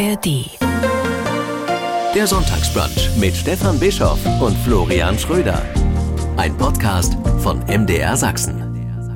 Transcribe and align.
ARD. 0.00 0.46
Der 2.14 2.26
Sonntagsbrunch 2.26 3.10
mit 3.18 3.36
Stefan 3.36 3.78
Bischoff 3.78 4.18
und 4.40 4.56
Florian 4.64 5.18
Schröder. 5.18 5.62
Ein 6.38 6.56
Podcast 6.56 7.18
von 7.40 7.58
MDR 7.66 8.16
Sachsen. 8.16 8.70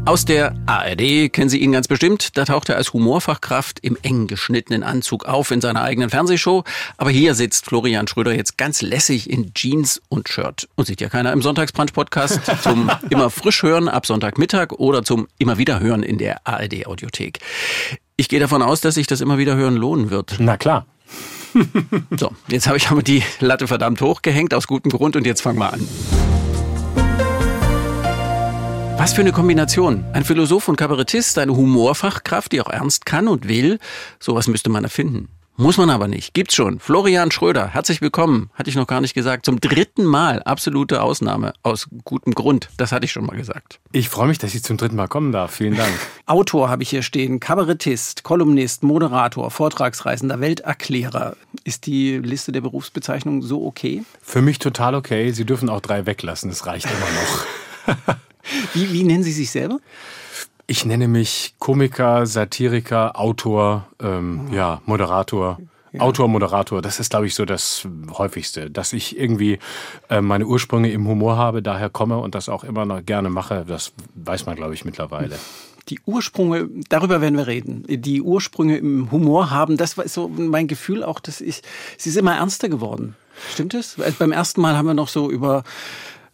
Aus 0.05 0.27
der 0.27 0.55
ARD 0.67 1.33
kennen 1.33 1.49
Sie 1.49 1.61
ihn 1.61 1.73
ganz 1.73 1.89
bestimmt. 1.89 2.37
Da 2.37 2.45
taucht 2.45 2.69
er 2.69 2.77
als 2.77 2.93
Humorfachkraft 2.93 3.81
im 3.81 3.97
eng 4.03 4.27
geschnittenen 4.27 4.83
Anzug 4.83 5.25
auf 5.25 5.51
in 5.51 5.63
seiner 5.63 5.81
eigenen 5.81 6.11
Fernsehshow. 6.11 6.65
Aber 6.99 7.09
hier 7.09 7.35
sitzt 7.35 7.65
Florian 7.65 8.07
Schröder 8.07 8.35
jetzt 8.35 8.59
ganz 8.59 8.83
lässig 8.83 9.31
in 9.31 9.55
Jeans 9.55 10.03
und 10.11 10.29
Shirt. 10.29 10.69
Und 10.75 10.87
sieht 10.87 11.01
ja 11.01 11.09
keiner 11.09 11.33
im 11.33 11.41
Sonntagsbrunch-Podcast 11.41 12.41
zum 12.63 12.91
immer 13.09 13.31
frisch 13.31 13.63
hören 13.63 13.89
ab 13.89 14.05
Sonntagmittag 14.05 14.73
oder 14.73 15.03
zum 15.03 15.29
immer 15.39 15.57
wieder 15.57 15.81
hören 15.81 16.03
in 16.03 16.19
der 16.19 16.47
ARD-Audiothek. 16.47 17.39
Ich 18.17 18.29
gehe 18.29 18.39
davon 18.39 18.63
aus, 18.63 18.81
dass 18.81 18.95
sich 18.95 19.09
das 19.09 19.21
immer 19.21 19.39
wieder 19.39 19.57
hören 19.57 19.75
lohnen 19.75 20.11
wird. 20.11 20.37
Na 20.39 20.57
klar. 20.57 20.87
so, 22.17 22.31
jetzt 22.47 22.69
habe 22.69 22.77
ich 22.77 22.89
aber 22.89 23.03
die 23.03 23.25
Latte 23.41 23.67
verdammt 23.67 24.01
hochgehängt 24.01 24.55
aus 24.55 24.69
gutem 24.69 24.93
Grund 24.93 25.17
und 25.17 25.27
jetzt 25.27 25.41
fangen 25.41 25.59
wir 25.59 25.73
an. 25.73 25.89
Was 28.99 29.15
für 29.15 29.23
eine 29.23 29.33
Kombination. 29.33 30.05
Ein 30.13 30.25
Philosoph 30.25 30.69
und 30.69 30.77
Kabarettist, 30.77 31.39
eine 31.39 31.57
Humorfachkraft, 31.57 32.53
die 32.53 32.61
auch 32.61 32.71
ernst 32.71 33.05
kann 33.05 33.27
und 33.27 33.49
will. 33.49 33.81
Sowas 34.21 34.47
müsste 34.47 34.71
man 34.71 34.85
erfinden. 34.85 35.29
Muss 35.57 35.79
man 35.79 35.89
aber 35.89 36.09
nicht. 36.09 36.35
Gibt's 36.35 36.57
schon. 36.57 36.81
Florian 36.81 37.31
Schröder, 37.31 37.69
herzlich 37.69 38.01
willkommen. 38.01 38.51
Hatte 38.55 38.71
ich 38.71 38.75
noch 38.75 38.89
gar 38.89 39.01
nicht 39.01 39.15
gesagt. 39.15 39.47
Zum 39.47 39.61
dritten 39.61 40.05
Mal. 40.05 40.43
Absolute 40.43 41.01
Ausnahme. 41.01 41.53
Aus 41.63 41.87
gutem 42.03 42.35
Grund. 42.35 42.71
Das 42.77 42.91
hatte 42.91 43.05
ich 43.05 43.13
schon 43.13 43.25
mal 43.25 43.37
gesagt. 43.37 43.79
Ich 43.93 44.09
freue 44.09 44.27
mich, 44.27 44.39
dass 44.39 44.53
ich 44.57 44.65
zum 44.65 44.79
dritten 44.79 44.97
Mal 44.97 45.07
kommen 45.07 45.31
darf. 45.31 45.55
Vielen 45.55 45.77
Dank. 45.77 45.93
Autor 46.27 46.71
habe 46.71 46.83
ich 46.83 46.91
hier 46.91 47.03
stehen. 47.03 47.39
Kabarettist, 47.39 48.25
Kolumnist, 48.25 48.83
Moderator, 48.83 49.49
Vortragsreisender, 49.53 50.41
Welterklärer. 50.41 51.37
Ist 51.63 51.87
die 51.87 52.19
Liste 52.19 52.51
der 52.51 52.61
Berufsbezeichnungen 52.61 53.41
so 53.41 53.65
okay? 53.65 54.03
Für 54.23 54.43
mich 54.43 54.59
total 54.59 54.97
okay. 54.97 55.31
Sie 55.31 55.45
dürfen 55.45 55.69
auch 55.69 55.81
drei 55.81 56.05
weglassen. 56.05 56.51
Das 56.51 56.67
reicht 56.67 56.87
immer 56.87 57.97
noch. 57.97 58.17
Wie, 58.75 58.93
wie 58.93 59.05
nennen 59.05 59.23
Sie 59.23 59.33
sich 59.33 59.51
selber? 59.51 59.79
Ich 60.67 60.85
nenne 60.85 61.09
mich 61.09 61.55
Komiker, 61.59 62.27
Satiriker, 62.27 63.19
Autor, 63.19 63.87
ähm, 64.01 64.49
oh. 64.51 64.55
ja, 64.55 64.81
Moderator. 64.87 65.59
Ja. 65.93 66.01
Autor, 66.01 66.27
Moderator, 66.27 66.83
das 66.83 66.99
ist, 66.99 67.11
glaube 67.11 67.27
ich, 67.27 67.37
so 67.37 67.45
das 67.45 67.87
häufigste, 68.11 68.69
dass 68.69 68.93
ich 68.93 69.17
irgendwie 69.17 69.61
äh, 70.11 70.21
meine 70.21 70.45
Ursprünge 70.47 70.91
im 70.91 71.07
Humor 71.07 71.37
habe, 71.37 71.63
daher 71.63 71.89
komme 71.89 72.19
und 72.19 72.35
das 72.35 72.49
auch 72.49 72.65
immer 72.65 72.85
noch 72.85 73.05
gerne 73.05 73.31
mache, 73.31 73.65
das 73.69 73.93
weiß 74.17 74.47
man, 74.47 74.57
glaube 74.57 74.75
ich, 74.75 74.85
mittlerweile. 74.85 75.39
Die 75.89 76.01
Ursprünge, 76.05 76.69
darüber 76.89 77.21
werden 77.21 77.37
wir 77.37 77.47
reden, 77.47 77.85
die 77.87 78.23
Ursprünge 78.23 78.77
im 78.79 79.13
Humor 79.13 79.51
haben, 79.51 79.77
das 79.77 79.97
war 79.97 80.09
so 80.09 80.27
mein 80.29 80.67
Gefühl 80.67 81.05
auch, 81.05 81.21
dass 81.21 81.41
ich, 81.41 81.63
sie 81.97 82.09
ist 82.09 82.17
immer 82.17 82.35
ernster 82.35 82.69
geworden. 82.69 83.15
Stimmt 83.53 83.75
es? 83.75 83.97
Beim 84.19 84.33
ersten 84.33 84.61
Mal 84.61 84.77
haben 84.77 84.87
wir 84.87 84.95
noch 84.95 85.09
so 85.09 85.31
über 85.31 85.63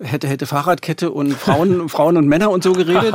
hätte, 0.00 0.28
hätte 0.28 0.46
Fahrradkette 0.46 1.10
und 1.10 1.34
Frauen, 1.34 1.88
Frauen 1.88 2.16
und 2.16 2.26
Männer 2.26 2.50
und 2.50 2.62
so 2.62 2.72
geredet. 2.72 3.14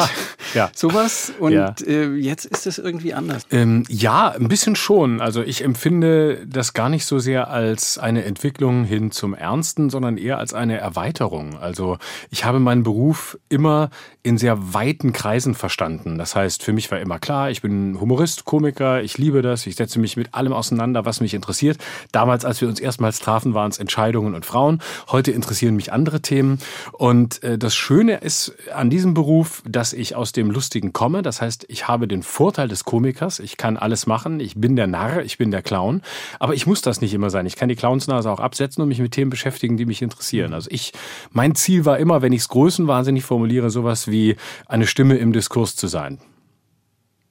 ja. 0.53 0.69
Sowas. 0.73 1.33
Und 1.39 1.53
ja. 1.53 1.75
äh, 1.85 2.13
jetzt 2.15 2.45
ist 2.45 2.67
es 2.67 2.77
irgendwie 2.77 3.13
anders. 3.13 3.43
Ähm, 3.51 3.83
ja, 3.89 4.29
ein 4.29 4.47
bisschen 4.47 4.75
schon. 4.75 5.21
Also 5.21 5.41
ich 5.41 5.63
empfinde 5.63 6.45
das 6.47 6.73
gar 6.73 6.89
nicht 6.89 7.05
so 7.05 7.19
sehr 7.19 7.49
als 7.49 7.97
eine 7.97 8.23
Entwicklung 8.25 8.85
hin 8.85 9.11
zum 9.11 9.33
Ernsten, 9.33 9.89
sondern 9.89 10.17
eher 10.17 10.37
als 10.37 10.53
eine 10.53 10.77
Erweiterung. 10.77 11.57
Also 11.57 11.97
ich 12.29 12.45
habe 12.45 12.59
meinen 12.59 12.83
Beruf 12.83 13.37
immer 13.49 13.89
in 14.23 14.37
sehr 14.37 14.73
weiten 14.73 15.13
Kreisen 15.13 15.53
verstanden. 15.53 16.17
Das 16.17 16.35
heißt, 16.35 16.63
für 16.63 16.73
mich 16.73 16.89
war 16.91 16.99
immer 16.99 17.19
klar, 17.19 17.51
ich 17.51 17.61
bin 17.61 17.99
Humorist, 17.99 18.45
Komiker, 18.45 19.03
ich 19.03 19.17
liebe 19.17 19.41
das, 19.43 19.67
ich 19.67 19.75
setze 19.75 19.99
mich 19.99 20.17
mit 20.17 20.33
allem 20.33 20.51
auseinander, 20.51 21.05
was 21.05 21.21
mich 21.21 21.33
interessiert. 21.33 21.77
Damals, 22.11 22.43
als 22.43 22.59
wir 22.59 22.67
uns 22.67 22.79
erstmals 22.79 23.19
trafen, 23.19 23.53
waren 23.53 23.69
es 23.69 23.77
Entscheidungen 23.77 24.33
und 24.33 24.45
Frauen. 24.45 24.81
Heute 25.09 25.31
interessieren 25.31 25.75
mich 25.75 25.93
andere 25.93 26.21
Themen. 26.21 26.57
Und 26.91 27.43
äh, 27.43 27.57
das 27.57 27.75
Schöne 27.75 28.17
ist 28.17 28.53
an 28.73 28.89
diesem 28.89 29.13
Beruf, 29.13 29.61
dass 29.67 29.93
ich 29.93 30.15
aus 30.15 30.31
dem 30.31 30.51
Lustigen 30.51 30.93
komme. 30.93 31.21
Das 31.21 31.41
heißt, 31.41 31.65
ich 31.67 31.87
habe 31.87 32.07
den 32.07 32.23
Vorteil 32.23 32.67
des 32.67 32.83
Komikers. 32.83 33.39
Ich 33.39 33.57
kann 33.57 33.77
alles 33.77 34.07
machen. 34.07 34.39
Ich 34.39 34.55
bin 34.55 34.75
der 34.75 34.87
Narr, 34.87 35.23
ich 35.23 35.37
bin 35.37 35.51
der 35.51 35.61
Clown. 35.61 36.01
Aber 36.39 36.53
ich 36.53 36.67
muss 36.67 36.81
das 36.81 37.01
nicht 37.01 37.13
immer 37.13 37.29
sein. 37.29 37.45
Ich 37.45 37.55
kann 37.55 37.69
die 37.69 37.75
Clownsnase 37.75 38.29
auch 38.29 38.39
absetzen 38.39 38.81
und 38.81 38.89
mich 38.89 38.99
mit 38.99 39.11
Themen 39.11 39.29
beschäftigen, 39.29 39.77
die 39.77 39.85
mich 39.85 40.01
interessieren. 40.01 40.53
Also 40.53 40.69
ich, 40.71 40.93
mein 41.31 41.55
Ziel 41.55 41.85
war 41.85 41.97
immer, 41.97 42.21
wenn 42.21 42.33
ich 42.33 42.41
es 42.41 42.49
größenwahnsinnig 42.49 43.23
formuliere, 43.23 43.69
sowas 43.69 44.07
wie 44.07 44.35
eine 44.67 44.87
Stimme 44.87 45.17
im 45.17 45.33
Diskurs 45.33 45.75
zu 45.75 45.87
sein. 45.87 46.19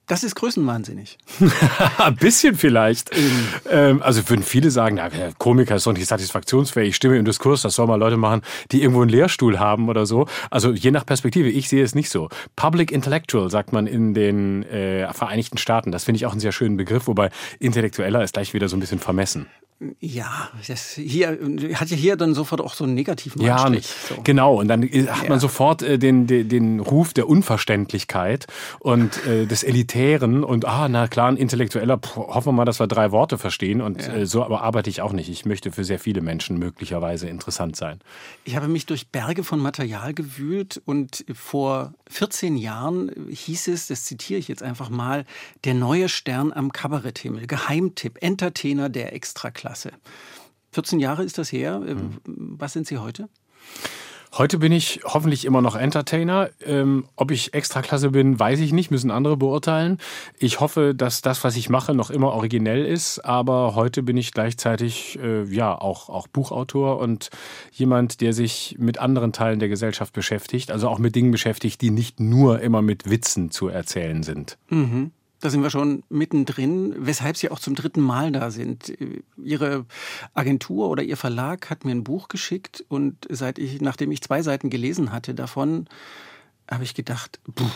Das 0.07 0.23
ist 0.23 0.35
größenwahnsinnig. 0.35 1.17
Ein 1.97 2.15
bisschen 2.15 2.55
vielleicht. 2.55 3.09
Ähm, 3.69 4.03
also 4.03 4.27
würden 4.29 4.43
viele 4.43 4.69
sagen, 4.69 4.97
na, 4.97 5.09
Komiker 5.39 5.75
ist 5.75 5.87
doch 5.87 5.93
nicht 5.93 6.05
satisfaktionsfähig, 6.05 6.95
Stimme 6.95 7.17
im 7.17 7.25
Diskurs, 7.25 7.63
das 7.63 7.75
soll 7.75 7.87
mal 7.87 7.95
Leute 7.95 8.17
machen, 8.17 8.41
die 8.71 8.81
irgendwo 8.81 9.01
einen 9.01 9.09
Lehrstuhl 9.09 9.59
haben 9.59 9.89
oder 9.89 10.05
so. 10.05 10.27
Also 10.51 10.71
je 10.71 10.91
nach 10.91 11.05
Perspektive, 11.05 11.49
ich 11.49 11.69
sehe 11.69 11.83
es 11.83 11.95
nicht 11.95 12.11
so. 12.11 12.29
Public 12.55 12.91
Intellectual 12.91 13.49
sagt 13.49 13.73
man 13.73 13.87
in 13.87 14.13
den 14.13 14.63
äh, 14.63 15.11
Vereinigten 15.11 15.57
Staaten. 15.57 15.91
Das 15.91 16.03
finde 16.03 16.17
ich 16.17 16.25
auch 16.27 16.31
einen 16.31 16.39
sehr 16.39 16.51
schönen 16.51 16.77
Begriff, 16.77 17.07
wobei 17.07 17.31
Intellektueller 17.59 18.23
ist 18.23 18.33
gleich 18.33 18.53
wieder 18.53 18.69
so 18.69 18.77
ein 18.77 18.81
bisschen 18.81 18.99
vermessen. 18.99 19.47
Ja, 19.99 20.49
das 20.69 20.93
hier 20.93 21.37
hat 21.73 21.89
ja 21.89 21.97
hier 21.97 22.15
dann 22.15 22.33
sofort 22.33 22.61
auch 22.61 22.73
so 22.73 22.85
einen 22.85 22.93
negativen 22.93 23.41
ja, 23.41 23.57
Anstrich. 23.57 23.87
So. 24.07 24.21
Genau, 24.23 24.61
und 24.61 24.69
dann 24.69 24.83
äh, 24.83 25.07
hat 25.07 25.23
ja. 25.23 25.29
man 25.29 25.41
sofort 25.41 25.81
äh, 25.81 25.99
den, 25.99 26.27
den, 26.27 26.47
den 26.47 26.79
Ruf 26.79 27.13
der 27.13 27.27
Unverständlichkeit 27.27 28.47
und 28.79 29.25
äh, 29.25 29.45
des 29.45 29.63
Elitären 29.63 30.45
und 30.45 30.63
ah, 30.63 30.87
na 30.87 31.09
klar, 31.09 31.27
ein 31.27 31.35
Intellektueller, 31.35 31.97
pff, 31.97 32.15
hoffen 32.15 32.47
wir 32.47 32.51
mal, 32.53 32.63
dass 32.63 32.79
wir 32.79 32.87
drei 32.87 33.11
Worte 33.11 33.37
verstehen 33.37 33.81
und 33.81 34.01
ja. 34.01 34.13
äh, 34.13 34.25
so 34.25 34.45
aber 34.45 34.61
arbeite 34.61 34.89
ich 34.89 35.01
auch 35.01 35.11
nicht. 35.11 35.29
Ich 35.29 35.43
möchte 35.43 35.73
für 35.73 35.83
sehr 35.83 35.99
viele 35.99 36.21
Menschen 36.21 36.57
möglicherweise 36.57 37.27
interessant 37.27 37.75
sein. 37.75 37.99
Ich 38.45 38.55
habe 38.55 38.69
mich 38.69 38.85
durch 38.85 39.09
Berge 39.09 39.43
von 39.43 39.59
Material 39.59 40.13
gewühlt 40.13 40.81
und 40.85 41.25
vor 41.33 41.93
14 42.09 42.55
Jahren 42.55 43.11
hieß 43.29 43.67
es, 43.67 43.87
das 43.87 44.05
zitiere 44.05 44.39
ich 44.39 44.47
jetzt 44.47 44.63
einfach 44.63 44.89
mal, 44.89 45.25
der 45.65 45.73
neue 45.73 46.07
Stern 46.07 46.53
am 46.53 46.71
Kabaretthimmel, 46.71 47.45
Geheimtipp, 47.45 48.19
Entertainer 48.21 48.87
der 48.87 49.11
Extraklasse. 49.11 49.64
Klasse. 49.64 49.64
14 50.71 50.99
Jahre 50.99 51.23
ist 51.23 51.37
das 51.37 51.51
her. 51.51 51.79
Mhm. 51.79 52.19
Was 52.25 52.73
sind 52.73 52.87
Sie 52.87 52.97
heute? 52.97 53.29
Heute 54.37 54.57
bin 54.57 54.73
ich 54.73 54.99
hoffentlich 55.05 55.45
immer 55.45 55.61
noch 55.61 55.77
Entertainer. 55.77 56.49
Ähm, 56.61 57.05
ob 57.15 57.31
ich 57.31 57.53
Extraklasse 57.53 58.09
bin, 58.09 58.37
weiß 58.37 58.59
ich 58.59 58.73
nicht, 58.73 58.91
müssen 58.91 59.09
andere 59.09 59.37
beurteilen. 59.37 59.97
Ich 60.37 60.59
hoffe, 60.59 60.93
dass 60.93 61.21
das, 61.21 61.45
was 61.45 61.55
ich 61.55 61.69
mache, 61.69 61.93
noch 61.93 62.09
immer 62.09 62.33
originell 62.33 62.85
ist. 62.85 63.19
Aber 63.19 63.75
heute 63.75 64.03
bin 64.03 64.17
ich 64.17 64.33
gleichzeitig 64.33 65.17
äh, 65.23 65.43
ja 65.43 65.73
auch, 65.73 66.09
auch 66.09 66.27
Buchautor 66.27 66.99
und 66.99 67.29
jemand, 67.71 68.19
der 68.19 68.33
sich 68.33 68.75
mit 68.77 68.97
anderen 68.97 69.31
Teilen 69.31 69.59
der 69.59 69.69
Gesellschaft 69.69 70.11
beschäftigt. 70.11 70.69
Also 70.69 70.89
auch 70.89 70.99
mit 70.99 71.15
Dingen 71.15 71.31
beschäftigt, 71.31 71.79
die 71.79 71.91
nicht 71.91 72.19
nur 72.19 72.59
immer 72.59 72.81
mit 72.81 73.09
Witzen 73.09 73.51
zu 73.51 73.69
erzählen 73.69 74.21
sind. 74.21 74.57
Mhm. 74.67 75.11
Da 75.45 75.51
sind 75.51 75.61
wir 75.61 75.69
schon 75.69 76.01
mittendrin, 76.09 76.95
weshalb 76.97 77.37
Sie 77.37 77.51
auch 77.51 77.59
zum 77.59 77.75
dritten 77.75 78.01
Mal 78.01 78.31
da 78.31 78.49
sind. 78.49 78.91
Ihre 79.37 79.85
Agentur 80.33 80.89
oder 80.89 81.03
Ihr 81.03 81.17
Verlag 81.17 81.69
hat 81.69 81.85
mir 81.85 81.91
ein 81.91 82.03
Buch 82.03 82.29
geschickt 82.29 82.83
und 82.87 83.27
seit 83.29 83.59
ich, 83.59 83.79
nachdem 83.79 84.11
ich 84.11 84.23
zwei 84.23 84.41
Seiten 84.41 84.71
gelesen 84.71 85.11
hatte 85.11 85.35
davon, 85.35 85.87
habe 86.67 86.83
ich 86.83 86.95
gedacht, 86.95 87.39
ähm, 87.59 87.69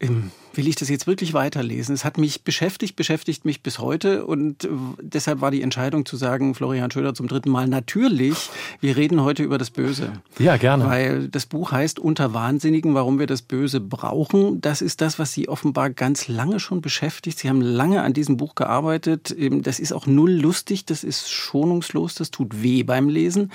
will 0.00 0.66
ich 0.66 0.76
das 0.76 0.88
jetzt 0.88 1.06
wirklich 1.06 1.34
weiterlesen? 1.34 1.94
Es 1.94 2.04
hat 2.04 2.16
mich 2.16 2.42
beschäftigt, 2.42 2.96
beschäftigt 2.96 3.44
mich 3.44 3.62
bis 3.62 3.78
heute 3.78 4.24
und 4.24 4.66
deshalb 5.00 5.40
war 5.40 5.50
die 5.50 5.62
Entscheidung 5.62 6.06
zu 6.06 6.16
sagen, 6.16 6.54
Florian 6.54 6.90
Schröder 6.90 7.14
zum 7.14 7.28
dritten 7.28 7.50
Mal, 7.50 7.68
natürlich, 7.68 8.50
wir 8.80 8.96
reden 8.96 9.22
heute 9.22 9.42
über 9.42 9.58
das 9.58 9.70
Böse. 9.70 10.12
Ja, 10.38 10.56
gerne. 10.56 10.86
Weil 10.86 11.28
das 11.28 11.46
Buch 11.46 11.72
heißt 11.72 11.98
Unter 11.98 12.32
Wahnsinnigen, 12.32 12.94
warum 12.94 13.18
wir 13.18 13.26
das 13.26 13.42
Böse 13.42 13.80
brauchen. 13.80 14.60
Das 14.60 14.80
ist 14.80 15.00
das, 15.00 15.18
was 15.18 15.32
Sie 15.32 15.48
offenbar 15.48 15.90
ganz 15.90 16.28
lange 16.28 16.60
schon 16.60 16.80
beschäftigt. 16.80 17.38
Sie 17.38 17.48
haben 17.48 17.60
lange 17.60 18.02
an 18.02 18.14
diesem 18.14 18.36
Buch 18.36 18.54
gearbeitet. 18.54 19.34
Ähm, 19.38 19.62
das 19.62 19.80
ist 19.80 19.92
auch 19.92 20.06
null 20.06 20.32
lustig, 20.32 20.86
das 20.86 21.04
ist 21.04 21.30
schonungslos, 21.30 22.14
das 22.14 22.30
tut 22.30 22.62
weh 22.62 22.82
beim 22.82 23.08
Lesen. 23.08 23.50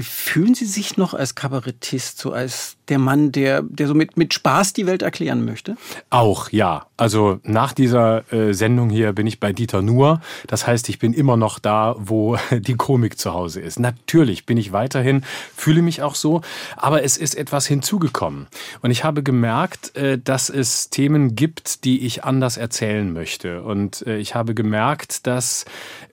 Fühlen 0.00 0.54
Sie 0.54 0.66
sich 0.66 0.96
noch 0.96 1.14
als 1.14 1.34
Kabarettist, 1.34 2.18
so 2.18 2.32
als 2.32 2.76
der 2.88 2.98
Mann, 2.98 3.32
der, 3.32 3.62
der 3.62 3.86
so 3.86 3.94
mit, 3.94 4.16
mit 4.16 4.32
Spaß 4.32 4.72
die 4.72 4.86
Welt 4.86 5.02
erklären 5.02 5.44
möchte? 5.44 5.76
Auch, 6.10 6.50
ja. 6.50 6.86
Also 6.96 7.38
nach 7.42 7.72
dieser 7.72 8.32
äh, 8.32 8.52
Sendung 8.54 8.90
hier 8.90 9.12
bin 9.12 9.26
ich 9.26 9.40
bei 9.40 9.52
Dieter 9.52 9.82
Nuhr. 9.82 10.20
Das 10.46 10.66
heißt, 10.66 10.88
ich 10.88 10.98
bin 10.98 11.12
immer 11.12 11.36
noch 11.36 11.58
da, 11.58 11.94
wo 11.98 12.36
die 12.50 12.74
Komik 12.74 13.18
zu 13.18 13.32
Hause 13.34 13.60
ist. 13.60 13.78
Natürlich 13.78 14.46
bin 14.46 14.56
ich 14.56 14.72
weiterhin, 14.72 15.24
fühle 15.56 15.82
mich 15.82 16.02
auch 16.02 16.14
so, 16.14 16.40
aber 16.76 17.02
es 17.02 17.16
ist 17.16 17.36
etwas 17.36 17.66
hinzugekommen. 17.66 18.46
Und 18.82 18.90
ich 18.90 19.04
habe 19.04 19.22
gemerkt, 19.22 19.96
äh, 19.96 20.18
dass 20.18 20.48
es 20.48 20.90
Themen 20.90 21.34
gibt, 21.34 21.84
die 21.84 22.04
ich 22.06 22.24
anders 22.24 22.56
erzählen 22.56 23.12
möchte. 23.12 23.62
Und 23.62 24.06
äh, 24.06 24.18
ich 24.18 24.34
habe 24.34 24.54
gemerkt, 24.54 25.26
dass 25.26 25.64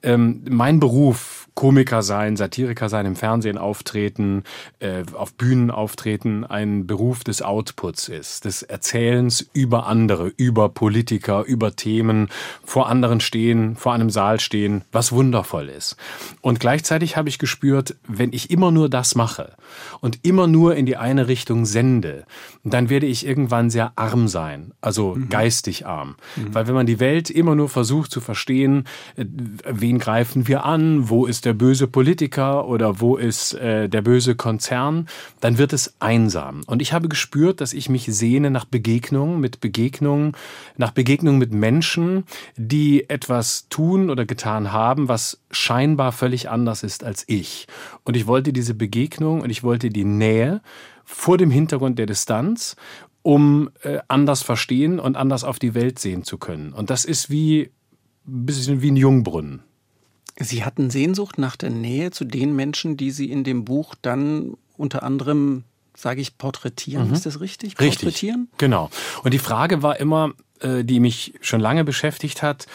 ähm, 0.04 0.44
mein 0.48 0.80
Beruf 0.80 1.45
Komiker 1.56 2.04
sein, 2.04 2.36
Satiriker 2.36 2.90
sein, 2.90 3.06
im 3.06 3.16
Fernsehen 3.16 3.58
auf 3.58 3.76
auftreten, 3.76 4.44
äh, 4.80 5.04
auf 5.14 5.34
Bühnen 5.34 5.70
auftreten, 5.70 6.46
ein 6.46 6.88
Beruf 6.88 7.24
des 7.24 7.42
Outputs 7.42 8.08
ist, 8.08 8.46
des 8.46 8.64
Erzählens 8.64 9.46
über 9.54 9.86
andere, 9.88 10.32
über 10.38 10.70
Politiker, 10.70 11.44
über 11.44 11.76
Themen, 11.76 12.30
vor 12.64 12.88
anderen 12.88 13.20
stehen, 13.20 13.76
vor 13.76 13.94
einem 13.94 14.10
Saal 14.10 14.40
stehen, 14.40 14.84
was 14.92 15.12
wundervoll 15.12 15.68
ist. 15.70 15.98
Und 16.42 16.60
gleichzeitig 16.60 17.18
habe 17.18 17.30
ich 17.30 17.38
gespürt, 17.38 17.96
wenn 18.08 18.34
ich 18.34 18.50
immer 18.50 18.72
nur 18.72 18.90
das 18.90 19.14
mache 19.14 19.54
und 20.00 20.20
immer 20.24 20.48
nur 20.48 20.76
in 20.76 20.86
die 20.86 20.98
eine 20.98 21.28
Richtung 21.28 21.66
sende, 21.66 22.26
dann 22.64 22.90
werde 22.90 23.06
ich 23.06 23.26
irgendwann 23.26 23.70
sehr 23.70 23.92
arm 23.98 24.28
sein, 24.28 24.72
also 24.82 25.16
mhm. 25.16 25.30
geistig 25.30 25.86
arm. 25.86 26.16
Mhm. 26.36 26.56
Weil 26.56 26.68
wenn 26.68 26.76
man 26.76 26.86
die 26.86 27.00
Welt 27.00 27.30
immer 27.30 27.56
nur 27.56 27.70
versucht 27.70 28.10
zu 28.10 28.22
verstehen, 28.22 28.86
äh, 29.16 29.26
wen 29.70 30.00
greifen 30.00 30.48
wir 30.48 30.66
an, 30.66 31.10
wo 31.10 31.26
ist 31.26 31.45
der 31.46 31.54
böse 31.54 31.88
Politiker 31.88 32.68
oder 32.68 33.00
wo 33.00 33.16
ist 33.16 33.54
äh, 33.54 33.88
der 33.88 34.02
böse 34.02 34.36
Konzern, 34.36 35.08
dann 35.40 35.58
wird 35.58 35.74
es 35.74 35.96
einsam. 36.00 36.62
Und 36.66 36.82
ich 36.82 36.94
habe 36.94 37.08
gespürt, 37.08 37.62
dass 37.62 37.74
ich 37.74 37.90
mich 37.90 38.06
sehne 38.06 38.50
nach 38.50 38.66
Begegnungen, 38.66 39.40
mit 39.40 39.62
Begegnungen, 39.62 40.34
nach 40.78 40.92
Begegnungen 40.92 41.40
mit 41.40 41.54
Menschen, 41.54 42.26
die 42.58 43.10
etwas 43.10 43.68
tun 43.70 44.10
oder 44.10 44.26
getan 44.26 44.72
haben, 44.72 45.08
was 45.08 45.42
scheinbar 45.52 46.12
völlig 46.12 46.50
anders 46.50 46.84
ist 46.84 47.04
als 47.04 47.24
ich. 47.28 47.68
Und 48.04 48.18
ich 48.18 48.28
wollte 48.28 48.52
diese 48.52 48.74
Begegnung 48.74 49.42
und 49.42 49.50
ich 49.50 49.64
wollte 49.64 49.90
die 49.90 50.06
Nähe 50.06 50.62
vor 51.04 51.38
dem 51.38 51.52
Hintergrund 51.52 52.00
der 52.00 52.08
Distanz 52.08 52.76
um 53.22 53.72
äh, 53.82 54.02
anders 54.08 54.44
verstehen 54.44 55.00
und 55.00 55.18
anders 55.18 55.44
auf 55.44 55.58
die 55.58 55.74
Welt 55.74 55.98
sehen 55.98 56.24
zu 56.24 56.38
können. 56.38 56.74
Und 56.74 56.92
das 56.92 57.06
ist 57.06 57.32
wie 57.32 57.72
ein 58.28 58.46
bisschen 58.46 58.84
wie 58.84 58.92
ein 58.92 58.98
Jungbrunnen. 58.98 59.64
Sie 60.40 60.66
hatten 60.66 60.90
Sehnsucht 60.90 61.38
nach 61.38 61.56
der 61.56 61.70
Nähe 61.70 62.12
zu 62.12 62.26
den 62.26 62.56
Menschen, 62.56 62.98
die 62.98 63.12
Sie 63.12 63.32
in 63.32 63.44
dem 63.44 63.64
Buch 63.64 63.96
dann 64.02 64.58
unter 64.78 65.04
anderem, 65.04 65.64
sage 65.96 66.22
ich, 66.22 66.38
porträtieren. 66.38 67.08
Mhm. 67.08 67.14
Ist 67.14 67.26
das 67.26 67.40
richtig? 67.40 67.80
Richtig. 67.80 68.02
Porträtieren? 68.02 68.50
Genau. 68.58 68.90
Und 69.24 69.34
die 69.34 69.40
Frage 69.40 69.82
war 69.82 70.00
immer, 70.00 70.34
äh, 70.60 70.84
die 70.84 71.00
mich 71.00 71.36
schon 71.42 71.62
lange 71.62 71.84
beschäftigt 71.84 72.42
hat, 72.42 72.68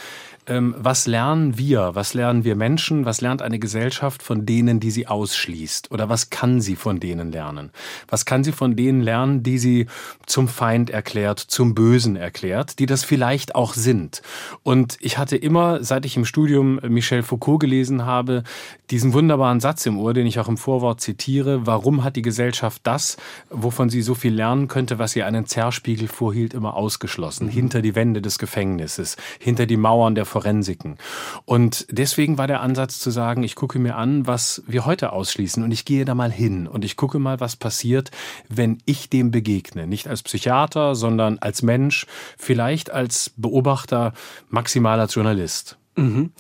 ähm, 0.51 0.75
was 0.77 1.07
lernen 1.07 1.57
wir, 1.57 1.95
was 1.95 2.13
lernen 2.13 2.45
wir 2.45 2.57
Menschen, 2.57 3.05
was 3.05 3.21
lernt 3.21 3.41
eine 3.41 3.59
Gesellschaft 3.59 4.23
von 4.23 4.45
denen, 4.45 4.81
die 4.81 4.91
sie 4.91 5.07
ausschließt? 5.07 5.93
Oder 5.93 6.09
was 6.09 6.29
kann 6.29 6.61
sie 6.61 6.77
von 6.77 6.99
denen 6.99 7.31
lernen? 7.31 7.71
Was 8.09 8.25
kann 8.25 8.43
sie 8.43 8.53
von 8.53 8.75
denen 8.75 9.01
lernen, 9.01 9.43
die 9.45 9.59
sie 9.59 9.87
zum 10.27 10.49
Feind 10.49 10.91
erklärt, 10.91 11.39
zum 11.39 11.75
Bösen 11.75 12.17
erklärt, 12.17 12.81
die 12.81 12.87
das 12.87 13.05
vielleicht 13.05 13.55
auch 13.55 13.75
sind? 13.75 14.23
Und 14.65 14.99
ich 15.01 15.19
hatte 15.19 15.37
immer, 15.37 15.83
seit 15.85 16.05
ich 16.05 16.17
im 16.17 16.25
Studium 16.25 16.81
Michel 16.83 17.23
Foucault 17.23 17.61
gelesen 17.61 18.05
habe, 18.05 18.43
diesen 18.91 19.13
wunderbaren 19.13 19.61
Satz 19.61 19.87
im 19.87 19.99
Ohr, 19.99 20.15
den 20.15 20.27
ich 20.27 20.41
auch 20.41 20.49
im 20.49 20.57
Vorwort 20.57 21.01
zitiere. 21.01 21.67
Warum 21.67 22.03
hat 22.03 22.17
die 22.17 22.23
Gesellschaft 22.23 22.81
das, 22.85 23.17
wovon 23.51 23.89
sie 23.89 24.03
so 24.03 24.17
viel 24.17 24.35
lernen 24.35 24.67
könnte, 24.67 24.99
was 24.99 25.15
ihr 25.15 25.27
einen 25.27 25.47
Zerrspiegel 25.47 26.09
vorhielt, 26.09 26.55
immer 26.55 26.75
ausgeschlossen? 26.75 27.47
Mhm. 27.47 27.51
Hinter 27.51 27.83
die 27.83 27.95
Wände 27.95 28.21
des 28.21 28.41
Gefängnisses, 28.41 29.17
hinter 29.39 29.67
die 29.67 29.77
Mauern 29.77 30.17
der 30.17 30.27
Forensiken. 30.41 30.97
Und 31.45 31.87
deswegen 31.91 32.39
war 32.39 32.47
der 32.47 32.63
Ansatz 32.63 32.99
zu 32.99 33.11
sagen, 33.11 33.43
ich 33.43 33.55
gucke 33.55 33.79
mir 33.79 33.97
an, 33.97 34.27
was 34.27 34.63
wir 34.67 34.87
heute 34.87 35.13
ausschließen 35.13 35.63
und 35.63 35.71
ich 35.71 35.85
gehe 35.85 36.07
da 36.07 36.15
mal 36.15 36.33
hin 36.33 36.67
und 36.67 36.85
ich 36.85 36.97
gucke 36.97 37.19
mal, 37.19 37.41
was 37.41 37.57
passiert, 37.57 38.11
wenn 38.49 38.79
ich 38.87 39.11
dem 39.11 39.31
begegne. 39.31 39.87
Nicht 39.87 40.09
als 40.09 40.23
Psychiater, 40.23 40.95
sondern 40.95 41.39
als 41.39 41.63
Mensch, 41.63 42.07
vielleicht 42.39 42.91
als 42.91 43.33
Beobachter, 43.37 44.15
maximal 44.49 44.99
als 44.99 45.15
Journalist. 45.15 45.77
Mhm 45.97 46.31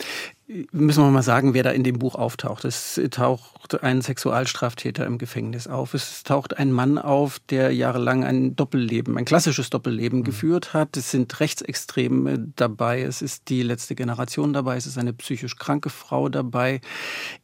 müssen 0.72 1.04
wir 1.04 1.10
mal 1.10 1.22
sagen, 1.22 1.54
wer 1.54 1.62
da 1.62 1.70
in 1.70 1.84
dem 1.84 1.98
Buch 1.98 2.14
auftaucht. 2.14 2.64
Es 2.64 3.00
taucht 3.10 3.82
ein 3.82 4.02
Sexualstraftäter 4.02 5.06
im 5.06 5.18
Gefängnis 5.18 5.66
auf. 5.66 5.94
Es 5.94 6.22
taucht 6.22 6.58
ein 6.58 6.72
Mann 6.72 6.98
auf, 6.98 7.38
der 7.50 7.72
jahrelang 7.72 8.24
ein 8.24 8.56
Doppelleben, 8.56 9.16
ein 9.16 9.24
klassisches 9.24 9.70
Doppelleben 9.70 10.20
mhm. 10.20 10.24
geführt 10.24 10.74
hat. 10.74 10.96
Es 10.96 11.10
sind 11.10 11.38
Rechtsextreme 11.40 12.52
dabei. 12.56 13.02
Es 13.02 13.22
ist 13.22 13.48
die 13.48 13.62
letzte 13.62 13.94
Generation 13.94 14.52
dabei. 14.52 14.76
Es 14.76 14.86
ist 14.86 14.98
eine 14.98 15.12
psychisch 15.12 15.56
kranke 15.56 15.90
Frau 15.90 16.28
dabei. 16.28 16.80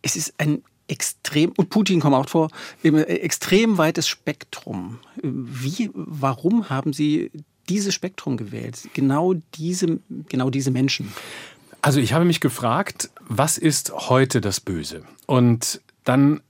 Es 0.03 0.17
ist 0.17 0.35
ein 0.39 0.63
extrem, 0.89 1.53
und 1.57 1.71
Putin 1.71 2.01
kommt 2.01 2.15
auch 2.15 2.29
vor, 2.29 2.49
extrem 2.83 3.79
weites 3.79 4.09
Spektrum. 4.09 5.01
Wie, 5.23 5.91
warum 5.95 6.71
haben 6.71 6.93
Sie 6.93 7.31
dieses 7.69 7.95
Spektrum 7.95 8.37
gewählt? 8.37 8.89
Genau 8.95 9.35
diese, 9.55 9.99
genau 10.29 10.51
diese 10.51 10.71
Menschen? 10.71 11.13
Also 11.83 12.01
ich 12.01 12.13
habe 12.13 12.25
mich 12.25 12.41
gefragt, 12.41 13.11
was 13.21 13.59
ist 13.59 13.93
heute 13.93 14.41
das 14.41 14.61
Böse? 14.61 15.05
Und 15.27 15.81
dann 16.05 16.41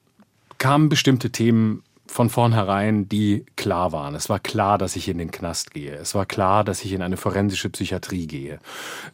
kamen 0.58 0.88
bestimmte 0.88 1.30
Themen 1.30 1.82
von 2.06 2.30
vornherein, 2.30 3.08
die 3.08 3.44
klar 3.56 3.92
waren. 3.92 4.14
Es 4.14 4.28
war 4.28 4.38
klar, 4.38 4.78
dass 4.78 4.96
ich 4.96 5.08
in 5.08 5.18
den 5.18 5.30
Knast 5.30 5.72
gehe. 5.72 5.94
Es 5.94 6.14
war 6.14 6.24
klar, 6.24 6.64
dass 6.64 6.84
ich 6.84 6.92
in 6.92 7.02
eine 7.02 7.16
forensische 7.16 7.68
Psychiatrie 7.68 8.26
gehe. 8.26 8.58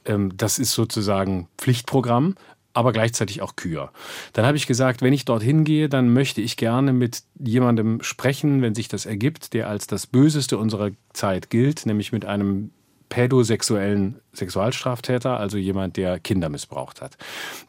Ähm, 0.04 0.36
das 0.36 0.58
ist 0.58 0.72
sozusagen 0.72 1.48
Pflichtprogramm, 1.58 2.36
aber 2.74 2.92
gleichzeitig 2.92 3.42
auch 3.42 3.56
Kür. 3.56 3.90
Dann 4.32 4.46
habe 4.46 4.56
ich 4.56 4.66
gesagt, 4.66 5.02
wenn 5.02 5.12
ich 5.12 5.24
dorthin 5.24 5.64
gehe, 5.64 5.88
dann 5.88 6.12
möchte 6.12 6.40
ich 6.40 6.56
gerne 6.56 6.92
mit 6.92 7.22
jemandem 7.38 8.02
sprechen, 8.02 8.62
wenn 8.62 8.74
sich 8.74 8.88
das 8.88 9.06
ergibt, 9.06 9.52
der 9.52 9.68
als 9.68 9.86
das 9.86 10.06
Böseste 10.06 10.56
unserer 10.58 10.90
Zeit 11.12 11.50
gilt, 11.50 11.86
nämlich 11.86 12.12
mit 12.12 12.24
einem 12.24 12.70
pädosexuellen 13.08 14.21
Sexualstraftäter, 14.34 15.38
also 15.38 15.58
jemand, 15.58 15.96
der 15.96 16.18
Kinder 16.18 16.48
missbraucht 16.48 17.02
hat. 17.02 17.18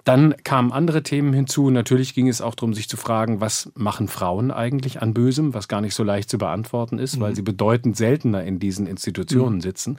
Dann 0.06 0.36
kamen 0.44 0.72
andere 0.72 1.04
Themen 1.04 1.34
hinzu. 1.34 1.70
Natürlich 1.70 2.14
ging 2.14 2.30
es 2.30 2.42
auch 2.42 2.56
darum, 2.56 2.74
sich 2.74 2.88
zu 2.88 2.96
fragen, 2.96 3.42
was 3.42 3.72
machen 3.76 4.08
Frauen 4.08 4.50
eigentlich 4.50 5.02
an 5.02 5.14
Bösem, 5.14 5.54
was 5.54 5.68
gar 5.68 5.82
nicht 5.82 5.94
so 5.94 6.04
leicht 6.04 6.30
zu 6.30 6.38
beantworten 6.38 7.00
ist, 7.00 7.18
mhm. 7.18 7.22
weil 7.22 7.36
sie 7.36 7.42
bedeutend 7.42 7.98
seltener 7.98 8.44
in 8.44 8.60
diesen 8.60 8.88
Institutionen 8.88 9.56
mhm. 9.56 9.62
sitzen. 9.62 9.98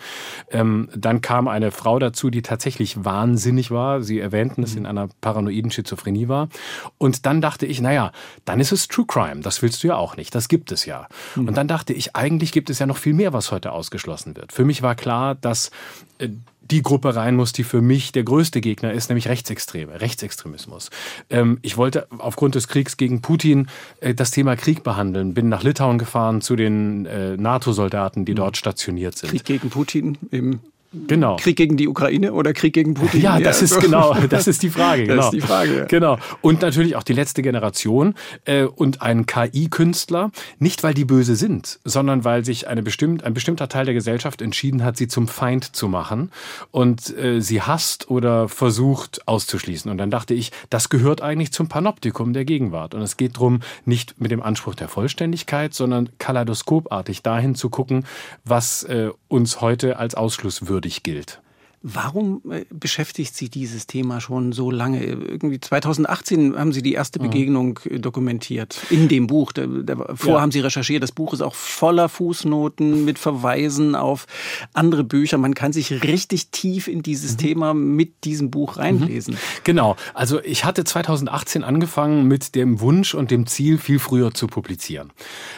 Ähm, 0.50 0.88
dann 0.96 1.20
kam 1.20 1.48
eine 1.48 1.70
Frau 1.70 1.98
dazu, 1.98 2.30
die 2.30 2.40
tatsächlich 2.40 3.04
wahnsinnig 3.04 3.70
war. 3.70 4.02
Sie 4.02 4.18
erwähnten 4.18 4.62
es, 4.62 4.72
mhm. 4.72 4.78
in 4.78 4.86
einer 4.86 5.08
paranoiden 5.20 5.70
Schizophrenie 5.70 6.28
war. 6.28 6.48
Und 6.96 7.26
dann 7.26 7.42
dachte 7.42 7.66
ich, 7.66 7.82
naja, 7.82 8.10
dann 8.46 8.58
ist 8.58 8.72
es 8.72 8.88
True 8.88 9.06
Crime. 9.06 9.42
Das 9.42 9.60
willst 9.60 9.82
du 9.84 9.88
ja 9.88 9.96
auch 9.96 10.16
nicht. 10.16 10.34
Das 10.34 10.48
gibt 10.48 10.72
es 10.72 10.86
ja. 10.86 11.08
Mhm. 11.36 11.48
Und 11.48 11.56
dann 11.58 11.68
dachte 11.68 11.92
ich, 11.92 12.16
eigentlich 12.16 12.52
gibt 12.52 12.70
es 12.70 12.78
ja 12.78 12.86
noch 12.86 12.96
viel 12.96 13.12
mehr, 13.12 13.34
was 13.34 13.52
heute 13.52 13.72
ausgeschlossen 13.72 14.34
wird. 14.34 14.52
Für 14.52 14.64
mich 14.64 14.80
war 14.80 14.94
klar, 14.94 15.34
dass 15.34 15.70
äh, 16.18 16.28
die 16.70 16.82
Gruppe 16.82 17.14
rein 17.14 17.36
muss, 17.36 17.52
die 17.52 17.64
für 17.64 17.80
mich 17.80 18.12
der 18.12 18.24
größte 18.24 18.60
Gegner 18.60 18.92
ist, 18.92 19.08
nämlich 19.08 19.28
Rechtsextreme, 19.28 20.00
Rechtsextremismus. 20.00 20.90
Ähm, 21.30 21.58
ich 21.62 21.76
wollte 21.76 22.06
aufgrund 22.18 22.54
des 22.54 22.68
Kriegs 22.68 22.96
gegen 22.96 23.22
Putin 23.22 23.68
äh, 24.00 24.14
das 24.14 24.30
Thema 24.30 24.56
Krieg 24.56 24.82
behandeln, 24.82 25.34
bin 25.34 25.48
nach 25.48 25.62
Litauen 25.62 25.98
gefahren 25.98 26.40
zu 26.40 26.56
den 26.56 27.06
äh, 27.06 27.36
NATO-Soldaten, 27.36 28.24
die 28.24 28.32
mhm. 28.32 28.36
dort 28.36 28.56
stationiert 28.56 29.16
sind. 29.16 29.30
Krieg 29.30 29.44
gegen 29.44 29.70
Putin 29.70 30.18
im 30.30 30.60
Genau. 31.06 31.36
Krieg 31.36 31.56
gegen 31.56 31.76
die 31.76 31.88
Ukraine 31.88 32.32
oder 32.32 32.52
Krieg 32.52 32.72
gegen 32.72 32.94
Putin? 32.94 33.20
Ja, 33.20 33.40
das 33.40 33.62
ist 33.62 33.80
genau, 33.80 34.14
das 34.28 34.46
ist 34.46 34.62
die 34.62 34.70
Frage. 34.70 35.04
Genau. 35.04 35.16
Das 35.16 35.26
ist 35.26 35.32
die 35.32 35.40
Frage. 35.40 35.78
Ja. 35.78 35.84
Genau. 35.86 36.18
Und 36.40 36.62
natürlich 36.62 36.96
auch 36.96 37.02
die 37.02 37.12
letzte 37.12 37.42
Generation 37.42 38.14
äh, 38.44 38.64
und 38.64 39.02
ein 39.02 39.26
KI-Künstler, 39.26 40.30
nicht 40.58 40.82
weil 40.82 40.94
die 40.94 41.04
böse 41.04 41.36
sind, 41.36 41.80
sondern 41.84 42.24
weil 42.24 42.44
sich 42.44 42.68
eine 42.68 42.82
bestimmt, 42.82 43.24
ein 43.24 43.34
bestimmter 43.34 43.68
Teil 43.68 43.84
der 43.84 43.94
Gesellschaft 43.94 44.40
entschieden 44.40 44.84
hat, 44.84 44.96
sie 44.96 45.08
zum 45.08 45.28
Feind 45.28 45.74
zu 45.76 45.88
machen 45.88 46.30
und 46.70 47.16
äh, 47.16 47.40
sie 47.40 47.62
hasst 47.62 48.10
oder 48.10 48.48
versucht 48.48 49.26
auszuschließen. 49.26 49.90
Und 49.90 49.98
dann 49.98 50.10
dachte 50.10 50.34
ich, 50.34 50.52
das 50.70 50.88
gehört 50.88 51.22
eigentlich 51.22 51.52
zum 51.52 51.68
Panoptikum 51.68 52.32
der 52.32 52.44
Gegenwart. 52.44 52.94
Und 52.94 53.02
es 53.02 53.16
geht 53.16 53.36
darum, 53.36 53.60
nicht 53.84 54.20
mit 54.20 54.30
dem 54.30 54.42
Anspruch 54.42 54.74
der 54.74 54.88
Vollständigkeit, 54.88 55.74
sondern 55.74 56.10
kaleidoskopartig 56.18 57.22
dahin 57.22 57.54
zu 57.54 57.70
gucken, 57.70 58.06
was 58.44 58.84
äh, 58.84 59.10
uns 59.28 59.60
heute 59.60 59.98
als 59.98 60.14
Ausschluss 60.14 60.68
würde 60.68 60.83
würdig 60.84 61.02
gilt. 61.02 61.43
Warum 61.86 62.40
äh, 62.50 62.64
beschäftigt 62.70 63.36
Sie 63.36 63.50
dieses 63.50 63.86
Thema 63.86 64.22
schon 64.22 64.52
so 64.52 64.70
lange? 64.70 65.04
Irgendwie 65.04 65.60
2018 65.60 66.56
haben 66.56 66.72
Sie 66.72 66.80
die 66.80 66.94
erste 66.94 67.18
mhm. 67.18 67.24
Begegnung 67.24 67.80
mhm. 67.84 68.00
dokumentiert 68.00 68.80
in 68.88 69.08
dem 69.08 69.26
Buch. 69.26 69.52
Davor 69.52 70.36
ja. 70.36 70.40
haben 70.40 70.50
Sie 70.50 70.60
recherchiert. 70.60 71.02
Das 71.02 71.12
Buch 71.12 71.34
ist 71.34 71.42
auch 71.42 71.54
voller 71.54 72.08
Fußnoten 72.08 73.04
mit 73.04 73.18
Verweisen 73.18 73.96
auf 73.96 74.26
andere 74.72 75.04
Bücher. 75.04 75.36
Man 75.36 75.54
kann 75.54 75.74
sich 75.74 76.02
richtig 76.02 76.48
tief 76.48 76.88
in 76.88 77.02
dieses 77.02 77.32
mhm. 77.32 77.38
Thema 77.38 77.74
mit 77.74 78.24
diesem 78.24 78.50
Buch 78.50 78.78
reinlesen. 78.78 79.34
Mhm. 79.34 79.38
Genau. 79.64 79.96
Also 80.14 80.42
ich 80.42 80.64
hatte 80.64 80.84
2018 80.84 81.64
angefangen 81.64 82.26
mit 82.26 82.54
dem 82.54 82.80
Wunsch 82.80 83.14
und 83.14 83.30
dem 83.30 83.46
Ziel, 83.46 83.76
viel 83.76 83.98
früher 83.98 84.32
zu 84.32 84.46
publizieren. 84.46 85.12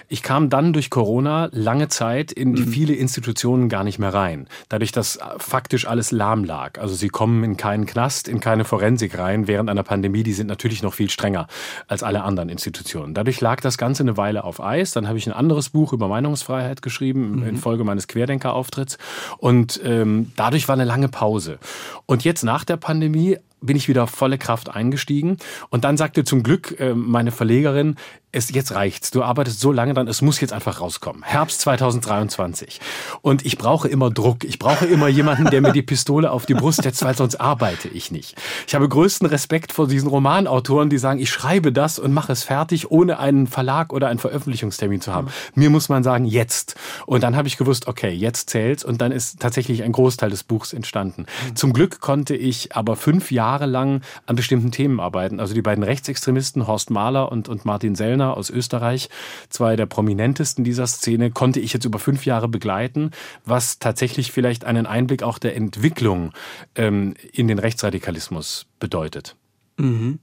Ich 0.08 0.24
kam 0.24 0.50
dann 0.50 0.72
durch 0.72 0.90
Corona 0.90 1.50
lange 1.52 1.86
Zeit 1.86 2.32
in 2.32 2.50
mhm. 2.50 2.66
viele 2.66 2.94
Institutionen 2.94 3.68
gar 3.68 3.84
nicht 3.84 4.00
mehr 4.00 4.12
rein. 4.12 4.48
Dadurch, 4.68 4.90
dass 4.90 5.20
faktisch 5.38 5.86
alles 5.86 6.15
lahm 6.16 6.44
lag. 6.44 6.80
Also 6.80 6.94
sie 6.94 7.08
kommen 7.08 7.44
in 7.44 7.56
keinen 7.56 7.86
Knast, 7.86 8.26
in 8.26 8.40
keine 8.40 8.64
Forensik 8.64 9.18
rein 9.18 9.46
während 9.46 9.70
einer 9.70 9.82
Pandemie. 9.82 10.22
Die 10.22 10.32
sind 10.32 10.48
natürlich 10.48 10.82
noch 10.82 10.94
viel 10.94 11.10
strenger 11.10 11.46
als 11.86 12.02
alle 12.02 12.24
anderen 12.24 12.48
Institutionen. 12.48 13.14
Dadurch 13.14 13.40
lag 13.40 13.60
das 13.60 13.78
Ganze 13.78 14.02
eine 14.02 14.16
Weile 14.16 14.44
auf 14.44 14.60
Eis. 14.60 14.92
Dann 14.92 15.06
habe 15.06 15.18
ich 15.18 15.26
ein 15.26 15.32
anderes 15.32 15.70
Buch 15.70 15.92
über 15.92 16.08
Meinungsfreiheit 16.08 16.82
geschrieben 16.82 17.40
mhm. 17.40 17.46
infolge 17.46 17.84
meines 17.84 18.08
Querdenkerauftritts. 18.08 18.98
Und 19.38 19.80
ähm, 19.84 20.32
dadurch 20.36 20.66
war 20.68 20.74
eine 20.74 20.84
lange 20.84 21.08
Pause. 21.08 21.58
Und 22.06 22.24
jetzt 22.24 22.42
nach 22.42 22.64
der 22.64 22.76
Pandemie 22.76 23.38
bin 23.60 23.76
ich 23.76 23.88
wieder 23.88 24.06
volle 24.06 24.38
Kraft 24.38 24.68
eingestiegen. 24.68 25.38
Und 25.70 25.84
dann 25.84 25.96
sagte 25.96 26.24
zum 26.24 26.42
Glück 26.42 26.78
äh, 26.78 26.94
meine 26.94 27.32
Verlegerin, 27.32 27.96
es, 28.32 28.52
jetzt 28.52 28.74
reicht's. 28.74 29.10
Du 29.10 29.22
arbeitest 29.22 29.60
so 29.60 29.72
lange 29.72 29.94
dran, 29.94 30.08
es 30.08 30.20
muss 30.20 30.40
jetzt 30.40 30.52
einfach 30.52 30.80
rauskommen. 30.80 31.22
Herbst 31.22 31.62
2023. 31.62 32.80
Und 33.22 33.46
ich 33.46 33.56
brauche 33.56 33.88
immer 33.88 34.10
Druck. 34.10 34.44
Ich 34.44 34.58
brauche 34.58 34.84
immer 34.84 35.08
jemanden, 35.08 35.46
der 35.46 35.62
mir 35.62 35.72
die 35.72 35.82
Pistole 35.82 36.30
auf 36.30 36.44
die 36.44 36.52
Brust 36.52 36.82
setzt, 36.82 37.02
weil 37.02 37.16
sonst 37.16 37.36
arbeite 37.36 37.88
ich 37.88 38.10
nicht. 38.10 38.36
Ich 38.66 38.74
habe 38.74 38.88
größten 38.88 39.26
Respekt 39.26 39.72
vor 39.72 39.88
diesen 39.88 40.08
Romanautoren, 40.08 40.90
die 40.90 40.98
sagen, 40.98 41.18
ich 41.18 41.30
schreibe 41.30 41.72
das 41.72 41.98
und 41.98 42.12
mache 42.12 42.32
es 42.32 42.42
fertig, 42.42 42.90
ohne 42.90 43.18
einen 43.18 43.46
Verlag 43.46 43.92
oder 43.92 44.08
einen 44.08 44.18
Veröffentlichungstermin 44.18 45.00
zu 45.00 45.14
haben. 45.14 45.28
Mhm. 45.54 45.62
Mir 45.62 45.70
muss 45.70 45.88
man 45.88 46.02
sagen, 46.02 46.26
jetzt. 46.26 46.76
Und 47.06 47.22
dann 47.22 47.36
habe 47.36 47.48
ich 47.48 47.56
gewusst, 47.56 47.88
okay, 47.88 48.10
jetzt 48.10 48.50
zählt's. 48.50 48.84
Und 48.84 49.00
dann 49.00 49.12
ist 49.12 49.40
tatsächlich 49.40 49.82
ein 49.82 49.92
Großteil 49.92 50.28
des 50.28 50.44
Buchs 50.44 50.74
entstanden. 50.74 51.22
Mhm. 51.22 51.56
Zum 51.56 51.72
Glück 51.72 52.00
konnte 52.00 52.36
ich 52.36 52.76
aber 52.76 52.96
fünf 52.96 53.30
Jahre 53.30 53.45
lang 53.54 54.02
an 54.26 54.34
bestimmten 54.34 54.72
Themen 54.72 54.98
arbeiten. 54.98 55.38
Also 55.38 55.54
die 55.54 55.62
beiden 55.62 55.84
Rechtsextremisten, 55.84 56.66
Horst 56.66 56.90
Mahler 56.90 57.30
und, 57.30 57.48
und 57.48 57.64
Martin 57.64 57.94
Sellner, 57.94 58.36
aus 58.36 58.50
Österreich, 58.50 59.08
zwei 59.48 59.76
der 59.76 59.86
prominentesten 59.86 60.64
dieser 60.64 60.86
Szene, 60.86 61.30
konnte 61.30 61.60
ich 61.60 61.72
jetzt 61.72 61.84
über 61.84 61.98
fünf 61.98 62.26
Jahre 62.26 62.48
begleiten, 62.48 63.12
was 63.44 63.78
tatsächlich 63.78 64.32
vielleicht 64.32 64.64
einen 64.64 64.86
Einblick 64.86 65.22
auch 65.22 65.38
der 65.38 65.56
Entwicklung 65.56 66.32
ähm, 66.74 67.14
in 67.32 67.48
den 67.48 67.58
Rechtsradikalismus 67.58 68.66
bedeutet. 68.80 69.36
Mhm. 69.76 70.18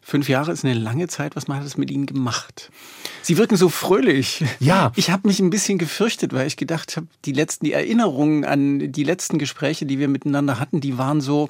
Fünf 0.00 0.28
Jahre 0.28 0.52
ist 0.52 0.64
eine 0.64 0.74
lange 0.74 1.08
Zeit. 1.08 1.36
Was 1.36 1.48
hat 1.48 1.64
das 1.64 1.76
mit 1.76 1.90
Ihnen 1.90 2.06
gemacht? 2.06 2.70
Sie 3.22 3.36
wirken 3.36 3.56
so 3.56 3.68
fröhlich. 3.68 4.44
Ja. 4.60 4.92
Ich 4.96 5.10
habe 5.10 5.28
mich 5.28 5.40
ein 5.40 5.50
bisschen 5.50 5.78
gefürchtet, 5.78 6.32
weil 6.32 6.46
ich 6.46 6.56
gedacht 6.56 6.96
habe, 6.96 7.06
die 7.24 7.32
letzten, 7.32 7.66
die 7.66 7.72
Erinnerungen 7.72 8.44
an 8.44 8.92
die 8.92 9.04
letzten 9.04 9.38
Gespräche, 9.38 9.86
die 9.86 9.98
wir 9.98 10.08
miteinander 10.08 10.58
hatten, 10.58 10.80
die 10.80 10.98
waren 10.98 11.20
so, 11.20 11.48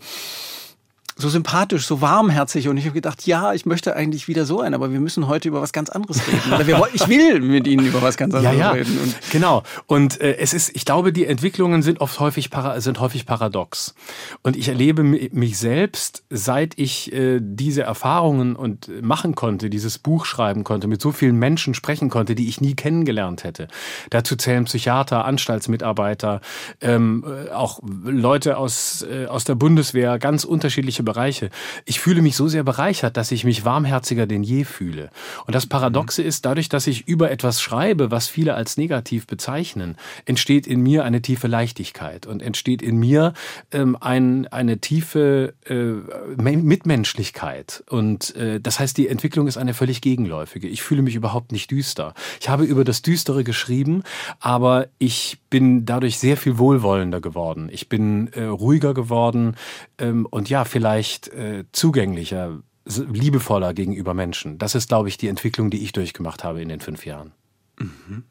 so 1.18 1.30
sympathisch, 1.30 1.86
so 1.86 2.02
warmherzig 2.02 2.68
und 2.68 2.76
ich 2.76 2.84
habe 2.84 2.94
gedacht, 2.94 3.26
ja, 3.26 3.54
ich 3.54 3.64
möchte 3.64 3.96
eigentlich 3.96 4.28
wieder 4.28 4.44
so 4.44 4.60
ein, 4.60 4.74
aber 4.74 4.92
wir 4.92 5.00
müssen 5.00 5.28
heute 5.28 5.48
über 5.48 5.62
was 5.62 5.72
ganz 5.72 5.88
anderes 5.88 6.26
reden. 6.26 6.52
Oder 6.52 6.66
wir, 6.66 6.88
ich 6.92 7.08
will 7.08 7.40
mit 7.40 7.66
Ihnen 7.66 7.86
über 7.86 8.02
was 8.02 8.18
ganz 8.18 8.34
anderes 8.34 8.58
ja, 8.58 8.66
ja. 8.66 8.70
reden. 8.72 8.98
Und 8.98 9.14
genau. 9.30 9.62
Und 9.86 10.20
äh, 10.20 10.36
es 10.36 10.52
ist, 10.52 10.76
ich 10.76 10.84
glaube, 10.84 11.14
die 11.14 11.24
Entwicklungen 11.24 11.80
sind 11.82 12.02
oft 12.02 12.20
häufig 12.20 12.50
para, 12.50 12.82
sind 12.82 13.00
häufig 13.00 13.24
paradox. 13.24 13.94
Und 14.42 14.56
ich 14.56 14.68
erlebe 14.68 15.02
mich 15.02 15.56
selbst, 15.56 16.22
seit 16.28 16.78
ich 16.78 17.10
äh, 17.14 17.40
diese 17.40 17.82
Erfahrungen 17.82 18.54
und 18.54 18.90
machen 19.02 19.34
konnte, 19.34 19.70
dieses 19.70 19.98
Buch 19.98 20.26
schreiben 20.26 20.64
konnte, 20.64 20.86
mit 20.86 21.00
so 21.00 21.12
vielen 21.12 21.38
Menschen 21.38 21.72
sprechen 21.72 22.10
konnte, 22.10 22.34
die 22.34 22.46
ich 22.46 22.60
nie 22.60 22.74
kennengelernt 22.74 23.42
hätte. 23.42 23.68
Dazu 24.10 24.36
zählen 24.36 24.64
Psychiater, 24.64 25.24
Anstaltsmitarbeiter, 25.24 26.42
ähm, 26.82 27.24
äh, 27.26 27.50
auch 27.52 27.80
Leute 28.04 28.58
aus 28.58 29.06
äh, 29.10 29.26
aus 29.26 29.44
der 29.44 29.54
Bundeswehr, 29.54 30.18
ganz 30.18 30.44
unterschiedliche 30.44 31.05
Bereiche. 31.06 31.48
Ich 31.86 32.00
fühle 32.00 32.20
mich 32.20 32.36
so 32.36 32.48
sehr 32.48 32.64
bereichert, 32.64 33.16
dass 33.16 33.32
ich 33.32 33.44
mich 33.44 33.64
warmherziger 33.64 34.26
denn 34.26 34.42
je 34.42 34.64
fühle. 34.64 35.10
Und 35.46 35.54
das 35.54 35.66
Paradoxe 35.66 36.20
mhm. 36.20 36.28
ist, 36.28 36.44
dadurch, 36.44 36.68
dass 36.68 36.86
ich 36.86 37.08
über 37.08 37.30
etwas 37.30 37.62
schreibe, 37.62 38.10
was 38.10 38.28
viele 38.28 38.54
als 38.54 38.76
negativ 38.76 39.26
bezeichnen, 39.26 39.96
entsteht 40.26 40.66
in 40.66 40.82
mir 40.82 41.04
eine 41.04 41.22
tiefe 41.22 41.46
Leichtigkeit 41.46 42.26
und 42.26 42.42
entsteht 42.42 42.82
in 42.82 42.98
mir 42.98 43.32
ähm, 43.72 43.96
ein, 44.00 44.46
eine 44.48 44.78
tiefe 44.78 45.54
äh, 45.64 46.42
Mitmenschlichkeit. 46.42 47.84
Und 47.88 48.36
äh, 48.36 48.60
das 48.60 48.78
heißt, 48.80 48.98
die 48.98 49.08
Entwicklung 49.08 49.46
ist 49.46 49.56
eine 49.56 49.72
völlig 49.72 50.02
gegenläufige. 50.02 50.68
Ich 50.68 50.82
fühle 50.82 51.02
mich 51.02 51.14
überhaupt 51.14 51.52
nicht 51.52 51.70
düster. 51.70 52.12
Ich 52.40 52.48
habe 52.48 52.64
über 52.64 52.84
das 52.84 53.00
Düstere 53.02 53.44
geschrieben, 53.44 54.02
aber 54.40 54.88
ich 54.98 55.38
bin 55.50 55.86
dadurch 55.86 56.18
sehr 56.18 56.36
viel 56.36 56.58
wohlwollender 56.58 57.20
geworden. 57.20 57.68
Ich 57.72 57.88
bin 57.88 58.28
äh, 58.32 58.42
ruhiger 58.44 58.92
geworden 58.94 59.54
ähm, 59.98 60.26
und 60.28 60.50
ja, 60.50 60.64
vielleicht 60.64 60.95
vielleicht 60.96 61.28
äh, 61.28 61.64
zugänglicher, 61.72 62.62
liebevoller 62.86 63.74
gegenüber 63.74 64.14
Menschen. 64.14 64.56
Das 64.58 64.74
ist, 64.74 64.88
glaube 64.88 65.08
ich, 65.08 65.18
die 65.18 65.28
Entwicklung, 65.28 65.70
die 65.70 65.82
ich 65.82 65.92
durchgemacht 65.92 66.42
habe 66.42 66.62
in 66.62 66.68
den 66.70 66.80
fünf 66.80 67.04
Jahren. 67.04 67.32
Mhm. 67.78 68.24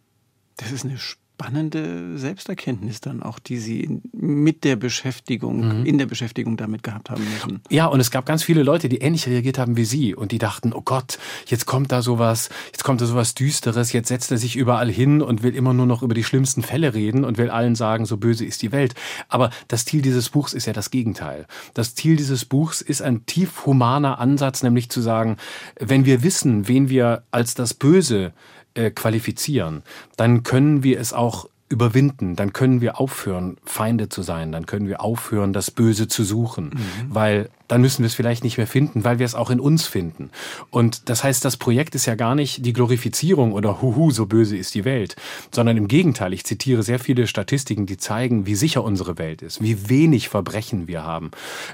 Das 0.57 0.71
ist 0.71 0.85
eine 0.85 0.97
spannende 1.35 2.17
Selbsterkenntnis 2.17 3.01
dann 3.01 3.21
auch, 3.21 3.39
die 3.39 3.57
Sie 3.57 3.99
mit 4.13 4.63
der 4.63 4.77
Beschäftigung, 4.77 5.79
mhm. 5.79 5.85
in 5.85 5.97
der 5.97 6.05
Beschäftigung 6.05 6.55
damit 6.55 6.81
gehabt 6.81 7.09
haben 7.09 7.25
müssen. 7.25 7.61
Ja, 7.69 7.87
und 7.87 7.99
es 7.99 8.09
gab 8.09 8.25
ganz 8.25 8.41
viele 8.41 8.63
Leute, 8.63 8.87
die 8.87 8.99
ähnlich 8.99 9.27
reagiert 9.27 9.57
haben 9.57 9.75
wie 9.75 9.83
Sie 9.83 10.15
und 10.15 10.31
die 10.31 10.37
dachten, 10.37 10.71
oh 10.71 10.81
Gott, 10.81 11.19
jetzt 11.47 11.65
kommt 11.65 11.91
da 11.91 12.01
sowas, 12.01 12.49
jetzt 12.67 12.85
kommt 12.85 13.01
da 13.01 13.05
sowas 13.05 13.33
Düsteres, 13.33 13.91
jetzt 13.91 14.07
setzt 14.07 14.31
er 14.31 14.37
sich 14.37 14.55
überall 14.55 14.89
hin 14.89 15.21
und 15.21 15.43
will 15.43 15.53
immer 15.53 15.73
nur 15.73 15.85
noch 15.85 16.03
über 16.03 16.13
die 16.13 16.23
schlimmsten 16.23 16.63
Fälle 16.63 16.93
reden 16.93 17.25
und 17.25 17.37
will 17.37 17.49
allen 17.49 17.75
sagen, 17.75 18.05
so 18.05 18.15
böse 18.15 18.45
ist 18.45 18.61
die 18.61 18.71
Welt. 18.71 18.95
Aber 19.27 19.49
das 19.67 19.83
Ziel 19.83 20.01
dieses 20.01 20.29
Buchs 20.29 20.53
ist 20.53 20.67
ja 20.67 20.73
das 20.73 20.89
Gegenteil. 20.89 21.47
Das 21.73 21.95
Ziel 21.95 22.15
dieses 22.15 22.45
Buchs 22.45 22.79
ist 22.79 23.01
ein 23.01 23.25
tief 23.25 23.65
humaner 23.65 24.19
Ansatz, 24.19 24.63
nämlich 24.63 24.89
zu 24.89 25.01
sagen, 25.01 25.35
wenn 25.81 26.05
wir 26.05 26.23
wissen, 26.23 26.69
wen 26.69 26.87
wir 26.87 27.23
als 27.31 27.55
das 27.55 27.73
Böse 27.73 28.31
äh, 28.75 28.91
qualifizieren, 28.91 29.83
dann 30.17 30.43
können 30.43 30.83
wir 30.83 30.99
es 30.99 31.13
auch 31.13 31.47
überwinden, 31.67 32.35
dann 32.35 32.53
können 32.53 32.79
wir 32.79 32.99
aufhören, 32.99 33.57
Feinde 33.65 34.07
zu 34.07 34.21
sein, 34.21 34.51
dann 34.51 34.67
können 34.67 34.87
wir 34.87 35.01
aufhören, 35.01 35.51
das 35.51 35.71
Böse 35.71 36.07
zu 36.07 36.23
suchen, 36.23 36.65
mhm. 36.65 36.79
weil 37.09 37.49
dann 37.67 37.81
müssen 37.81 38.03
wir 38.03 38.07
es 38.07 38.13
vielleicht 38.13 38.43
nicht 38.43 38.57
mehr 38.57 38.67
finden, 38.67 39.03
weil 39.03 39.17
wir 39.17 39.25
es 39.25 39.33
auch 39.33 39.49
in 39.49 39.59
uns 39.59 39.87
finden. 39.87 40.29
Und 40.69 41.09
das 41.09 41.23
heißt, 41.23 41.43
das 41.43 41.57
Projekt 41.57 41.95
ist 41.95 42.05
ja 42.05 42.13
gar 42.13 42.35
nicht 42.35 42.63
die 42.63 42.73
Glorifizierung 42.73 43.53
oder 43.53 43.81
Huhu, 43.81 44.11
so 44.11 44.27
böse 44.27 44.55
ist 44.55 44.75
die 44.75 44.85
Welt, 44.85 45.15
sondern 45.51 45.75
im 45.75 45.87
Gegenteil, 45.87 46.33
ich 46.33 46.43
zitiere 46.43 46.83
sehr 46.83 46.99
viele 46.99 47.25
Statistiken, 47.25 47.87
die 47.87 47.97
zeigen, 47.97 48.45
wie 48.45 48.55
sicher 48.55 48.83
unsere 48.83 49.17
Welt 49.17 49.41
ist, 49.41 49.63
wie 49.63 49.89
wenig 49.89 50.29
Verbrechen 50.29 50.87
wir 50.87 51.03
haben. 51.03 51.31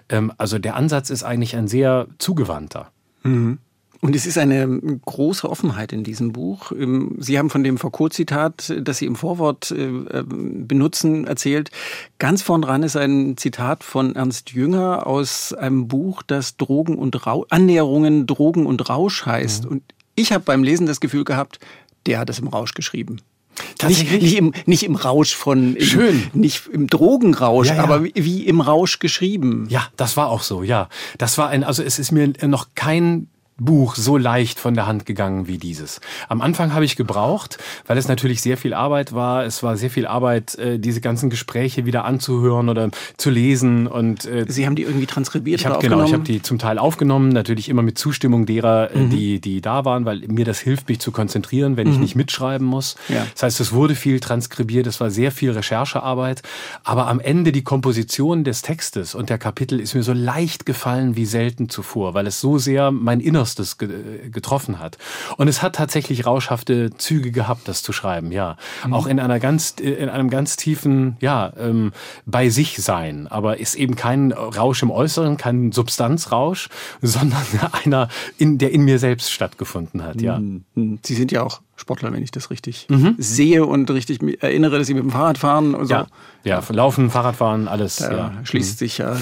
Ähm, 0.08 0.32
also 0.38 0.58
der 0.58 0.78
Ansatz 0.78 1.10
ist 1.10 1.24
eigentlich 1.24 1.58
ein 1.58 1.68
sehr 1.68 2.08
zugewandter. 2.18 2.92
Mhm. 3.24 3.60
Und 4.04 4.16
es 4.16 4.26
ist 4.26 4.40
eine 4.40 4.68
große 5.06 5.48
Offenheit 5.48 5.94
in 5.94 6.04
diesem 6.04 6.34
Buch. 6.34 6.72
Ähm, 6.72 7.16
Sie 7.20 7.38
haben 7.38 7.52
von 7.52 7.64
dem 7.64 7.78
Foucault-Zitat, 7.78 8.74
das 8.82 8.98
Sie 8.98 9.06
im 9.06 9.16
Vorwort 9.16 9.70
äh, 9.70 9.84
ähm, 9.84 10.68
benutzen, 10.68 11.28
erzählt. 11.28 11.70
Ganz 12.18 12.42
vorn 12.42 12.64
dran 12.64 12.82
ist 12.82 12.96
ein 12.96 13.38
Zitat 13.38 13.84
von 13.84 14.16
Ernst 14.16 14.52
Jünger 14.52 15.06
aus 15.06 15.54
einem 15.54 15.88
Buch, 15.88 16.24
das 16.24 16.58
Drogen 16.58 16.96
und 16.96 17.28
Rausch, 17.28 17.46
Annäherungen 17.52 18.26
Drogen 18.26 18.66
und 18.66 18.90
Rausch 18.90 19.26
heißt. 19.28 19.66
Mhm. 19.66 19.72
Und 19.72 19.84
ich 20.16 20.32
habe 20.32 20.44
beim 20.44 20.64
Lesen 20.64 20.88
das 20.88 21.00
Gefühl 21.00 21.24
gehabt, 21.24 21.60
der 22.08 22.18
hat 22.18 22.30
es 22.32 22.40
im 22.40 22.48
Rausch 22.48 22.74
geschrieben. 22.74 23.22
Nicht, 23.88 24.12
nicht, 24.12 24.38
im, 24.38 24.54
nicht 24.66 24.84
im 24.84 24.96
Rausch 24.96 25.36
von, 25.36 25.76
im, 25.76 25.86
Schön. 25.86 26.24
nicht 26.34 26.68
im 26.68 26.88
Drogenrausch, 26.88 27.68
ja, 27.68 27.76
ja. 27.76 27.84
aber 27.84 28.04
wie, 28.04 28.14
wie, 28.16 28.48
im 28.48 28.62
Rausch 28.62 28.98
geschrieben. 28.98 29.68
Ja, 29.70 29.88
das 29.98 30.18
war 30.18 30.30
auch 30.30 30.42
so, 30.42 30.64
ja. 30.64 30.90
Das 31.20 31.38
war 31.38 31.50
ein, 31.50 31.64
also 31.64 31.84
es 31.84 32.00
ist 32.00 32.12
mir 32.12 32.34
noch 32.48 32.70
kein 32.74 33.28
Buch 33.66 33.96
so 33.96 34.18
leicht 34.18 34.60
von 34.60 34.74
der 34.74 34.88
Hand 34.88 35.06
gegangen 35.06 35.48
wie 35.48 35.58
dieses. 35.58 36.02
Am 36.30 36.42
Anfang 36.42 36.74
habe 36.74 36.86
ich 36.86 36.96
gebraucht, 36.96 37.58
weil 37.88 37.98
es 37.98 38.08
natürlich 38.08 38.42
sehr 38.42 38.58
viel 38.58 38.74
Arbeit 38.74 39.14
war. 39.14 39.46
Es 39.46 39.64
war 39.64 39.78
sehr 39.78 39.90
viel 39.90 40.08
Arbeit, 40.08 40.56
äh, 40.56 40.80
diese 40.80 41.02
ganzen 41.02 41.30
Gespräche 41.30 41.86
wieder 41.86 42.06
anzuhören 42.06 42.70
oder 42.70 42.90
zu 43.18 43.30
lesen. 43.30 43.88
Und 43.88 44.26
äh, 44.26 44.46
Sie 44.48 44.66
haben 44.66 44.76
die 44.76 44.84
irgendwie 44.84 45.06
transkribiert 45.06 45.60
ich 45.60 45.66
hab, 45.66 45.78
oder 45.78 45.82
Genau, 45.82 46.04
ich 46.04 46.14
habe 46.14 46.24
die 46.24 46.42
zum 46.42 46.60
Teil 46.60 46.78
aufgenommen, 46.78 47.30
natürlich 47.30 47.70
immer 47.70 47.82
mit 47.82 47.98
Zustimmung 47.98 48.46
derer, 48.46 48.92
äh, 48.94 49.00
mhm. 49.00 49.10
die, 49.10 49.42
die 49.42 49.62
da 49.62 49.86
waren, 49.86 50.06
weil 50.06 50.20
mir 50.28 50.46
das 50.46 50.60
hilft, 50.60 50.90
mich 50.90 51.00
zu 51.00 51.12
konzentrieren, 51.12 51.78
wenn 51.78 51.88
mhm. 51.88 51.94
ich 51.94 52.00
nicht 52.00 52.16
mitschreiben 52.16 52.66
muss. 52.66 52.96
Ja. 53.10 53.26
Das 53.34 53.44
heißt, 53.44 53.60
es 53.60 53.72
wurde 53.74 53.96
viel 53.96 54.20
transkribiert, 54.20 54.88
es 54.88 55.00
war 55.00 55.12
sehr 55.12 55.32
viel 55.32 55.52
Recherchearbeit. 55.52 56.42
Aber 56.84 57.08
am 57.08 57.20
Ende 57.20 57.52
die 57.52 57.64
Komposition 57.64 58.44
des 58.44 58.62
Textes 58.62 59.16
und 59.16 59.30
der 59.30 59.38
Kapitel 59.38 59.80
ist 59.80 59.94
mir 59.96 60.04
so 60.04 60.14
leicht 60.14 60.66
gefallen 60.66 61.16
wie 61.16 61.26
selten 61.26 61.70
zuvor, 61.70 62.14
weil 62.14 62.28
es 62.28 62.42
so 62.42 62.58
sehr 62.58 62.92
mein 62.92 63.20
Innerstes 63.52 63.78
Innerstes 63.80 64.32
getroffen 64.32 64.80
hat. 64.80 64.98
Und 65.38 65.48
es 65.48 65.62
hat 65.62 65.76
tatsächlich 65.76 66.26
rauschhafte 66.26 66.92
Züge 66.98 67.32
gehabt, 67.32 67.68
das 67.68 67.84
zu 67.84 67.94
schreiben, 67.94 68.32
ja. 68.32 68.58
Mhm. 68.86 68.94
Auch 68.94 69.08
in 69.08 69.20
einer 69.20 69.40
ganz, 69.40 69.72
in 69.80 70.10
einem 70.10 70.30
ganz 70.30 70.56
tiefen, 70.56 71.18
ja, 71.20 71.54
ähm, 71.58 71.92
bei 72.26 72.50
sich 72.50 72.78
sein. 72.82 73.28
Aber 73.28 73.60
ist 73.60 73.76
eben 73.76 73.96
kein 73.96 74.32
Rausch 74.32 74.82
im 74.84 74.92
Äußeren, 74.92 75.38
kein 75.38 75.72
Substanzrausch, 75.72 76.70
sondern 77.02 77.46
einer, 77.84 78.10
in, 78.38 78.58
der 78.58 78.72
in 78.72 78.84
mir 78.84 79.00
selbst 79.00 79.32
stattgefunden 79.32 80.04
hat, 80.04 80.22
ja. 80.22 80.40
Mhm. 80.40 81.00
Sie 81.04 81.16
sind 81.16 81.32
ja 81.32 81.44
auch 81.44 81.62
Sportler, 81.82 82.14
wenn 82.14 82.24
ich 82.24 82.32
das 82.32 82.50
richtig 82.50 82.86
mhm. 82.90 83.16
sehe 83.18 83.66
und 83.66 83.90
richtig 83.90 84.20
erinnere, 84.42 84.78
dass 84.78 84.88
sie 84.88 84.94
mit 84.94 85.04
dem 85.04 85.12
Fahrrad 85.12 85.38
fahren 85.38 85.76
so. 85.86 85.94
Ja, 85.94 86.08
ja 86.44 86.62
Laufen, 86.70 87.10
Fahrradfahren, 87.10 87.68
alles. 87.68 87.98
Da 87.98 88.12
ja. 88.12 88.34
schließt 88.44 88.76
mhm. 88.76 88.78
sich 88.78 89.00
ja 89.00 89.18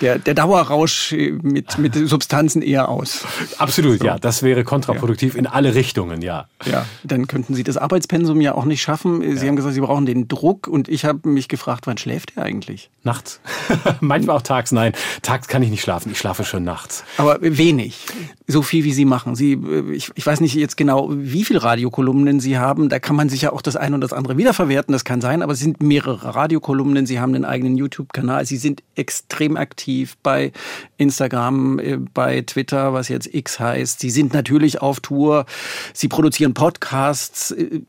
der, 0.00 0.18
der 0.18 0.34
Dauerrausch 0.34 1.12
mit, 1.42 1.78
mit 1.78 1.94
Substanzen 1.94 2.62
eher 2.62 2.88
aus. 2.88 3.24
Absolut, 3.58 4.00
so. 4.00 4.06
ja. 4.06 4.18
Das 4.18 4.42
wäre 4.42 4.64
kontraproduktiv 4.64 5.34
ja. 5.34 5.40
in 5.40 5.46
alle 5.46 5.74
Richtungen, 5.74 6.22
ja. 6.22 6.46
Ja, 6.66 6.84
dann 7.02 7.26
könnten 7.26 7.54
Sie 7.54 7.64
das 7.64 7.76
Arbeitspensum 7.76 8.40
ja 8.40 8.54
auch 8.54 8.66
nicht 8.66 8.82
schaffen. 8.82 9.22
Sie 9.22 9.42
ja. 9.42 9.48
haben 9.48 9.56
gesagt, 9.56 9.74
Sie 9.74 9.80
brauchen 9.80 10.06
den 10.06 10.28
Druck 10.28 10.68
und 10.68 10.88
ich 10.88 11.04
habe 11.04 11.28
mich 11.28 11.48
gefragt, 11.48 11.86
wann 11.86 11.98
schläft 11.98 12.34
er 12.36 12.44
eigentlich? 12.44 12.90
Nachts. 13.02 13.40
Manchmal 14.00 14.36
auch 14.36 14.42
tags, 14.42 14.70
nein. 14.72 14.92
Tags 15.22 15.48
kann 15.48 15.62
ich 15.62 15.70
nicht 15.70 15.82
schlafen. 15.82 16.12
Ich 16.12 16.18
schlafe 16.18 16.44
schon 16.44 16.64
nachts. 16.64 17.04
Aber 17.16 17.38
wenig. 17.40 18.04
So 18.46 18.62
viel, 18.62 18.84
wie 18.84 18.92
Sie 18.92 19.06
machen. 19.06 19.34
Sie, 19.34 19.58
ich, 19.92 20.10
ich 20.14 20.26
weiß 20.26 20.40
nicht 20.40 20.54
jetzt 20.54 20.76
genau, 20.76 21.08
wie 21.10 21.44
viele 21.44 21.62
Radiokolumnen 21.78 22.40
Sie 22.40 22.58
haben. 22.58 22.88
Da 22.88 22.98
kann 22.98 23.14
man 23.14 23.28
sich 23.28 23.42
ja 23.42 23.52
auch 23.52 23.62
das 23.62 23.76
eine 23.76 23.94
und 23.94 24.00
das 24.00 24.12
andere 24.12 24.36
wiederverwerten. 24.36 24.92
Das 24.92 25.04
kann 25.04 25.20
sein. 25.20 25.42
Aber 25.42 25.52
es 25.52 25.60
sind 25.60 25.80
mehrere 25.80 26.34
Radiokolumnen. 26.34 27.06
Sie 27.06 27.20
haben 27.20 27.34
einen 27.36 27.44
eigenen 27.44 27.76
YouTube-Kanal. 27.76 28.44
Sie 28.46 28.56
sind 28.56 28.82
extrem 28.96 29.56
aktiv 29.56 30.16
bei 30.24 30.50
Instagram, 30.96 31.78
äh, 31.78 31.96
bei 31.96 32.40
Twitter, 32.40 32.92
was 32.94 33.08
jetzt 33.08 33.32
X 33.32 33.60
heißt. 33.60 34.00
Sie 34.00 34.10
sind 34.10 34.34
natürlich 34.34 34.82
auf 34.82 34.98
Tour. 34.98 35.46
Sie 35.94 36.08
produzieren 36.08 36.52
Podcasts, 36.52 37.52
äh, 37.52 37.82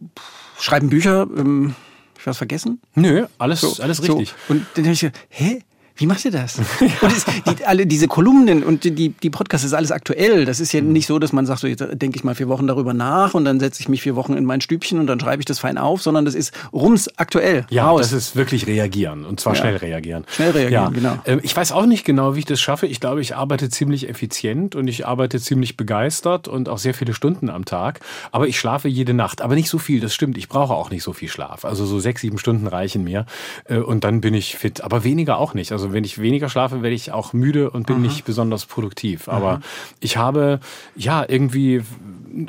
schreiben 0.60 0.89
Bücher. 0.89 1.27
Ähm, 1.36 1.74
ich 2.19 2.27
was 2.27 2.38
vergessen? 2.38 2.79
Nö, 2.93 3.25
alles, 3.39 3.62
so, 3.62 3.81
alles 3.81 4.03
richtig. 4.03 4.36
So. 4.48 4.53
Und 4.53 4.65
dann 4.75 4.84
habe 4.84 4.93
ich 4.93 5.00
gedacht, 5.00 5.19
hä? 5.29 5.63
Wie 6.00 6.06
macht 6.06 6.24
ihr 6.24 6.32
das? 6.32 6.58
Und 6.79 7.12
es, 7.12 7.25
die, 7.25 7.65
alle 7.65 7.86
diese 7.86 8.08
Kolumnen 8.08 8.63
und 8.63 8.86
die, 8.86 9.10
die 9.10 9.29
Podcasts 9.29 9.65
ist 9.65 9.74
alles 9.74 9.91
aktuell. 9.91 10.46
Das 10.46 10.62
ist 10.62 10.72
ja 10.72 10.82
mhm. 10.82 10.94
nicht 10.94 11.08
so, 11.08 11.20
dass 11.20 11.34
man 11.34 11.46
sagt, 11.46 11.60
so 11.60 11.68
jetzt 11.68 11.84
denke 11.91 12.15
ich 12.18 12.24
mal 12.24 12.36
vier 12.36 12.48
Wochen 12.48 12.68
darüber 12.68 12.94
nach 12.94 13.34
und 13.34 13.44
dann 13.44 13.60
setze 13.60 13.82
ich 13.82 13.89
mich 13.89 14.01
vier 14.01 14.15
Wochen 14.15 14.34
in 14.34 14.46
mein 14.46 14.62
Stübchen 14.62 15.00
und 15.00 15.08
dann 15.08 15.20
schreibe 15.20 15.41
ich 15.41 15.46
das 15.46 15.60
fein 15.60 15.77
auf, 15.77 16.01
sondern 16.01 16.24
das 16.24 16.36
ist 16.36 16.53
rums 16.72 17.10
aktuell. 17.18 17.65
Ja, 17.70 17.89
raus. 17.89 18.01
das 18.01 18.13
ist 18.13 18.36
wirklich 18.38 18.65
reagieren 18.65 19.25
und 19.25 19.41
zwar 19.41 19.56
ja. 19.56 19.60
schnell 19.60 19.75
reagieren. 19.75 20.24
Schnell 20.29 20.51
reagieren, 20.51 20.72
ja. 20.72 20.89
genau. 20.89 21.18
Ähm, 21.25 21.41
ich 21.44 21.56
weiß 21.56 21.74
auch 21.74 21.86
nicht 21.86 22.06
genau, 22.06 22.36
wie 22.36 22.39
ich 22.39 22.46
das 22.46 22.62
schaffe. 22.62 22.88
Ich 22.88 23.01
glaube, 23.01 23.20
ich 23.20 23.36
arbeite 23.36 23.70
ziemlich 23.70 24.08
effizient 24.08 24.75
und 24.75 24.88
ich 24.88 25.06
arbeite 25.06 25.41
ziemlich 25.41 25.75
begeistert 25.75 26.48
und 26.48 26.70
auch 26.70 26.77
sehr 26.77 26.94
viele 26.94 27.13
Stunden 27.13 27.50
am 27.50 27.65
Tag. 27.65 28.00
Aber 28.32 28.48
ich 28.48 28.58
schlafe 28.58 28.88
jede 28.88 29.13
Nacht, 29.13 29.41
aber 29.41 29.56
nicht 29.56 29.70
so 29.70 29.77
viel. 29.79 30.00
Das 30.00 30.13
stimmt. 30.13 30.38
Ich 30.38 30.48
brauche 30.48 30.74
auch 30.74 30.91
nicht 30.91 31.03
so 31.03 31.12
viel 31.12 31.27
Schlaf. 31.27 31.65
Also 31.65 31.86
so 31.86 32.00
sechs, 32.00 32.22
sieben 32.22 32.38
Stunden 32.38 32.68
reichen 32.68 33.03
mir 33.03 33.25
äh, 33.65 33.79
und 33.79 34.06
dann 34.06 34.22
bin 34.22 34.34
ich 34.34 34.56
fit. 34.56 34.82
Aber 34.82 35.03
weniger 35.03 35.39
auch 35.39 35.53
nicht. 35.53 35.74
Also 35.74 35.88
wenn 35.93 36.03
ich 36.03 36.19
weniger 36.19 36.48
schlafe 36.48 36.60
schlafe, 36.60 36.84
werde 36.84 36.96
ich 36.96 37.12
auch 37.12 37.34
müde 37.34 37.69
und 37.69 37.88
bin 37.88 37.98
Aha. 37.98 38.01
nicht 38.01 38.25
besonders 38.25 38.65
produktiv. 38.65 39.29
Aber 39.29 39.50
Aha. 39.50 39.62
ich 40.00 40.17
habe 40.17 40.60
ja 40.96 41.25
irgendwie 41.27 41.81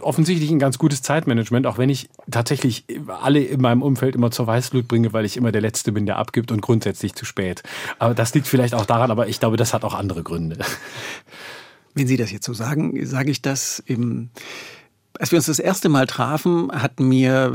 offensichtlich 0.03 0.51
ein 0.51 0.59
ganz 0.59 0.79
gutes 0.79 1.03
Zeitmanagement, 1.03 1.67
auch 1.67 1.79
wenn 1.79 1.89
ich 1.89 2.09
tatsächlich 2.31 2.85
alle 3.23 3.41
in 3.41 3.61
meinem 3.61 3.83
Umfeld 3.83 4.15
immer 4.15 4.31
zur 4.31 4.47
Weißblut 4.47 4.89
bringe, 4.89 5.13
weil 5.13 5.25
ich 5.25 5.37
immer 5.37 5.53
der 5.53 5.61
Letzte 5.61 5.93
bin, 5.93 6.07
der 6.07 6.17
abgibt 6.17 6.53
und 6.53 6.61
grundsätzlich 6.61 7.15
zu 7.15 7.25
spät. 7.25 7.63
Aber 7.99 8.15
das 8.15 8.35
liegt 8.35 8.47
vielleicht 8.47 8.75
auch 8.75 8.87
daran, 8.87 9.11
aber 9.11 9.29
ich 9.29 9.41
glaube, 9.41 9.57
das 9.57 9.73
hat 9.73 9.85
auch 9.85 9.95
andere 9.95 10.23
Gründe. 10.23 10.59
Wenn 11.95 12.07
Sie 12.07 12.17
das 12.17 12.31
jetzt 12.31 12.47
so 12.47 12.53
sagen, 12.53 13.05
sage 13.07 13.31
ich 13.31 13.43
das 13.43 13.83
im 13.85 14.31
als 15.19 15.33
wir 15.33 15.37
uns 15.37 15.47
das 15.47 15.59
erste 15.59 15.91
Mal 15.91 16.07
trafen, 16.07 16.71
hat 16.73 16.99
mir 16.99 17.53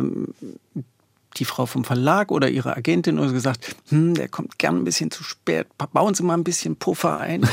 die 1.37 1.45
Frau 1.45 1.65
vom 1.65 1.83
Verlag 1.83 2.31
oder 2.31 2.49
ihre 2.49 2.75
Agentin 2.75 3.19
oder 3.19 3.31
gesagt, 3.31 3.75
hm, 3.89 4.13
der 4.15 4.29
kommt 4.29 4.57
gern 4.57 4.77
ein 4.77 4.83
bisschen 4.83 5.11
zu 5.11 5.23
spät, 5.23 5.67
bauen 5.93 6.13
Sie 6.13 6.23
mal 6.23 6.35
ein 6.35 6.43
bisschen 6.43 6.75
Puffer 6.75 7.19
ein. 7.19 7.47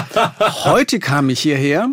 Heute 0.64 0.98
kam 0.98 1.30
ich 1.30 1.40
hierher 1.40 1.90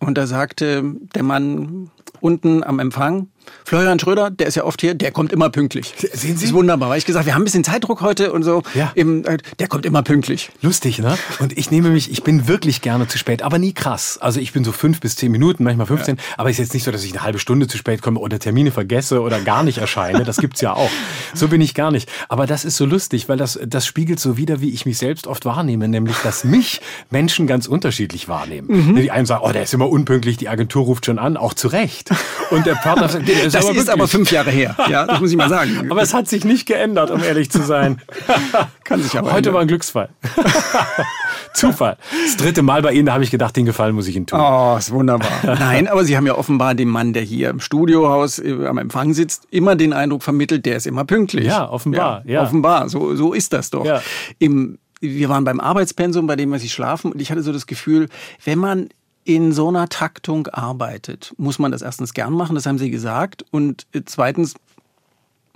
und 0.00 0.18
da 0.18 0.26
sagte 0.26 0.84
der 1.14 1.22
Mann 1.22 1.90
unten 2.20 2.64
am 2.64 2.78
Empfang, 2.78 3.28
Florian 3.64 3.98
Schröder, 3.98 4.30
der 4.30 4.46
ist 4.46 4.54
ja 4.54 4.64
oft 4.64 4.80
hier, 4.80 4.94
der 4.94 5.10
kommt 5.10 5.32
immer 5.32 5.50
pünktlich. 5.50 5.94
Sehen 5.98 6.10
Sie? 6.14 6.32
Das 6.34 6.42
ist 6.44 6.52
wunderbar. 6.52 6.90
Weil 6.90 6.98
ich 6.98 7.04
gesagt, 7.04 7.26
wir 7.26 7.34
haben 7.34 7.42
ein 7.42 7.44
bisschen 7.44 7.64
Zeitdruck 7.64 8.00
heute 8.00 8.32
und 8.32 8.42
so. 8.42 8.62
Ja. 8.74 8.92
Im, 8.94 9.24
äh, 9.24 9.38
der 9.58 9.68
kommt 9.68 9.86
immer 9.86 10.02
pünktlich. 10.02 10.50
Lustig, 10.62 10.98
ne? 10.98 11.18
Und 11.40 11.56
ich 11.56 11.70
nehme 11.70 11.90
mich, 11.90 12.10
ich 12.10 12.22
bin 12.22 12.48
wirklich 12.48 12.80
gerne 12.80 13.08
zu 13.08 13.18
spät, 13.18 13.42
aber 13.42 13.58
nie 13.58 13.72
krass. 13.72 14.18
Also 14.20 14.40
ich 14.40 14.52
bin 14.52 14.64
so 14.64 14.72
fünf 14.72 15.00
bis 15.00 15.16
zehn 15.16 15.32
Minuten, 15.32 15.64
manchmal 15.64 15.86
15. 15.86 16.16
Ja. 16.16 16.22
Aber 16.36 16.50
es 16.50 16.56
ist 16.56 16.66
jetzt 16.66 16.74
nicht 16.74 16.84
so, 16.84 16.90
dass 16.90 17.04
ich 17.04 17.12
eine 17.12 17.22
halbe 17.22 17.38
Stunde 17.38 17.66
zu 17.66 17.76
spät 17.76 18.02
komme 18.02 18.20
oder 18.20 18.38
Termine 18.38 18.70
vergesse 18.70 19.20
oder 19.20 19.40
gar 19.40 19.62
nicht 19.62 19.78
erscheine. 19.78 20.24
Das 20.24 20.36
gibt's 20.36 20.60
ja 20.60 20.72
auch. 20.72 20.90
So 21.34 21.48
bin 21.48 21.60
ich 21.60 21.74
gar 21.74 21.90
nicht. 21.90 22.08
Aber 22.28 22.46
das 22.46 22.64
ist 22.64 22.76
so 22.76 22.86
lustig, 22.86 23.28
weil 23.28 23.36
das, 23.36 23.58
das 23.66 23.86
spiegelt 23.86 24.20
so 24.20 24.36
wieder, 24.36 24.60
wie 24.60 24.70
ich 24.70 24.86
mich 24.86 24.98
selbst 24.98 25.26
oft 25.26 25.44
wahrnehme. 25.44 25.88
Nämlich, 25.88 26.16
dass 26.22 26.44
mich 26.44 26.80
Menschen 27.10 27.46
ganz 27.46 27.66
unterschiedlich 27.66 28.28
wahrnehmen. 28.28 28.68
Mhm. 28.68 28.96
Die 28.96 29.10
einen 29.10 29.26
sagen, 29.26 29.42
oh, 29.44 29.52
der 29.52 29.62
ist 29.62 29.74
immer 29.74 29.88
unpünktlich, 29.88 30.36
die 30.36 30.48
Agentur 30.48 30.84
ruft 30.84 31.06
schon 31.06 31.18
an, 31.18 31.36
auch 31.36 31.54
zu 31.54 31.68
Recht. 31.68 32.10
Und 32.50 32.66
der 32.66 32.74
Partner 32.74 33.08
sagt, 33.08 33.28
ist 33.44 33.54
das 33.54 33.66
aber 33.66 33.76
ist 33.76 33.90
aber 33.90 34.08
fünf 34.08 34.30
Jahre 34.30 34.50
her. 34.50 34.76
Ja, 34.88 35.06
das 35.06 35.20
muss 35.20 35.30
ich 35.30 35.36
mal 35.36 35.48
sagen. 35.48 35.86
aber 35.90 36.02
es 36.02 36.14
hat 36.14 36.28
sich 36.28 36.44
nicht 36.44 36.66
geändert, 36.66 37.10
um 37.10 37.22
ehrlich 37.22 37.50
zu 37.50 37.62
sein. 37.62 38.00
Kann 38.84 39.02
sich 39.02 39.16
aber 39.18 39.28
Heute 39.28 39.38
ändern. 39.38 39.54
war 39.54 39.60
ein 39.62 39.68
Glücksfall. 39.68 40.08
Zufall. 41.54 41.96
Das 42.26 42.36
dritte 42.36 42.62
Mal 42.62 42.82
bei 42.82 42.92
Ihnen, 42.92 43.06
da 43.06 43.14
habe 43.14 43.24
ich 43.24 43.30
gedacht, 43.30 43.56
den 43.56 43.64
Gefallen 43.64 43.94
muss 43.94 44.06
ich 44.06 44.16
Ihnen 44.16 44.26
tun. 44.26 44.40
Oh, 44.40 44.76
ist 44.78 44.90
wunderbar. 44.90 45.30
Nein, 45.42 45.88
aber 45.88 46.04
Sie 46.04 46.16
haben 46.16 46.26
ja 46.26 46.36
offenbar 46.36 46.74
dem 46.74 46.88
Mann, 46.88 47.12
der 47.12 47.22
hier 47.22 47.50
im 47.50 47.60
Studiohaus 47.60 48.38
äh, 48.38 48.66
am 48.66 48.78
Empfang 48.78 49.14
sitzt, 49.14 49.46
immer 49.50 49.76
den 49.76 49.92
Eindruck 49.92 50.22
vermittelt, 50.22 50.66
der 50.66 50.76
ist 50.76 50.86
immer 50.86 51.04
pünktlich. 51.04 51.46
Ja, 51.46 51.68
offenbar. 51.68 52.22
Ja, 52.26 52.34
ja. 52.34 52.42
Offenbar. 52.42 52.88
So, 52.88 53.14
so 53.16 53.32
ist 53.32 53.52
das 53.52 53.70
doch. 53.70 53.84
Ja. 53.84 54.02
Im, 54.38 54.78
wir 55.00 55.28
waren 55.28 55.44
beim 55.44 55.60
Arbeitspensum, 55.60 56.26
bei 56.26 56.36
dem 56.36 56.50
wir 56.50 56.58
sie 56.58 56.68
schlafen, 56.68 57.12
und 57.12 57.20
ich 57.20 57.30
hatte 57.30 57.42
so 57.42 57.52
das 57.52 57.66
Gefühl, 57.66 58.08
wenn 58.44 58.58
man 58.58 58.88
in 59.26 59.52
so 59.52 59.68
einer 59.68 59.88
Taktung 59.88 60.46
arbeitet, 60.46 61.34
muss 61.36 61.58
man 61.58 61.72
das 61.72 61.82
erstens 61.82 62.14
gern 62.14 62.32
machen, 62.32 62.54
das 62.54 62.64
haben 62.64 62.78
Sie 62.78 62.90
gesagt. 62.90 63.44
Und 63.50 63.86
zweitens 64.04 64.54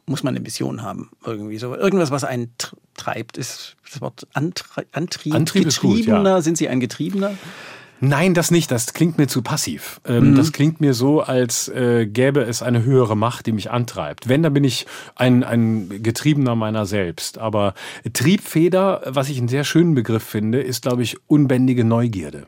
muss 0.06 0.24
man 0.24 0.34
eine 0.34 0.42
Mission 0.42 0.82
haben. 0.82 1.10
Irgendwie 1.24 1.56
so. 1.58 1.74
Irgendwas, 1.76 2.10
was 2.10 2.24
einen 2.24 2.52
treibt, 2.96 3.38
ist 3.38 3.76
das 3.88 4.00
Wort 4.00 4.26
Antrie 4.34 4.84
Antrieb. 4.90 5.34
Antrieb 5.34 5.64
Getriebener. 5.64 6.18
Gut, 6.18 6.26
ja. 6.26 6.42
Sind 6.42 6.58
Sie 6.58 6.68
ein 6.68 6.80
Getriebener? 6.80 7.30
Nein, 8.00 8.34
das 8.34 8.50
nicht. 8.50 8.72
Das 8.72 8.92
klingt 8.92 9.18
mir 9.18 9.28
zu 9.28 9.40
passiv. 9.42 10.00
Ähm, 10.04 10.32
mhm. 10.32 10.34
Das 10.34 10.50
klingt 10.50 10.80
mir 10.80 10.94
so, 10.94 11.20
als 11.20 11.68
äh, 11.68 12.06
gäbe 12.06 12.40
es 12.40 12.62
eine 12.62 12.82
höhere 12.82 13.16
Macht, 13.16 13.46
die 13.46 13.52
mich 13.52 13.70
antreibt. 13.70 14.28
Wenn, 14.28 14.42
dann 14.42 14.54
bin 14.54 14.64
ich 14.64 14.86
ein, 15.14 15.44
ein 15.44 16.02
Getriebener 16.02 16.56
meiner 16.56 16.86
selbst. 16.86 17.38
Aber 17.38 17.74
Triebfeder, 18.12 19.02
was 19.06 19.28
ich 19.28 19.38
einen 19.38 19.48
sehr 19.48 19.64
schönen 19.64 19.94
Begriff 19.94 20.24
finde, 20.24 20.60
ist, 20.60 20.82
glaube 20.82 21.04
ich, 21.04 21.18
unbändige 21.28 21.84
Neugierde. 21.84 22.46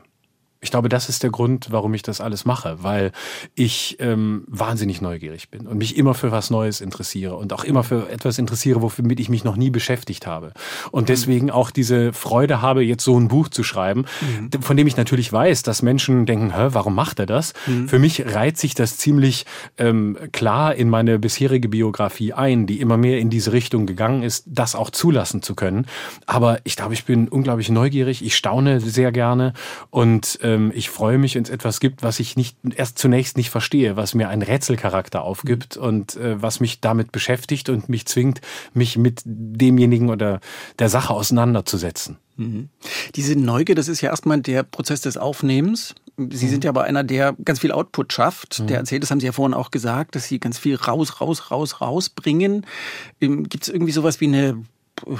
Ich 0.63 0.71
glaube, 0.71 0.89
das 0.89 1.09
ist 1.09 1.23
der 1.23 1.29
Grund, 1.29 1.67
warum 1.71 1.93
ich 1.93 2.01
das 2.01 2.21
alles 2.21 2.45
mache, 2.45 2.77
weil 2.81 3.11
ich 3.53 3.97
ähm, 3.99 4.45
wahnsinnig 4.47 5.01
neugierig 5.01 5.49
bin 5.49 5.67
und 5.67 5.77
mich 5.77 5.97
immer 5.97 6.13
für 6.13 6.31
was 6.31 6.49
Neues 6.49 6.81
interessiere 6.81 7.35
und 7.35 7.53
auch 7.53 7.63
immer 7.63 7.83
für 7.83 8.09
etwas 8.09 8.37
interessiere, 8.37 8.81
womit 8.81 9.19
ich 9.19 9.29
mich 9.29 9.43
noch 9.43 9.55
nie 9.55 9.69
beschäftigt 9.69 10.25
habe. 10.25 10.53
Und 10.91 11.09
deswegen 11.09 11.51
auch 11.51 11.69
diese 11.69 12.13
Freude 12.13 12.61
habe, 12.61 12.83
jetzt 12.83 13.03
so 13.03 13.19
ein 13.19 13.27
Buch 13.27 13.49
zu 13.49 13.63
schreiben, 13.63 14.05
mhm. 14.21 14.61
von 14.61 14.77
dem 14.77 14.87
ich 14.87 14.97
natürlich 14.97 15.31
weiß, 15.31 15.63
dass 15.63 15.81
Menschen 15.81 16.25
denken, 16.25 16.55
Hä, 16.55 16.69
warum 16.71 16.95
macht 16.95 17.19
er 17.19 17.25
das? 17.25 17.53
Mhm. 17.67 17.89
Für 17.89 17.99
mich 17.99 18.25
reiht 18.25 18.57
sich 18.57 18.73
das 18.73 18.97
ziemlich 18.97 19.45
ähm, 19.77 20.17
klar 20.31 20.75
in 20.75 20.89
meine 20.89 21.19
bisherige 21.19 21.67
Biografie 21.67 22.33
ein, 22.33 22.67
die 22.67 22.79
immer 22.79 22.97
mehr 22.97 23.19
in 23.19 23.29
diese 23.29 23.51
Richtung 23.51 23.85
gegangen 23.85 24.23
ist, 24.23 24.45
das 24.47 24.75
auch 24.75 24.89
zulassen 24.89 25.41
zu 25.41 25.55
können. 25.55 25.85
Aber 26.25 26.59
ich 26.63 26.75
glaube, 26.75 26.93
ich 26.93 27.05
bin 27.05 27.27
unglaublich 27.27 27.69
neugierig, 27.69 28.23
ich 28.23 28.35
staune 28.35 28.79
sehr 28.79 29.11
gerne 29.11 29.53
und 29.89 30.39
äh, 30.41 30.52
ähm, 30.53 30.71
ich 30.73 30.89
freue 30.89 31.17
mich, 31.17 31.35
wenn 31.35 31.43
es 31.43 31.49
etwas 31.49 31.79
gibt, 31.79 32.03
was 32.03 32.19
ich 32.19 32.35
nicht 32.35 32.57
erst 32.75 32.97
zunächst 32.97 33.37
nicht 33.37 33.49
verstehe, 33.49 33.95
was 33.95 34.13
mir 34.13 34.29
einen 34.29 34.41
Rätselcharakter 34.41 35.23
aufgibt 35.23 35.77
und 35.77 36.15
äh, 36.15 36.41
was 36.41 36.59
mich 36.59 36.81
damit 36.81 37.11
beschäftigt 37.11 37.69
und 37.69 37.89
mich 37.89 38.05
zwingt, 38.05 38.41
mich 38.73 38.97
mit 38.97 39.21
demjenigen 39.25 40.09
oder 40.09 40.39
der 40.79 40.89
Sache 40.89 41.13
auseinanderzusetzen. 41.13 42.17
Mhm. 42.37 42.69
Diese 43.15 43.35
Neugier, 43.35 43.75
das 43.75 43.87
ist 43.87 44.01
ja 44.01 44.09
erstmal 44.09 44.41
der 44.41 44.63
Prozess 44.63 45.01
des 45.01 45.17
Aufnehmens. 45.17 45.95
Sie 46.17 46.45
mhm. 46.45 46.49
sind 46.49 46.63
ja 46.63 46.69
aber 46.69 46.83
einer, 46.83 47.03
der 47.03 47.35
ganz 47.43 47.59
viel 47.59 47.71
Output 47.71 48.13
schafft. 48.13 48.59
Mhm. 48.59 48.67
Der 48.67 48.77
erzählt, 48.77 49.03
das 49.03 49.11
haben 49.11 49.19
Sie 49.19 49.25
ja 49.25 49.31
vorhin 49.31 49.53
auch 49.53 49.71
gesagt, 49.71 50.15
dass 50.15 50.27
Sie 50.27 50.39
ganz 50.39 50.57
viel 50.57 50.75
raus, 50.75 51.21
raus, 51.21 51.51
raus, 51.51 51.81
rausbringen. 51.81 52.65
Ähm, 53.19 53.49
Gibt 53.49 53.63
es 53.63 53.69
irgendwie 53.69 53.91
sowas 53.91 54.21
wie 54.21 54.27
eine 54.27 54.63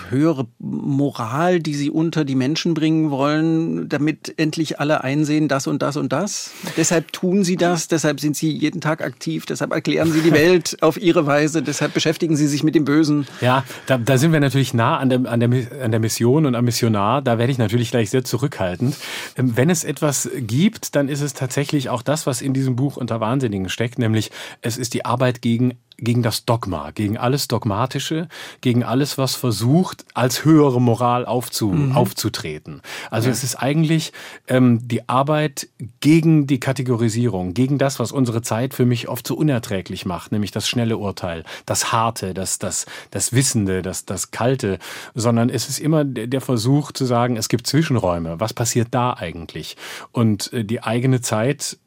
höhere 0.10 0.48
Moral, 0.60 1.60
die 1.60 1.74
sie 1.74 1.90
unter 1.90 2.26
die 2.26 2.36
Menschen 2.36 2.74
bringen 2.74 3.10
wollen, 3.10 3.90
damit 3.90 4.34
endlich 4.38 4.80
alle 4.80 5.04
einsehen, 5.04 5.48
das 5.48 5.68
und 5.68 5.82
das 5.82 5.98
und 5.98 6.14
das. 6.14 6.52
Deshalb 6.78 7.12
tun 7.12 7.44
sie 7.44 7.58
das, 7.58 7.88
deshalb 7.88 8.20
sind 8.20 8.36
sie 8.36 8.52
jeden 8.52 8.82
Tag 8.82 9.02
aktiv, 9.04 9.46
deshalb 9.46 9.74
erklären 9.74 10.12
sie 10.12 10.22
die 10.22 10.32
Welt 10.34 10.78
auf 10.82 11.02
ihre 11.02 11.26
Weise, 11.26 11.62
deshalb 11.62 11.94
beschäftigen 11.94 12.36
sie 12.36 12.48
sich 12.48 12.64
mit 12.64 12.76
dem 12.76 12.86
Bösen. 12.86 13.28
Ja, 13.42 13.64
da, 13.88 13.98
da 13.98 14.18
sind 14.18 14.32
wir 14.32 14.40
natürlich 14.40 14.74
nah 14.74 14.98
an 14.98 15.10
der, 15.10 15.26
an, 15.26 15.40
der, 15.40 15.50
an 15.84 15.92
der 15.92 16.00
Mission 16.00 16.46
und 16.46 16.56
am 16.56 16.66
Missionar. 16.66 17.22
Da 17.22 17.38
werde 17.38 17.52
ich 17.52 17.58
natürlich 17.58 17.92
gleich 17.92 18.10
sehr 18.10 18.24
zurückhaltend. 18.24 18.96
Ähm, 19.38 19.58
wenn 19.58 19.70
es 19.70 19.84
etwas 19.84 20.30
gibt, 20.38 20.96
dann 20.96 21.10
ist 21.10 21.22
es 21.22 21.34
tatsächlich 21.34 21.90
auch 21.90 22.02
das, 22.02 22.26
was 22.28 22.42
in 22.42 22.54
diesem 22.54 22.76
Buch 22.76 22.98
unter 22.98 23.20
Wahnsinnigen 23.20 23.70
steckt, 23.70 24.00
nämlich 24.00 24.32
es 24.62 24.78
ist 24.78 24.94
die 24.94 25.06
Arbeit 25.06 25.42
gegen 25.42 25.74
gegen 25.98 26.24
das 26.24 26.46
Dogma, 26.46 26.92
gegen 26.92 27.18
alles 27.18 27.48
Dogmatische, 27.48 28.28
gegen 28.62 28.84
alles, 28.84 29.18
was 29.18 29.36
versucht, 29.36 30.06
als 30.14 30.46
höhere 30.46 30.82
Moral 30.82 31.26
aufzu, 31.26 31.70
mhm. 31.70 31.96
aufzutreten. 31.96 32.82
Also 33.10 33.28
ja. 33.28 33.34
es 33.34 33.44
ist 33.44 33.56
eigentlich 33.56 34.14
ähm, 34.48 34.88
die 34.88 35.08
Arbeit 35.08 35.68
gegen 36.00 36.48
die 36.48 36.60
Kategorisierung, 36.60 37.54
gegen 37.54 37.78
das, 37.78 38.00
was 38.00 38.12
unsere 38.12 38.42
Zeit 38.42 38.74
für 38.74 38.86
mich 38.86 39.08
oft 39.08 39.28
so 39.28 39.36
unerträglich 39.36 40.06
macht, 40.06 40.32
nämlich 40.32 40.52
das 40.52 40.68
schnelle 40.68 40.98
Urteil, 40.98 41.44
das 41.66 41.92
Harte, 41.92 42.34
das, 42.34 42.60
das, 42.60 42.86
das 43.12 43.34
Wissende, 43.34 43.82
das, 43.82 44.06
das 44.06 44.32
Kalte, 44.32 44.80
sondern 45.16 45.50
es 45.50 45.70
ist 45.70 45.80
immer 45.80 46.04
der 46.04 46.42
Versuch 46.42 46.92
zu 46.92 47.06
sagen, 47.06 47.38
es 47.38 47.50
gibt 47.50 47.68
Zwischenräume. 47.68 48.40
Was 48.40 48.54
passiert 48.54 48.90
da 48.92 49.14
eigentlich? 49.14 49.78
Und 50.12 50.52
äh, 50.54 50.66
die 50.66 50.84
eigene 50.84 51.22
Zeit 51.22 51.78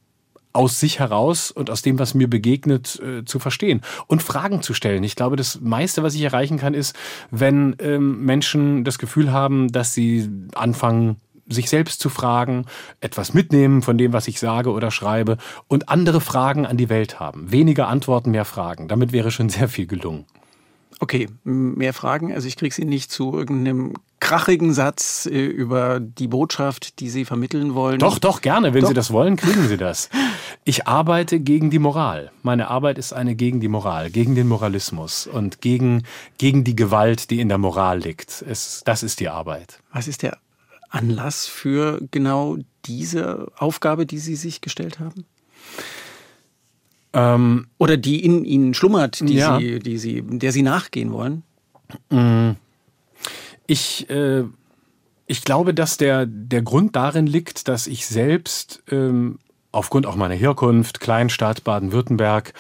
aus 0.57 0.81
sich 0.81 0.99
heraus 0.99 1.51
und 1.51 1.71
aus 1.71 1.83
dem, 1.83 1.99
was 1.99 2.15
mir 2.15 2.29
begegnet, 2.29 3.01
äh, 3.01 3.25
zu 3.25 3.39
verstehen 3.39 3.83
und 4.07 4.23
Fragen 4.23 4.63
zu 4.63 4.75
stellen. 4.75 5.05
Ich 5.05 5.15
glaube, 5.15 5.37
das 5.37 5.61
meiste, 5.61 6.03
was 6.03 6.15
ich 6.15 6.23
erreichen 6.23 6.59
kann, 6.59 6.75
ist, 6.75 6.97
wenn 7.31 7.77
ähm, 7.79 8.25
Menschen 8.25 8.83
das 8.83 8.99
Gefühl 8.99 9.33
haben, 9.33 9.71
dass 9.71 9.93
sie 9.93 10.29
anfangen, 10.55 11.17
sich 11.49 11.71
selbst 11.71 12.01
zu 12.01 12.09
fragen, 12.09 12.65
etwas 13.01 13.35
mitnehmen 13.35 13.83
von 13.83 13.99
dem, 13.99 14.13
was 14.13 14.27
ich 14.29 14.41
sage 14.41 14.71
oder 14.73 14.91
schreibe 14.91 15.37
und 15.69 15.89
andere 15.89 16.21
Fragen 16.21 16.67
an 16.67 16.77
die 16.77 16.89
Welt 16.89 17.21
haben. 17.21 17.53
Weniger 17.53 17.89
Antworten, 17.89 18.33
mehr 18.33 18.45
Fragen. 18.45 18.89
Damit 18.89 19.13
wäre 19.13 19.31
schon 19.31 19.49
sehr 19.49 19.69
viel 19.69 19.87
gelungen. 19.87 20.25
Okay, 20.99 21.29
mehr 21.45 21.93
Fragen. 21.93 22.33
Also 22.33 22.49
ich 22.49 22.57
kriege 22.57 22.75
Sie 22.75 22.85
nicht 22.85 23.11
zu 23.11 23.35
irgendeinem 23.35 23.95
krachigen 24.19 24.73
Satz 24.73 25.27
äh, 25.27 25.45
über 25.45 26.01
die 26.01 26.27
Botschaft, 26.27 27.01
die 27.01 27.11
Sie 27.11 27.25
vermitteln 27.25 27.75
wollen. 27.75 27.99
Doch, 27.99 28.19
doch, 28.19 28.41
gerne. 28.41 28.73
Wenn 28.73 28.81
doch. 28.81 28.89
Sie 28.89 28.95
das 28.95 29.13
wollen, 29.13 29.37
kriegen 29.37 29.69
Sie 29.69 29.77
das. 29.77 30.09
Ich 30.69 30.89
arbeite 30.89 31.39
gegen 31.39 31.71
die 31.71 31.79
Moral. 31.79 32.33
Meine 32.43 32.67
Arbeit 32.67 32.99
ist 32.99 33.13
eine 33.13 33.37
gegen 33.37 33.61
die 33.61 33.69
Moral, 33.69 34.11
gegen 34.11 34.35
den 34.35 34.49
Moralismus 34.49 35.29
und 35.29 35.61
gegen, 35.61 36.03
gegen 36.39 36.65
die 36.65 36.75
Gewalt, 36.75 37.31
die 37.31 37.39
in 37.39 37.49
der 37.49 37.59
Moral 37.59 38.01
liegt. 38.01 38.43
Es, 38.43 38.83
das 38.85 39.05
ist 39.05 39.21
die 39.21 39.29
Arbeit. 39.29 39.79
Was 39.93 40.09
ist 40.09 40.25
der 40.25 40.39
Anlass 40.91 41.47
für 41.47 42.01
genau 42.11 42.57
diese 42.85 43.47
Aufgabe, 43.57 44.07
die 44.07 44.19
Sie 44.19 44.35
sich 44.35 44.61
gestellt 44.61 44.99
haben? 44.99 45.25
Ähm, 47.17 47.69
Oder 47.79 47.97
die 47.97 48.23
in 48.23 48.45
Ihnen 48.45 48.75
schlummert, 48.75 49.27
die 49.27 49.37
ja. 49.37 49.59
Sie, 49.59 49.79
die 49.79 49.97
Sie, 49.97 50.23
der 50.23 50.53
Sie 50.53 50.63
nachgehen 50.63 51.13
wollen? 51.13 51.45
Mm. 52.11 52.51
Ich, 53.67 54.11
äh, 54.11 54.45
ich 55.27 55.43
glaube, 55.43 55.73
dass 55.73 55.97
der, 55.97 56.27
der 56.27 56.61
Grund 56.61 56.95
darin 56.95 57.27
liegt, 57.27 57.69
dass 57.69 57.87
ich 57.87 58.07
selbst 58.07 58.83
ähm, 58.91 59.39
aufgrund 59.73 60.07
auch 60.07 60.15
meiner 60.15 60.35
Herkunft, 60.35 61.01
Kleinstadt 61.01 61.65
Baden-Württemberg, 61.65 62.53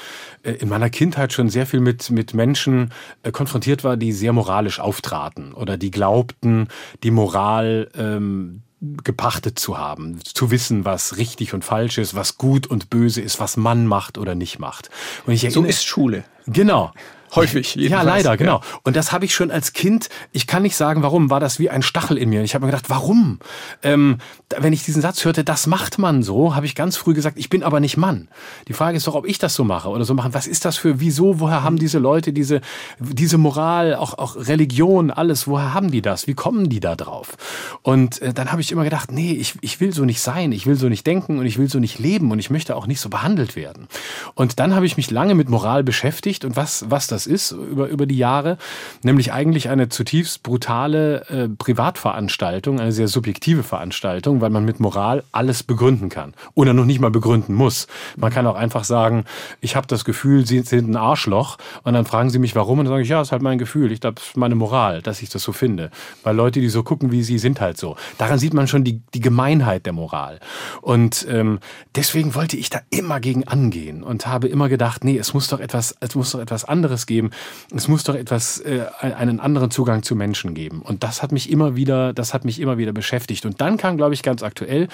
äh, 0.42 0.53
in 0.53 0.71
meiner 0.71 0.88
Kindheit 0.88 1.35
schon 1.35 1.51
sehr 1.51 1.66
viel 1.66 1.81
mit, 1.81 2.11
mit 2.11 2.33
Menschen 2.33 2.92
äh, 3.23 3.33
konfrontiert 3.33 3.85
war, 3.85 3.99
die 3.99 4.12
sehr 4.12 4.33
moralisch 4.33 4.81
auftraten 4.81 5.53
oder 5.53 5.77
die 5.77 5.90
glaubten, 5.90 6.69
die 7.03 7.11
Moral 7.11 7.90
ähm, 7.95 8.62
gepachtet 9.05 9.59
zu 9.59 9.79
haben, 9.79 10.20
zu 10.22 10.51
wissen, 10.51 10.85
was 10.85 11.16
richtig 11.16 11.55
und 11.55 11.64
falsch 11.64 11.99
ist, 11.99 12.14
was 12.14 12.38
gut 12.38 12.66
und 12.66 12.90
böse 12.90 13.20
ist, 13.20 13.40
was 13.40 13.57
man 13.57 13.87
macht 13.87 14.18
oder 14.18 14.35
nicht 14.35 14.59
macht. 14.59 14.90
Und 15.27 15.33
ich 15.33 15.44
erinnere, 15.44 15.64
so 15.64 15.68
ist 15.68 15.87
Schule. 15.87 16.25
Genau. 16.47 16.93
Häufig. 17.35 17.75
Jedenfalls. 17.75 18.07
Ja, 18.07 18.15
leider, 18.15 18.37
genau. 18.37 18.61
Und 18.83 18.97
das 18.97 19.13
habe 19.13 19.25
ich 19.25 19.35
schon 19.35 19.51
als 19.51 19.73
Kind, 19.73 20.09
ich 20.33 20.47
kann 20.47 20.63
nicht 20.63 20.77
sagen, 20.77 21.03
warum, 21.03 21.31
war 21.31 21.41
das 21.41 21.59
wie 21.59 21.71
ein 21.71 21.83
Stachel 21.83 22.17
in 22.17 22.31
mir. 22.31 22.43
Ich 22.43 22.55
habe 22.55 22.65
mir 22.65 22.71
gedacht, 22.71 22.89
warum? 22.89 23.39
Ähm, 23.83 24.19
wenn 24.59 24.73
ich 24.73 24.85
diesen 24.85 25.03
Satz 25.03 25.25
hörte, 25.25 25.45
das 25.45 25.67
macht 25.67 25.99
man 25.99 26.23
so, 26.23 26.55
habe 26.55 26.67
ich 26.67 26.75
ganz 26.75 26.97
früh 26.97 27.15
gesagt, 27.15 27.39
ich 27.39 27.51
bin 27.51 27.63
aber 27.63 27.81
nicht 27.81 27.97
Mann. 27.97 28.29
Die 28.69 28.73
Frage 28.73 28.97
ist 28.97 29.07
doch, 29.07 29.15
ob 29.15 29.27
ich 29.27 29.39
das 29.39 29.55
so 29.55 29.65
mache 29.65 29.89
oder 29.89 30.05
so 30.05 30.15
machen. 30.15 30.35
Was 30.35 30.47
ist 30.47 30.65
das 30.65 30.77
für, 30.77 31.01
wieso, 31.01 31.41
woher 31.41 31.63
haben 31.63 31.79
diese 31.79 31.99
Leute 31.99 32.33
diese, 32.33 32.61
diese 32.99 33.39
Moral, 33.39 33.95
auch, 33.95 34.19
auch 34.19 34.37
Religion, 34.37 35.11
alles, 35.11 35.47
woher 35.47 35.75
haben 35.75 35.91
die 35.91 36.03
das? 36.03 36.27
Wie 36.27 36.35
kommen 36.35 36.69
die 36.69 36.81
da 36.81 36.97
drauf? 36.97 37.37
Und 37.83 38.23
äh, 38.23 38.33
dann 38.33 38.53
habe 38.53 38.61
ich 38.61 38.73
immer 38.73 38.85
gedacht, 38.85 39.13
nee, 39.13 39.33
ich, 39.33 39.55
ich 39.61 39.81
will 39.81 39.93
so 39.93 40.05
nicht 40.05 40.21
sein, 40.21 40.53
ich 40.53 40.67
will 40.67 40.77
so 40.77 40.89
nicht 40.89 41.07
denken 41.07 41.39
und 41.39 41.47
ich 41.47 41.59
will 41.59 41.69
so 41.69 41.79
nicht 41.79 41.99
leben 41.99 42.31
und 42.31 42.39
ich 42.39 42.51
möchte 42.51 42.77
auch 42.77 42.87
nicht 42.87 43.01
so 43.01 43.09
behandelt 43.09 43.57
werden. 43.57 43.89
Und 44.35 44.59
dann 44.59 44.75
habe 44.75 44.87
ich 44.87 44.97
mich 44.97 45.11
lange 45.11 45.35
mit 45.35 45.49
Moral 45.49 45.83
beschäftigt 45.85 46.36
und 46.44 46.57
was, 46.57 46.85
was 46.88 47.07
das 47.07 47.27
ist 47.27 47.53
über, 47.53 47.88
über 47.88 48.07
die 48.07 48.16
Jahre, 48.16 48.59
nämlich 49.03 49.33
eigentlich 49.33 49.68
eine 49.68 49.88
zutiefst 49.88 50.42
brutale 50.42 51.29
äh, 51.29 51.49
Privatveranstaltung, 51.49 52.81
eine 52.81 52.92
sehr 52.92 53.09
subjektive 53.09 53.62
Veranstaltung, 53.62 54.40
weil 54.40 54.51
man 54.51 54.64
mit 54.64 54.81
Moral 54.81 55.25
alles 55.33 55.62
begründen 55.62 56.09
kann 56.09 56.35
oder 56.55 56.72
noch 56.72 56.85
nicht 56.85 57.01
mal 57.01 57.11
begründen 57.11 57.55
muss. 57.55 57.87
Man 58.16 58.33
kann 58.33 58.46
auch 58.46 58.57
einfach 58.57 58.85
sagen, 58.85 59.25
ich 59.61 59.77
habe 59.77 59.87
das 59.87 60.05
Gefühl, 60.05 60.46
Sie 60.46 60.61
sind 60.61 60.90
ein 60.90 60.96
Arschloch 60.96 61.59
und 61.83 61.94
dann 61.94 62.07
fragen 62.07 62.31
Sie 62.31 62.38
mich 62.38 62.55
warum 62.55 62.79
und 62.79 62.87
dann 62.87 62.94
sage 62.94 63.03
ich, 63.03 63.09
ja, 63.09 63.20
ist 63.20 63.33
halt 63.33 63.42
mein 63.42 63.59
Gefühl, 63.59 63.92
ich 63.92 64.01
glaube, 64.01 64.20
meine 64.35 64.55
Moral, 64.55 65.03
dass 65.03 65.22
ich 65.22 65.29
das 65.29 65.42
so 65.42 65.53
finde. 65.53 65.90
Weil 66.22 66.37
Leute, 66.37 66.61
die 66.61 66.68
so 66.68 66.83
gucken 66.83 67.12
wie 67.12 67.22
Sie, 67.22 67.38
sind 67.38 67.61
halt 67.61 67.79
so. 67.79 67.96
Daran 68.18 68.38
sieht 68.38 68.55
man 68.55 68.68
schon 68.68 68.85
die, 68.85 69.01
die 69.14 69.20
Gemeinheit 69.20 69.87
der 69.87 69.92
Moral. 69.92 70.40
Und 70.83 71.27
ähm, 71.29 71.59
deswegen 71.94 72.35
wollte 72.35 72.57
ich 72.57 72.70
da 72.70 72.81
immer 72.90 73.20
gegen 73.20 73.46
angehen 73.46 74.03
und 74.03 74.27
habe 74.27 74.49
immer 74.49 74.68
gedacht, 74.68 75.05
nee, 75.05 75.18
es 75.18 75.35
muss 75.35 75.49
doch 75.49 75.61
etwas, 75.61 75.96
es 76.01 76.14
muss 76.14 76.26
doch 76.33 76.41
etwas 76.41 76.65
anderes 76.65 77.07
geben, 77.07 77.31
es 77.75 77.89
muss 77.89 78.05
doch 78.05 78.15
etwas, 78.15 78.61
äh, 78.61 78.87
einen 79.01 79.41
anderen 79.41 79.71
Zugang 79.71 80.03
zu 80.03 80.15
Menschen 80.15 80.55
geben. 80.55 80.83
Und 80.83 81.03
das 81.03 81.23
hat 81.23 81.33
mich 81.33 81.51
immer 81.51 81.77
wieder, 81.77 82.12
das 82.12 82.35
hat 82.35 82.45
mich 82.45 82.61
immer 82.61 82.79
wieder 82.79 82.93
beschäftigt. 82.93 83.47
Und 83.47 83.61
dann 83.61 83.77
kam, 83.77 83.97
glaube 83.97 84.15
ich, 84.15 84.23
ganz 84.23 84.43
aktuell 84.43 84.89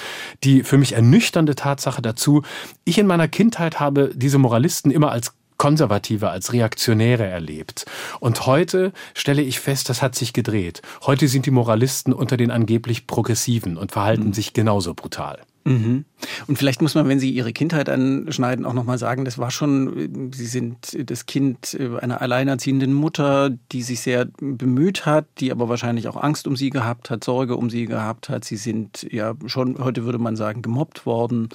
die 0.44 0.62
für 0.62 0.78
mich 0.78 0.92
ernüchternde 0.92 1.54
Tatsache 1.54 2.02
dazu. 2.02 2.42
Ich 2.84 2.98
in 2.98 3.06
meiner 3.06 3.28
Kindheit 3.28 3.80
habe 3.80 4.12
diese 4.14 4.38
Moralisten 4.38 4.90
immer 4.90 5.12
als 5.12 5.34
Konservative, 5.56 6.30
als 6.30 6.52
Reaktionäre 6.52 7.24
erlebt. 7.24 7.86
Und 8.20 8.46
heute 8.46 8.92
stelle 9.14 9.42
ich 9.42 9.60
fest, 9.60 9.88
das 9.88 10.02
hat 10.02 10.14
sich 10.14 10.32
gedreht. 10.32 10.82
Heute 11.02 11.28
sind 11.28 11.46
die 11.46 11.50
Moralisten 11.50 12.12
unter 12.12 12.36
den 12.36 12.50
angeblich 12.50 13.06
Progressiven 13.06 13.76
und 13.76 13.92
verhalten 13.92 14.28
mhm. 14.28 14.32
sich 14.32 14.52
genauso 14.52 14.94
brutal. 14.94 15.40
Mhm. 15.64 16.04
Und 16.48 16.58
vielleicht 16.58 16.82
muss 16.82 16.94
man, 16.94 17.08
wenn 17.08 17.20
Sie 17.20 17.30
Ihre 17.30 17.52
Kindheit 17.52 17.88
anschneiden, 17.88 18.66
auch 18.66 18.72
nochmal 18.72 18.98
sagen, 18.98 19.24
das 19.24 19.38
war 19.38 19.50
schon, 19.50 20.30
Sie 20.34 20.46
sind 20.46 20.96
das 21.08 21.26
Kind 21.26 21.78
einer 22.00 22.20
alleinerziehenden 22.20 22.92
Mutter, 22.92 23.50
die 23.70 23.82
sich 23.82 24.00
sehr 24.00 24.26
bemüht 24.40 25.06
hat, 25.06 25.26
die 25.38 25.52
aber 25.52 25.68
wahrscheinlich 25.68 26.08
auch 26.08 26.16
Angst 26.16 26.46
um 26.46 26.56
Sie 26.56 26.70
gehabt 26.70 27.10
hat, 27.10 27.22
Sorge 27.22 27.56
um 27.56 27.70
Sie 27.70 27.86
gehabt 27.86 28.28
hat. 28.28 28.44
Sie 28.44 28.56
sind 28.56 29.06
ja 29.10 29.34
schon, 29.46 29.78
heute 29.78 30.04
würde 30.04 30.18
man 30.18 30.36
sagen, 30.36 30.62
gemobbt 30.62 31.06
worden. 31.06 31.48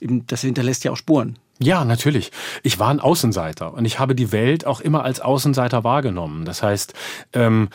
Das 0.00 0.40
hinterlässt 0.40 0.84
ja 0.84 0.90
auch 0.90 0.96
Spuren. 0.96 1.38
Ja, 1.60 1.84
natürlich. 1.84 2.32
Ich 2.62 2.78
war 2.78 2.90
ein 2.90 3.00
Außenseiter 3.00 3.74
und 3.74 3.84
ich 3.84 3.98
habe 3.98 4.14
die 4.14 4.32
Welt 4.32 4.66
auch 4.66 4.80
immer 4.80 5.04
als 5.04 5.20
Außenseiter 5.20 5.84
wahrgenommen. 5.84 6.44
Das 6.44 6.62
heißt, 6.62 6.94
ähm, 7.32 7.68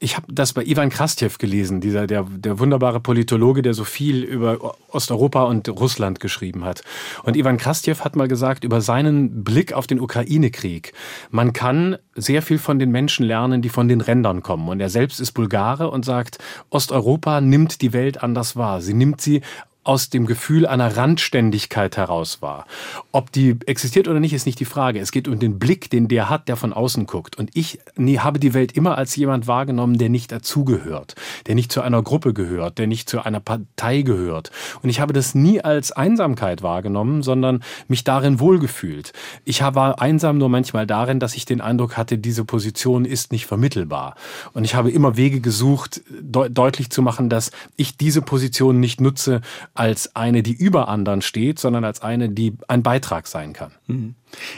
ich 0.00 0.16
habe 0.16 0.26
das 0.30 0.52
bei 0.52 0.64
Ivan 0.64 0.90
Krastjew 0.90 1.30
gelesen, 1.38 1.80
dieser 1.80 2.06
der, 2.06 2.24
der 2.24 2.58
wunderbare 2.58 3.00
Politologe, 3.00 3.62
der 3.62 3.72
so 3.72 3.84
viel 3.84 4.22
über 4.22 4.76
Osteuropa 4.88 5.44
und 5.44 5.68
Russland 5.68 6.20
geschrieben 6.20 6.64
hat. 6.64 6.82
Und 7.22 7.36
Ivan 7.36 7.56
Krastjew 7.56 8.00
hat 8.00 8.16
mal 8.16 8.28
gesagt 8.28 8.64
über 8.64 8.80
seinen 8.80 9.44
Blick 9.44 9.72
auf 9.72 9.86
den 9.86 10.00
Ukraine-Krieg. 10.00 10.92
Man 11.30 11.52
kann 11.52 11.96
sehr 12.14 12.42
viel 12.42 12.58
von 12.58 12.78
den 12.78 12.90
Menschen 12.90 13.24
lernen, 13.24 13.62
die 13.62 13.70
von 13.70 13.88
den 13.88 14.00
Rändern 14.02 14.42
kommen. 14.42 14.68
Und 14.68 14.80
er 14.80 14.90
selbst 14.90 15.20
ist 15.20 15.32
Bulgare 15.32 15.90
und 15.90 16.04
sagt, 16.04 16.38
Osteuropa 16.68 17.40
nimmt 17.40 17.80
die 17.80 17.92
Welt 17.94 18.22
anders 18.22 18.56
wahr. 18.56 18.82
Sie 18.82 18.94
nimmt 18.94 19.20
sie 19.20 19.40
aus 19.84 20.10
dem 20.10 20.26
Gefühl 20.26 20.66
einer 20.66 20.96
Randständigkeit 20.96 21.96
heraus 21.96 22.40
war. 22.40 22.66
Ob 23.10 23.32
die 23.32 23.56
existiert 23.66 24.06
oder 24.06 24.20
nicht, 24.20 24.32
ist 24.32 24.46
nicht 24.46 24.60
die 24.60 24.64
Frage. 24.64 25.00
Es 25.00 25.10
geht 25.10 25.26
um 25.26 25.38
den 25.38 25.58
Blick, 25.58 25.90
den 25.90 26.06
der 26.06 26.30
hat, 26.30 26.48
der 26.48 26.56
von 26.56 26.72
außen 26.72 27.06
guckt. 27.06 27.36
Und 27.36 27.50
ich 27.54 27.80
nee, 27.96 28.18
habe 28.18 28.38
die 28.38 28.54
Welt 28.54 28.72
immer 28.72 28.96
als 28.96 29.16
jemand 29.16 29.46
wahrgenommen, 29.46 29.98
der 29.98 30.08
nicht 30.08 30.30
dazugehört, 30.30 31.16
der 31.46 31.56
nicht 31.56 31.72
zu 31.72 31.82
einer 31.82 32.02
Gruppe 32.02 32.32
gehört, 32.32 32.78
der 32.78 32.86
nicht 32.86 33.08
zu 33.08 33.24
einer 33.24 33.40
Partei 33.40 34.02
gehört. 34.02 34.52
Und 34.82 34.88
ich 34.88 35.00
habe 35.00 35.12
das 35.12 35.34
nie 35.34 35.60
als 35.60 35.90
Einsamkeit 35.90 36.62
wahrgenommen, 36.62 37.22
sondern 37.22 37.62
mich 37.88 38.04
darin 38.04 38.38
wohlgefühlt. 38.38 39.12
Ich 39.44 39.62
war 39.62 40.00
einsam 40.00 40.38
nur 40.38 40.48
manchmal 40.48 40.86
darin, 40.86 41.18
dass 41.18 41.34
ich 41.34 41.44
den 41.44 41.60
Eindruck 41.60 41.96
hatte, 41.96 42.18
diese 42.18 42.44
Position 42.44 43.04
ist 43.04 43.32
nicht 43.32 43.46
vermittelbar. 43.46 44.14
Und 44.52 44.64
ich 44.64 44.74
habe 44.74 44.90
immer 44.90 45.16
Wege 45.16 45.40
gesucht, 45.40 46.02
de 46.08 46.48
deutlich 46.48 46.90
zu 46.90 47.02
machen, 47.02 47.28
dass 47.28 47.50
ich 47.76 47.96
diese 47.96 48.22
Position 48.22 48.78
nicht 48.78 49.00
nutze, 49.00 49.40
als 49.74 50.14
eine, 50.14 50.42
die 50.42 50.52
über 50.52 50.88
anderen 50.88 51.22
steht, 51.22 51.58
sondern 51.58 51.84
als 51.84 52.02
eine, 52.02 52.28
die 52.28 52.54
ein 52.68 52.82
Beitrag 52.82 53.26
sein 53.26 53.52
kann. 53.52 53.72
Mhm. 53.86 54.14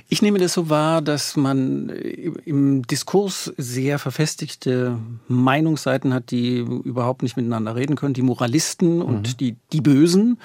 Ich 0.08 0.22
nehme 0.22 0.38
das 0.38 0.54
so 0.54 0.68
wahr, 0.70 1.02
dass 1.02 1.36
man 1.36 1.88
im 1.88 2.86
Diskurs 2.86 3.52
sehr 3.56 3.98
verfestigte 3.98 4.98
Meinungsseiten 5.28 6.12
hat, 6.12 6.30
die 6.30 6.58
überhaupt 6.58 7.22
nicht 7.22 7.36
miteinander 7.36 7.76
reden 7.76 7.96
können, 7.96 8.14
die 8.14 8.22
Moralisten 8.22 9.02
und 9.02 9.28
mhm. 9.28 9.36
die, 9.36 9.56
die 9.72 9.80
Bösen. 9.80 10.38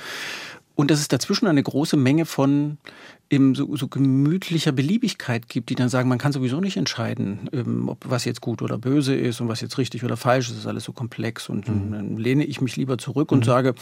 Und 0.79 0.91
dass 0.91 1.01
es 1.01 1.09
dazwischen 1.09 1.47
eine 1.47 1.61
große 1.61 1.97
Menge 1.97 2.23
von 2.23 2.77
eben 3.29 3.53
so, 3.53 3.75
so 3.75 3.89
gemütlicher 3.89 4.71
Beliebigkeit 4.71 5.49
gibt, 5.49 5.69
die 5.69 5.75
dann 5.75 5.89
sagen, 5.89 6.07
man 6.07 6.19
kann 6.19 6.31
sowieso 6.31 6.61
nicht 6.61 6.77
entscheiden, 6.77 7.49
ähm, 7.51 7.89
ob 7.89 7.97
was 8.09 8.23
jetzt 8.23 8.39
gut 8.39 8.61
oder 8.61 8.77
böse 8.77 9.13
ist 9.13 9.41
und 9.41 9.49
was 9.49 9.59
jetzt 9.59 9.77
richtig 9.77 10.05
oder 10.05 10.15
falsch 10.15 10.49
ist. 10.49 10.59
Ist 10.59 10.67
alles 10.67 10.85
so 10.85 10.93
komplex. 10.93 11.49
Und 11.49 11.67
mhm. 11.67 11.91
dann 11.91 12.15
lehne 12.15 12.45
ich 12.45 12.61
mich 12.61 12.77
lieber 12.77 12.97
zurück 12.97 13.33
und 13.33 13.39
mhm. 13.39 13.43
sage, 13.43 13.75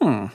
hm, 0.00 0.30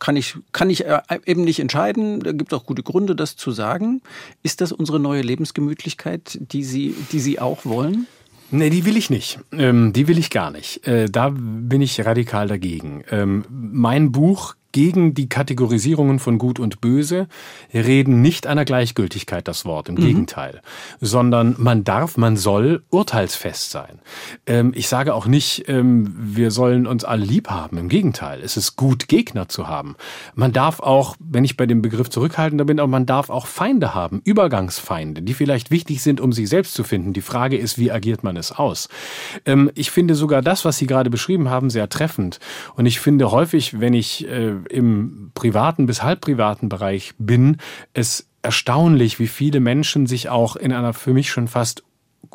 kann 0.00 0.16
ich, 0.16 0.34
kann 0.50 0.70
ich 0.70 0.86
äh, 0.86 1.02
eben 1.24 1.44
nicht 1.44 1.60
entscheiden. 1.60 2.18
Da 2.18 2.32
gibt 2.32 2.52
es 2.52 2.58
auch 2.58 2.66
gute 2.66 2.82
Gründe, 2.82 3.14
das 3.14 3.36
zu 3.36 3.52
sagen. 3.52 4.02
Ist 4.42 4.62
das 4.62 4.72
unsere 4.72 4.98
neue 4.98 5.22
Lebensgemütlichkeit, 5.22 6.36
die 6.50 6.64
Sie, 6.64 6.96
die 7.12 7.20
Sie 7.20 7.38
auch 7.38 7.64
wollen? 7.64 8.08
Nee, 8.50 8.70
die 8.70 8.84
will 8.84 8.96
ich 8.96 9.08
nicht. 9.08 9.38
Ähm, 9.52 9.92
die 9.92 10.08
will 10.08 10.18
ich 10.18 10.30
gar 10.30 10.50
nicht. 10.50 10.84
Äh, 10.88 11.08
da 11.08 11.30
bin 11.32 11.80
ich 11.80 12.04
radikal 12.04 12.48
dagegen. 12.48 13.04
Ähm, 13.12 13.44
mein 13.48 14.10
Buch 14.10 14.56
gegen 14.72 15.14
die 15.14 15.28
Kategorisierungen 15.28 16.18
von 16.18 16.38
Gut 16.38 16.58
und 16.58 16.80
Böse, 16.80 17.28
reden 17.72 18.22
nicht 18.22 18.46
einer 18.46 18.64
Gleichgültigkeit 18.64 19.48
das 19.48 19.64
Wort, 19.64 19.88
im 19.88 19.96
mhm. 19.96 20.00
Gegenteil, 20.00 20.62
sondern 21.00 21.54
man 21.58 21.84
darf, 21.84 22.16
man 22.16 22.36
soll 22.36 22.82
urteilsfest 22.90 23.70
sein. 23.70 24.00
Ähm, 24.46 24.72
ich 24.74 24.88
sage 24.88 25.14
auch 25.14 25.26
nicht, 25.26 25.68
ähm, 25.68 26.14
wir 26.18 26.50
sollen 26.50 26.86
uns 26.86 27.04
alle 27.04 27.24
lieb 27.24 27.48
haben, 27.50 27.78
im 27.78 27.88
Gegenteil, 27.88 28.40
es 28.42 28.56
ist 28.56 28.76
gut, 28.76 29.08
Gegner 29.08 29.48
zu 29.48 29.68
haben. 29.68 29.96
Man 30.34 30.52
darf 30.52 30.80
auch, 30.80 31.16
wenn 31.18 31.44
ich 31.44 31.56
bei 31.56 31.66
dem 31.66 31.82
Begriff 31.82 32.10
zurückhaltender 32.10 32.64
bin, 32.64 32.80
aber 32.80 32.88
man 32.88 33.06
darf 33.06 33.30
auch 33.30 33.46
Feinde 33.46 33.94
haben, 33.94 34.20
Übergangsfeinde, 34.24 35.22
die 35.22 35.34
vielleicht 35.34 35.70
wichtig 35.70 36.02
sind, 36.02 36.20
um 36.20 36.32
sich 36.32 36.48
selbst 36.48 36.74
zu 36.74 36.84
finden. 36.84 37.12
Die 37.12 37.20
Frage 37.20 37.56
ist, 37.56 37.78
wie 37.78 37.90
agiert 37.90 38.22
man 38.22 38.36
es 38.36 38.52
aus? 38.52 38.88
Ähm, 39.46 39.70
ich 39.74 39.90
finde 39.90 40.14
sogar 40.14 40.42
das, 40.42 40.64
was 40.64 40.78
Sie 40.78 40.86
gerade 40.86 41.10
beschrieben 41.10 41.50
haben, 41.50 41.70
sehr 41.70 41.88
treffend. 41.88 42.38
Und 42.76 42.86
ich 42.86 43.00
finde 43.00 43.30
häufig, 43.30 43.80
wenn 43.80 43.94
ich 43.94 44.26
äh, 44.28 44.54
im 44.68 45.30
privaten 45.34 45.86
bis 45.86 46.02
halbprivaten 46.02 46.68
Bereich 46.68 47.14
bin, 47.18 47.58
es 47.94 48.28
erstaunlich, 48.42 49.18
wie 49.18 49.26
viele 49.26 49.60
Menschen 49.60 50.06
sich 50.06 50.28
auch 50.28 50.56
in 50.56 50.72
einer 50.72 50.94
für 50.94 51.12
mich 51.12 51.30
schon 51.30 51.48
fast 51.48 51.84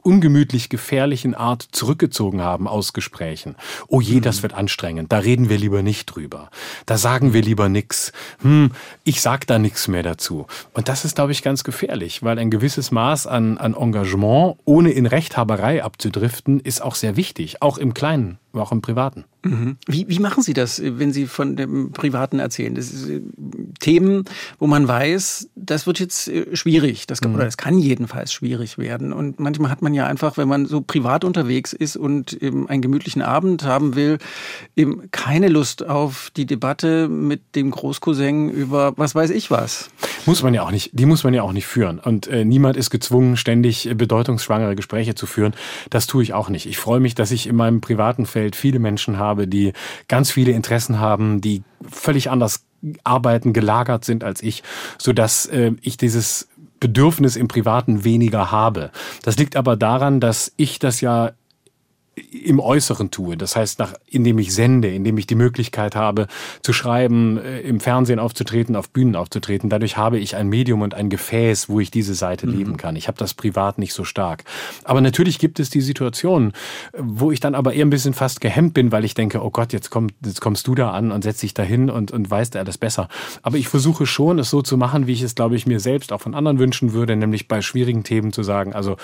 ungemütlich 0.01 0.69
gefährlichen 0.69 1.35
Art 1.35 1.67
zurückgezogen 1.71 2.41
haben 2.41 2.67
aus 2.67 2.93
Gesprächen. 2.93 3.55
Oh 3.87 4.01
je, 4.01 4.19
das 4.19 4.37
mhm. 4.37 4.43
wird 4.43 4.53
anstrengend. 4.53 5.11
Da 5.11 5.19
reden 5.19 5.49
wir 5.49 5.57
lieber 5.57 5.81
nicht 5.81 6.05
drüber. 6.05 6.49
Da 6.85 6.97
sagen 6.97 7.33
wir 7.33 7.41
lieber 7.41 7.69
nix. 7.69 8.11
Hm, 8.41 8.71
ich 9.03 9.21
sag 9.21 9.47
da 9.47 9.59
nichts 9.59 9.87
mehr 9.87 10.03
dazu. 10.03 10.47
Und 10.73 10.89
das 10.89 11.05
ist, 11.05 11.15
glaube 11.15 11.31
ich, 11.31 11.43
ganz 11.43 11.63
gefährlich, 11.63 12.23
weil 12.23 12.39
ein 12.39 12.51
gewisses 12.51 12.91
Maß 12.91 13.27
an, 13.27 13.57
an 13.57 13.73
Engagement, 13.73 14.57
ohne 14.65 14.91
in 14.91 15.05
Rechthaberei 15.05 15.83
abzudriften, 15.83 16.59
ist 16.59 16.81
auch 16.81 16.95
sehr 16.95 17.15
wichtig, 17.15 17.61
auch 17.61 17.77
im 17.77 17.93
Kleinen 17.93 18.39
auch 18.61 18.71
im 18.71 18.81
Privaten. 18.81 19.25
Mhm. 19.43 19.77
Wie, 19.87 20.07
wie 20.07 20.19
machen 20.19 20.43
Sie 20.43 20.53
das, 20.53 20.81
wenn 20.83 21.13
Sie 21.13 21.27
von 21.27 21.55
dem 21.55 21.91
Privaten 21.91 22.39
erzählen? 22.39 22.75
Das 22.75 22.91
ist 22.91 23.09
äh, 23.09 23.21
Themen, 23.79 24.25
wo 24.59 24.67
man 24.67 24.87
weiß, 24.87 25.49
das 25.55 25.87
wird 25.87 25.99
jetzt 25.99 26.27
äh, 26.27 26.55
schwierig, 26.55 27.07
das 27.07 27.21
kann, 27.21 27.31
mhm. 27.31 27.37
oder 27.37 27.47
es 27.47 27.57
kann 27.57 27.77
jedenfalls 27.77 28.33
schwierig 28.33 28.77
werden. 28.77 29.13
Und 29.13 29.39
manchmal 29.39 29.71
hat 29.75 29.81
man 29.81 29.93
ja 29.93 30.07
einfach, 30.07 30.37
wenn 30.37 30.47
man 30.47 30.67
so 30.67 30.79
privat 30.79 31.25
unterwegs 31.25 31.73
ist 31.73 31.97
und 31.97 32.31
eben 32.31 32.69
einen 32.69 32.81
gemütlichen 32.81 33.21
Abend 33.21 33.65
haben 33.65 33.95
will, 33.95 34.19
eben 34.77 35.11
keine 35.11 35.49
Lust 35.49 35.85
auf 35.85 36.31
die 36.37 36.45
Debatte 36.45 37.09
mit 37.09 37.41
dem 37.55 37.71
Großcousin 37.71 38.49
über 38.49 38.93
was 38.95 39.15
weiß 39.15 39.31
ich 39.31 39.51
was. 39.51 39.89
Muss 40.25 40.43
man 40.43 40.53
ja 40.53 40.63
auch 40.63 40.71
nicht, 40.71 40.91
die 40.93 41.05
muss 41.05 41.25
man 41.25 41.33
ja 41.33 41.41
auch 41.41 41.51
nicht 41.51 41.65
führen. 41.65 41.99
Und 41.99 42.27
äh, 42.27 42.45
niemand 42.45 42.77
ist 42.77 42.89
gezwungen, 42.89 43.35
ständig 43.35 43.89
bedeutungsschwangere 43.97 44.77
Gespräche 44.77 45.13
zu 45.13 45.25
führen. 45.25 45.53
Das 45.89 46.07
tue 46.07 46.23
ich 46.23 46.33
auch 46.33 46.47
nicht. 46.47 46.67
Ich 46.67 46.77
freue 46.77 47.01
mich, 47.01 47.13
dass 47.13 47.31
ich 47.31 47.45
in 47.45 47.57
meinem 47.57 47.81
privaten 47.81 48.25
Feld 48.25 48.55
viele 48.55 48.79
Menschen 48.79 49.19
habe, 49.19 49.45
die 49.45 49.73
ganz 50.07 50.31
viele 50.31 50.53
Interessen 50.53 51.01
haben, 51.01 51.41
die 51.41 51.63
völlig 51.91 52.29
anders 52.29 52.63
arbeiten, 53.03 53.51
gelagert 53.51 54.05
sind 54.05 54.23
als 54.23 54.41
ich, 54.41 54.63
so 54.97 55.11
dass 55.11 55.47
äh, 55.47 55.73
ich 55.81 55.97
dieses 55.97 56.47
Bedürfnis 56.79 57.35
im 57.35 57.47
Privaten 57.47 58.03
weniger 58.03 58.51
habe. 58.51 58.91
Das 59.23 59.37
liegt 59.37 59.55
aber 59.55 59.75
daran, 59.75 60.19
dass 60.19 60.51
ich 60.57 60.79
das 60.79 61.01
ja 61.01 61.31
im 62.15 62.59
Äußeren 62.59 63.11
tue. 63.11 63.35
Das 63.35 63.55
heißt, 63.55 63.79
nach, 63.79 63.93
indem 64.07 64.39
ich 64.39 64.53
sende, 64.53 64.87
indem 64.87 65.17
ich 65.17 65.27
die 65.27 65.35
Möglichkeit 65.35 65.95
habe, 65.95 66.27
zu 66.61 66.71
schreiben, 66.71 67.37
äh, 67.37 67.59
im 67.61 67.79
Fernsehen 67.79 68.19
aufzutreten, 68.19 68.75
auf 68.75 68.89
Bühnen 68.89 69.15
aufzutreten. 69.15 69.69
Dadurch 69.69 69.97
habe 69.97 70.17
ich 70.17 70.35
ein 70.35 70.47
Medium 70.47 70.81
und 70.81 70.93
ein 70.93 71.09
Gefäß, 71.09 71.67
wo 71.67 71.79
ich 71.79 71.91
diese 71.91 72.13
Seite 72.13 72.47
mhm. 72.47 72.57
leben 72.57 72.77
kann. 72.77 72.95
Ich 72.95 73.07
habe 73.07 73.17
das 73.17 73.33
privat 73.33 73.77
nicht 73.77 73.93
so 73.93 74.05
stark. 74.05 74.45
Aber 74.85 75.01
natürlich 75.01 75.39
gibt 75.39 75.59
es 75.59 75.69
die 75.69 75.81
Situation, 75.81 76.53
wo 76.97 77.31
ich 77.31 77.41
dann 77.41 77.53
aber 77.53 77.73
eher 77.73 77.85
ein 77.85 77.89
bisschen 77.89 78.13
fast 78.13 78.39
gehemmt 78.39 78.73
bin, 78.73 78.93
weil 78.93 79.03
ich 79.03 79.13
denke, 79.13 79.43
oh 79.43 79.49
Gott, 79.49 79.73
jetzt, 79.73 79.89
komm, 79.89 80.07
jetzt 80.23 80.39
kommst 80.39 80.67
du 80.67 80.75
da 80.75 80.91
an 80.91 81.11
und 81.11 81.23
setzt 81.23 81.43
dich 81.43 81.53
da 81.53 81.63
hin 81.63 81.89
und, 81.89 82.11
und 82.11 82.31
weißt 82.31 82.55
alles 82.55 82.77
besser. 82.77 83.09
Aber 83.41 83.57
ich 83.57 83.67
versuche 83.67 84.05
schon, 84.05 84.39
es 84.39 84.49
so 84.49 84.61
zu 84.61 84.77
machen, 84.77 85.07
wie 85.07 85.13
ich 85.13 85.21
es, 85.21 85.35
glaube 85.35 85.57
ich, 85.57 85.67
mir 85.67 85.81
selbst 85.81 86.13
auch 86.13 86.21
von 86.21 86.33
anderen 86.33 86.59
wünschen 86.59 86.93
würde, 86.93 87.15
nämlich 87.17 87.49
bei 87.49 87.61
schwierigen 87.61 88.03
Themen 88.03 88.31
zu 88.31 88.43
sagen, 88.43 88.73
also 88.73 88.95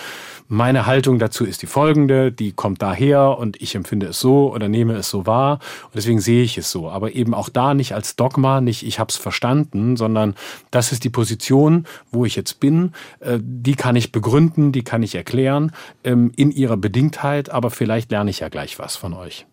meine 0.47 0.85
Haltung 0.85 1.19
dazu 1.19 1.43
ist 1.43 1.61
die 1.61 1.67
folgende, 1.67 2.31
die 2.31 2.53
kommt 2.53 2.81
daher 2.81 3.00
her 3.01 3.37
und 3.37 3.61
ich 3.61 3.75
empfinde 3.75 4.07
es 4.07 4.19
so 4.19 4.53
oder 4.53 4.69
nehme 4.69 4.93
es 4.93 5.09
so 5.09 5.25
wahr 5.25 5.59
und 5.85 5.95
deswegen 5.95 6.21
sehe 6.21 6.43
ich 6.43 6.57
es 6.57 6.71
so. 6.71 6.89
Aber 6.89 7.13
eben 7.13 7.33
auch 7.33 7.49
da 7.49 7.73
nicht 7.73 7.93
als 7.93 8.15
Dogma, 8.15 8.61
nicht 8.61 8.83
ich 8.83 8.99
habe 8.99 9.09
es 9.09 9.17
verstanden, 9.17 9.97
sondern 9.97 10.35
das 10.69 10.91
ist 10.91 11.03
die 11.03 11.09
Position, 11.09 11.85
wo 12.11 12.23
ich 12.25 12.35
jetzt 12.35 12.59
bin. 12.59 12.93
Äh, 13.19 13.39
die 13.41 13.75
kann 13.75 13.95
ich 13.95 14.11
begründen, 14.11 14.71
die 14.71 14.83
kann 14.83 15.03
ich 15.03 15.15
erklären 15.15 15.71
ähm, 16.03 16.31
in 16.35 16.51
ihrer 16.51 16.77
Bedingtheit, 16.77 17.49
aber 17.49 17.71
vielleicht 17.71 18.11
lerne 18.11 18.29
ich 18.29 18.39
ja 18.39 18.49
gleich 18.49 18.79
was 18.79 18.95
von 18.95 19.13
euch. 19.13 19.45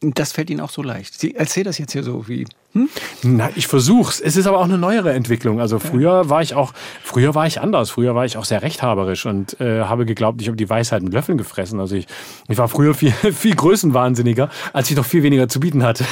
Das 0.00 0.32
fällt 0.32 0.50
Ihnen 0.50 0.60
auch 0.60 0.70
so 0.70 0.82
leicht. 0.82 1.18
Sie 1.18 1.34
erzählen 1.34 1.64
das 1.64 1.78
jetzt 1.78 1.92
hier 1.92 2.02
so 2.02 2.28
wie 2.28 2.46
hm? 2.76 2.88
Na, 3.22 3.48
ich 3.54 3.66
versuch's. 3.68 4.20
Es 4.20 4.36
ist 4.36 4.46
aber 4.46 4.58
auch 4.58 4.64
eine 4.64 4.76
neuere 4.76 5.14
Entwicklung. 5.14 5.60
Also 5.60 5.78
früher 5.78 6.28
war 6.28 6.42
ich 6.42 6.54
auch, 6.54 6.74
früher 7.02 7.34
war 7.34 7.46
ich 7.46 7.60
anders. 7.60 7.90
Früher 7.90 8.14
war 8.14 8.26
ich 8.26 8.36
auch 8.36 8.44
sehr 8.44 8.60
rechthaberisch 8.60 9.24
und 9.24 9.58
äh, 9.60 9.82
habe 9.82 10.04
geglaubt, 10.04 10.42
ich 10.42 10.48
habe 10.48 10.58
die 10.58 10.68
Weisheit 10.68 11.02
mit 11.02 11.14
Löffeln 11.14 11.38
gefressen. 11.38 11.80
Also 11.80 11.96
ich, 11.96 12.06
ich 12.48 12.58
war 12.58 12.68
früher 12.68 12.92
viel, 12.92 13.12
viel 13.32 13.54
größenwahnsinniger, 13.54 14.50
als 14.74 14.90
ich 14.90 14.96
noch 14.96 15.06
viel 15.06 15.22
weniger 15.22 15.48
zu 15.48 15.58
bieten 15.58 15.84
hatte. 15.84 16.04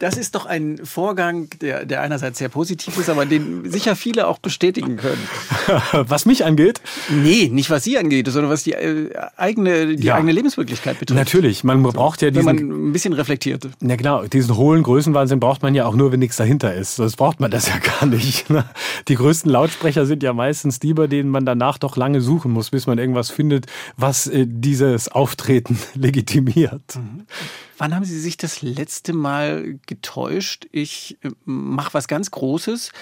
das 0.00 0.16
ist 0.16 0.34
doch 0.34 0.46
ein 0.46 0.80
Vorgang, 0.82 1.48
der, 1.60 1.84
der 1.84 2.02
einerseits 2.02 2.38
sehr 2.38 2.48
positiv 2.48 2.98
ist, 2.98 3.08
aber 3.08 3.26
den 3.26 3.70
sicher 3.70 3.94
viele 3.94 4.26
auch 4.26 4.38
bestätigen 4.38 4.96
können. 4.96 5.22
was 5.92 6.26
mich 6.26 6.44
angeht? 6.44 6.80
Nee, 7.10 7.48
nicht 7.52 7.70
was 7.70 7.84
Sie 7.84 7.96
angeht, 7.96 8.26
sondern 8.26 8.50
was 8.50 8.64
die 8.64 8.72
äh, 8.72 9.10
eigene, 9.36 9.94
die 9.94 10.06
ja. 10.06 10.16
eigene 10.16 10.32
Lebenswirklichkeit 10.32 10.98
betrifft. 10.98 11.16
Natürlich, 11.16 11.62
man 11.62 11.80
braucht 11.84 12.22
ja 12.22 12.30
diesen... 12.32 12.46
Wenn 12.46 12.66
man 12.68 12.88
ein 12.88 12.92
bisschen 12.92 13.12
reflektiert. 13.12 13.68
Na 13.80 13.94
genau, 13.94 14.24
diesen 14.24 14.47
diesen 14.48 14.56
hohlen 14.56 14.82
Größenwahnsinn 14.82 15.40
braucht 15.40 15.62
man 15.62 15.74
ja 15.74 15.84
auch 15.86 15.94
nur, 15.94 16.10
wenn 16.10 16.20
nichts 16.20 16.36
dahinter 16.36 16.74
ist. 16.74 16.96
Sonst 16.96 17.16
braucht 17.16 17.40
man 17.40 17.50
das 17.50 17.68
ja 17.68 17.78
gar 17.78 18.06
nicht. 18.06 18.48
Ne? 18.48 18.64
Die 19.08 19.14
größten 19.14 19.50
Lautsprecher 19.50 20.06
sind 20.06 20.22
ja 20.22 20.32
meistens 20.32 20.78
die, 20.78 20.94
bei 20.94 21.06
denen 21.06 21.28
man 21.28 21.44
danach 21.44 21.76
doch 21.76 21.96
lange 21.96 22.22
suchen 22.22 22.50
muss, 22.52 22.70
bis 22.70 22.86
man 22.86 22.96
irgendwas 22.96 23.30
findet, 23.30 23.66
was 23.96 24.26
äh, 24.26 24.46
dieses 24.48 25.08
Auftreten 25.08 25.78
legitimiert. 25.94 26.96
Mhm. 26.96 27.26
Wann 27.76 27.94
haben 27.94 28.04
Sie 28.04 28.18
sich 28.18 28.38
das 28.38 28.62
letzte 28.62 29.12
Mal 29.12 29.78
getäuscht? 29.86 30.66
Ich 30.72 31.18
äh, 31.22 31.30
mache 31.44 31.92
was 31.92 32.08
ganz 32.08 32.30
Großes, 32.30 32.92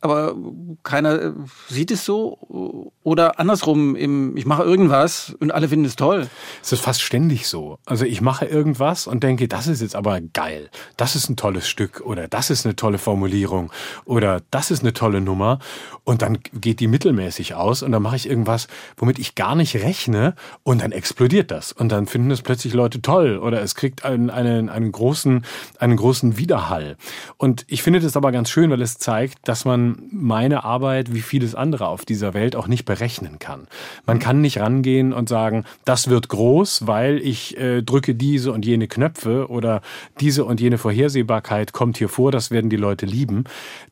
aber 0.00 0.36
keiner 0.84 1.20
äh, 1.20 1.32
sieht 1.68 1.90
es 1.90 2.04
so 2.04 2.92
oder 3.02 3.40
andersrum, 3.40 3.96
im, 3.96 4.36
ich 4.36 4.46
mache 4.46 4.62
irgendwas 4.62 5.34
und 5.40 5.52
alle 5.52 5.68
finden 5.68 5.86
es 5.86 5.96
toll. 5.96 6.28
Es 6.62 6.72
ist 6.72 6.82
fast 6.82 7.02
ständig 7.02 7.48
so. 7.48 7.78
Also 7.84 8.04
ich 8.04 8.20
mache 8.20 8.44
irgendwas 8.44 9.06
und 9.06 9.24
denke, 9.24 9.48
das 9.48 9.66
ist 9.66 9.82
jetzt 9.82 9.96
aber 9.96 10.20
geil. 10.20 10.70
Das 10.96 11.16
ist 11.16 11.28
ein 11.28 11.36
tolles 11.36 11.68
Stück 11.68 12.00
oder 12.02 12.28
das 12.28 12.50
ist 12.50 12.64
eine 12.64 12.76
tolle 12.76 12.98
Formulierung 12.98 13.72
oder 14.04 14.42
das 14.50 14.70
ist 14.70 14.82
eine 14.82 14.92
tolle 14.92 15.20
Nummer 15.20 15.58
und 16.04 16.22
dann 16.22 16.38
geht 16.52 16.78
die 16.80 16.86
mittelmäßig 16.86 17.54
aus 17.54 17.82
und 17.82 17.90
dann 17.90 18.02
mache 18.02 18.16
ich 18.16 18.28
irgendwas, 18.28 18.68
womit 18.96 19.18
ich 19.18 19.34
gar 19.34 19.56
nicht 19.56 19.74
rechne 19.76 20.34
und 20.62 20.82
dann 20.82 20.92
explodiert 20.92 21.50
das 21.50 21.72
und 21.72 21.90
dann 21.90 22.06
finden 22.06 22.30
es 22.30 22.42
plötzlich 22.42 22.72
Leute 22.72 23.02
toll 23.02 23.38
oder 23.38 23.62
es 23.62 23.74
kriegt 23.74 24.04
einen, 24.04 24.30
einen, 24.30 24.68
einen, 24.68 24.92
großen, 24.92 25.44
einen 25.78 25.96
großen 25.96 26.36
Widerhall. 26.38 26.96
Und 27.36 27.64
ich 27.68 27.82
finde 27.82 28.00
das 28.00 28.16
aber 28.16 28.30
ganz 28.32 28.50
schön, 28.50 28.70
weil 28.70 28.82
es 28.82 28.98
zeigt, 28.98 29.48
dass 29.48 29.64
man 29.64 29.87
meine 30.10 30.64
Arbeit 30.64 31.12
wie 31.14 31.20
vieles 31.20 31.54
andere 31.54 31.88
auf 31.88 32.04
dieser 32.04 32.34
Welt 32.34 32.56
auch 32.56 32.68
nicht 32.68 32.84
berechnen 32.84 33.38
kann. 33.38 33.66
Man 34.06 34.18
kann 34.18 34.40
nicht 34.40 34.58
rangehen 34.60 35.12
und 35.12 35.28
sagen, 35.28 35.64
das 35.84 36.08
wird 36.08 36.28
groß, 36.28 36.86
weil 36.86 37.18
ich 37.18 37.56
äh, 37.58 37.82
drücke 37.82 38.14
diese 38.14 38.52
und 38.52 38.64
jene 38.64 38.88
Knöpfe 38.88 39.48
oder 39.48 39.82
diese 40.20 40.44
und 40.44 40.60
jene 40.60 40.78
Vorhersehbarkeit 40.78 41.72
kommt 41.72 41.98
hier 41.98 42.08
vor, 42.08 42.32
das 42.32 42.50
werden 42.50 42.70
die 42.70 42.76
Leute 42.76 43.06
lieben. 43.06 43.44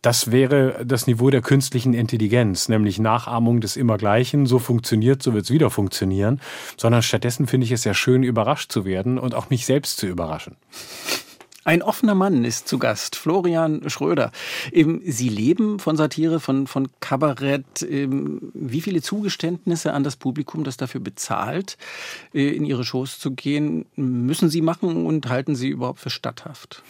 Das 0.02 0.30
wäre 0.30 0.84
das 0.84 1.06
Niveau 1.06 1.30
der 1.30 1.42
künstlichen 1.42 1.94
Intelligenz, 1.94 2.68
nämlich 2.68 2.98
Nachahmung 2.98 3.60
des 3.60 3.76
Immergleichen. 3.76 4.46
So 4.46 4.58
funktioniert, 4.58 5.22
so 5.22 5.34
wird 5.34 5.44
es 5.44 5.50
wieder 5.50 5.70
funktionieren. 5.70 6.40
Sondern 6.76 7.02
stattdessen 7.02 7.46
finde 7.46 7.64
ich 7.64 7.72
es 7.72 7.82
sehr 7.82 7.94
schön, 7.94 8.22
überrascht 8.22 8.72
zu 8.72 8.84
werden 8.84 9.18
und 9.18 9.34
auch 9.34 9.50
mich 9.50 9.66
selbst 9.66 9.98
zu 9.98 10.06
überraschen. 10.06 10.56
Ein 11.66 11.82
offener 11.82 12.14
Mann 12.14 12.44
ist 12.44 12.68
zu 12.68 12.78
Gast, 12.78 13.16
Florian 13.16 13.90
Schröder. 13.90 14.30
Sie 14.72 15.28
leben 15.28 15.80
von 15.80 15.96
Satire, 15.96 16.38
von, 16.38 16.68
von 16.68 16.88
Kabarett. 17.00 17.84
Wie 17.84 18.80
viele 18.80 19.02
Zugeständnisse 19.02 19.92
an 19.92 20.04
das 20.04 20.14
Publikum, 20.14 20.62
das 20.62 20.76
dafür 20.76 21.00
bezahlt, 21.00 21.76
äh, 22.32 22.50
in 22.50 22.64
Ihre 22.64 22.84
Shows 22.84 23.18
zu 23.18 23.32
gehen, 23.32 23.86
müssen 23.96 24.48
Sie 24.48 24.60
machen 24.60 25.06
und 25.06 25.28
halten 25.28 25.56
Sie 25.56 25.68
überhaupt 25.68 25.98
für 25.98 26.10
statthaft? 26.10 26.84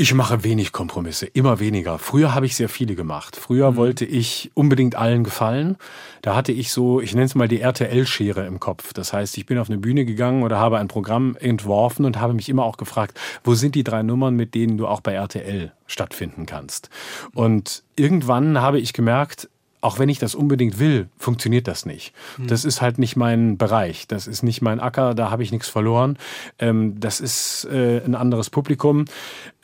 Ich 0.00 0.14
mache 0.14 0.44
wenig 0.44 0.70
Kompromisse, 0.70 1.26
immer 1.26 1.58
weniger. 1.58 1.98
Früher 1.98 2.32
habe 2.32 2.46
ich 2.46 2.54
sehr 2.54 2.68
viele 2.68 2.94
gemacht. 2.94 3.34
Früher 3.34 3.72
mhm. 3.72 3.76
wollte 3.76 4.04
ich 4.04 4.48
unbedingt 4.54 4.94
allen 4.94 5.24
gefallen. 5.24 5.76
Da 6.22 6.36
hatte 6.36 6.52
ich 6.52 6.70
so, 6.70 7.00
ich 7.00 7.14
nenne 7.14 7.24
es 7.26 7.34
mal 7.34 7.48
die 7.48 7.60
RTL-Schere 7.60 8.46
im 8.46 8.60
Kopf. 8.60 8.92
Das 8.92 9.12
heißt, 9.12 9.36
ich 9.38 9.46
bin 9.46 9.58
auf 9.58 9.68
eine 9.68 9.78
Bühne 9.78 10.04
gegangen 10.04 10.44
oder 10.44 10.60
habe 10.60 10.78
ein 10.78 10.86
Programm 10.86 11.36
entworfen 11.40 12.04
und 12.04 12.20
habe 12.20 12.32
mich 12.32 12.48
immer 12.48 12.62
auch 12.62 12.76
gefragt, 12.76 13.18
wo 13.42 13.54
sind 13.54 13.74
die 13.74 13.82
drei 13.82 14.04
Nummern, 14.04 14.36
mit 14.36 14.54
denen 14.54 14.78
du 14.78 14.86
auch 14.86 15.00
bei 15.00 15.14
RTL 15.14 15.72
stattfinden 15.88 16.46
kannst? 16.46 16.90
Und 17.34 17.82
irgendwann 17.96 18.60
habe 18.60 18.78
ich 18.78 18.92
gemerkt, 18.92 19.48
auch 19.80 19.98
wenn 19.98 20.08
ich 20.08 20.18
das 20.18 20.34
unbedingt 20.34 20.78
will, 20.78 21.08
funktioniert 21.16 21.68
das 21.68 21.86
nicht. 21.86 22.12
Mhm. 22.36 22.48
Das 22.48 22.64
ist 22.64 22.82
halt 22.82 22.98
nicht 22.98 23.16
mein 23.16 23.56
Bereich. 23.58 24.08
Das 24.08 24.26
ist 24.26 24.42
nicht 24.42 24.62
mein 24.62 24.80
Acker, 24.80 25.14
da 25.14 25.30
habe 25.30 25.42
ich 25.42 25.52
nichts 25.52 25.68
verloren. 25.68 26.18
Ähm, 26.58 26.98
das 26.98 27.20
ist 27.20 27.66
äh, 27.70 28.02
ein 28.04 28.14
anderes 28.14 28.50
Publikum. 28.50 29.04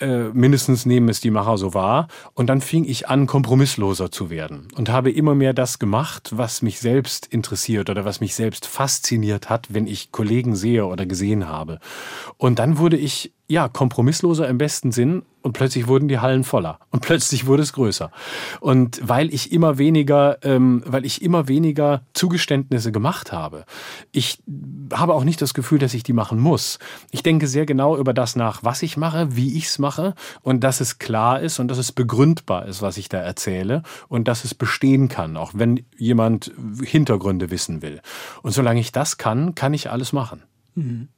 Äh, 0.00 0.28
mindestens 0.32 0.86
nehmen 0.86 1.08
es 1.08 1.20
die 1.20 1.30
Macher 1.30 1.58
so 1.58 1.74
wahr. 1.74 2.08
Und 2.34 2.48
dann 2.48 2.60
fing 2.60 2.84
ich 2.84 3.08
an, 3.08 3.26
kompromissloser 3.26 4.10
zu 4.10 4.30
werden 4.30 4.68
und 4.76 4.88
habe 4.88 5.10
immer 5.10 5.34
mehr 5.34 5.52
das 5.52 5.78
gemacht, 5.78 6.30
was 6.32 6.62
mich 6.62 6.80
selbst 6.80 7.26
interessiert 7.26 7.90
oder 7.90 8.04
was 8.04 8.20
mich 8.20 8.34
selbst 8.34 8.66
fasziniert 8.66 9.50
hat, 9.50 9.74
wenn 9.74 9.86
ich 9.86 10.12
Kollegen 10.12 10.54
sehe 10.56 10.86
oder 10.86 11.06
gesehen 11.06 11.48
habe. 11.48 11.80
Und 12.36 12.58
dann 12.58 12.78
wurde 12.78 12.96
ich 12.96 13.32
ja, 13.46 13.68
kompromissloser 13.68 14.48
im 14.48 14.56
besten 14.56 14.90
Sinn 14.90 15.22
und 15.42 15.52
plötzlich 15.52 15.86
wurden 15.86 16.08
die 16.08 16.18
Hallen 16.18 16.44
voller 16.44 16.78
und 16.90 17.00
plötzlich 17.00 17.44
wurde 17.46 17.62
es 17.62 17.74
größer. 17.74 18.10
Und 18.60 18.98
weil 19.06 19.32
ich 19.34 19.52
immer 19.52 19.76
weniger, 19.76 20.38
ähm, 20.42 20.82
weil 20.86 21.04
ich 21.04 21.20
immer 21.20 21.46
weniger 21.46 22.02
Zugeständnisse 22.14 22.90
gemacht 22.90 23.32
habe, 23.32 23.66
ich 24.12 24.42
habe 24.94 25.12
auch 25.12 25.24
nicht 25.24 25.42
das 25.42 25.52
Gefühl, 25.52 25.78
dass 25.78 25.92
ich 25.92 26.02
die 26.02 26.14
machen 26.14 26.38
muss. 26.38 26.78
Ich 27.10 27.22
denke 27.22 27.46
sehr 27.46 27.66
genau 27.66 27.98
über 27.98 28.14
das 28.14 28.34
nach, 28.34 28.64
was 28.64 28.82
ich 28.82 28.96
mache, 28.96 29.36
wie 29.36 29.58
ich 29.58 29.66
es 29.66 29.78
mache 29.78 30.14
und 30.40 30.64
dass 30.64 30.80
es 30.80 30.98
klar 30.98 31.40
ist 31.40 31.58
und 31.58 31.68
dass 31.68 31.78
es 31.78 31.92
begründbar 31.92 32.64
ist, 32.64 32.80
was 32.80 32.96
ich 32.96 33.10
da 33.10 33.18
erzähle 33.18 33.82
und 34.08 34.26
dass 34.26 34.44
es 34.44 34.54
bestehen 34.54 35.08
kann, 35.08 35.36
auch 35.36 35.52
wenn 35.54 35.84
jemand 35.98 36.50
Hintergründe 36.82 37.50
wissen 37.50 37.82
will. 37.82 38.00
Und 38.40 38.52
solange 38.52 38.80
ich 38.80 38.90
das 38.90 39.18
kann, 39.18 39.54
kann 39.54 39.74
ich 39.74 39.90
alles 39.90 40.14
machen. 40.14 40.42
Mhm. 40.74 41.08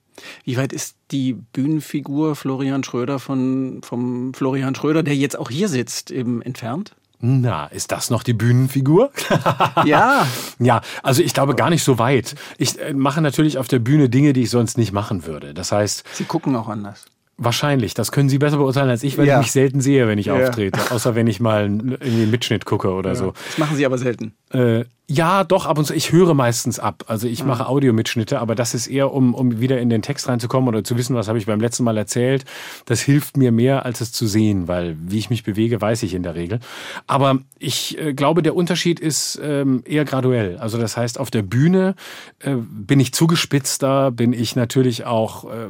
Wie 0.45 0.57
weit 0.57 0.73
ist 0.73 0.97
die 1.11 1.35
Bühnenfigur 1.35 2.37
Florian 2.37 2.85
Schröder 2.85 3.19
von, 3.19 3.81
vom 3.83 4.35
Florian 4.35 4.75
Schröder, 4.75 5.03
der 5.03 5.17
jetzt 5.17 5.39
auch 5.39 5.51
hier 5.51 5.69
sitzt, 5.69 6.11
eben 6.11 6.43
entfernt? 6.43 6.95
Na, 7.19 7.67
ist 7.67 7.93
das 7.93 8.11
noch 8.11 8.23
die 8.23 8.35
Bühnenfigur? 8.35 9.11
ja. 9.85 10.27
Ja, 10.59 10.83
also 11.03 11.23
ich 11.23 11.33
glaube 11.33 11.55
gar 11.55 11.71
nicht 11.71 11.83
so 11.83 11.99
weit. 11.99 12.35
Ich 12.59 12.79
äh, 12.79 12.93
mache 12.93 13.23
natürlich 13.23 13.57
auf 13.59 13.69
der 13.69 13.79
Bühne 13.79 14.11
Dinge, 14.11 14.33
die 14.33 14.43
ich 14.43 14.51
sonst 14.51 14.77
nicht 14.77 14.93
machen 14.93 15.27
würde. 15.27 15.55
Das 15.55 15.73
heißt. 15.73 16.05
Sie 16.13 16.25
gucken 16.25 16.55
auch 16.57 16.69
anders. 16.69 17.07
Wahrscheinlich, 17.39 17.93
das 17.93 18.13
können 18.13 18.31
Sie 18.31 18.39
besser 18.39 18.57
beurteilen 18.57 18.89
als 18.89 19.03
ich, 19.03 19.19
weil 19.19 19.27
ja. 19.27 19.39
ich 19.39 19.47
mich 19.47 19.53
selten 19.53 19.83
sehe, 19.83 20.09
wenn 20.09 20.19
ich 20.19 20.27
ja. 20.27 20.35
auftrete. 20.35 20.81
Außer 20.91 21.15
wenn 21.15 21.27
ich 21.27 21.39
mal 21.39 21.65
irgendwie 21.65 22.23
einen 22.23 22.31
Mitschnitt 22.31 22.65
gucke 22.65 22.91
oder 22.93 23.11
ja. 23.11 23.15
so. 23.15 23.35
Das 23.49 23.59
machen 23.59 23.77
Sie 23.77 23.85
aber 23.85 23.99
selten. 23.99 24.35
Äh, 24.57 24.85
ja, 25.09 25.45
doch, 25.45 25.67
ab 25.67 25.79
und 25.79 25.85
zu. 25.85 25.95
Ich 25.95 26.11
höre 26.11 26.35
meistens 26.35 26.81
ab. 26.81 27.05
Also 27.07 27.29
ich 27.29 27.45
mache 27.45 27.69
Audiomitschnitte, 27.69 28.41
aber 28.41 28.57
das 28.57 28.75
ist 28.75 28.89
eher, 28.89 29.13
um, 29.13 29.35
um 29.35 29.61
wieder 29.61 29.79
in 29.79 29.89
den 29.89 30.03
Text 30.03 30.27
reinzukommen 30.27 30.69
oder 30.69 30.83
zu 30.83 30.99
wissen, 30.99 31.15
was 31.15 31.29
habe 31.29 31.39
ich 31.39 31.47
beim 31.47 31.61
letzten 31.61 31.85
Mal 31.85 31.97
erzählt. 31.97 32.45
Das 32.87 33.03
hilft 33.03 33.37
mir 33.37 33.53
mehr, 33.53 33.85
als 33.85 34.01
es 34.01 34.11
zu 34.11 34.27
sehen, 34.27 34.67
weil 34.67 34.97
wie 34.99 35.19
ich 35.19 35.31
mich 35.31 35.45
bewege, 35.45 35.81
weiß 35.81 36.03
ich 36.03 36.13
in 36.13 36.25
der 36.25 36.35
Regel. 36.35 36.59
Aber 37.07 37.39
ich 37.61 37.97
äh, 38.01 38.15
glaube, 38.15 38.43
der 38.43 38.57
Unterschied 38.57 38.99
ist 38.99 39.41
ähm, 39.41 39.85
eher 39.87 40.05
graduell. 40.05 40.59
Also 40.59 40.77
das 40.77 40.97
heißt, 40.97 41.21
auf 41.21 41.31
der 41.31 41.43
Bühne 41.43 41.95
äh, 42.41 42.57
bin 42.57 42.99
ich 42.99 43.15
zugespitzter, 43.15 44.11
bin 44.11 44.33
ich 44.33 44.57
natürlich 44.57 45.07
auch 45.07 45.45
äh, 45.45 45.69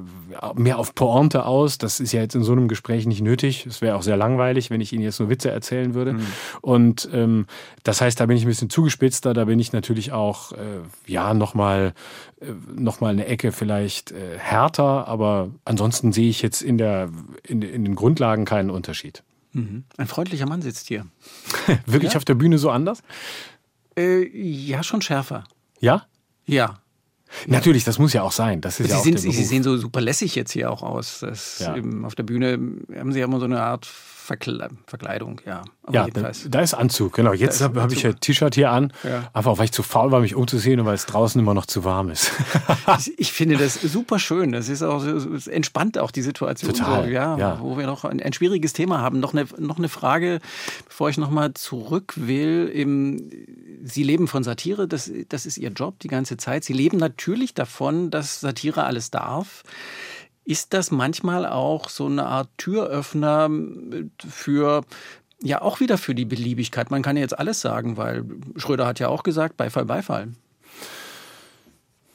mehr 0.54 0.78
auf 0.78 0.94
Pointe 0.94 1.44
aus. 1.44 1.76
Das 1.76 2.00
ist 2.00 2.12
ja 2.12 2.22
jetzt 2.22 2.34
in 2.34 2.42
so 2.42 2.52
einem 2.52 2.68
Gespräch 2.68 3.04
nicht 3.06 3.20
nötig. 3.20 3.66
Es 3.66 3.82
wäre 3.82 3.96
auch 3.96 4.02
sehr 4.02 4.16
langweilig, 4.16 4.70
wenn 4.70 4.80
ich 4.80 4.94
Ihnen 4.94 5.02
jetzt 5.02 5.20
nur 5.20 5.28
Witze 5.28 5.50
erzählen 5.50 5.92
würde. 5.92 6.14
Mhm. 6.14 6.26
Und 6.62 7.08
ähm, 7.12 7.46
das 7.84 8.00
heißt, 8.00 8.18
da 8.18 8.24
bin 8.24 8.38
ich 8.38 8.44
ein 8.44 8.48
bisschen 8.48 8.70
zugespitzter 8.76 9.32
da 9.32 9.46
bin 9.46 9.58
ich 9.58 9.72
natürlich 9.72 10.12
auch 10.12 10.52
äh, 10.52 10.56
ja 11.06 11.32
nochmal 11.32 11.94
äh, 12.42 12.46
noch 12.74 13.00
mal 13.00 13.08
eine 13.08 13.24
Ecke 13.24 13.50
vielleicht 13.50 14.12
äh, 14.12 14.36
härter, 14.38 15.08
aber 15.08 15.48
ansonsten 15.64 16.12
sehe 16.12 16.28
ich 16.28 16.42
jetzt 16.42 16.60
in, 16.60 16.76
der, 16.76 17.08
in, 17.42 17.62
in 17.62 17.86
den 17.86 17.94
Grundlagen 17.94 18.44
keinen 18.44 18.68
Unterschied. 18.68 19.22
Mhm. 19.52 19.84
Ein 19.96 20.06
freundlicher 20.06 20.46
Mann 20.46 20.60
sitzt 20.60 20.88
hier. 20.88 21.06
Wirklich 21.86 22.12
ja? 22.12 22.18
auf 22.18 22.26
der 22.26 22.34
Bühne 22.34 22.58
so 22.58 22.68
anders? 22.68 23.02
Äh, 23.96 24.26
ja, 24.28 24.82
schon 24.82 25.00
schärfer. 25.00 25.44
Ja? 25.80 26.04
Ja. 26.44 26.80
Natürlich, 27.46 27.84
das 27.84 27.98
muss 27.98 28.12
ja 28.12 28.22
auch 28.22 28.32
sein. 28.32 28.60
Das 28.60 28.78
ist 28.78 28.88
Sie, 28.88 28.92
ja 28.92 28.98
auch 28.98 29.04
sind, 29.04 29.18
Sie 29.18 29.32
sehen 29.32 29.62
so 29.62 29.78
super 29.78 30.02
lässig 30.02 30.34
jetzt 30.34 30.52
hier 30.52 30.70
auch 30.70 30.82
aus. 30.82 31.24
Ja. 31.60 31.74
auf 32.02 32.14
der 32.14 32.24
Bühne 32.24 32.52
haben 32.94 33.12
Sie 33.12 33.20
ja 33.20 33.24
immer 33.24 33.38
so 33.40 33.46
eine 33.46 33.62
Art 33.62 33.88
Verkle 34.26 34.70
Verkleidung, 34.86 35.40
ja. 35.46 35.62
ja, 35.88 36.08
da, 36.08 36.32
da, 36.48 36.60
ist 36.60 36.74
Anzug, 36.74 37.12
genau. 37.12 37.32
Jetzt 37.32 37.60
habe 37.60 37.80
hab 37.80 37.92
ich 37.92 38.04
ein 38.04 38.18
T-Shirt 38.18 38.56
hier 38.56 38.72
an, 38.72 38.92
ja. 39.04 39.30
einfach 39.32 39.56
weil 39.56 39.66
ich 39.66 39.72
zu 39.72 39.84
faul 39.84 40.10
war, 40.10 40.18
mich 40.18 40.34
umzusehen 40.34 40.80
und 40.80 40.86
weil 40.86 40.96
es 40.96 41.06
draußen 41.06 41.40
immer 41.40 41.54
noch 41.54 41.66
zu 41.66 41.84
warm 41.84 42.10
ist. 42.10 42.32
ich 43.18 43.32
finde 43.32 43.56
das 43.56 43.80
super 43.80 44.18
schön. 44.18 44.50
Das 44.50 44.68
ist 44.68 44.82
auch 44.82 45.04
es 45.04 45.46
entspannt 45.46 45.96
auch 45.96 46.10
die 46.10 46.22
Situation. 46.22 46.74
Total, 46.74 47.04
so, 47.04 47.10
ja, 47.10 47.38
ja, 47.38 47.60
Wo 47.60 47.78
wir 47.78 47.86
noch 47.86 48.04
ein, 48.04 48.20
ein, 48.20 48.32
schwieriges 48.32 48.72
Thema 48.72 49.00
haben. 49.00 49.20
Noch 49.20 49.32
eine, 49.32 49.46
noch 49.58 49.78
eine 49.78 49.88
Frage, 49.88 50.40
bevor 50.86 51.08
ich 51.08 51.18
nochmal 51.18 51.54
zurück 51.54 52.14
will. 52.16 52.68
Im, 52.74 53.30
Sie 53.84 54.02
leben 54.02 54.26
von 54.26 54.42
Satire, 54.42 54.88
das, 54.88 55.08
das 55.28 55.46
ist 55.46 55.56
Ihr 55.56 55.70
Job 55.70 56.00
die 56.00 56.08
ganze 56.08 56.36
Zeit. 56.36 56.64
Sie 56.64 56.72
leben 56.72 56.96
natürlich 56.96 57.54
davon, 57.54 58.10
dass 58.10 58.40
Satire 58.40 58.82
alles 58.82 59.12
darf. 59.12 59.62
Ist 60.46 60.74
das 60.74 60.92
manchmal 60.92 61.44
auch 61.44 61.88
so 61.88 62.06
eine 62.06 62.24
Art 62.24 62.48
Türöffner 62.56 63.50
für 64.26 64.82
ja 65.42 65.60
auch 65.60 65.80
wieder 65.80 65.98
für 65.98 66.14
die 66.14 66.24
Beliebigkeit? 66.24 66.92
Man 66.92 67.02
kann 67.02 67.16
ja 67.16 67.22
jetzt 67.22 67.36
alles 67.36 67.60
sagen, 67.60 67.96
weil 67.96 68.24
Schröder 68.54 68.86
hat 68.86 69.00
ja 69.00 69.08
auch 69.08 69.24
gesagt, 69.24 69.56
Beifall, 69.56 69.86
Beifall. 69.86 70.28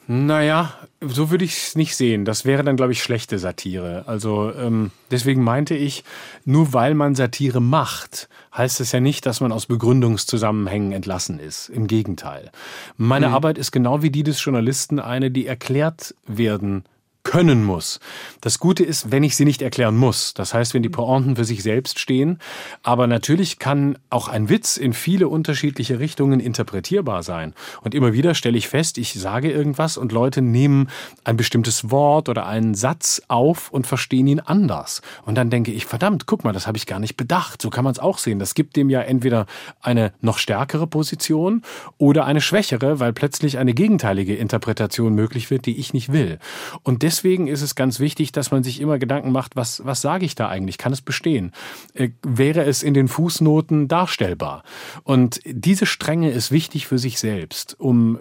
Naja, 0.07 0.73
so 1.01 1.29
würde 1.29 1.43
ich 1.43 1.57
es 1.57 1.75
nicht 1.75 1.95
sehen. 1.95 2.23
Das 2.23 2.45
wäre 2.45 2.63
dann, 2.63 2.77
glaube 2.77 2.93
ich, 2.93 3.03
schlechte 3.03 3.37
Satire. 3.37 4.03
Also 4.07 4.51
ähm, 4.57 4.91
deswegen 5.11 5.43
meinte 5.43 5.75
ich, 5.75 6.05
nur 6.45 6.71
weil 6.71 6.95
man 6.95 7.15
Satire 7.15 7.61
macht, 7.61 8.29
heißt 8.55 8.79
es 8.79 8.93
ja 8.93 9.01
nicht, 9.01 9.25
dass 9.25 9.41
man 9.41 9.51
aus 9.51 9.65
Begründungszusammenhängen 9.65 10.93
entlassen 10.93 11.37
ist. 11.37 11.67
Im 11.67 11.87
Gegenteil. 11.87 12.51
Meine 12.95 13.27
mhm. 13.27 13.35
Arbeit 13.35 13.57
ist 13.57 13.71
genau 13.71 14.01
wie 14.01 14.09
die 14.09 14.23
des 14.23 14.43
Journalisten 14.43 14.99
eine, 14.99 15.31
die 15.31 15.47
erklärt 15.47 16.15
werden 16.27 16.85
können 17.23 17.63
muss. 17.63 17.99
Das 18.41 18.59
Gute 18.59 18.83
ist, 18.83 19.11
wenn 19.11 19.23
ich 19.23 19.35
sie 19.35 19.45
nicht 19.45 19.61
erklären 19.61 19.95
muss. 19.95 20.33
Das 20.33 20.53
heißt, 20.53 20.73
wenn 20.73 20.83
die 20.83 20.89
Pointen 20.89 21.35
für 21.35 21.45
sich 21.45 21.63
selbst 21.63 21.99
stehen. 21.99 22.39
Aber 22.83 23.07
natürlich 23.07 23.59
kann 23.59 23.97
auch 24.09 24.27
ein 24.27 24.49
Witz 24.49 24.77
in 24.77 24.93
viele 24.93 25.27
unterschiedliche 25.27 25.99
Richtungen 25.99 26.39
interpretierbar 26.39 27.23
sein. 27.23 27.53
Und 27.81 27.93
immer 27.93 28.13
wieder 28.13 28.33
stelle 28.33 28.57
ich 28.57 28.67
fest, 28.67 28.97
ich 28.97 29.13
sage 29.13 29.51
irgendwas 29.51 29.97
und 29.97 30.11
Leute 30.11 30.41
nehmen 30.41 30.89
ein 31.23 31.37
bestimmtes 31.37 31.91
Wort 31.91 32.29
oder 32.29 32.45
einen 32.47 32.73
Satz 32.73 33.21
auf 33.27 33.71
und 33.71 33.87
verstehen 33.87 34.27
ihn 34.27 34.39
anders. 34.39 35.01
Und 35.25 35.35
dann 35.35 35.49
denke 35.49 35.71
ich, 35.71 35.85
verdammt, 35.85 36.25
guck 36.25 36.43
mal, 36.43 36.53
das 36.53 36.67
habe 36.67 36.77
ich 36.77 36.87
gar 36.87 36.99
nicht 36.99 37.17
bedacht. 37.17 37.61
So 37.61 37.69
kann 37.69 37.83
man 37.83 37.91
es 37.91 37.99
auch 37.99 38.17
sehen. 38.17 38.39
Das 38.39 38.55
gibt 38.55 38.75
dem 38.75 38.89
ja 38.89 39.01
entweder 39.01 39.45
eine 39.81 40.13
noch 40.21 40.37
stärkere 40.37 40.87
Position 40.87 41.61
oder 41.97 42.25
eine 42.25 42.41
schwächere, 42.41 42.99
weil 42.99 43.13
plötzlich 43.13 43.57
eine 43.57 43.73
gegenteilige 43.73 44.35
Interpretation 44.35 45.13
möglich 45.13 45.51
wird, 45.51 45.65
die 45.65 45.77
ich 45.77 45.93
nicht 45.93 46.11
will. 46.11 46.39
Und 46.83 47.03
deswegen 47.11 47.47
ist 47.47 47.61
es 47.61 47.75
ganz 47.75 47.99
wichtig, 47.99 48.31
dass 48.31 48.51
man 48.51 48.63
sich 48.63 48.79
immer 48.79 48.97
Gedanken 48.97 49.33
macht, 49.33 49.57
was, 49.57 49.85
was 49.85 49.99
sage 49.99 50.25
ich 50.25 50.35
da 50.35 50.47
eigentlich? 50.47 50.77
Kann 50.77 50.93
es 50.93 51.01
bestehen? 51.01 51.51
Äh, 51.93 52.11
wäre 52.23 52.63
es 52.63 52.83
in 52.83 52.93
den 52.93 53.09
Fußnoten 53.09 53.89
darstellbar? 53.89 54.63
Und 55.03 55.41
diese 55.45 55.85
Strenge 55.85 56.31
ist 56.31 56.51
wichtig 56.51 56.87
für 56.87 56.97
sich 56.97 57.19
selbst, 57.19 57.75
um 57.79 58.17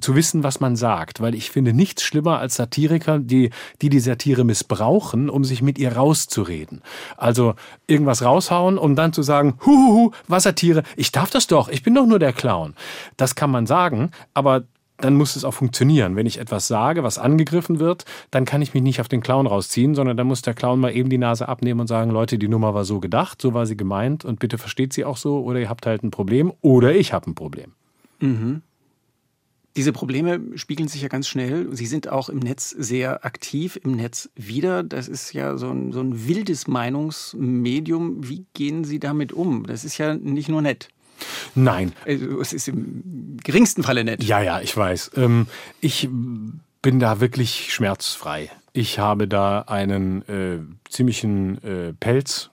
zu 0.00 0.16
wissen, 0.16 0.42
was 0.42 0.58
man 0.58 0.74
sagt, 0.74 1.20
weil 1.20 1.36
ich 1.36 1.52
finde 1.52 1.72
nichts 1.72 2.02
schlimmer 2.02 2.40
als 2.40 2.56
Satiriker, 2.56 3.20
die 3.20 3.50
die, 3.80 3.90
die 3.90 4.00
Satire 4.00 4.42
missbrauchen, 4.42 5.30
um 5.30 5.44
sich 5.44 5.62
mit 5.62 5.78
ihr 5.78 5.92
rauszureden. 5.92 6.82
Also 7.16 7.54
irgendwas 7.86 8.24
raushauen, 8.24 8.76
um 8.76 8.96
dann 8.96 9.12
zu 9.12 9.22
sagen, 9.22 9.58
huhuhu, 9.64 10.10
was 10.26 10.42
Satire, 10.42 10.82
ich 10.96 11.12
darf 11.12 11.30
das 11.30 11.46
doch, 11.46 11.68
ich 11.68 11.84
bin 11.84 11.94
doch 11.94 12.06
nur 12.06 12.18
der 12.18 12.32
Clown. 12.32 12.74
Das 13.16 13.36
kann 13.36 13.52
man 13.52 13.66
sagen, 13.66 14.10
aber 14.34 14.64
dann 14.98 15.14
muss 15.14 15.36
es 15.36 15.44
auch 15.44 15.54
funktionieren. 15.54 16.16
Wenn 16.16 16.26
ich 16.26 16.38
etwas 16.38 16.68
sage, 16.68 17.02
was 17.02 17.18
angegriffen 17.18 17.78
wird, 17.78 18.04
dann 18.30 18.44
kann 18.44 18.62
ich 18.62 18.74
mich 18.74 18.82
nicht 18.82 19.00
auf 19.00 19.08
den 19.08 19.20
Clown 19.20 19.46
rausziehen, 19.46 19.94
sondern 19.94 20.16
dann 20.16 20.26
muss 20.26 20.42
der 20.42 20.54
Clown 20.54 20.80
mal 20.80 20.94
eben 20.94 21.10
die 21.10 21.18
Nase 21.18 21.48
abnehmen 21.48 21.80
und 21.80 21.86
sagen, 21.86 22.10
Leute, 22.10 22.38
die 22.38 22.48
Nummer 22.48 22.74
war 22.74 22.84
so 22.84 23.00
gedacht, 23.00 23.40
so 23.40 23.54
war 23.54 23.66
sie 23.66 23.76
gemeint 23.76 24.24
und 24.24 24.38
bitte 24.38 24.58
versteht 24.58 24.92
sie 24.92 25.04
auch 25.04 25.16
so 25.16 25.42
oder 25.42 25.60
ihr 25.60 25.68
habt 25.68 25.86
halt 25.86 26.02
ein 26.02 26.10
Problem 26.10 26.52
oder 26.60 26.94
ich 26.94 27.12
habe 27.12 27.30
ein 27.30 27.34
Problem. 27.34 27.72
Mhm. 28.20 28.62
Diese 29.76 29.92
Probleme 29.92 30.40
spiegeln 30.54 30.88
sich 30.88 31.02
ja 31.02 31.08
ganz 31.08 31.28
schnell. 31.28 31.68
Sie 31.76 31.84
sind 31.84 32.08
auch 32.08 32.30
im 32.30 32.38
Netz 32.38 32.70
sehr 32.70 33.26
aktiv, 33.26 33.78
im 33.84 33.92
Netz 33.92 34.30
wieder. 34.34 34.82
Das 34.82 35.06
ist 35.06 35.34
ja 35.34 35.58
so 35.58 35.68
ein, 35.68 35.92
so 35.92 36.00
ein 36.00 36.26
wildes 36.26 36.66
Meinungsmedium. 36.66 38.26
Wie 38.26 38.46
gehen 38.54 38.84
Sie 38.84 38.98
damit 38.98 39.34
um? 39.34 39.66
Das 39.66 39.84
ist 39.84 39.98
ja 39.98 40.14
nicht 40.14 40.48
nur 40.48 40.62
nett. 40.62 40.88
Nein. 41.54 41.92
Also, 42.06 42.40
es 42.40 42.52
ist 42.52 42.68
im 42.68 43.36
geringsten 43.42 43.82
Falle 43.82 44.04
nett. 44.04 44.22
Ja, 44.22 44.40
ja, 44.40 44.60
ich 44.60 44.76
weiß. 44.76 45.12
Ähm, 45.16 45.46
ich 45.80 46.08
bin 46.82 47.00
da 47.00 47.20
wirklich 47.20 47.72
schmerzfrei. 47.72 48.50
Ich 48.72 48.98
habe 48.98 49.26
da 49.26 49.62
einen 49.62 50.22
äh, 50.28 50.58
ziemlichen 50.90 51.62
äh, 51.64 51.92
Pelz 51.94 52.50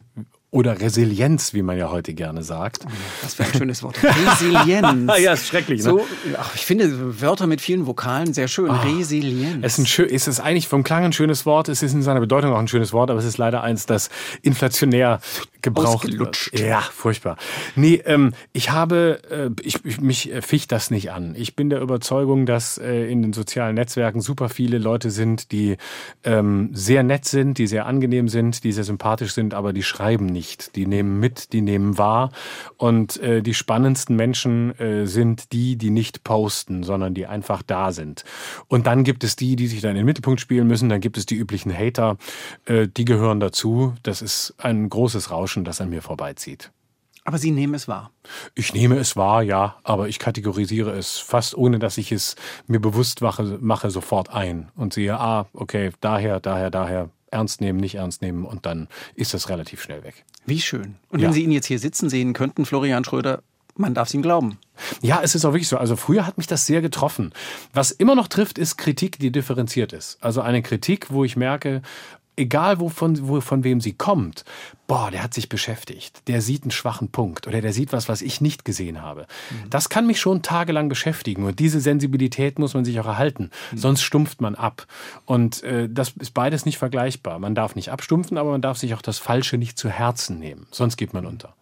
oder 0.53 0.79
Resilienz, 0.79 1.55
wie 1.55 1.63
man 1.63 1.79
ja 1.79 1.89
heute 1.89 2.13
gerne 2.13 2.43
sagt. 2.43 2.85
Was 3.23 3.33
für 3.33 3.43
ein 3.43 3.53
schönes 3.53 3.81
Wort. 3.81 3.97
Resilienz. 4.03 5.11
ja, 5.19 5.33
ist 5.33 5.47
schrecklich. 5.47 5.79
Ne? 5.79 5.83
So, 5.83 6.05
ach, 6.37 6.53
ich 6.53 6.63
finde 6.63 7.19
Wörter 7.21 7.47
mit 7.47 7.59
vielen 7.59 7.87
Vokalen 7.87 8.35
sehr 8.35 8.47
schön. 8.47 8.69
Ah, 8.69 8.83
Resilienz. 8.83 9.65
Es 9.65 9.73
ist, 9.73 9.79
ein 9.79 9.85
schön, 9.87 10.09
es 10.13 10.27
ist 10.27 10.39
eigentlich 10.39 10.67
vom 10.67 10.83
Klang 10.83 11.05
ein 11.05 11.13
schönes 11.13 11.47
Wort, 11.47 11.69
es 11.69 11.81
ist 11.81 11.93
in 11.93 12.03
seiner 12.03 12.19
Bedeutung 12.19 12.53
auch 12.53 12.59
ein 12.59 12.67
schönes 12.67 12.93
Wort, 12.93 13.09
aber 13.09 13.19
es 13.19 13.25
ist 13.25 13.39
leider 13.39 13.63
eins, 13.63 13.87
das 13.87 14.11
inflationär 14.43 15.21
gebraucht 15.63 16.19
wird. 16.19 16.51
Ja, 16.53 16.81
furchtbar. 16.81 17.37
Nee, 17.75 18.03
ähm, 18.05 18.33
ich 18.51 18.69
habe, 18.69 19.21
äh, 19.31 19.49
ich, 19.63 19.83
ich, 19.83 20.01
mich 20.01 20.31
äh, 20.31 20.43
ficht 20.43 20.71
das 20.71 20.91
nicht 20.91 21.11
an. 21.11 21.33
Ich 21.35 21.55
bin 21.55 21.71
der 21.71 21.81
Überzeugung, 21.81 22.45
dass 22.45 22.77
äh, 22.77 23.09
in 23.09 23.23
den 23.23 23.33
sozialen 23.33 23.73
Netzwerken 23.73 24.21
super 24.21 24.49
viele 24.49 24.77
Leute 24.77 25.09
sind, 25.09 25.51
die 25.51 25.77
ähm, 26.23 26.69
sehr 26.73 27.01
nett 27.01 27.25
sind, 27.25 27.57
die 27.57 27.65
sehr 27.65 27.87
angenehm 27.87 28.27
sind, 28.27 28.63
die 28.63 28.71
sehr 28.71 28.83
sympathisch 28.83 29.33
sind, 29.33 29.55
aber 29.55 29.73
die 29.73 29.83
schreiben 29.83 30.27
nicht 30.27 30.42
nicht. 30.43 30.75
Die 30.75 30.86
nehmen 30.86 31.21
mit, 31.21 31.53
die 31.53 31.62
nehmen 31.62 31.97
wahr. 31.97 32.32
Und 32.77 33.17
äh, 33.21 33.41
die 33.41 33.53
spannendsten 33.53 34.15
Menschen 34.17 34.78
äh, 34.78 35.05
sind 35.05 35.53
die, 35.53 35.78
die 35.78 35.89
nicht 35.89 36.26
posten, 36.26 36.84
sondern 36.84 37.13
die 37.13 37.28
einfach 37.28 37.63
da 37.63 37.93
sind. 37.93 38.26
Und 38.67 38.86
dann 38.88 39.05
gibt 39.05 39.24
es 39.24 39.38
die, 39.38 39.55
die 39.55 39.67
sich 39.67 39.80
dann 39.80 39.91
in 39.91 39.97
den 39.97 40.05
Mittelpunkt 40.05 40.41
spielen 40.41 40.67
müssen. 40.67 40.89
Dann 40.89 40.99
gibt 40.99 41.17
es 41.17 41.26
die 41.26 41.36
üblichen 41.36 41.74
Hater. 41.74 42.17
Äh, 42.65 42.89
die 42.89 43.05
gehören 43.05 43.39
dazu. 43.39 43.93
Das 44.03 44.22
ist 44.22 44.53
ein 44.57 44.89
großes 44.89 45.32
Rauschen, 45.32 45.63
das 45.63 45.80
an 45.80 45.89
mir 45.89 46.01
vorbeizieht. 46.01 46.72
Aber 47.26 47.38
Sie 47.38 47.51
nehmen 47.51 47.74
es 47.74 47.88
wahr. 47.88 48.11
Ich 48.53 48.74
nehme 48.74 48.97
es 48.97 49.15
wahr, 49.15 49.43
ja, 49.43 49.78
aber 49.84 50.09
ich 50.09 50.20
kategorisiere 50.20 50.91
es 50.91 51.20
fast 51.20 51.55
ohne, 51.55 51.80
dass 51.80 51.97
ich 51.97 52.11
es 52.11 52.36
mir 52.67 52.82
bewusst 52.82 53.22
mache, 53.22 53.59
mache 53.61 53.91
sofort 53.91 54.30
ein 54.30 54.70
und 54.76 54.91
sehe, 54.91 55.17
ah, 55.17 55.45
okay, 55.53 55.91
daher, 56.01 56.41
daher, 56.41 56.70
daher, 56.70 57.09
ernst 57.34 57.61
nehmen, 57.61 57.80
nicht 57.80 57.95
ernst 57.95 58.22
nehmen 58.22 58.45
und 58.45 58.65
dann 58.65 58.88
ist 59.15 59.34
das 59.34 59.49
relativ 59.49 59.82
schnell 59.82 60.03
weg. 60.03 60.24
Wie 60.45 60.59
schön. 60.59 60.95
Und 61.09 61.19
Ja. 61.19 61.27
wenn 61.27 61.33
Sie 61.33 61.43
ihn 61.43 61.51
jetzt 61.51 61.67
hier 61.67 61.79
sitzen 61.79 62.09
sehen 62.09 62.33
könnten, 62.33 62.65
Florian 62.65 63.03
Schröder, 63.03 63.43
man 63.75 63.93
darf 63.93 64.07
es 64.09 64.13
ihm 64.13 64.21
glauben. 64.21 64.59
Ja, 65.01 65.21
es 65.23 65.33
ist 65.35 65.45
auch 65.45 65.53
wirklich 65.53 65.67
so. 65.67 65.77
Also 65.77 65.95
früher 65.95 66.27
hat 66.27 66.37
mich 66.37 66.47
das 66.47 66.65
sehr 66.65 66.81
getroffen. 66.81 67.33
Was 67.73 67.91
immer 67.91 68.13
noch 68.15 68.27
trifft, 68.27 68.57
ist 68.59 68.77
Kritik, 68.77 69.17
die 69.19 69.31
differenziert 69.31 69.93
ist. 69.93 70.17
Also 70.21 70.41
eine 70.41 70.61
Kritik, 70.61 71.07
wo 71.11 71.23
ich 71.23 71.35
merke, 71.35 71.81
egal 72.36 72.79
wovon, 72.79 73.27
wo, 73.27 73.41
von 73.41 73.63
wem 73.63 73.81
sie 73.81 73.93
kommt, 73.93 74.43
boah, 74.88 75.11
der 75.11 75.23
hat 75.23 75.34
sich 75.34 75.49
beschäftigt. 75.49 76.27
Der 76.27 76.41
sieht 76.41 76.63
einen 76.63 76.71
schwachen 76.71 77.09
Punkt 77.09 77.47
oder 77.47 77.61
der 77.61 77.73
sieht 77.73 77.93
was, 77.93 78.09
was 78.09 78.21
ich 78.21 78.41
nicht 78.41 78.65
gesehen 78.65 79.01
habe. 79.01 79.27
Das 79.69 79.89
kann 79.89 80.07
mich 80.07 80.19
schon 80.19 80.41
tagelang 80.41 80.89
beschäftigen 80.89 81.45
und 81.45 81.59
diese 81.59 81.79
Sensibilität 81.79 82.59
muss 82.59 82.73
man 82.73 82.86
sich 82.86 82.99
auch 82.99 83.05
erhalten. 83.05 83.49
Sonst 83.75 84.01
stumpft 84.01 84.41
man 84.41 84.55
ab. 84.55 84.88
Und 85.25 85.63
äh, 85.63 85.89
das 85.89 86.13
ist 86.19 86.34
beides 86.34 86.65
nicht 86.65 86.77
vergleichbar. 86.77 87.39
Man 87.39 87.55
darf 87.55 87.75
nicht 87.75 87.89
abstumpfen, 87.89 88.38
aber 88.38 88.51
man 88.51 88.61
darf 88.61 88.77
sich 88.77 88.93
auch 88.93 89.01
das 89.01 89.19
Falsche 89.19 89.57
nicht 89.57 89.77
zu 89.77 89.89
Herzen 89.89 90.39
nehmen. 90.39 90.67
Sonst 90.71 90.97
geht 90.97 91.13
man 91.13 91.25
unter. 91.25 91.55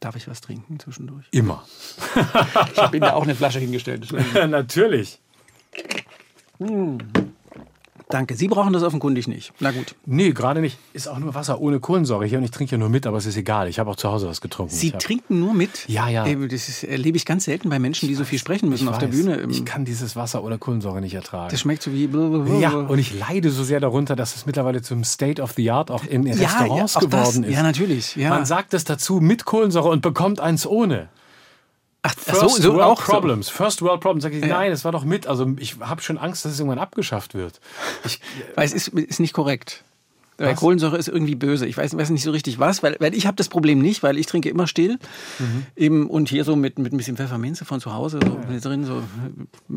Darf 0.00 0.16
ich 0.16 0.28
was 0.28 0.40
trinken 0.40 0.78
zwischendurch? 0.78 1.26
Immer. 1.30 1.64
Ich 2.72 2.78
habe 2.78 2.96
Ihnen 2.96 3.06
ja 3.06 3.14
auch 3.14 3.22
eine 3.22 3.34
Flasche 3.34 3.58
hingestellt. 3.58 4.12
Natürlich. 4.34 5.18
Danke. 8.10 8.36
Sie 8.36 8.48
brauchen 8.48 8.72
das 8.72 8.82
offenkundig 8.82 9.28
nicht. 9.28 9.52
Na 9.60 9.70
gut. 9.70 9.94
Nee, 10.04 10.32
gerade 10.32 10.60
nicht. 10.60 10.78
Ist 10.92 11.08
auch 11.08 11.18
nur 11.18 11.34
Wasser 11.34 11.60
ohne 11.60 11.80
Kohlensäure 11.80 12.26
hier 12.26 12.38
und 12.38 12.44
ich 12.44 12.50
trinke 12.50 12.72
ja 12.72 12.78
nur 12.78 12.88
mit, 12.88 13.06
aber 13.06 13.16
es 13.16 13.26
ist 13.26 13.36
egal. 13.36 13.68
Ich 13.68 13.78
habe 13.78 13.90
auch 13.90 13.96
zu 13.96 14.10
Hause 14.10 14.28
was 14.28 14.40
getrunken. 14.40 14.74
Sie 14.74 14.90
trinken 14.92 15.40
nur 15.40 15.54
mit? 15.54 15.88
Ja, 15.88 16.08
ja. 16.08 16.24
Das 16.24 16.68
ist, 16.68 16.84
erlebe 16.84 17.16
ich 17.16 17.24
ganz 17.24 17.44
selten 17.44 17.70
bei 17.70 17.78
Menschen, 17.78 18.08
die 18.08 18.14
so 18.14 18.24
viel 18.24 18.38
sprechen 18.38 18.68
müssen 18.68 18.84
ich 18.84 18.90
auf 18.90 18.98
der 18.98 19.08
weiß, 19.08 19.16
Bühne. 19.16 19.46
Ich 19.48 19.64
kann 19.64 19.84
dieses 19.84 20.16
Wasser 20.16 20.44
ohne 20.44 20.58
Kohlensäure 20.58 21.00
nicht 21.00 21.14
ertragen. 21.14 21.50
Das 21.50 21.60
schmeckt 21.60 21.82
so 21.82 21.92
wie. 21.92 22.06
blablabla. 22.06 22.58
ja, 22.58 22.70
und 22.72 22.98
ich 22.98 23.18
leide 23.18 23.50
so 23.50 23.64
sehr 23.64 23.80
darunter, 23.80 24.16
dass 24.16 24.36
es 24.36 24.46
mittlerweile 24.46 24.82
zum 24.82 25.04
State 25.04 25.40
of 25.40 25.52
the 25.52 25.70
Art 25.70 25.90
auch 25.90 26.04
in 26.04 26.26
Restaurants 26.26 26.96
auch 26.96 27.00
geworden 27.00 27.42
das. 27.42 27.50
ist. 27.50 27.56
Ja, 27.56 27.62
natürlich. 27.62 28.16
Ja. 28.16 28.30
Man 28.30 28.44
sagt 28.44 28.74
es 28.74 28.84
dazu 28.84 29.20
mit 29.20 29.44
Kohlensäure 29.44 29.88
und 29.88 30.02
bekommt 30.02 30.40
eins 30.40 30.66
ohne. 30.66 31.08
Ach, 32.06 32.14
First 32.14 32.40
so, 32.40 32.48
so 32.48 32.74
World 32.74 32.82
auch 32.82 33.00
so. 33.00 33.12
Problems. 33.12 33.48
First 33.48 33.80
World 33.80 34.02
Problems. 34.02 34.24
Sag 34.24 34.34
ich, 34.34 34.44
nein, 34.44 34.70
das 34.70 34.84
war 34.84 34.92
doch 34.92 35.04
mit. 35.04 35.26
Also 35.26 35.54
ich 35.58 35.80
habe 35.80 36.02
schon 36.02 36.18
Angst, 36.18 36.44
dass 36.44 36.52
es 36.52 36.60
irgendwann 36.60 36.78
abgeschafft 36.78 37.32
wird. 37.32 37.60
Ich, 38.04 38.20
Weil 38.54 38.66
es 38.66 38.74
ist, 38.74 38.88
ist 38.88 39.20
nicht 39.20 39.32
korrekt. 39.32 39.84
Weil 40.38 40.52
Was? 40.52 40.58
Kohlensäure 40.58 40.96
ist 40.98 41.08
irgendwie 41.08 41.36
böse. 41.36 41.66
Ich 41.66 41.76
weiß, 41.76 41.96
weiß 41.96 42.10
nicht 42.10 42.24
so 42.24 42.32
richtig 42.32 42.58
was, 42.58 42.82
weil, 42.82 42.96
weil 42.98 43.14
ich 43.14 43.26
habe 43.26 43.36
das 43.36 43.48
Problem 43.48 43.78
nicht, 43.78 44.02
weil 44.02 44.18
ich 44.18 44.26
trinke 44.26 44.48
immer 44.48 44.66
still. 44.66 44.98
Mhm. 45.38 45.66
Eben, 45.76 46.10
und 46.10 46.28
hier 46.28 46.44
so 46.44 46.56
mit, 46.56 46.78
mit 46.78 46.92
ein 46.92 46.96
bisschen 46.96 47.16
Pfefferminze 47.16 47.64
von 47.64 47.80
zu 47.80 47.92
Hause 47.94 48.18
so 48.24 48.40
mit 48.50 48.64
drin, 48.64 48.84
so 48.84 49.02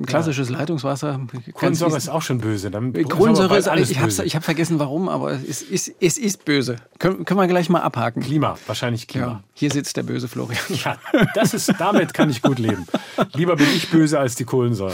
klassisches 0.05 0.49
Leitungswasser. 0.49 1.19
Ganz 1.31 1.53
Kohlensäure 1.53 1.97
ist 1.97 2.09
auch 2.09 2.21
schon 2.21 2.39
böse. 2.39 2.71
Dann 2.71 2.93
Kohlensäure 3.07 3.57
ist 3.57 3.67
alles 3.67 3.91
ich 3.91 3.97
habe 3.97 4.07
böse. 4.07 4.23
ich 4.23 4.35
hab 4.35 4.43
vergessen 4.43 4.79
warum, 4.79 5.09
aber 5.09 5.31
es 5.31 5.61
ist, 5.61 5.91
es 5.99 6.17
ist 6.17 6.45
böse. 6.45 6.77
Können, 6.99 7.25
können 7.25 7.39
wir 7.39 7.47
gleich 7.47 7.69
mal 7.69 7.81
abhaken. 7.81 8.23
Klima, 8.23 8.57
wahrscheinlich 8.65 9.03
Ja, 9.03 9.07
Klima. 9.07 9.43
hier 9.53 9.71
sitzt 9.71 9.95
der 9.97 10.03
böse 10.03 10.27
Florian. 10.27 10.57
Ja, 10.83 10.97
das 11.33 11.53
ist, 11.53 11.73
damit 11.79 12.13
kann 12.13 12.29
ich 12.29 12.41
gut 12.41 12.59
leben. 12.59 12.85
Lieber 13.33 13.55
bin 13.55 13.67
ich 13.75 13.89
böse 13.89 14.19
als 14.19 14.35
die 14.35 14.43
Kohlensäure. 14.43 14.93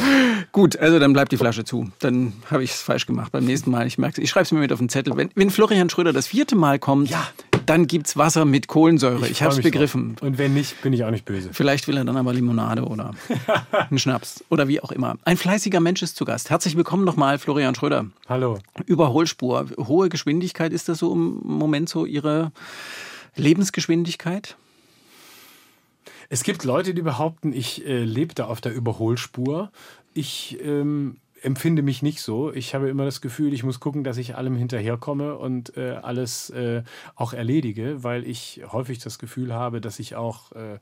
Gut, 0.52 0.78
also 0.78 0.98
dann 1.00 1.14
bleibt 1.14 1.32
die 1.32 1.38
Flasche 1.38 1.66
zu. 1.66 1.90
Dann 2.00 2.34
habe 2.50 2.64
ich 2.64 2.72
es 2.72 2.82
falsch 2.82 3.06
gemacht. 3.06 3.32
Beim 3.32 3.44
nächsten 3.46 3.70
Mal, 3.70 3.86
ich 3.86 3.98
merke 3.98 4.22
Ich 4.22 4.30
schreibe 4.30 4.44
es 4.44 4.52
mir 4.52 4.60
mit 4.60 4.72
auf 4.72 4.80
den 4.80 4.90
Zettel. 4.90 5.16
Wenn, 5.18 5.30
wenn 5.36 5.50
Florian 5.54 5.90
Schröder 5.90 6.14
das 6.14 6.28
vierte 6.28 6.56
Mal 6.56 6.80
kommt, 6.80 7.10
Ja. 7.10 7.28
dann 7.66 7.88
gibt's 7.88 8.18
Wasser 8.18 8.44
mit 8.46 8.68
Kohlensäure. 8.68 9.28
Ich, 9.28 9.38
freu 9.38 9.46
habe 9.46 9.56
es 9.56 9.62
begriffen. 9.62 10.16
drauf. 10.16 10.28
Und 10.28 10.38
wenn 10.38 10.54
nicht, 10.54 10.82
bin 10.82 10.94
ich 10.94 11.04
auch 11.04 11.12
nicht 11.12 11.26
böse. 11.26 11.50
Vielleicht 11.54 11.88
will 11.88 11.96
er 11.98 12.04
dann 12.06 12.18
aber 12.18 12.34
Limonade 12.34 12.84
oder 12.84 13.14
einen 13.72 14.00
Schnaps 14.00 14.44
oder 14.50 14.68
wie 14.68 14.82
auch 14.82 14.92
immer. 14.92 15.16
Ein 15.26 15.38
fleißiger 15.38 15.80
Mensch 15.80 16.02
ist 16.02 16.16
zu 16.16 16.26
Gast. 16.26 16.50
Herzlich 16.50 16.76
willkommen 16.76 17.06
nochmal, 17.06 17.38
Florian 17.40 17.76
Schröder. 17.76 18.08
Hallo. 18.28 18.60
Überholspur, 18.86 19.68
hohe 19.78 20.10
Geschwindigkeit, 20.10 20.74
ist 20.74 20.90
das 20.90 21.00
so 21.00 21.14
im 21.14 21.40
Moment 21.44 21.88
so 21.88 22.06
Ihre 22.06 22.52
Lebensgeschwindigkeit? 23.36 24.56
Es 26.30 26.44
gibt 26.44 26.64
Leute, 26.64 26.94
die 26.94 27.02
behaupten, 27.04 27.54
ich 27.54 27.86
äh, 27.86 28.04
lebe 28.04 28.34
da 28.34 28.46
auf 28.46 28.60
der 28.60 28.74
Überholspur. 28.74 29.72
Ich 30.16 30.58
ähm, 30.64 31.18
empfinde 31.44 31.82
mich 31.82 32.02
nicht 32.02 32.22
so. 32.22 32.54
Ich 32.54 32.74
habe 32.74 32.90
immer 32.90 33.06
das 33.06 33.22
Gefühl, 33.22 33.54
ich 33.54 33.64
muss 33.64 33.80
gucken, 33.80 34.04
dass 34.04 34.18
ich 34.18 34.36
allem 34.36 34.56
hinterherkomme 34.56 35.38
und 35.38 35.76
äh, 35.78 35.98
alles 36.02 36.50
äh, 36.52 36.84
auch 37.16 37.34
erledige, 37.34 38.04
weil 38.04 38.26
ich 38.26 38.62
häufig 38.72 39.00
das 39.00 39.20
Gefühl 39.20 39.54
habe, 39.54 39.82
dass 39.82 40.00
ich 40.00 40.16
auch 40.16 40.54
äh, 40.54 40.80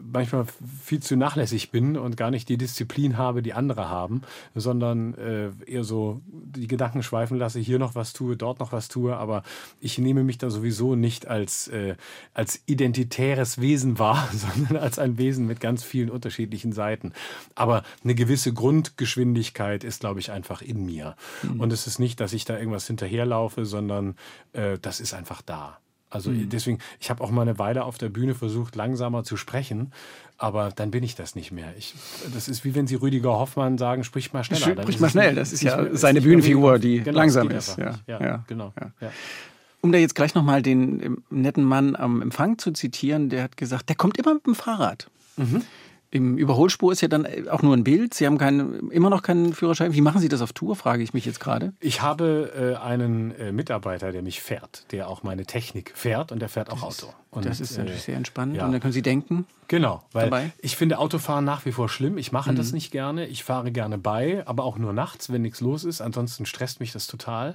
manchmal 0.00 0.46
viel 0.82 1.00
zu 1.00 1.16
nachlässig 1.16 1.70
bin 1.70 1.96
und 1.96 2.16
gar 2.16 2.30
nicht 2.30 2.48
die 2.48 2.56
Disziplin 2.56 3.16
habe, 3.16 3.42
die 3.42 3.52
andere 3.52 3.88
haben, 3.88 4.22
sondern 4.54 5.14
äh, 5.14 5.50
eher 5.66 5.84
so 5.84 6.20
die 6.24 6.66
Gedanken 6.66 7.02
schweifen 7.02 7.38
lasse, 7.38 7.60
hier 7.60 7.78
noch 7.78 7.94
was 7.94 8.12
tue, 8.12 8.36
dort 8.36 8.60
noch 8.60 8.72
was 8.72 8.88
tue, 8.88 9.16
aber 9.16 9.42
ich 9.80 9.98
nehme 9.98 10.24
mich 10.24 10.38
da 10.38 10.50
sowieso 10.50 10.94
nicht 10.94 11.26
als, 11.26 11.68
äh, 11.68 11.96
als 12.34 12.62
identitäres 12.66 13.60
Wesen 13.60 13.98
wahr, 13.98 14.28
sondern 14.54 14.76
als 14.76 14.98
ein 14.98 15.18
Wesen 15.18 15.46
mit 15.46 15.60
ganz 15.60 15.84
vielen 15.84 16.10
unterschiedlichen 16.10 16.72
Seiten. 16.72 17.12
Aber 17.54 17.82
eine 18.02 18.14
gewisse 18.14 18.52
Grundgeschwindigkeit 18.52 19.84
ist, 19.84 20.00
glaube 20.00 20.20
ich, 20.20 20.30
einfach 20.30 20.62
in 20.62 20.84
mir. 20.84 21.16
Und 21.58 21.72
es 21.72 21.86
ist 21.86 21.98
nicht, 21.98 22.20
dass 22.20 22.32
ich 22.32 22.44
da 22.44 22.58
irgendwas 22.58 22.86
hinterherlaufe, 22.86 23.64
sondern 23.64 24.16
äh, 24.52 24.78
das 24.78 25.00
ist 25.00 25.14
einfach 25.14 25.42
da. 25.42 25.78
Also 26.10 26.30
deswegen, 26.32 26.78
ich 27.00 27.10
habe 27.10 27.22
auch 27.22 27.30
mal 27.30 27.42
eine 27.42 27.58
Weile 27.58 27.84
auf 27.84 27.98
der 27.98 28.08
Bühne 28.08 28.34
versucht, 28.34 28.76
langsamer 28.76 29.24
zu 29.24 29.36
sprechen, 29.36 29.92
aber 30.38 30.70
dann 30.74 30.90
bin 30.90 31.02
ich 31.04 31.14
das 31.16 31.34
nicht 31.34 31.52
mehr. 31.52 31.74
Ich, 31.76 31.94
das 32.32 32.48
ist 32.48 32.64
wie 32.64 32.74
wenn 32.74 32.86
Sie 32.86 32.94
Rüdiger 32.94 33.30
Hoffmann 33.30 33.76
sagen, 33.76 34.04
sprich 34.04 34.32
mal 34.32 34.42
schneller. 34.44 34.82
Sprich 34.82 34.96
ist 34.96 35.00
mal 35.00 35.10
schnell, 35.10 35.34
das 35.34 35.52
ist 35.52 35.62
ja 35.62 35.94
seine 35.94 36.20
Bühnenfigur, 36.22 36.78
die 36.78 37.00
Genau, 37.00 37.18
langsam 37.18 37.50
ist. 37.50 37.76
Ja. 37.76 37.98
Ja, 38.06 38.20
ja, 38.22 38.44
genau. 38.46 38.72
ja. 39.00 39.12
Um 39.80 39.92
da 39.92 39.98
jetzt 39.98 40.14
gleich 40.14 40.34
nochmal 40.34 40.62
den 40.62 41.18
netten 41.30 41.62
Mann 41.64 41.94
am 41.94 42.22
Empfang 42.22 42.58
zu 42.58 42.72
zitieren, 42.72 43.28
der 43.28 43.42
hat 43.42 43.56
gesagt, 43.56 43.88
der 43.88 43.96
kommt 43.96 44.16
immer 44.16 44.34
mit 44.34 44.46
dem 44.46 44.54
Fahrrad. 44.54 45.08
Mhm. 45.36 45.62
Im 46.10 46.38
Überholspur 46.38 46.90
ist 46.92 47.02
ja 47.02 47.08
dann 47.08 47.26
auch 47.48 47.60
nur 47.62 47.76
ein 47.76 47.84
Bild. 47.84 48.14
Sie 48.14 48.26
haben 48.26 48.38
keinen, 48.38 48.90
immer 48.90 49.10
noch 49.10 49.22
keinen 49.22 49.52
Führerschein. 49.52 49.92
Wie 49.92 50.00
machen 50.00 50.20
Sie 50.20 50.28
das 50.28 50.40
auf 50.40 50.54
Tour, 50.54 50.74
frage 50.74 51.02
ich 51.02 51.12
mich 51.12 51.26
jetzt 51.26 51.38
gerade. 51.38 51.74
Ich 51.80 52.00
habe 52.00 52.76
äh, 52.80 52.82
einen 52.82 53.32
äh, 53.32 53.52
Mitarbeiter, 53.52 54.10
der 54.10 54.22
mich 54.22 54.40
fährt, 54.40 54.90
der 54.92 55.08
auch 55.08 55.22
meine 55.22 55.44
Technik 55.44 55.92
fährt 55.94 56.32
und 56.32 56.40
der 56.40 56.48
fährt 56.48 56.70
auch 56.70 56.82
Auto. 56.82 57.08
Und, 57.30 57.44
Das 57.44 57.60
ist 57.60 57.76
natürlich 57.76 58.00
äh, 58.00 58.04
sehr 58.04 58.16
entspannend. 58.16 58.56
ja. 58.56 58.64
Und 58.64 58.72
dann 58.72 58.80
können 58.80 58.94
Sie 58.94 59.02
denken, 59.02 59.46
Genau, 59.68 60.02
weil 60.12 60.24
dabei? 60.30 60.44
Mhm. 60.46 60.52
ich 60.60 60.76
finde 60.78 60.98
Autofahren 60.98 61.44
nach 61.44 61.66
wie 61.66 61.72
vor 61.72 61.90
schlimm. 61.90 62.16
Ich 62.16 62.32
mache 62.32 62.54
das 62.54 62.72
nicht 62.72 62.90
gerne. 62.90 63.26
Ich 63.26 63.44
fahre 63.44 63.70
gerne 63.70 63.98
bei, 63.98 64.42
aber 64.46 64.64
auch 64.64 64.78
nur 64.78 64.94
nachts, 64.94 65.30
wenn 65.30 65.42
nichts 65.42 65.60
los 65.60 65.84
ist. 65.84 66.00
Ansonsten 66.00 66.46
stresst 66.46 66.80
mich 66.80 66.92
das 66.92 67.06
total. 67.06 67.54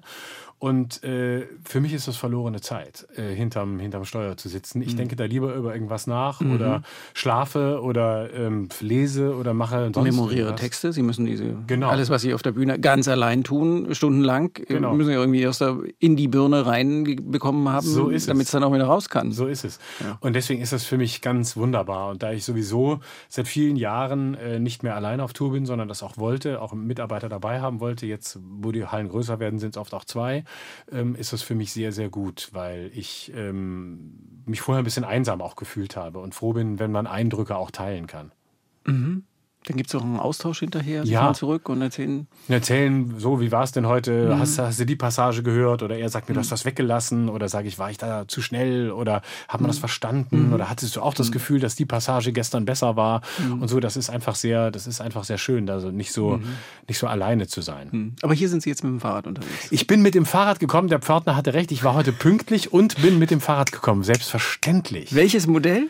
Und 0.64 1.03
äh, 1.03 1.45
für 1.66 1.82
mich 1.82 1.91
ist 1.91 2.07
das 2.07 2.16
verlorene 2.16 2.61
Zeit, 2.61 3.05
äh, 3.18 3.36
hinterm, 3.36 3.80
hinterm 3.80 4.05
Steuer 4.05 4.38
zu 4.38 4.47
sitzen. 4.47 4.78
Mhm. 4.80 4.86
Ich 4.88 4.95
denke 4.95 5.18
da 5.18 5.26
lieber 5.26 5.53
über 5.55 5.74
irgendwas 5.74 6.07
nach 6.07 6.39
oder 6.39 6.84
schlafe 7.14 7.82
oder 7.82 8.34
ähm, 8.34 8.70
lese 8.80 9.36
oder 9.36 9.53
mache 9.53 9.91
sonst 9.93 10.05
memoriere 10.05 10.39
irgendwas. 10.39 10.61
Texte. 10.61 10.93
Sie 10.93 11.01
müssen 11.01 11.26
diese, 11.26 11.53
Genau. 11.68 11.89
alles, 11.89 12.09
was 12.09 12.22
Sie 12.22 12.34
auf 12.34 12.43
der 12.43 12.53
Bühne 12.53 12.80
ganz 12.80 13.09
allein 13.09 13.43
tun, 13.43 13.93
stundenlang, 13.93 14.51
äh, 14.55 14.64
Genau. 14.76 14.93
müssen 14.93 15.09
Sie 15.09 15.16
irgendwie 15.16 15.41
erst 15.41 15.61
in 15.99 16.16
die 16.16 16.30
Birne 16.30 16.66
reinbekommen 16.66 17.68
haben, 17.68 17.86
So 17.86 18.09
damit 18.09 18.45
es 18.45 18.51
dann 18.51 18.64
auch 18.64 18.74
wieder 18.74 18.86
raus 18.86 19.09
kann. 19.09 19.34
So 19.34 19.47
ist 19.47 19.66
es. 19.66 19.80
Und 20.22 20.34
deswegen 20.34 20.61
ist 20.61 20.72
das 20.72 20.86
für 20.86 20.97
mich 20.97 21.20
ganz 21.20 21.57
wunderbar. 21.57 22.09
Und 22.11 22.24
da 22.24 22.32
ich 22.32 22.45
sowieso 22.45 23.01
seit 23.28 23.49
vielen 23.49 23.76
Jahren 23.76 24.36
äh, 24.36 24.59
nicht 24.59 24.82
mehr 24.82 24.95
alleine 24.95 25.26
auf 25.26 25.34
Tour 25.34 25.51
bin, 25.51 25.66
sondern 25.66 25.89
das 25.89 26.03
auch 26.03 26.18
wollte, 26.18 26.61
auch 26.61 26.72
Mitarbeiter 26.72 27.28
dabei 27.28 27.59
haben 27.59 27.82
wollte, 27.82 28.05
jetzt, 28.05 28.39
wo 28.61 28.72
die 28.72 28.86
Hallen 28.86 29.09
größer 29.09 29.41
werden, 29.41 29.59
sind 29.59 29.76
es 29.76 29.78
oft 29.78 29.93
auch 29.93 30.05
zwei, 30.05 30.45
ähm, 30.91 31.16
ist 31.16 31.34
das 31.34 31.41
für 31.41 31.56
mich 31.56 31.74
sehr, 31.74 31.91
sehr 31.91 32.10
gut, 32.10 32.49
weil 32.51 32.91
ich 32.93 33.32
ähm, 33.36 34.43
mich 34.45 34.62
vorher 34.62 34.82
ein 34.82 34.86
bisschen 34.86 35.04
einsam 35.04 35.41
auch 35.41 35.56
gefühlt 35.56 35.95
habe 35.95 36.20
und 36.20 36.36
froh 36.36 36.54
bin, 36.54 36.80
wenn 36.80 36.91
man 36.91 37.08
Eindrücke 37.08 37.56
auch 37.56 37.72
teilen 37.72 38.08
kann. 38.08 38.32
Mhm. 38.86 39.24
Dann 39.66 39.78
gibt 39.78 39.89
es 39.89 39.95
auch 39.95 40.03
einen 40.03 40.20
Austausch 40.20 40.59
hinterher. 40.59 41.05
Sie 41.05 41.14
Ja. 41.14 41.22
fahren 41.22 41.36
zurück 41.36 41.70
und 41.70 41.82
erzählen. 41.82 42.28
Erzählen, 42.49 43.16
so, 43.18 43.39
wie 43.39 43.51
war 43.51 43.64
es 43.64 43.72
denn 43.72 43.88
heute? 43.88 44.28
Mhm. 44.36 44.39
Hast, 44.39 44.59
hast 44.59 44.80
du 44.80 44.86
die 44.86 44.95
Passage 44.97 45.41
gehört? 45.43 45.84
Oder 45.84 45.97
er 45.97 46.09
sagt 46.09 46.28
mir, 46.28 46.36
du 46.36 46.41
hast 46.41 46.51
das 46.51 46.66
weggelassen? 46.66 47.30
Oder 47.30 47.47
sage 47.47 47.68
ich, 47.68 47.80
war 47.80 47.89
ich 47.89 47.97
da 47.97 48.28
zu 48.28 48.41
schnell? 48.41 48.91
Oder 48.91 49.22
hat 49.47 49.59
Mhm. 49.61 49.64
man 49.64 49.68
das 49.70 49.78
verstanden? 49.80 50.53
Oder 50.53 50.70
hattest 50.70 50.95
du 50.95 51.01
auch 51.01 51.14
das 51.14 51.32
Gefühl, 51.32 51.59
dass 51.61 51.76
die 51.76 51.86
Passage 51.86 52.34
gestern 52.34 52.66
besser 52.66 52.95
war? 52.97 53.22
Mhm. 53.39 53.61
Und 53.61 53.68
so, 53.70 53.80
das 53.80 53.95
ist 53.95 54.09
einfach 54.09 54.36
sehr, 54.36 54.70
das 54.72 54.86
ist 54.88 54.99
einfach 54.99 55.24
sehr 55.24 55.38
schön, 55.38 55.70
also 55.70 55.91
nicht 55.91 56.11
so, 56.11 56.38
Mhm. 56.38 56.43
nicht 56.89 56.97
so 56.99 57.07
alleine 57.07 57.47
zu 57.47 57.61
sein. 57.61 58.16
Aber 58.22 58.34
hier 58.34 58.49
sind 58.49 58.64
Sie 58.64 58.70
jetzt 58.70 58.84
mit 58.84 58.91
dem 58.91 58.99
Fahrrad 58.99 59.28
unterwegs. 59.28 59.68
Ich 59.72 59.88
bin 59.88 60.01
mit 60.01 60.14
dem 60.16 60.26
Fahrrad 60.26 60.59
gekommen, 60.59 60.89
der 60.89 60.99
Pförtner 60.99 61.36
hatte 61.36 61.53
recht, 61.53 61.72
ich 61.72 61.84
war 61.84 61.93
heute 61.93 62.11
pünktlich 62.11 62.74
und 62.74 63.01
bin 63.01 63.18
mit 63.20 63.32
dem 63.32 63.39
Fahrrad 63.39 63.72
gekommen, 63.72 64.03
selbstverständlich. 64.03 65.16
Welches 65.16 65.47
Modell? 65.47 65.88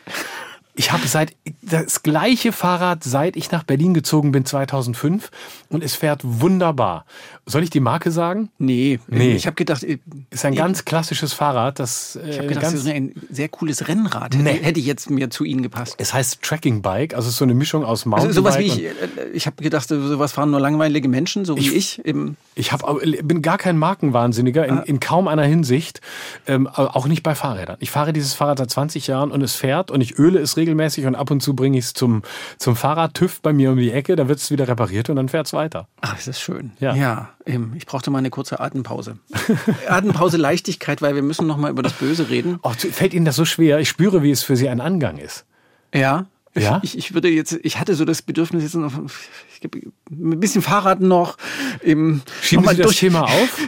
Ich 0.76 0.92
habe 0.92 1.08
seit 1.08 1.36
das 1.62 2.02
gleiche 2.02 2.52
Fahrrad, 2.52 3.04
seit 3.04 3.36
ich 3.36 3.52
nach 3.52 3.64
Berlin 3.64 3.94
gezogen 3.94 4.32
bin 4.32 4.44
2005 4.46 5.30
und 5.70 5.84
es 5.84 5.96
fährt 5.96 6.22
wunderbar. 6.24 7.06
Soll 7.46 7.62
ich 7.64 7.70
die 7.70 7.80
Marke 7.80 8.10
sagen? 8.12 8.50
Nee, 8.58 9.00
Nee. 9.08 9.34
ich 9.36 9.46
habe 9.46 9.56
gedacht, 9.56 9.84
ich 9.84 10.00
Ist 10.32 10.46
ein 10.46 10.56
ganz 10.56 10.86
klassisches 10.86 11.34
Fahrrad, 11.34 11.78
das 11.78 12.16
äh, 12.16 12.38
habe 12.38 12.48
gedacht, 12.48 12.62
ganz, 12.64 12.74
das 12.74 12.86
ist 12.86 12.88
ein 12.90 13.14
sehr 13.30 13.50
cooles 13.50 13.88
Rennrad. 13.88 14.34
Hätte, 14.34 14.44
Nee. 14.44 14.60
hätte 14.64 14.80
jetzt 14.80 15.10
mir 15.10 15.30
zu 15.30 15.44
Ihnen 15.44 15.62
gepasst. 15.62 15.96
es 16.00 16.14
heißt 16.14 16.42
Tracking 16.42 16.82
Bike, 16.82 17.14
also 17.14 17.30
so 17.30 17.44
eine 17.44 17.54
Mischung 17.54 17.84
aus 17.84 18.06
Also 18.06 18.10
Mountainbike 18.10 18.36
sowas 18.36 18.58
wie 18.58 18.64
ich, 18.64 18.84
äh, 18.86 18.90
ich 19.34 19.46
habe 19.46 19.62
gedacht, 19.62 19.88
sowas 19.88 20.32
fahren 20.32 20.50
nur 20.52 20.60
langweilige 20.60 21.08
Menschen, 21.08 21.46
so 21.46 21.56
wie 21.58 21.70
ich. 21.70 22.04
Im, 22.06 22.36
Ich 22.56 22.72
hab, 22.72 22.84
bin 23.24 23.42
gar 23.42 23.58
kein 23.58 23.78
Markenwahnsinniger 23.78 24.66
in, 24.66 24.78
in 24.84 25.00
kaum 25.00 25.28
einer 25.28 25.44
Hinsicht, 25.44 26.02
ähm, 26.48 26.68
auch 26.68 27.06
nicht 27.08 27.22
bei 27.24 27.36
Fahrrädern. 27.36 27.78
Ich 27.80 27.92
fahre 27.92 28.14
dieses 28.14 28.34
Fahrrad 28.34 28.58
seit 28.58 28.72
20 28.72 29.08
Jahren 29.08 29.32
und 29.32 29.42
es 29.42 29.56
fährt 29.56 29.92
und 29.92 30.02
ich 30.02 30.18
öle 30.18 30.40
es 30.40 30.56
regelmäßig 30.64 31.06
und 31.06 31.16
ab 31.16 31.30
und 31.30 31.42
zu 31.42 31.56
bringe 31.56 31.78
ich 31.78 31.86
es 31.86 31.94
zum, 31.94 32.24
zum 32.58 32.76
Fahrradtüv 32.76 33.42
bei 33.42 33.54
mir 33.54 33.72
um 33.72 33.78
die 33.78 33.92
Ecke, 33.92 34.16
da 34.16 34.28
wird 34.28 34.40
es 34.40 34.50
wieder 34.50 34.68
repariert 34.68 35.10
und 35.10 35.18
dann 35.18 35.30
fährt 35.30 35.48
es 35.48 35.54
weiter. 35.54 35.88
ach, 36.02 36.16
das 36.16 36.28
ist 36.28 36.40
schön. 36.40 36.72
Ja. 36.80 36.96
ja 36.96 37.30
ähm, 37.46 37.74
ich 37.76 37.86
brauchte 37.86 38.10
mal 38.12 38.20
eine 38.20 38.30
kurze 38.30 38.60
Atempause. 38.60 39.18
Atempause 39.88 40.38
Leichtigkeit, 40.38 41.02
weil 41.02 41.16
wir 41.16 41.22
müssen 41.22 41.48
noch 41.48 41.58
mal 41.58 41.70
über 41.70 41.84
das 41.84 41.94
Böse 41.94 42.30
reden. 42.30 42.60
Oh, 42.64 42.72
fällt 42.72 43.14
Ihnen 43.14 43.26
das 43.26 43.36
so 43.36 43.46
schwer? 43.46 43.80
Ich 43.80 43.90
spüre, 43.90 44.24
wie 44.24 44.32
es 44.32 44.44
für 44.44 44.56
Sie 44.56 44.70
ein 44.70 44.82
Angang 44.82 45.18
ist. 45.18 45.46
Ja. 45.94 46.26
Ja? 46.56 46.80
Ich, 46.84 46.98
ich 46.98 47.14
würde 47.14 47.30
jetzt, 47.30 47.58
ich 47.64 47.80
hatte 47.80 47.96
so 47.96 48.06
das 48.06 48.22
Bedürfnis 48.22 48.62
jetzt 48.62 48.76
noch, 48.76 48.94
ein 48.94 50.40
bisschen 50.40 50.62
Fahrrad 50.62 51.02
noch. 51.02 51.38
Im, 51.82 52.22
Schieben 52.42 52.64
noch 52.64 52.72
mal 52.72 52.76
Sie 52.76 52.84
das 52.84 52.96
Thema 52.96 53.24
auf? 53.24 53.68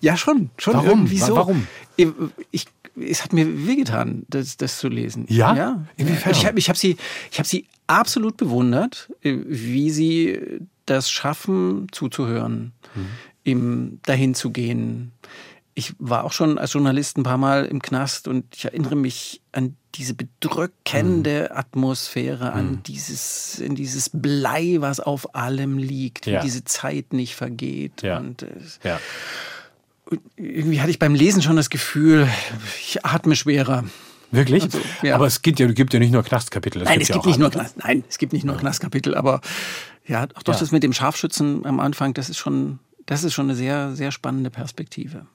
Ja, 0.00 0.16
schon, 0.16 0.50
schon 0.58 0.74
Warum? 0.74 0.88
irgendwie 0.88 1.18
so. 1.18 1.34
warum? 1.34 1.66
Ich, 2.50 2.66
es 3.00 3.22
hat 3.24 3.32
mir 3.32 3.66
wehgetan, 3.66 4.24
das, 4.28 4.56
das 4.56 4.78
zu 4.78 4.88
lesen. 4.88 5.26
Ja? 5.28 5.54
ja. 5.54 5.84
Inwiefern? 5.96 6.32
Ich 6.32 6.46
habe 6.46 6.58
ich 6.58 6.68
hab 6.68 6.76
sie, 6.76 6.96
ich 7.30 7.38
hab 7.38 7.46
sie 7.46 7.66
absolut 7.86 8.36
bewundert, 8.36 9.10
äh, 9.22 9.36
wie 9.46 9.90
sie 9.90 10.38
das 10.86 11.10
schaffen, 11.10 11.88
zuzuhören, 11.92 12.72
Mhm. 12.94 13.06
im 13.44 13.98
dahin 14.04 14.34
zu 14.34 14.50
gehen. 14.50 15.12
Ich 15.74 15.92
war 15.98 16.24
auch 16.24 16.32
schon 16.32 16.56
als 16.56 16.72
Journalist 16.72 17.18
ein 17.18 17.22
paar 17.22 17.36
Mal 17.36 17.66
im 17.66 17.82
Knast 17.82 18.28
und 18.28 18.44
ich 18.56 18.64
erinnere 18.64 18.96
mich 18.96 19.42
an 19.52 19.76
diese 19.96 20.14
bedrückende 20.14 21.48
Mhm. 21.52 21.56
Atmosphäre, 21.58 22.52
an 22.52 22.82
dieses, 22.86 23.58
in 23.58 23.74
dieses 23.74 24.10
Blei, 24.12 24.76
was 24.80 25.00
auf 25.00 25.34
allem 25.34 25.76
liegt, 25.78 26.26
Ja. 26.26 26.40
wie 26.40 26.46
diese 26.46 26.64
Zeit 26.64 27.12
nicht 27.12 27.34
vergeht. 27.34 28.02
Ja. 28.02 28.18
Und 28.18 28.42
es, 28.42 28.78
Ja. 28.84 28.98
Irgendwie 30.36 30.80
hatte 30.80 30.90
ich 30.90 30.98
beim 30.98 31.14
Lesen 31.14 31.42
schon 31.42 31.56
das 31.56 31.70
Gefühl, 31.70 32.28
ich 32.80 33.04
atme 33.04 33.36
schwerer. 33.36 33.84
Wirklich? 34.30 34.64
Also, 34.64 34.80
ja. 35.02 35.14
Aber 35.14 35.26
es 35.26 35.42
gibt 35.42 35.58
ja, 35.60 35.66
gibt 35.66 35.92
ja 35.92 36.00
nicht 36.00 36.12
nur 36.12 36.22
Knastkapitel. 36.22 36.82
Nein, 36.82 37.00
es 37.00 37.08
ja 37.08 37.14
gibt 37.14 37.24
auch 37.24 37.28
nicht 37.28 37.38
nur. 37.38 37.50
Knast, 37.50 37.78
nein, 37.78 38.04
es 38.08 38.18
gibt 38.18 38.32
nicht 38.32 38.44
nur 38.44 38.56
Knastkapitel, 38.56 39.14
aber 39.14 39.40
ja, 40.06 40.24
auch 40.34 40.42
doch 40.42 40.54
Ja. 40.54 40.60
das 40.60 40.72
mit 40.72 40.82
dem 40.82 40.92
Scharfschützen 40.92 41.64
am 41.64 41.80
Anfang, 41.80 42.14
das 42.14 42.28
ist 42.28 42.38
schon, 42.38 42.78
das 43.06 43.24
ist 43.24 43.34
schon 43.34 43.46
eine 43.46 43.54
sehr, 43.54 43.94
sehr 43.94 44.12
spannende 44.12 44.50
Perspektive. 44.50 45.26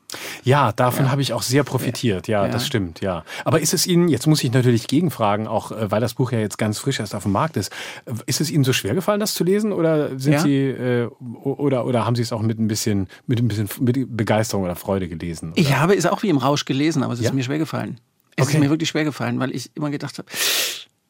Ja, 0.43 0.72
davon 0.72 1.09
habe 1.12 1.22
ich 1.22 1.34
auch 1.34 1.41
sehr 1.41 1.64
profitiert. 1.64 2.28
Ja, 2.28 2.45
Ja. 2.45 2.51
das 2.51 2.68
stimmt, 2.68 3.01
ja. 3.01 3.24
Aber 3.45 3.59
ist 3.62 3.74
es 3.74 3.88
Ihnen, 3.88 4.07
jetzt 4.09 4.28
muss 4.28 4.43
ich 4.43 4.51
natürlich 4.51 4.88
gegenfragen, 4.88 5.47
auch 5.47 5.72
äh, 5.72 5.89
weil 5.91 6.01
das 6.01 6.14
Buch 6.16 6.32
ja 6.32 6.39
jetzt 6.39 6.57
ganz 6.57 6.80
frisch 6.80 6.99
erst 6.99 7.16
auf 7.16 7.24
dem 7.24 7.32
Markt 7.32 7.57
ist, 7.57 7.72
äh, 8.05 8.14
ist 8.26 8.41
es 8.41 8.51
Ihnen 8.51 8.64
so 8.64 8.74
schwer 8.74 8.93
gefallen, 8.93 9.20
das 9.20 9.34
zu 9.34 9.43
lesen? 9.43 9.72
Oder 9.74 10.20
sind 10.20 10.34
Ja. 10.34 10.39
Sie 10.41 10.57
äh, 10.57 11.07
oder, 11.43 11.86
oder 11.86 12.05
haben 12.05 12.16
Sie 12.16 12.22
es 12.22 12.32
auch 12.34 12.41
mit 12.41 12.59
ein 12.59 12.68
bisschen, 12.68 13.07
mit 13.28 13.39
ein 13.39 13.47
bisschen 13.47 13.70
mit 13.80 14.16
Begeisterung 14.18 14.64
oder 14.66 14.76
Freude 14.76 15.07
gelesen? 15.07 15.53
Ich 15.55 15.76
habe 15.76 15.95
es 15.95 16.05
auch 16.05 16.24
wie 16.24 16.30
im 16.30 16.38
Rausch 16.38 16.66
gelesen, 16.66 17.03
aber 17.03 17.14
es 17.14 17.20
ist 17.20 17.26
Ja? 17.26 17.34
mir 17.34 17.43
schwer 17.43 17.57
gefallen. 17.59 17.99
Es 18.36 18.47
Okay. 18.47 18.57
ist 18.57 18.64
mir 18.64 18.70
wirklich 18.70 18.89
schwer 18.89 19.03
gefallen, 19.03 19.39
weil 19.39 19.53
ich 19.55 19.72
immer 19.76 19.89
gedacht 19.91 20.18
habe, 20.18 20.28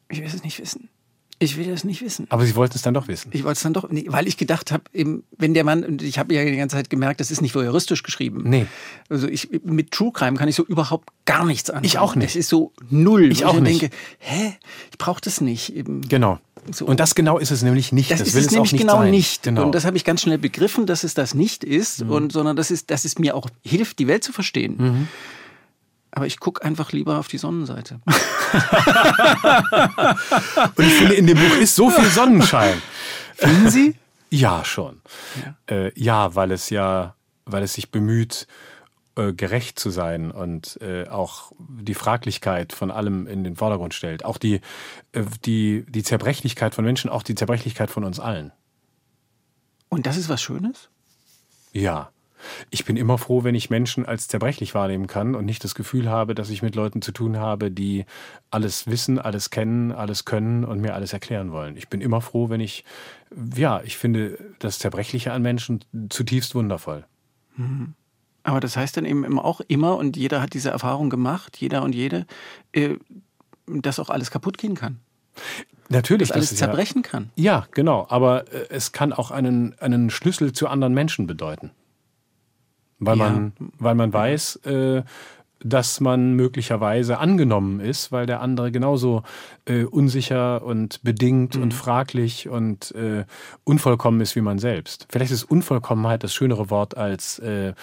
ich 0.10 0.20
will 0.20 0.26
es 0.28 0.44
nicht 0.44 0.60
wissen. 0.60 0.90
Ich 1.42 1.58
will 1.58 1.70
es 1.70 1.84
nicht 1.84 2.02
wissen. 2.02 2.28
Aber 2.30 2.46
Sie 2.46 2.56
wollten 2.56 2.76
es 2.76 2.84
dann 2.84 2.94
doch 2.94 3.08
wissen. 3.08 3.30
Ich 3.34 3.44
wollte 3.44 3.58
es 3.58 3.64
dann 3.64 3.74
doch, 3.74 3.90
nee, 3.90 4.06
weil 4.08 4.28
ich 4.28 4.38
gedacht 4.38 4.72
habe, 4.72 4.84
eben, 4.94 5.24
wenn 5.38 5.54
der 5.56 5.64
Mann, 5.64 5.84
und 5.84 6.04
ich 6.04 6.20
habe 6.20 6.34
ja 6.36 6.46
die 6.46 6.56
ganze 6.56 6.76
Zeit 6.76 6.90
gemerkt, 6.92 7.20
das 7.20 7.32
ist 7.32 7.42
nicht 7.42 7.56
voyeuristisch 7.56 8.04
geschrieben. 8.04 8.44
Nee. 8.46 8.68
Also 9.10 9.28
ich, 9.28 9.50
mit 9.64 9.90
True 9.92 10.12
Crime 10.14 10.38
kann 10.38 10.48
ich 10.48 10.56
so 10.56 10.64
überhaupt 10.64 11.10
gar 11.26 11.44
nichts 11.46 11.70
anfangen. 11.72 11.86
Ich 11.86 11.98
auch 11.98 12.16
nicht. 12.16 12.30
Das 12.30 12.36
ist 12.36 12.50
so 12.50 12.74
null. 12.90 13.32
Ich 13.32 13.44
auch 13.46 13.56
dann 13.56 13.64
nicht. 13.64 13.82
denke, 13.82 13.96
hä, 14.20 14.54
ich 14.92 14.98
brauche 15.00 15.20
das 15.22 15.42
nicht. 15.42 15.76
Eben. 15.76 16.02
Genau. 16.08 16.40
So. 16.72 16.86
Und 16.86 17.00
das 17.00 17.16
genau 17.16 17.40
ist 17.40 17.50
es 17.50 17.64
nämlich 17.64 17.92
nicht. 17.92 18.12
Das, 18.12 18.20
Das, 18.20 18.28
ist 18.28 18.34
will 18.36 18.42
es 18.42 18.48
es 18.48 18.52
nämlich 18.54 18.74
nicht 18.74 18.82
genau 18.82 19.00
sein. 19.00 19.10
nicht. 19.10 19.42
Genau. 19.42 19.62
Mhm. 19.62 19.66
Und 19.68 19.76
das 19.76 19.86
habe 19.86 19.98
ich 19.98 20.04
ganz 20.06 20.22
schnell 20.22 20.38
begriffen, 20.38 20.86
dass 20.86 21.04
es 21.04 21.16
das 21.16 21.34
nicht 21.34 21.64
ist, 21.64 22.04
und, 22.04 22.32
sondern 22.32 22.56
dass 22.56 22.70
es, 22.70 22.86
dass 22.86 23.04
es 23.04 23.18
mir 23.18 23.36
auch 23.36 23.48
hilft, 23.64 23.98
die 23.98 24.08
Welt 24.08 24.24
zu 24.24 24.32
verstehen. 24.32 24.76
Mhm. 24.78 25.08
Aber 26.12 26.28
ich 26.28 26.40
gucke 26.40 26.64
einfach 26.64 26.92
lieber 26.92 27.18
auf 27.20 27.28
die 27.28 27.38
Sonnenseite. 27.38 28.02
Und 30.76 30.86
ich 30.86 30.94
finde, 30.94 31.16
in 31.16 31.28
dem 31.28 31.38
Buch 31.38 31.56
ist 31.58 31.76
so 31.76 31.90
viel 31.90 32.10
Sonnenschein. 32.10 32.82
Finden 33.36 33.70
Sie? 33.70 33.96
Ja, 34.30 34.66
schon. 34.66 35.02
Ja, 35.44 35.56
äh, 35.76 35.92
ja 35.96 36.36
weil 36.36 36.52
es 36.52 36.70
ja, 36.70 37.16
weil 37.46 37.64
es 37.64 37.74
sich 37.74 37.92
bemüht, 37.92 38.48
äh, 39.16 39.34
gerecht 39.34 39.78
zu 39.78 39.90
sein 39.90 40.32
und 40.32 40.80
äh, 40.82 41.08
auch 41.10 41.52
die 41.60 41.94
Fraglichkeit 41.94 42.72
von 42.72 42.92
allem 42.92 43.28
in 43.28 43.44
den 43.44 43.58
Vordergrund 43.58 43.94
stellt. 43.94 44.24
Auch 44.24 44.38
die, 44.38 44.62
äh, 45.12 45.26
die, 45.46 45.86
die 45.90 46.04
Zerbrechlichkeit 46.04 46.74
von 46.74 46.86
Menschen, 46.86 47.10
auch 47.10 47.24
die 47.24 47.36
Zerbrechlichkeit 47.36 47.92
von 47.92 48.06
uns 48.06 48.22
allen. 48.22 48.54
Und 49.90 50.06
das 50.06 50.16
ist 50.16 50.30
was 50.30 50.42
Schönes? 50.42 50.90
Ja. 51.74 52.12
Ich 52.70 52.86
bin 52.86 52.98
immer 52.98 53.18
froh, 53.18 53.44
wenn 53.44 53.56
ich 53.56 53.70
Menschen 53.70 54.06
als 54.06 54.28
zerbrechlich 54.28 54.74
wahrnehmen 54.76 55.08
kann 55.08 55.36
und 55.36 55.46
nicht 55.46 55.64
das 55.64 55.76
Gefühl 55.76 56.10
habe, 56.10 56.36
dass 56.36 56.50
ich 56.50 56.62
mit 56.62 56.76
Leuten 56.76 57.02
zu 57.02 57.12
tun 57.12 57.38
habe, 57.38 57.72
die 57.72 58.06
alles 58.50 58.88
wissen, 58.88 59.20
alles 59.20 59.50
kennen, 59.50 59.92
alles 59.92 60.26
können 60.26 60.64
und 60.66 60.80
mir 60.82 60.94
alles 60.94 61.14
erklären 61.14 61.52
wollen. 61.52 61.78
Ich 61.78 61.88
bin 61.88 62.02
immer 62.02 62.22
froh, 62.22 62.50
wenn 62.50 62.62
ich, 62.62 62.84
ja, 63.56 63.82
ich 63.84 63.98
finde 63.98 64.38
das 64.60 64.80
Zerbrechliche 64.80 65.34
an 65.34 65.42
Menschen 65.42 65.84
zutiefst 66.10 66.56
wundervoll. 66.56 67.06
Aber 68.44 68.60
das 68.60 68.76
heißt 68.78 68.98
dann 68.98 69.06
eben 69.06 69.40
auch 69.40 69.62
immer, 69.68 69.98
und 69.98 70.18
jeder 70.18 70.42
hat 70.42 70.54
diese 70.54 70.72
Erfahrung 70.72 71.10
gemacht, 71.10 71.58
jeder 71.58 71.84
und 71.84 71.94
jede, 71.94 72.26
äh, 72.74 72.96
dass 73.68 74.00
auch 74.00 74.10
alles 74.10 74.32
kaputt 74.32 74.58
gehen 74.58 74.76
kann. 74.76 75.00
Natürlich, 75.90 76.30
Dass 76.30 76.36
alles 76.38 76.46
das 76.50 76.54
ist 76.54 76.60
ja- 76.62 76.68
zerbrechen 76.68 77.02
kann. 77.02 77.32
Ja, 77.36 77.68
genau. 77.72 78.08
Aber 78.10 78.52
äh, 78.52 78.66
es 78.70 78.94
kann 78.94 79.12
auch 79.14 79.30
einen, 79.30 79.78
einen 79.80 80.10
Schlüssel 80.10 80.54
zu 80.54 80.68
anderen 80.68 80.94
Menschen 80.94 81.28
bedeuten. 81.28 81.72
Weil, 83.02 83.18
Ja. 83.18 83.30
man, 83.30 83.54
weil 83.80 83.96
man 83.96 84.14
weiß, 84.14 84.58
äh, 84.68 85.04
dass 85.64 86.00
man 86.00 86.34
möglicherweise 86.34 87.20
angenommen 87.20 87.80
ist, 87.82 88.12
weil 88.12 88.26
der 88.26 88.42
andere 88.42 88.72
genauso 88.72 89.22
äh, 89.66 89.84
unsicher 89.84 90.64
und 90.64 91.04
bedingt 91.04 91.56
Mhm. 91.56 91.62
und 91.64 91.74
fraglich 91.76 92.50
und 92.50 92.92
äh, 92.96 93.26
unvollkommen 93.64 94.22
ist 94.22 94.36
wie 94.36 94.42
man 94.42 94.58
selbst. 94.58 95.06
Vielleicht 95.12 95.32
ist 95.32 95.44
Unvollkommenheit 95.44 96.24
das 96.24 96.34
schönere 96.34 96.70
Wort 96.72 96.98
als, 96.98 97.38
äh, 97.40 97.74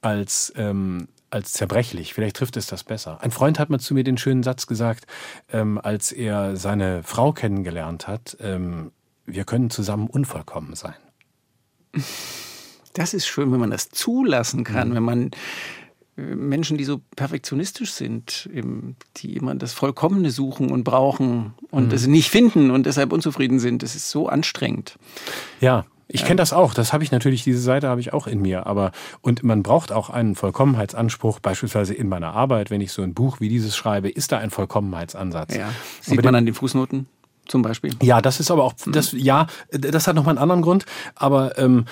als, 0.00 0.52
ähm, 0.56 1.08
als 1.28 1.52
zerbrechlich. 1.52 2.14
Vielleicht 2.14 2.36
trifft 2.36 2.56
es 2.56 2.66
das 2.66 2.82
besser. 2.84 3.18
Ein 3.20 3.30
Freund 3.30 3.58
hat 3.58 3.68
mal 3.68 3.78
zu 3.78 3.92
mir 3.92 4.04
den 4.04 4.16
schönen 4.16 4.42
Satz 4.42 4.66
gesagt, 4.66 5.04
ähm, 5.52 5.78
als 5.82 6.12
er 6.12 6.56
seine 6.56 7.02
Frau 7.02 7.32
kennengelernt 7.32 8.08
hat, 8.08 8.38
ähm, 8.40 8.92
wir 9.26 9.44
können 9.44 9.68
zusammen 9.68 10.06
unvollkommen 10.06 10.74
sein. 10.74 10.94
Das 12.98 13.14
ist 13.14 13.26
schön, 13.28 13.52
wenn 13.52 13.60
man 13.60 13.70
das 13.70 13.90
zulassen 13.90 14.60
Mhm. 14.60 14.64
kann, 14.64 14.94
wenn 14.94 15.02
man 15.04 15.30
äh, 16.16 16.20
Menschen, 16.34 16.76
die 16.78 16.84
so 16.84 17.00
perfektionistisch 17.14 17.92
sind, 17.92 18.50
die 19.18 19.36
immer 19.36 19.54
das 19.54 19.72
Vollkommene 19.72 20.30
suchen 20.32 20.70
und 20.72 20.82
brauchen 20.82 21.54
und 21.70 21.86
Mhm. 21.88 21.92
es 21.94 22.06
nicht 22.08 22.28
finden 22.28 22.70
und 22.72 22.86
deshalb 22.86 23.12
unzufrieden 23.12 23.60
sind. 23.60 23.84
Das 23.84 23.94
ist 23.94 24.10
so 24.10 24.28
anstrengend. 24.28 24.96
Ja, 25.60 25.84
ich 26.08 26.24
kenne 26.24 26.36
das 26.36 26.52
auch. 26.52 26.74
Das 26.74 26.92
habe 26.92 27.04
ich 27.04 27.12
natürlich, 27.12 27.44
diese 27.44 27.60
Seite 27.60 27.86
habe 27.88 28.00
ich 28.00 28.12
auch 28.14 28.26
in 28.26 28.40
mir. 28.42 28.66
Aber 28.66 28.90
und 29.20 29.44
man 29.44 29.62
braucht 29.62 29.92
auch 29.92 30.10
einen 30.10 30.34
Vollkommenheitsanspruch, 30.34 31.38
beispielsweise 31.38 31.94
in 31.94 32.08
meiner 32.08 32.32
Arbeit, 32.34 32.70
wenn 32.70 32.80
ich 32.80 32.90
so 32.92 33.02
ein 33.02 33.14
Buch 33.14 33.38
wie 33.40 33.48
dieses 33.48 33.76
schreibe, 33.76 34.08
ist 34.08 34.32
da 34.32 34.38
ein 34.38 34.50
Vollkommenheitsansatz. 34.50 35.54
Ja. 35.54 35.66
Aber 35.66 35.74
Sieht 36.00 36.18
den- 36.18 36.24
man 36.24 36.34
an 36.34 36.46
den 36.46 36.54
Fußnoten. 36.54 37.06
Zum 37.48 37.62
Beispiel. 37.62 37.92
Ja, 38.02 38.20
das 38.20 38.40
ist 38.40 38.50
aber 38.50 38.64
auch, 38.64 38.74
das, 38.86 39.12
ja, 39.12 39.46
das 39.70 40.06
hat 40.06 40.14
nochmal 40.14 40.32
einen 40.32 40.42
anderen 40.42 40.62
Grund. 40.62 40.84
Aber 41.14 41.58
ähm, 41.58 41.86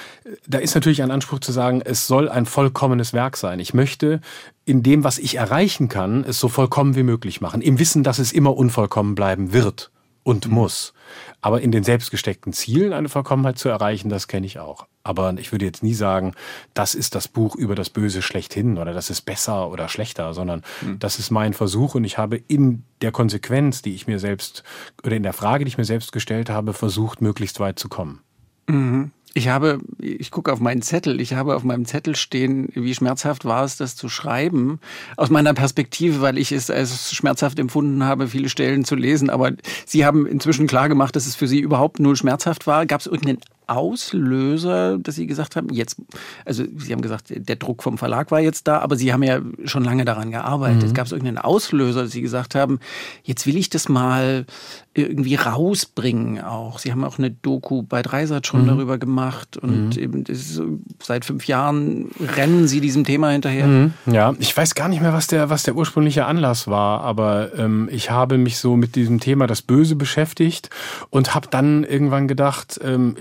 da 0.46 0.58
ist 0.58 0.74
natürlich 0.74 1.02
ein 1.02 1.10
Anspruch 1.10 1.40
zu 1.40 1.52
sagen, 1.52 1.82
es 1.84 2.06
soll 2.06 2.28
ein 2.28 2.46
vollkommenes 2.46 3.12
Werk 3.12 3.36
sein. 3.36 3.58
Ich 3.58 3.74
möchte 3.74 4.20
in 4.64 4.82
dem, 4.82 5.04
was 5.04 5.18
ich 5.18 5.36
erreichen 5.36 5.88
kann, 5.88 6.24
es 6.24 6.40
so 6.40 6.48
vollkommen 6.48 6.96
wie 6.96 7.02
möglich 7.02 7.40
machen. 7.40 7.62
Im 7.62 7.78
Wissen, 7.78 8.02
dass 8.02 8.18
es 8.18 8.32
immer 8.32 8.56
unvollkommen 8.56 9.14
bleiben 9.14 9.52
wird 9.52 9.90
und 10.22 10.48
mhm. 10.48 10.54
muss. 10.54 10.92
Aber 11.40 11.60
in 11.60 11.70
den 11.70 11.84
selbstgesteckten 11.84 12.52
Zielen 12.52 12.92
eine 12.92 13.08
Vollkommenheit 13.08 13.58
zu 13.58 13.68
erreichen, 13.68 14.08
das 14.08 14.26
kenne 14.26 14.46
ich 14.46 14.58
auch. 14.58 14.86
Aber 15.04 15.34
ich 15.38 15.52
würde 15.52 15.64
jetzt 15.64 15.82
nie 15.82 15.94
sagen, 15.94 16.34
das 16.74 16.94
ist 16.94 17.14
das 17.14 17.28
Buch 17.28 17.54
über 17.54 17.74
das 17.74 17.90
Böse 17.90 18.22
schlechthin 18.22 18.78
oder 18.78 18.92
das 18.92 19.10
ist 19.10 19.22
besser 19.22 19.70
oder 19.70 19.88
schlechter, 19.88 20.34
sondern 20.34 20.62
mhm. 20.82 20.98
das 20.98 21.18
ist 21.18 21.30
mein 21.30 21.52
Versuch 21.52 21.94
und 21.94 22.04
ich 22.04 22.18
habe 22.18 22.36
in 22.48 22.82
der 23.00 23.12
Konsequenz, 23.12 23.82
die 23.82 23.94
ich 23.94 24.06
mir 24.06 24.18
selbst 24.18 24.64
oder 25.04 25.14
in 25.14 25.22
der 25.22 25.32
Frage, 25.32 25.64
die 25.64 25.68
ich 25.68 25.78
mir 25.78 25.84
selbst 25.84 26.10
gestellt 26.10 26.50
habe, 26.50 26.72
versucht, 26.72 27.20
möglichst 27.20 27.60
weit 27.60 27.78
zu 27.78 27.88
kommen. 27.88 28.20
Mhm. 28.66 29.12
Ich 29.36 29.48
habe, 29.48 29.80
ich 30.00 30.30
gucke 30.30 30.50
auf 30.50 30.60
meinen 30.60 30.80
Zettel, 30.80 31.20
ich 31.20 31.34
habe 31.34 31.56
auf 31.56 31.62
meinem 31.62 31.84
Zettel 31.84 32.16
stehen, 32.16 32.70
wie 32.72 32.94
schmerzhaft 32.94 33.44
war 33.44 33.64
es, 33.64 33.76
das 33.76 33.94
zu 33.94 34.08
schreiben. 34.08 34.80
Aus 35.18 35.28
meiner 35.28 35.52
Perspektive, 35.52 36.22
weil 36.22 36.38
ich 36.38 36.52
es 36.52 36.70
als 36.70 37.14
schmerzhaft 37.14 37.58
empfunden 37.58 38.02
habe, 38.02 38.28
viele 38.28 38.48
Stellen 38.48 38.86
zu 38.86 38.94
lesen. 38.94 39.28
Aber 39.28 39.52
Sie 39.84 40.06
haben 40.06 40.26
inzwischen 40.26 40.66
klar 40.66 40.88
gemacht, 40.88 41.16
dass 41.16 41.26
es 41.26 41.34
für 41.34 41.48
Sie 41.48 41.60
überhaupt 41.60 42.00
null 42.00 42.16
schmerzhaft 42.16 42.66
war. 42.66 42.86
Gab 42.86 43.02
es 43.02 43.06
irgendeinen 43.06 43.40
Auslöser, 43.66 44.98
dass 44.98 45.16
Sie 45.16 45.26
gesagt 45.26 45.56
haben, 45.56 45.68
jetzt, 45.72 46.00
also 46.44 46.64
Sie 46.76 46.92
haben 46.92 47.02
gesagt, 47.02 47.32
der 47.34 47.56
Druck 47.56 47.82
vom 47.82 47.98
Verlag 47.98 48.30
war 48.30 48.40
jetzt 48.40 48.68
da, 48.68 48.78
aber 48.78 48.96
Sie 48.96 49.12
haben 49.12 49.22
ja 49.22 49.40
schon 49.64 49.84
lange 49.84 50.04
daran 50.04 50.30
gearbeitet. 50.30 50.90
Mhm. 50.90 50.94
Gab 50.94 51.06
es 51.06 51.12
irgendeinen 51.12 51.38
Auslöser, 51.38 52.02
dass 52.02 52.12
Sie 52.12 52.22
gesagt 52.22 52.54
haben, 52.54 52.78
jetzt 53.24 53.46
will 53.46 53.56
ich 53.56 53.70
das 53.70 53.88
mal 53.88 54.46
irgendwie 54.94 55.34
rausbringen 55.34 56.40
auch. 56.40 56.78
Sie 56.78 56.90
haben 56.90 57.04
auch 57.04 57.18
eine 57.18 57.30
Doku 57.30 57.82
bei 57.82 58.02
Dreisat 58.02 58.46
schon 58.46 58.62
mhm. 58.62 58.68
darüber 58.68 58.98
gemacht 58.98 59.56
und 59.56 59.96
mhm. 59.96 60.02
eben 60.02 60.24
ist, 60.24 60.60
seit 61.02 61.24
fünf 61.24 61.46
Jahren 61.46 62.10
rennen 62.36 62.66
Sie 62.66 62.80
diesem 62.80 63.04
Thema 63.04 63.30
hinterher. 63.30 63.66
Mhm. 63.66 63.92
Ja, 64.06 64.34
ich 64.38 64.56
weiß 64.56 64.74
gar 64.74 64.88
nicht 64.88 65.02
mehr, 65.02 65.12
was 65.12 65.26
der, 65.26 65.50
was 65.50 65.64
der 65.64 65.76
ursprüngliche 65.76 66.24
Anlass 66.26 66.66
war, 66.68 67.02
aber 67.02 67.58
ähm, 67.58 67.88
ich 67.92 68.10
habe 68.10 68.38
mich 68.38 68.58
so 68.58 68.76
mit 68.76 68.96
diesem 68.96 69.20
Thema 69.20 69.46
das 69.46 69.62
Böse 69.62 69.96
beschäftigt 69.96 70.70
und 71.10 71.34
habe 71.34 71.48
dann 71.50 71.84
irgendwann 71.84 72.28
gedacht, 72.28 72.80
ähm, 72.82 73.16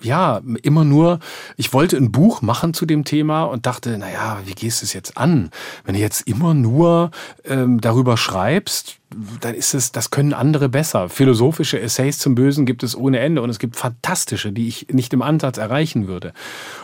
ja, 0.00 0.40
immer 0.62 0.84
nur, 0.84 1.18
ich 1.56 1.72
wollte 1.72 1.96
ein 1.96 2.12
Buch 2.12 2.40
machen 2.40 2.72
zu 2.72 2.86
dem 2.86 3.04
Thema 3.04 3.44
und 3.44 3.66
dachte, 3.66 3.98
naja, 3.98 4.38
wie 4.44 4.54
gehst 4.54 4.80
du 4.80 4.84
es 4.84 4.92
jetzt 4.92 5.16
an? 5.16 5.50
Wenn 5.84 5.94
du 5.94 6.00
jetzt 6.00 6.26
immer 6.28 6.54
nur 6.54 7.10
ähm, 7.44 7.80
darüber 7.80 8.16
schreibst, 8.16 8.98
dann 9.40 9.54
ist 9.54 9.74
es, 9.74 9.90
das 9.90 10.10
können 10.10 10.34
andere 10.34 10.68
besser. 10.68 11.08
Philosophische 11.08 11.80
Essays 11.80 12.18
zum 12.18 12.34
Bösen 12.34 12.66
gibt 12.66 12.82
es 12.82 12.96
ohne 12.96 13.18
Ende 13.18 13.42
und 13.42 13.50
es 13.50 13.58
gibt 13.58 13.76
fantastische, 13.76 14.52
die 14.52 14.68
ich 14.68 14.86
nicht 14.92 15.12
im 15.12 15.22
Ansatz 15.22 15.58
erreichen 15.58 16.06
würde. 16.06 16.28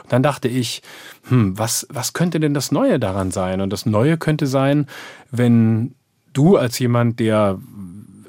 Und 0.02 0.12
dann 0.12 0.22
dachte 0.22 0.48
ich, 0.48 0.82
hm, 1.28 1.56
was, 1.58 1.86
was 1.90 2.14
könnte 2.14 2.40
denn 2.40 2.54
das 2.54 2.72
Neue 2.72 2.98
daran 2.98 3.30
sein? 3.30 3.60
Und 3.60 3.72
das 3.72 3.86
Neue 3.86 4.16
könnte 4.16 4.46
sein, 4.46 4.86
wenn 5.30 5.94
du 6.32 6.56
als 6.56 6.78
jemand, 6.78 7.20
der 7.20 7.58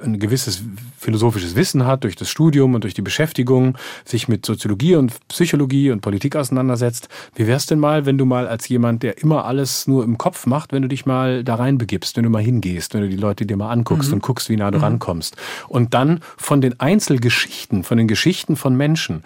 ein 0.03 0.19
gewisses 0.19 0.61
philosophisches 1.05 1.55
Wissen 1.55 1.85
hat, 1.85 2.03
durch 2.03 2.15
das 2.15 2.29
Studium 2.29 2.73
und 2.73 2.83
durch 2.83 2.93
die 2.93 3.01
Beschäftigung, 3.01 3.77
sich 4.03 4.27
mit 4.27 4.45
Soziologie 4.45 4.95
und 4.95 5.13
Psychologie 5.27 5.91
und 5.91 6.01
Politik 6.01 6.35
auseinandersetzt. 6.35 7.09
Wie 7.35 7.47
wär's 7.47 7.67
denn 7.67 7.79
mal, 7.79 8.05
wenn 8.05 8.17
du 8.17 8.25
mal 8.25 8.47
als 8.47 8.67
jemand, 8.67 9.03
der 9.03 9.19
immer 9.19 9.45
alles 9.45 9.87
nur 9.87 10.03
im 10.03 10.17
Kopf 10.17 10.45
macht, 10.47 10.73
wenn 10.73 10.81
du 10.81 10.87
dich 10.87 11.05
mal 11.05 11.43
da 11.43 11.55
rein 11.55 11.77
begibst, 11.77 12.17
wenn 12.17 12.23
du 12.23 12.29
mal 12.29 12.41
hingehst, 12.41 12.93
wenn 12.93 13.01
du 13.01 13.09
die 13.09 13.15
Leute 13.15 13.45
dir 13.45 13.55
mal 13.55 13.69
anguckst 13.71 14.09
mhm. 14.09 14.15
und 14.15 14.23
guckst, 14.23 14.49
wie 14.49 14.57
nah 14.57 14.71
du 14.71 14.79
mhm. 14.79 14.83
rankommst. 14.83 15.37
Und 15.69 15.93
dann 15.93 16.21
von 16.37 16.59
den 16.59 16.79
Einzelgeschichten, 16.79 17.83
von 17.83 17.97
den 17.97 18.07
Geschichten 18.07 18.55
von 18.55 18.75
Menschen 18.75 19.23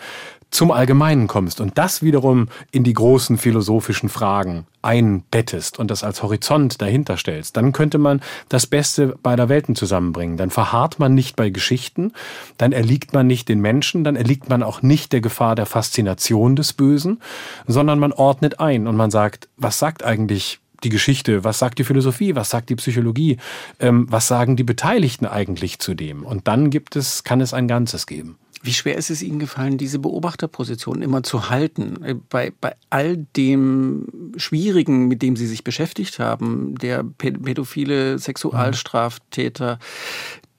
zum 0.51 0.71
Allgemeinen 0.71 1.27
kommst 1.27 1.61
und 1.61 1.77
das 1.77 2.01
wiederum 2.01 2.47
in 2.71 2.83
die 2.83 2.93
großen 2.93 3.37
philosophischen 3.37 4.09
Fragen 4.09 4.65
einbettest 4.81 5.77
und 5.77 5.91
das 5.91 6.03
als 6.03 6.23
Horizont 6.23 6.81
dahinter 6.81 7.17
stellst, 7.17 7.57
dann 7.57 7.71
könnte 7.71 7.97
man 7.97 8.21
das 8.47 8.65
Beste 8.65 9.15
beider 9.21 9.49
Welten 9.49 9.75
zusammenbringen. 9.75 10.37
Dann 10.37 10.49
verharrt 10.49 10.99
man 10.99 11.13
nicht 11.13 11.35
bei 11.35 11.49
Geschichten, 11.49 12.13
dann 12.57 12.71
erliegt 12.71 13.13
man 13.13 13.27
nicht 13.27 13.49
den 13.49 13.59
Menschen, 13.59 14.03
dann 14.03 14.15
erliegt 14.15 14.49
man 14.49 14.63
auch 14.63 14.81
nicht 14.81 15.11
der 15.13 15.21
Gefahr 15.21 15.55
der 15.55 15.65
Faszination 15.65 16.55
des 16.55 16.73
Bösen, 16.73 17.21
sondern 17.67 17.99
man 17.99 18.13
ordnet 18.13 18.59
ein 18.59 18.87
und 18.87 18.95
man 18.95 19.11
sagt, 19.11 19.49
was 19.57 19.79
sagt 19.79 20.03
eigentlich 20.03 20.59
die 20.83 20.89
Geschichte, 20.89 21.43
was 21.43 21.59
sagt 21.59 21.79
die 21.79 21.83
Philosophie, 21.83 22.35
was 22.35 22.49
sagt 22.49 22.69
die 22.69 22.75
Psychologie, 22.75 23.37
ähm, 23.79 24.07
was 24.09 24.27
sagen 24.27 24.55
die 24.55 24.63
Beteiligten 24.63 25.25
eigentlich 25.25 25.79
zu 25.79 25.93
dem? 25.93 26.23
Und 26.23 26.47
dann 26.47 26.69
gibt 26.69 26.95
es, 26.95 27.23
kann 27.23 27.41
es 27.41 27.53
ein 27.53 27.67
Ganzes 27.67 28.07
geben. 28.07 28.37
Wie 28.61 28.73
schwer 28.73 28.97
ist 28.97 29.09
es 29.09 29.21
Ihnen 29.21 29.39
gefallen, 29.39 29.77
diese 29.77 29.99
Beobachterposition 29.99 31.01
immer 31.01 31.23
zu 31.23 31.49
halten? 31.49 32.03
Äh, 32.03 32.15
bei, 32.15 32.51
bei 32.59 32.75
all 32.89 33.17
dem 33.35 34.31
Schwierigen, 34.35 35.07
mit 35.07 35.21
dem 35.21 35.35
Sie 35.35 35.47
sich 35.47 35.63
beschäftigt 35.63 36.19
haben, 36.19 36.75
der 36.75 37.03
pädophile 37.03 38.19
Sexualstraftäter, 38.19 39.79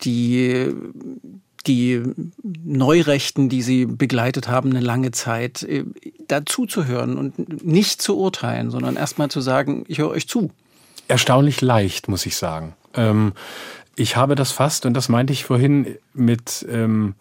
die, 0.02 0.72
die 1.66 2.02
Neurechten, 2.42 3.48
die 3.50 3.62
Sie 3.62 3.84
begleitet 3.84 4.48
haben 4.48 4.70
eine 4.70 4.80
lange 4.80 5.10
Zeit, 5.10 5.62
äh, 5.62 5.84
dazu 6.26 6.66
zu 6.66 6.86
hören 6.86 7.18
und 7.18 7.64
nicht 7.64 8.00
zu 8.00 8.16
urteilen, 8.16 8.70
sondern 8.70 8.96
erstmal 8.96 9.30
zu 9.30 9.40
sagen, 9.40 9.84
ich 9.88 9.98
höre 9.98 10.10
euch 10.10 10.26
zu. 10.26 10.50
Erstaunlich 11.08 11.60
leicht, 11.60 12.08
muss 12.08 12.24
ich 12.24 12.36
sagen. 12.36 12.74
Ähm, 12.94 13.32
ich 13.96 14.16
habe 14.16 14.36
das 14.36 14.52
fast, 14.52 14.86
und 14.86 14.94
das 14.94 15.08
meinte 15.08 15.32
ich 15.32 15.44
vorhin 15.44 15.96
mit, 16.14 16.66
ähm, 16.70 17.14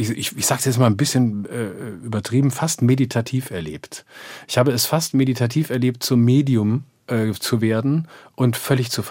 ich, 0.00 0.10
ich, 0.10 0.36
ich 0.36 0.46
sage 0.46 0.60
es 0.60 0.64
jetzt 0.64 0.78
mal 0.78 0.86
ein 0.86 0.96
bisschen 0.96 1.44
äh, 1.46 1.68
übertrieben, 2.04 2.50
fast 2.50 2.82
meditativ 2.82 3.50
erlebt. 3.50 4.04
Ich 4.48 4.58
habe 4.58 4.72
es 4.72 4.86
fast 4.86 5.14
meditativ 5.14 5.70
erlebt, 5.70 6.02
zum 6.02 6.24
Medium 6.24 6.84
äh, 7.06 7.32
zu 7.32 7.60
werden 7.60 8.08
und 8.40 8.56
völlig 8.56 8.90
zu, 8.90 9.02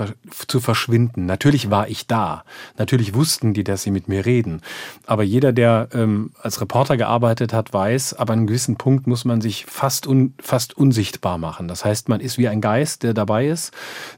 zu 0.47 0.59
verschwinden. 0.59 1.27
Natürlich 1.27 1.69
war 1.69 1.87
ich 1.87 2.07
da. 2.07 2.43
Natürlich 2.79 3.13
wussten 3.13 3.53
die, 3.53 3.63
dass 3.63 3.83
sie 3.83 3.91
mit 3.91 4.07
mir 4.07 4.25
reden. 4.25 4.61
Aber 5.05 5.21
jeder, 5.21 5.53
der 5.53 5.87
ähm, 5.93 6.31
als 6.41 6.61
Reporter 6.61 6.97
gearbeitet 6.97 7.53
hat, 7.53 7.71
weiß, 7.71 8.15
aber 8.15 8.33
an 8.33 8.39
einem 8.39 8.47
gewissen 8.47 8.77
Punkt 8.77 9.05
muss 9.05 9.25
man 9.25 9.39
sich 9.39 9.67
fast, 9.67 10.07
un, 10.07 10.33
fast 10.41 10.75
unsichtbar 10.75 11.37
machen. 11.37 11.67
Das 11.67 11.85
heißt, 11.85 12.09
man 12.09 12.21
ist 12.21 12.39
wie 12.39 12.47
ein 12.47 12.59
Geist, 12.59 13.03
der 13.03 13.13
dabei 13.13 13.47
ist, 13.47 13.71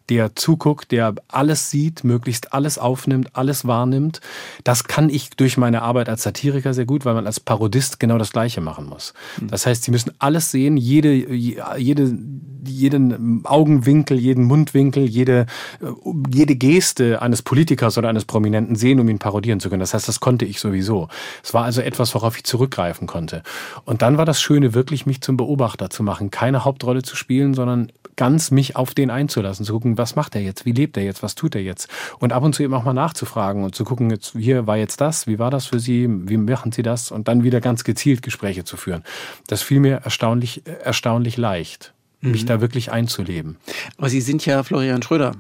der 0.08 0.34
zuguckt, 0.34 0.94
der 0.94 1.14
alles 1.28 1.70
sieht, 1.70 2.06
möglichst 2.06 2.54
alles 2.54 2.78
aufnimmt, 2.78 3.36
alles 3.36 3.68
wahrnimmt. 3.68 4.22
Das 4.64 4.86
kann 4.86 5.10
ich 5.10 5.32
durch 5.32 5.58
meine 5.58 5.82
Arbeit 5.82 6.08
als 6.08 6.24
Satiriker 6.24 6.74
sehr 6.74 6.86
gut, 6.86 7.04
weil 7.04 7.16
man 7.16 7.26
als 7.26 7.42
Parodist 7.42 8.00
genau 8.00 8.18
das 8.18 8.32
Gleiche 8.32 8.62
machen 8.62 8.86
muss. 8.86 9.14
Hm. 9.40 9.50
Das 9.50 9.66
heißt, 9.66 9.84
sie 9.84 9.92
müssen 9.92 10.14
alles 10.20 10.52
sehen, 10.52 10.78
jede, 10.78 11.12
jede, 11.12 12.18
jeden 12.66 13.46
Augenwinkel, 13.46 14.18
jeden 14.18 14.46
Mundwinkel, 14.46 15.01
jede, 15.06 15.46
jede 16.30 16.56
Geste 16.56 17.22
eines 17.22 17.42
Politikers 17.42 17.98
oder 17.98 18.10
eines 18.10 18.26
Prominenten 18.26 18.76
sehen, 18.76 19.00
um 19.00 19.10
ihn 19.10 19.20
parodieren 19.20 19.60
zu 19.60 19.70
können. 19.70 19.80
Das 19.82 19.94
heißt, 19.94 20.08
das 20.08 20.20
konnte 20.20 20.46
ich 20.46 20.60
sowieso. 20.60 21.08
Es 21.44 21.54
war 21.54 21.64
also 21.66 21.82
etwas, 21.82 22.14
worauf 22.16 22.38
ich 22.38 22.44
zurückgreifen 22.44 23.08
konnte. 23.08 23.44
Und 23.86 24.02
dann 24.02 24.18
war 24.18 24.26
das 24.26 24.42
Schöne, 24.42 24.74
wirklich 24.74 25.06
mich 25.06 25.22
zum 25.22 25.38
Beobachter 25.38 25.90
zu 25.90 26.04
machen, 26.04 26.32
keine 26.32 26.66
Hauptrolle 26.66 27.02
zu 27.02 27.16
spielen, 27.16 27.54
sondern 27.54 27.92
ganz 28.16 28.52
mich 28.52 28.76
auf 28.76 28.94
den 28.94 29.10
einzulassen, 29.10 29.66
zu 29.66 29.74
gucken, 29.74 29.98
was 29.98 30.16
macht 30.16 30.36
er 30.36 30.42
jetzt, 30.42 30.66
wie 30.66 30.72
lebt 30.72 30.98
er 30.98 31.04
jetzt, 31.04 31.24
was 31.24 31.36
tut 31.36 31.56
er 31.56 31.62
jetzt 31.62 31.90
und 32.20 32.34
ab 32.34 32.44
und 32.44 32.54
zu 32.54 32.64
eben 32.64 32.74
auch 32.74 32.84
mal 32.84 32.94
nachzufragen 32.94 33.64
und 33.64 33.76
zu 33.76 33.84
gucken, 33.84 34.10
jetzt 34.10 34.34
hier 34.38 34.68
war 34.68 34.78
jetzt 34.78 35.02
das, 35.02 35.28
wie 35.28 35.40
war 35.40 35.50
das 35.50 35.66
für 35.66 35.80
Sie, 35.80 36.08
wie 36.08 36.38
machen 36.38 36.72
Sie 36.72 36.84
das 36.84 37.12
und 37.12 37.28
dann 37.28 37.44
wieder 37.44 37.62
ganz 37.62 37.84
gezielt 37.84 38.22
Gespräche 38.22 38.64
zu 38.64 38.78
führen. 38.78 39.04
Das 39.48 39.62
fiel 39.62 39.80
mir 39.80 40.02
erstaunlich, 40.04 40.62
erstaunlich 40.84 41.38
leicht 41.38 41.94
mich 42.22 42.44
mhm. 42.44 42.48
da 42.48 42.62
wirklich 42.62 42.92
einzuleben. 42.92 43.58
Aber 43.98 44.10
Sie 44.10 44.22
sind 44.22 44.46
ja 44.46 44.64
Florian 44.64 45.02
Schröder. 45.02 45.36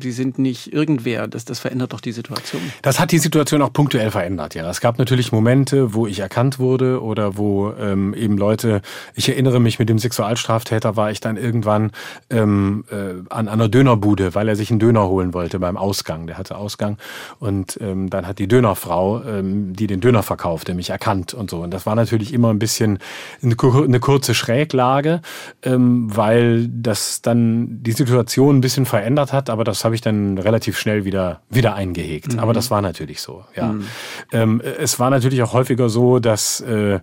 Sie 0.00 0.10
sind 0.12 0.38
nicht 0.38 0.72
irgendwer. 0.72 1.28
Das, 1.28 1.44
das 1.44 1.60
verändert 1.60 1.92
doch 1.92 2.00
die 2.00 2.12
Situation. 2.12 2.60
Das 2.82 2.98
hat 2.98 3.12
die 3.12 3.18
Situation 3.18 3.62
auch 3.62 3.72
punktuell 3.72 4.10
verändert, 4.10 4.54
ja. 4.54 4.68
Es 4.68 4.80
gab 4.80 4.98
natürlich 4.98 5.30
Momente, 5.30 5.94
wo 5.94 6.06
ich 6.06 6.18
erkannt 6.18 6.58
wurde 6.58 7.00
oder 7.02 7.36
wo 7.36 7.72
ähm, 7.72 8.12
eben 8.14 8.36
Leute, 8.36 8.82
ich 9.14 9.28
erinnere 9.28 9.60
mich, 9.60 9.78
mit 9.78 9.88
dem 9.88 9.98
Sexualstraftäter 9.98 10.96
war 10.96 11.10
ich 11.10 11.20
dann 11.20 11.36
irgendwann 11.36 11.92
ähm, 12.30 12.84
äh, 12.90 13.22
an 13.30 13.48
einer 13.48 13.68
Dönerbude, 13.68 14.34
weil 14.34 14.48
er 14.48 14.56
sich 14.56 14.70
einen 14.70 14.80
Döner 14.80 15.08
holen 15.08 15.32
wollte 15.32 15.60
beim 15.60 15.76
Ausgang. 15.76 16.26
Der 16.26 16.38
hatte 16.38 16.56
Ausgang. 16.56 16.98
Und 17.38 17.78
ähm, 17.80 18.10
dann 18.10 18.26
hat 18.26 18.38
die 18.38 18.48
Dönerfrau, 18.48 19.22
ähm, 19.22 19.74
die 19.74 19.86
den 19.86 20.00
Döner 20.00 20.22
verkaufte, 20.22 20.74
mich 20.74 20.90
erkannt 20.90 21.34
und 21.34 21.50
so. 21.50 21.62
Und 21.62 21.72
das 21.72 21.86
war 21.86 21.94
natürlich 21.94 22.32
immer 22.32 22.50
ein 22.50 22.58
bisschen 22.58 22.98
eine, 23.42 23.56
eine 23.60 24.00
kurze 24.00 24.34
Schräglage, 24.34 25.20
ähm, 25.62 26.10
weil 26.14 26.68
das 26.68 27.22
dann 27.22 27.82
die 27.82 27.92
Situation 27.92 28.58
ein 28.58 28.60
bisschen 28.60 28.86
verändert 28.86 29.32
hat 29.32 29.51
aber 29.52 29.64
das 29.64 29.84
habe 29.84 29.94
ich 29.94 30.00
dann 30.00 30.38
relativ 30.38 30.78
schnell 30.78 31.04
wieder, 31.04 31.42
wieder 31.50 31.74
eingehegt. 31.74 32.32
Mhm. 32.32 32.38
Aber 32.38 32.52
das 32.52 32.70
war 32.70 32.82
natürlich 32.82 33.20
so, 33.20 33.44
ja. 33.54 33.72
Mhm. 33.72 33.86
Ähm, 34.32 34.60
es 34.60 34.98
war 34.98 35.10
natürlich 35.10 35.42
auch 35.42 35.52
häufiger 35.52 35.88
so, 35.88 36.18
dass 36.18 36.60
äh, 36.60 37.00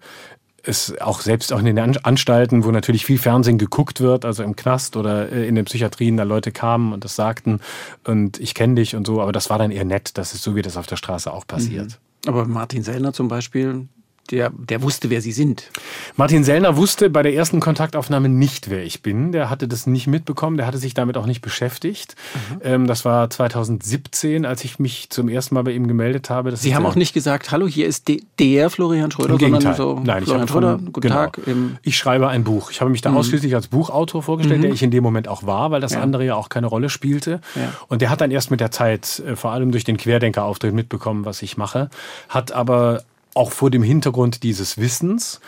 es 0.63 0.99
auch 0.99 1.21
selbst 1.21 1.53
auch 1.53 1.59
in 1.59 1.65
den 1.65 1.79
Anstalten, 1.79 2.63
wo 2.63 2.71
natürlich 2.71 3.05
viel 3.05 3.17
Fernsehen 3.17 3.57
geguckt 3.57 4.01
wird, 4.01 4.25
also 4.25 4.43
im 4.43 4.55
Knast 4.55 4.97
oder 4.97 5.31
äh, 5.31 5.47
in 5.47 5.55
den 5.55 5.65
Psychiatrien, 5.65 6.17
da 6.17 6.23
Leute 6.23 6.51
kamen 6.51 6.91
und 6.93 7.03
das 7.05 7.15
sagten 7.15 7.59
und 8.03 8.39
ich 8.39 8.55
kenne 8.55 8.75
dich 8.75 8.95
und 8.95 9.07
so, 9.07 9.21
aber 9.21 9.31
das 9.31 9.49
war 9.49 9.57
dann 9.57 9.71
eher 9.71 9.85
nett, 9.85 10.17
das 10.17 10.33
ist 10.33 10.43
so, 10.43 10.55
wie 10.55 10.61
das 10.61 10.77
auf 10.77 10.87
der 10.87 10.97
Straße 10.97 11.31
auch 11.31 11.47
passiert. 11.47 11.99
Aber 12.27 12.45
Martin 12.45 12.83
Sellner 12.83 13.13
zum 13.13 13.27
Beispiel, 13.27 13.87
der, 14.31 14.51
der 14.51 14.81
wusste, 14.81 15.09
wer 15.09 15.21
Sie 15.21 15.31
sind. 15.31 15.69
Martin 16.15 16.43
Sellner 16.43 16.77
wusste 16.77 17.09
bei 17.09 17.23
der 17.23 17.33
ersten 17.33 17.59
Kontaktaufnahme 17.59 18.29
nicht, 18.29 18.69
wer 18.69 18.83
ich 18.83 19.01
bin. 19.01 19.31
Der 19.31 19.49
hatte 19.49 19.67
das 19.67 19.87
nicht 19.87 20.07
mitbekommen, 20.07 20.57
der 20.57 20.67
hatte 20.67 20.77
sich 20.77 20.93
damit 20.93 21.17
auch 21.17 21.25
nicht 21.25 21.41
beschäftigt. 21.41 22.15
Mhm. 22.33 22.61
Ähm, 22.63 22.87
das 22.87 23.05
war 23.05 23.29
2017, 23.29 24.45
als 24.45 24.63
ich 24.63 24.79
mich 24.79 25.09
zum 25.09 25.29
ersten 25.29 25.55
Mal 25.55 25.63
bei 25.63 25.71
ihm 25.71 25.87
gemeldet 25.87 26.29
habe. 26.29 26.55
Sie 26.55 26.75
haben 26.75 26.85
auch 26.85 26.95
nicht 26.95 27.13
gesagt, 27.13 27.51
hallo, 27.51 27.67
hier 27.67 27.87
ist 27.87 28.07
de 28.07 28.21
der 28.39 28.69
Florian 28.69 29.11
Schröder, 29.11 29.37
sondern 29.37 29.75
so 29.75 30.01
Nein, 30.03 30.23
Florian 30.23 30.45
ich 30.45 30.51
Schröder, 30.51 30.77
von, 30.77 30.93
guten 30.93 31.07
genau. 31.07 31.15
Tag. 31.15 31.39
ich 31.83 31.97
schreibe 31.97 32.27
ein 32.27 32.43
Buch. 32.43 32.71
Ich 32.71 32.81
habe 32.81 32.91
mich 32.91 33.01
da 33.01 33.11
mhm. 33.11 33.17
ausschließlich 33.17 33.55
als 33.55 33.67
Buchautor 33.67 34.23
vorgestellt, 34.23 34.59
mhm. 34.59 34.63
der 34.63 34.71
ich 34.73 34.83
in 34.83 34.91
dem 34.91 35.03
Moment 35.03 35.27
auch 35.27 35.45
war, 35.45 35.71
weil 35.71 35.81
das 35.81 35.93
ja. 35.93 36.01
andere 36.01 36.25
ja 36.25 36.35
auch 36.35 36.49
keine 36.49 36.67
Rolle 36.67 36.89
spielte. 36.89 37.41
Ja. 37.55 37.73
Und 37.87 38.01
der 38.01 38.09
hat 38.09 38.21
dann 38.21 38.31
erst 38.31 38.51
mit 38.51 38.59
der 38.59 38.71
Zeit, 38.71 39.21
äh, 39.25 39.35
vor 39.35 39.51
allem 39.51 39.71
durch 39.71 39.83
den 39.83 39.97
Querdenker-Auftritt 39.97 40.73
mitbekommen, 40.73 41.25
was 41.25 41.41
ich 41.41 41.57
mache, 41.57 41.89
hat 42.29 42.51
aber 42.51 43.03
auch 43.33 43.51
vor 43.51 43.69
dem 43.69 43.83
Hintergrund 43.83 44.43
dieses 44.43 44.77
Wissens 44.77 45.39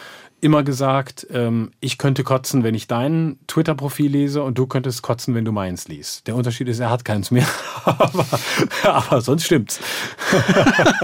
immer 0.42 0.64
gesagt, 0.64 1.28
ähm, 1.32 1.72
ich 1.80 2.00
könnte 2.00 2.24
kotzen, 2.24 2.64
wenn 2.64 2.74
ich 2.74 2.88
dein 2.88 3.38
Twitter-Profil 3.48 4.12
lese 4.12 4.44
und 4.44 4.58
du 4.58 4.66
könntest 4.66 5.04
kotzen, 5.04 5.36
wenn 5.36 5.46
du 5.46 5.52
meins 5.52 5.88
liest. 5.88 6.28
Der 6.28 6.36
Unterschied 6.36 6.68
ist, 6.68 6.80
er 6.80 6.90
hat 6.90 7.06
keins 7.06 7.32
mehr, 7.32 7.48
aber, 7.86 8.26
aber 8.84 9.22
sonst 9.22 9.46
stimmt's. 9.46 9.80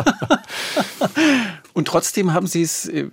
und 1.74 1.88
trotzdem 1.88 2.34
haben 2.34 2.48
Sie 2.48 2.64
es 2.64 2.88
äh, 2.88 3.10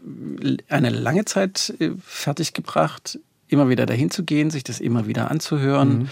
eine 0.68 0.88
lange 0.88 1.26
Zeit 1.26 1.74
äh, 1.78 1.90
fertiggebracht, 2.02 3.18
immer 3.48 3.68
wieder 3.68 3.84
dahin 3.84 4.10
zu 4.10 4.24
gehen, 4.24 4.50
sich 4.50 4.64
das 4.64 4.80
immer 4.80 5.06
wieder 5.06 5.30
anzuhören. 5.30 5.98
Mhm. 5.98 6.08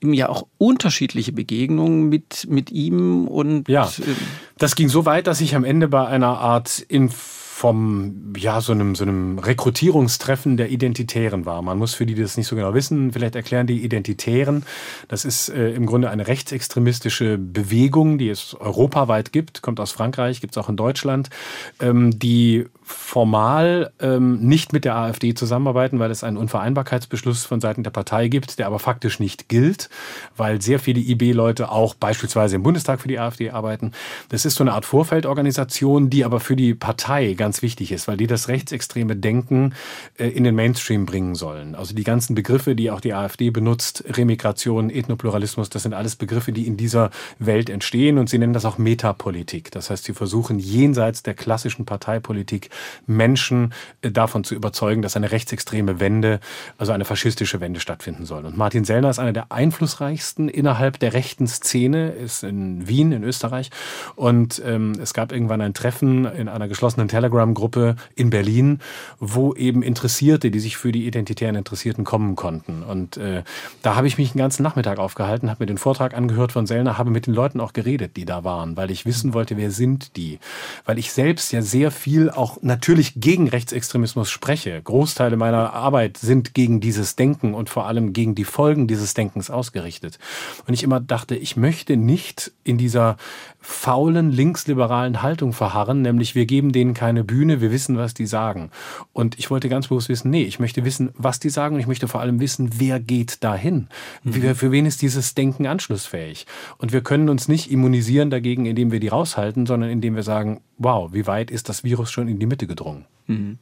Ihm 0.00 0.12
ja 0.12 0.28
auch 0.28 0.48
unterschiedliche 0.58 1.32
Begegnungen 1.32 2.08
mit, 2.08 2.48
mit 2.48 2.72
ihm 2.72 3.28
und. 3.28 3.68
Ja, 3.68 3.86
äh, 3.86 4.14
das 4.62 4.76
ging 4.76 4.88
so 4.88 5.04
weit, 5.04 5.26
dass 5.26 5.40
ich 5.40 5.56
am 5.56 5.64
Ende 5.64 5.88
bei 5.88 6.06
einer 6.06 6.38
Art 6.38 6.78
Inf 6.78 7.40
vom, 7.62 8.32
ja, 8.36 8.60
so 8.60 8.72
einem, 8.72 8.96
so 8.96 9.04
einem 9.04 9.38
Rekrutierungstreffen 9.38 10.56
der 10.56 10.70
Identitären 10.70 11.46
war. 11.46 11.62
Man 11.62 11.78
muss 11.78 11.94
für 11.94 12.06
die, 12.06 12.14
die 12.14 12.22
das 12.22 12.36
nicht 12.36 12.48
so 12.48 12.56
genau 12.56 12.74
wissen, 12.74 13.12
vielleicht 13.12 13.36
erklären, 13.36 13.68
die 13.68 13.84
Identitären, 13.84 14.64
das 15.06 15.24
ist 15.24 15.48
äh, 15.48 15.70
im 15.70 15.86
Grunde 15.86 16.10
eine 16.10 16.26
rechtsextremistische 16.26 17.38
Bewegung, 17.38 18.18
die 18.18 18.30
es 18.30 18.56
europaweit 18.58 19.32
gibt, 19.32 19.62
kommt 19.62 19.78
aus 19.78 19.92
Frankreich, 19.92 20.40
gibt 20.40 20.56
es 20.56 20.58
auch 20.58 20.68
in 20.68 20.76
Deutschland, 20.76 21.30
ähm, 21.78 22.18
die 22.18 22.66
formal 22.84 23.92
ähm, 24.00 24.40
nicht 24.40 24.72
mit 24.72 24.84
der 24.84 24.96
AfD 24.96 25.34
zusammenarbeiten, 25.34 25.98
weil 25.98 26.10
es 26.10 26.24
einen 26.24 26.36
Unvereinbarkeitsbeschluss 26.36 27.44
von 27.44 27.60
Seiten 27.60 27.82
der 27.84 27.90
Partei 27.90 28.28
gibt, 28.28 28.58
der 28.58 28.66
aber 28.66 28.78
faktisch 28.78 29.20
nicht 29.20 29.48
gilt, 29.48 29.88
weil 30.36 30.60
sehr 30.60 30.78
viele 30.78 31.00
IB-Leute 31.00 31.70
auch 31.70 31.94
beispielsweise 31.94 32.56
im 32.56 32.62
Bundestag 32.62 33.00
für 33.00 33.08
die 33.08 33.18
AfD 33.18 33.50
arbeiten. 33.50 33.92
Das 34.30 34.44
ist 34.44 34.56
so 34.56 34.64
eine 34.64 34.72
Art 34.72 34.84
Vorfeldorganisation, 34.84 36.10
die 36.10 36.24
aber 36.24 36.40
für 36.40 36.56
die 36.56 36.74
Partei 36.74 37.34
ganz 37.34 37.62
wichtig 37.62 37.92
ist, 37.92 38.08
weil 38.08 38.16
die 38.16 38.26
das 38.26 38.48
rechtsextreme 38.48 39.14
Denken 39.16 39.74
äh, 40.18 40.28
in 40.28 40.44
den 40.44 40.54
Mainstream 40.54 41.06
bringen 41.06 41.34
sollen. 41.34 41.74
Also 41.74 41.94
die 41.94 42.04
ganzen 42.04 42.34
Begriffe, 42.34 42.74
die 42.74 42.90
auch 42.90 43.00
die 43.00 43.14
AfD 43.14 43.50
benutzt, 43.50 44.04
Remigration, 44.08 44.90
Ethnopluralismus, 44.90 45.70
das 45.70 45.84
sind 45.84 45.94
alles 45.94 46.16
Begriffe, 46.16 46.52
die 46.52 46.66
in 46.66 46.76
dieser 46.76 47.10
Welt 47.38 47.70
entstehen 47.70 48.18
und 48.18 48.28
sie 48.28 48.38
nennen 48.38 48.52
das 48.52 48.64
auch 48.64 48.78
Metapolitik. 48.78 49.70
Das 49.70 49.90
heißt, 49.90 50.04
sie 50.04 50.14
versuchen 50.14 50.58
jenseits 50.58 51.22
der 51.22 51.34
klassischen 51.34 51.84
Parteipolitik 51.84 52.70
Menschen 53.06 53.72
äh, 54.02 54.10
davon 54.10 54.44
zu 54.44 54.54
überzeugen, 54.54 55.02
dass 55.02 55.16
eine 55.16 55.32
rechtsextreme 55.32 56.00
Wende, 56.00 56.40
also 56.78 56.92
eine 56.92 57.04
faschistische 57.04 57.60
Wende 57.60 57.80
stattfinden 57.80 58.26
soll. 58.26 58.44
Und 58.44 58.56
Martin 58.56 58.84
Sellner 58.84 59.10
ist 59.10 59.18
einer 59.18 59.32
der 59.32 59.52
einflussreichsten 59.52 60.48
innerhalb 60.48 60.98
der 60.98 61.12
rechten 61.12 61.46
Szene, 61.46 62.10
ist 62.10 62.42
in 62.42 62.88
Wien 62.88 63.12
in 63.12 63.24
Österreich. 63.24 63.70
Und 64.16 64.62
ähm, 64.64 64.92
es 65.00 65.14
gab 65.14 65.32
irgendwann 65.32 65.60
ein 65.60 65.74
Treffen 65.74 66.24
in 66.24 66.48
einer 66.48 66.68
geschlossenen 66.68 67.08
Telegram-Gruppe 67.08 67.96
in 68.14 68.30
Berlin, 68.30 68.80
wo 69.18 69.54
eben 69.54 69.82
Interessierte, 69.82 70.50
die 70.50 70.60
sich 70.60 70.76
für 70.76 70.92
die 70.92 71.06
Identitären 71.06 71.56
Interessierten 71.56 72.04
kommen 72.04 72.36
konnten. 72.36 72.82
Und 72.82 73.16
äh, 73.16 73.42
da 73.82 73.96
habe 73.96 74.06
ich 74.06 74.18
mich 74.18 74.32
den 74.32 74.38
ganzen 74.38 74.62
Nachmittag 74.62 74.98
aufgehalten, 74.98 75.50
habe 75.50 75.62
mir 75.62 75.66
den 75.66 75.78
Vortrag 75.78 76.14
angehört 76.14 76.52
von 76.52 76.66
Sellner, 76.66 76.98
habe 76.98 77.10
mit 77.10 77.26
den 77.26 77.34
Leuten 77.34 77.60
auch 77.60 77.72
geredet, 77.72 78.16
die 78.16 78.24
da 78.24 78.44
waren, 78.44 78.76
weil 78.76 78.90
ich 78.90 79.06
wissen 79.06 79.34
wollte, 79.34 79.56
wer 79.56 79.70
sind 79.70 80.16
die. 80.16 80.38
Weil 80.84 80.98
ich 80.98 81.12
selbst 81.12 81.52
ja 81.52 81.62
sehr 81.62 81.90
viel 81.90 82.30
auch 82.30 82.61
natürlich 82.62 83.14
gegen 83.16 83.48
Rechtsextremismus 83.48 84.30
spreche. 84.30 84.80
Großteile 84.80 85.36
meiner 85.36 85.72
Arbeit 85.72 86.16
sind 86.16 86.54
gegen 86.54 86.80
dieses 86.80 87.16
Denken 87.16 87.54
und 87.54 87.68
vor 87.68 87.86
allem 87.86 88.12
gegen 88.12 88.34
die 88.34 88.44
Folgen 88.44 88.86
dieses 88.86 89.14
Denkens 89.14 89.50
ausgerichtet. 89.50 90.18
Und 90.66 90.74
ich 90.74 90.84
immer 90.84 91.00
dachte, 91.00 91.34
ich 91.34 91.56
möchte 91.56 91.96
nicht 91.96 92.52
in 92.64 92.78
dieser 92.78 93.16
faulen 93.60 94.30
linksliberalen 94.30 95.22
Haltung 95.22 95.52
verharren, 95.52 96.02
nämlich 96.02 96.34
wir 96.34 96.46
geben 96.46 96.72
denen 96.72 96.94
keine 96.94 97.24
Bühne, 97.24 97.60
wir 97.60 97.70
wissen, 97.70 97.96
was 97.96 98.14
die 98.14 98.26
sagen. 98.26 98.70
Und 99.12 99.38
ich 99.38 99.50
wollte 99.50 99.68
ganz 99.68 99.88
bewusst 99.88 100.08
wissen, 100.08 100.30
nee, 100.30 100.44
ich 100.44 100.58
möchte 100.58 100.84
wissen, 100.84 101.10
was 101.14 101.38
die 101.40 101.50
sagen 101.50 101.76
und 101.76 101.80
ich 101.80 101.86
möchte 101.86 102.08
vor 102.08 102.20
allem 102.20 102.40
wissen, 102.40 102.70
wer 102.78 103.00
geht 103.00 103.42
dahin? 103.44 103.88
Mhm. 104.24 104.54
Für 104.54 104.72
wen 104.72 104.86
ist 104.86 105.02
dieses 105.02 105.34
Denken 105.34 105.66
anschlussfähig? 105.66 106.46
Und 106.78 106.92
wir 106.92 107.02
können 107.02 107.28
uns 107.28 107.48
nicht 107.48 107.70
immunisieren 107.70 108.30
dagegen, 108.30 108.66
indem 108.66 108.90
wir 108.90 109.00
die 109.00 109.08
raushalten, 109.08 109.66
sondern 109.66 109.90
indem 109.90 110.16
wir 110.16 110.24
sagen, 110.24 110.60
wow, 110.78 111.12
wie 111.12 111.26
weit 111.26 111.50
ist 111.50 111.68
das 111.68 111.84
Virus 111.84 112.10
schon 112.10 112.28
in 112.28 112.38
die 112.38 112.46
Mitte 112.52 112.66
gedrungen? 112.66 113.06
Mhm. 113.26 113.58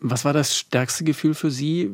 Was 0.00 0.24
war 0.24 0.32
das 0.32 0.56
stärkste 0.56 1.04
Gefühl 1.04 1.34
für 1.34 1.50
Sie 1.50 1.90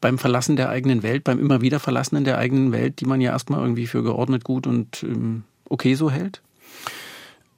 beim 0.00 0.18
Verlassen 0.18 0.56
der 0.56 0.70
eigenen 0.70 1.02
Welt, 1.02 1.22
beim 1.24 1.38
immer 1.38 1.60
wieder 1.60 1.80
Verlassen 1.80 2.24
der 2.24 2.38
eigenen 2.38 2.72
Welt, 2.72 3.00
die 3.00 3.06
man 3.06 3.20
ja 3.20 3.32
erstmal 3.32 3.60
irgendwie 3.60 3.86
für 3.86 4.02
geordnet 4.02 4.42
gut 4.42 4.66
und 4.66 5.02
ähm, 5.02 5.44
okay 5.68 5.94
so 5.94 6.10
hält? 6.10 6.40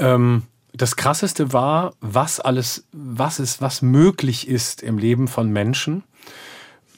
Ähm, 0.00 0.42
das 0.72 0.96
krasseste 0.96 1.52
war, 1.52 1.94
was 2.00 2.40
alles, 2.40 2.86
was 2.92 3.38
ist, 3.38 3.60
was 3.60 3.82
möglich 3.82 4.48
ist 4.48 4.82
im 4.82 4.98
Leben 4.98 5.28
von 5.28 5.50
Menschen 5.50 6.02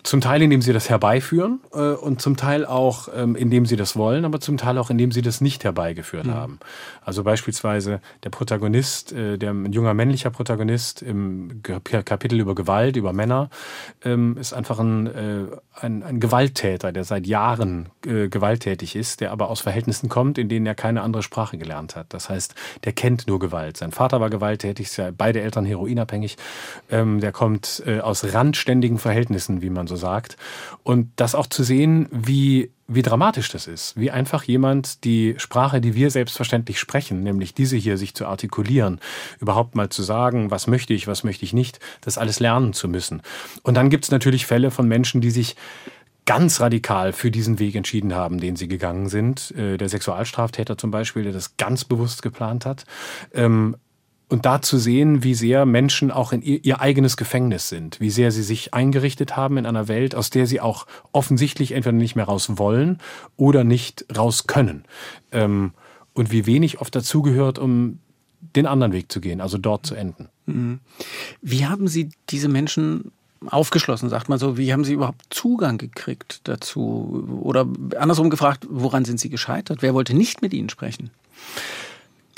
zum 0.02 0.20
Teil, 0.20 0.42
indem 0.42 0.62
sie 0.62 0.72
das 0.72 0.88
herbeiführen 0.88 1.60
äh, 1.72 1.92
und 1.92 2.22
zum 2.22 2.36
Teil 2.36 2.64
auch, 2.64 3.08
ähm, 3.14 3.36
indem 3.36 3.66
sie 3.66 3.76
das 3.76 3.96
wollen, 3.96 4.24
aber 4.24 4.40
zum 4.40 4.56
Teil 4.56 4.78
auch, 4.78 4.90
indem 4.90 5.12
sie 5.12 5.22
das 5.22 5.40
nicht 5.40 5.64
herbeigeführt 5.64 6.26
mhm. 6.26 6.34
haben. 6.34 6.58
Also 7.02 7.24
beispielsweise 7.24 8.00
der 8.22 8.30
Protagonist, 8.30 9.12
äh, 9.12 9.38
der 9.38 9.50
ein 9.50 9.72
junger 9.72 9.94
männlicher 9.94 10.30
Protagonist 10.30 11.02
im 11.02 11.62
Kapitel 11.62 12.38
über 12.38 12.54
Gewalt, 12.54 12.96
über 12.96 13.12
Männer, 13.12 13.50
ähm, 14.04 14.36
ist 14.38 14.52
einfach 14.52 14.78
ein, 14.78 15.06
äh, 15.06 15.46
ein, 15.80 16.02
ein, 16.02 16.20
Gewalttäter, 16.20 16.92
der 16.92 17.04
seit 17.04 17.26
Jahren 17.26 17.88
äh, 18.06 18.28
gewalttätig 18.28 18.94
ist, 18.94 19.20
der 19.20 19.32
aber 19.32 19.48
aus 19.48 19.60
Verhältnissen 19.60 20.08
kommt, 20.08 20.38
in 20.38 20.48
denen 20.48 20.66
er 20.66 20.74
keine 20.74 21.02
andere 21.02 21.22
Sprache 21.22 21.58
gelernt 21.58 21.96
hat. 21.96 22.06
Das 22.10 22.28
heißt, 22.28 22.54
der 22.84 22.92
kennt 22.92 23.26
nur 23.26 23.38
Gewalt. 23.38 23.76
Sein 23.76 23.92
Vater 23.92 24.20
war 24.20 24.30
gewalttätig, 24.30 24.90
beide 25.16 25.40
Eltern 25.40 25.64
heroinabhängig. 25.64 26.36
Ähm, 26.90 27.20
der 27.20 27.32
kommt 27.32 27.82
äh, 27.86 28.00
aus 28.00 28.32
randständigen 28.32 28.98
Verhältnissen, 28.98 29.62
wie 29.62 29.70
man 29.70 29.86
so 29.88 29.96
sagt. 29.96 30.36
Und 30.84 31.10
das 31.16 31.34
auch 31.34 31.46
zu 31.46 31.64
sehen, 31.64 32.08
wie, 32.12 32.70
wie 32.86 33.02
dramatisch 33.02 33.50
das 33.50 33.66
ist. 33.66 33.96
Wie 33.96 34.10
einfach 34.10 34.44
jemand 34.44 35.04
die 35.04 35.34
Sprache, 35.38 35.80
die 35.80 35.94
wir 35.94 36.10
selbstverständlich 36.10 36.78
sprechen, 36.78 37.22
nämlich 37.22 37.54
diese 37.54 37.76
hier 37.76 37.96
sich 37.96 38.14
zu 38.14 38.26
artikulieren, 38.26 39.00
überhaupt 39.40 39.74
mal 39.74 39.88
zu 39.88 40.02
sagen, 40.02 40.50
was 40.50 40.66
möchte 40.66 40.94
ich, 40.94 41.06
was 41.06 41.24
möchte 41.24 41.44
ich 41.44 41.52
nicht, 41.52 41.80
das 42.00 42.18
alles 42.18 42.38
lernen 42.38 42.72
zu 42.72 42.88
müssen. 42.88 43.22
Und 43.62 43.74
dann 43.74 43.90
gibt 43.90 44.04
es 44.04 44.10
natürlich 44.10 44.46
Fälle 44.46 44.70
von 44.70 44.86
Menschen, 44.86 45.20
die 45.20 45.30
sich 45.30 45.56
ganz 46.28 46.60
radikal 46.60 47.14
für 47.14 47.30
diesen 47.30 47.58
Weg 47.58 47.74
entschieden 47.74 48.14
haben, 48.14 48.38
den 48.38 48.54
sie 48.54 48.68
gegangen 48.68 49.08
sind. 49.08 49.50
Äh, 49.56 49.78
der 49.78 49.88
Sexualstraftäter 49.88 50.76
zum 50.76 50.90
Beispiel, 50.90 51.22
der 51.22 51.32
das 51.32 51.56
ganz 51.56 51.86
bewusst 51.86 52.20
geplant 52.20 52.66
hat. 52.66 52.84
Und 54.28 54.44
da 54.44 54.60
zu 54.60 54.76
sehen, 54.78 55.24
wie 55.24 55.34
sehr 55.34 55.64
Menschen 55.64 56.10
auch 56.10 56.32
in 56.32 56.42
ihr, 56.42 56.62
ihr, 56.62 56.80
eigenes 56.80 57.16
Gefängnis 57.16 57.70
sind, 57.70 57.98
wie 57.98 58.10
sehr 58.10 58.30
sie 58.30 58.42
sich 58.42 58.74
eingerichtet 58.74 59.36
haben 59.36 59.56
in 59.56 59.64
einer 59.64 59.88
Welt, 59.88 60.14
aus 60.14 60.28
der 60.28 60.46
sie 60.46 60.60
auch 60.60 60.86
offensichtlich 61.12 61.72
entweder 61.72 61.96
nicht 61.96 62.14
mehr 62.14 62.26
raus 62.26 62.58
wollen 62.58 62.98
oder 63.36 63.64
nicht 63.64 64.04
raus 64.16 64.46
können. 64.46 64.84
Ähm, 65.32 65.72
und 66.12 66.30
wie 66.30 66.46
wenig 66.46 66.80
oft 66.80 66.94
dazugehört, 66.94 67.58
um 67.58 68.00
den 68.54 68.66
anderen 68.66 68.92
Weg 68.92 69.10
zu 69.10 69.20
gehen, 69.20 69.40
also 69.40 69.56
dort 69.56 69.86
zu 69.86 69.94
enden. 69.94 70.28
Mhm. 70.46 70.80
Wie 71.40 71.66
haben 71.66 71.88
Sie 71.88 72.10
diese 72.28 72.48
Menschen 72.48 73.12
aufgeschlossen, 73.46 74.08
sagt 74.08 74.28
man 74.28 74.38
so, 74.38 74.58
wie 74.58 74.72
haben 74.72 74.84
Sie 74.84 74.94
überhaupt 74.94 75.26
Zugang 75.30 75.78
gekriegt 75.78 76.40
dazu? 76.44 77.26
Oder 77.40 77.66
andersrum 77.98 78.30
gefragt, 78.30 78.66
woran 78.68 79.04
sind 79.04 79.20
Sie 79.20 79.28
gescheitert? 79.28 79.80
Wer 79.80 79.94
wollte 79.94 80.14
nicht 80.14 80.42
mit 80.42 80.52
Ihnen 80.52 80.68
sprechen? 80.68 81.10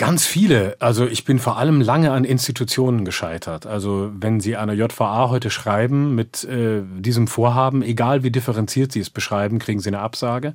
Ganz 0.01 0.25
viele. 0.25 0.77
Also 0.79 1.07
ich 1.07 1.27
bin 1.27 1.39
vor 1.39 1.59
allem 1.59 1.83
lange 1.83 2.11
an 2.13 2.25
Institutionen 2.25 3.05
gescheitert. 3.05 3.67
Also 3.67 4.11
wenn 4.15 4.41
Sie 4.41 4.57
einer 4.57 4.73
JVA 4.73 5.29
heute 5.29 5.51
schreiben 5.51 6.15
mit 6.15 6.43
äh, 6.45 6.81
diesem 6.97 7.27
Vorhaben, 7.27 7.83
egal 7.83 8.23
wie 8.23 8.31
differenziert 8.31 8.93
Sie 8.93 9.01
es 9.01 9.11
beschreiben, 9.11 9.59
kriegen 9.59 9.79
Sie 9.79 9.91
eine 9.91 9.99
Absage, 9.99 10.55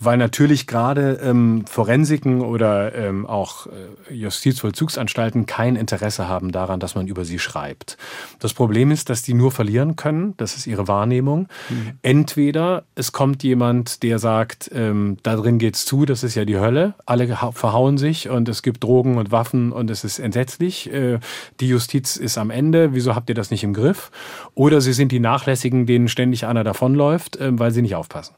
weil 0.00 0.16
natürlich 0.16 0.66
gerade 0.66 1.20
ähm, 1.22 1.66
Forensiken 1.68 2.40
oder 2.40 2.92
ähm, 2.96 3.26
auch 3.26 3.68
äh, 3.68 4.12
Justizvollzugsanstalten 4.12 5.46
kein 5.46 5.76
Interesse 5.76 6.26
haben 6.26 6.50
daran, 6.50 6.80
dass 6.80 6.96
man 6.96 7.06
über 7.06 7.24
sie 7.24 7.38
schreibt. 7.38 7.96
Das 8.40 8.54
Problem 8.54 8.90
ist, 8.90 9.08
dass 9.08 9.22
die 9.22 9.34
nur 9.34 9.52
verlieren 9.52 9.94
können. 9.94 10.34
Das 10.36 10.56
ist 10.56 10.66
ihre 10.66 10.88
Wahrnehmung. 10.88 11.46
Mhm. 11.68 11.92
Entweder 12.02 12.82
es 12.96 13.12
kommt 13.12 13.44
jemand, 13.44 14.02
der 14.02 14.18
sagt, 14.18 14.68
ähm, 14.74 15.18
da 15.22 15.36
drin 15.36 15.60
geht's 15.60 15.86
zu, 15.86 16.06
das 16.06 16.24
ist 16.24 16.34
ja 16.34 16.44
die 16.44 16.58
Hölle, 16.58 16.94
alle 17.06 17.28
verhauen 17.52 17.96
sich 17.96 18.28
und 18.28 18.48
es 18.48 18.62
gibt 18.62 18.79
gibt 18.80 18.84
Drogen 18.84 19.18
und 19.18 19.30
Waffen 19.30 19.72
und 19.72 19.90
es 19.90 20.04
ist 20.04 20.18
entsetzlich. 20.18 20.92
Äh, 20.92 21.20
die 21.60 21.68
Justiz 21.68 22.16
ist 22.16 22.38
am 22.38 22.50
Ende. 22.50 22.94
Wieso 22.94 23.14
habt 23.14 23.28
ihr 23.28 23.34
das 23.34 23.50
nicht 23.50 23.64
im 23.64 23.74
Griff? 23.74 24.10
Oder 24.54 24.80
sie 24.80 24.92
sind 24.92 25.12
die 25.12 25.20
Nachlässigen, 25.20 25.86
denen 25.86 26.08
ständig 26.08 26.46
einer 26.46 26.64
davonläuft, 26.64 27.36
äh, 27.36 27.58
weil 27.58 27.70
sie 27.70 27.82
nicht 27.82 27.94
aufpassen. 27.94 28.34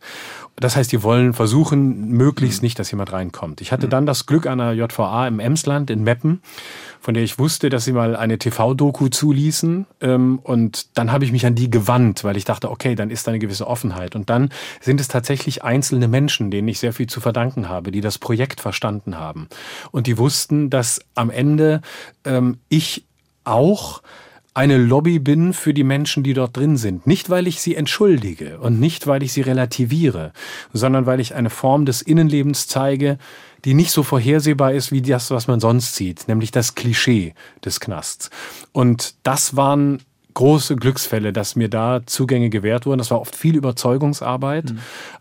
Das 0.56 0.76
heißt, 0.76 0.92
die 0.92 1.02
wollen 1.02 1.32
versuchen, 1.32 2.08
möglichst 2.08 2.62
nicht, 2.62 2.78
dass 2.78 2.90
jemand 2.90 3.12
reinkommt. 3.12 3.60
Ich 3.62 3.72
hatte 3.72 3.88
dann 3.88 4.04
das 4.04 4.26
Glück 4.26 4.46
einer 4.46 4.72
JVA 4.72 5.26
im 5.26 5.40
Emsland 5.40 5.90
in 5.90 6.02
Meppen, 6.04 6.42
von 7.02 7.14
der 7.14 7.24
ich 7.24 7.40
wusste, 7.40 7.68
dass 7.68 7.84
sie 7.84 7.92
mal 7.92 8.14
eine 8.14 8.38
TV-Doku 8.38 9.08
zuließen. 9.08 9.86
Ähm, 10.00 10.38
und 10.44 10.96
dann 10.96 11.10
habe 11.10 11.24
ich 11.24 11.32
mich 11.32 11.44
an 11.44 11.56
die 11.56 11.68
gewandt, 11.68 12.22
weil 12.22 12.36
ich 12.36 12.44
dachte, 12.44 12.70
okay, 12.70 12.94
dann 12.94 13.10
ist 13.10 13.26
da 13.26 13.32
eine 13.32 13.40
gewisse 13.40 13.66
Offenheit. 13.66 14.14
Und 14.14 14.30
dann 14.30 14.50
sind 14.80 15.00
es 15.00 15.08
tatsächlich 15.08 15.64
einzelne 15.64 16.06
Menschen, 16.06 16.52
denen 16.52 16.68
ich 16.68 16.78
sehr 16.78 16.92
viel 16.92 17.08
zu 17.08 17.20
verdanken 17.20 17.68
habe, 17.68 17.90
die 17.90 18.00
das 18.00 18.18
Projekt 18.18 18.60
verstanden 18.60 19.18
haben. 19.18 19.48
Und 19.90 20.06
die 20.06 20.16
wussten, 20.16 20.70
dass 20.70 21.00
am 21.16 21.30
Ende 21.30 21.80
ähm, 22.24 22.58
ich 22.68 23.04
auch 23.42 24.00
eine 24.54 24.76
Lobby 24.76 25.18
bin 25.18 25.54
für 25.54 25.74
die 25.74 25.82
Menschen, 25.82 26.22
die 26.22 26.34
dort 26.34 26.56
drin 26.56 26.76
sind. 26.76 27.06
Nicht, 27.06 27.30
weil 27.30 27.48
ich 27.48 27.60
sie 27.60 27.74
entschuldige 27.74 28.60
und 28.60 28.78
nicht, 28.78 29.08
weil 29.08 29.24
ich 29.24 29.32
sie 29.32 29.40
relativiere, 29.40 30.32
sondern 30.72 31.06
weil 31.06 31.18
ich 31.18 31.34
eine 31.34 31.50
Form 31.50 31.84
des 31.84 32.02
Innenlebens 32.02 32.68
zeige, 32.68 33.18
die 33.64 33.74
nicht 33.74 33.90
so 33.90 34.02
vorhersehbar 34.02 34.72
ist 34.72 34.92
wie 34.92 35.02
das, 35.02 35.30
was 35.30 35.46
man 35.46 35.60
sonst 35.60 35.94
sieht, 35.94 36.28
nämlich 36.28 36.50
das 36.50 36.74
Klischee 36.74 37.34
des 37.64 37.80
Knasts. 37.80 38.30
Und 38.72 39.14
das 39.22 39.56
waren 39.56 40.00
große 40.34 40.76
Glücksfälle, 40.76 41.32
dass 41.32 41.56
mir 41.56 41.68
da 41.68 42.00
Zugänge 42.06 42.50
gewährt 42.50 42.86
wurden. 42.86 42.98
Das 42.98 43.10
war 43.10 43.20
oft 43.20 43.36
viel 43.36 43.56
Überzeugungsarbeit, 43.56 44.72
mhm. 44.72 44.78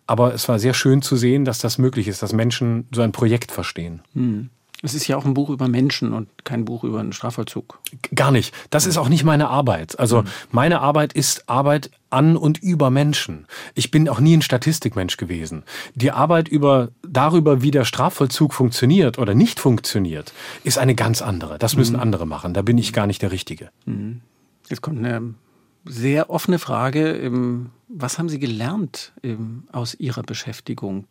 aber 0.08 0.34
es 0.34 0.48
war 0.48 0.60
sehr 0.60 0.74
schön 0.74 1.02
zu 1.02 1.16
sehen, 1.16 1.46
dass 1.46 1.60
das 1.60 1.78
möglich 1.78 2.08
ist, 2.08 2.24
dass 2.24 2.34
Menschen 2.34 2.88
so 2.92 3.02
ein 3.02 3.12
Projekt 3.12 3.52
verstehen. 3.52 4.02
Mhm. 4.14 4.50
Es 4.84 4.94
ist 4.96 5.08
ja 5.08 5.16
auch 5.16 5.26
ein 5.26 5.34
Buch 5.34 5.50
über 5.50 5.68
Menschen 5.68 6.14
und 6.14 6.28
kein 6.44 6.66
Buch 6.66 6.84
über 6.84 7.00
einen 7.00 7.14
Strafvollzug. 7.14 7.80
Gar 8.16 8.32
nicht. 8.32 8.54
Das 8.72 8.86
ist 8.86 8.98
auch 8.98 9.10
nicht 9.10 9.24
meine 9.24 9.50
Arbeit. 9.50 10.00
Also 10.00 10.24
mhm. 10.24 10.28
meine 10.52 10.82
Arbeit 10.82 11.14
ist 11.14 11.48
Arbeit 11.48 11.92
an 12.10 12.36
und 12.36 12.58
über 12.58 12.90
Menschen. 12.90 13.46
Ich 13.76 13.92
bin 13.92 14.10
auch 14.10 14.20
nie 14.20 14.36
ein 14.36 14.42
Statistikmensch 14.42 15.18
gewesen. 15.18 15.64
Die 15.94 16.12
Arbeit 16.12 16.48
über, 16.48 16.90
darüber, 17.08 17.62
wie 17.62 17.72
der 17.72 17.86
Strafvollzug 17.86 18.54
funktioniert 18.54 19.20
oder 19.20 19.36
nicht 19.36 19.60
funktioniert, 19.60 20.34
ist 20.64 20.78
eine 20.78 20.96
ganz 20.96 21.22
andere. 21.22 21.60
Das 21.60 21.76
müssen 21.76 21.96
mhm. 21.96 22.02
andere 22.02 22.26
machen. 22.26 22.54
Da 22.54 22.64
bin 22.64 22.78
ich 22.78 22.92
gar 22.92 23.08
nicht 23.08 23.22
der 23.22 23.32
Richtige. 23.32 23.70
Mhm. 23.86 24.22
Jetzt 24.68 24.82
kommt 24.82 24.98
eine 24.98 25.36
sehr 25.86 26.30
offene 26.30 26.60
Frage. 26.60 27.70
Was 27.88 28.18
haben 28.18 28.30
Sie 28.30 28.40
gelernt 28.40 29.14
aus 29.72 29.96
Ihrer 29.96 30.24
Beschäftigung 30.24 31.06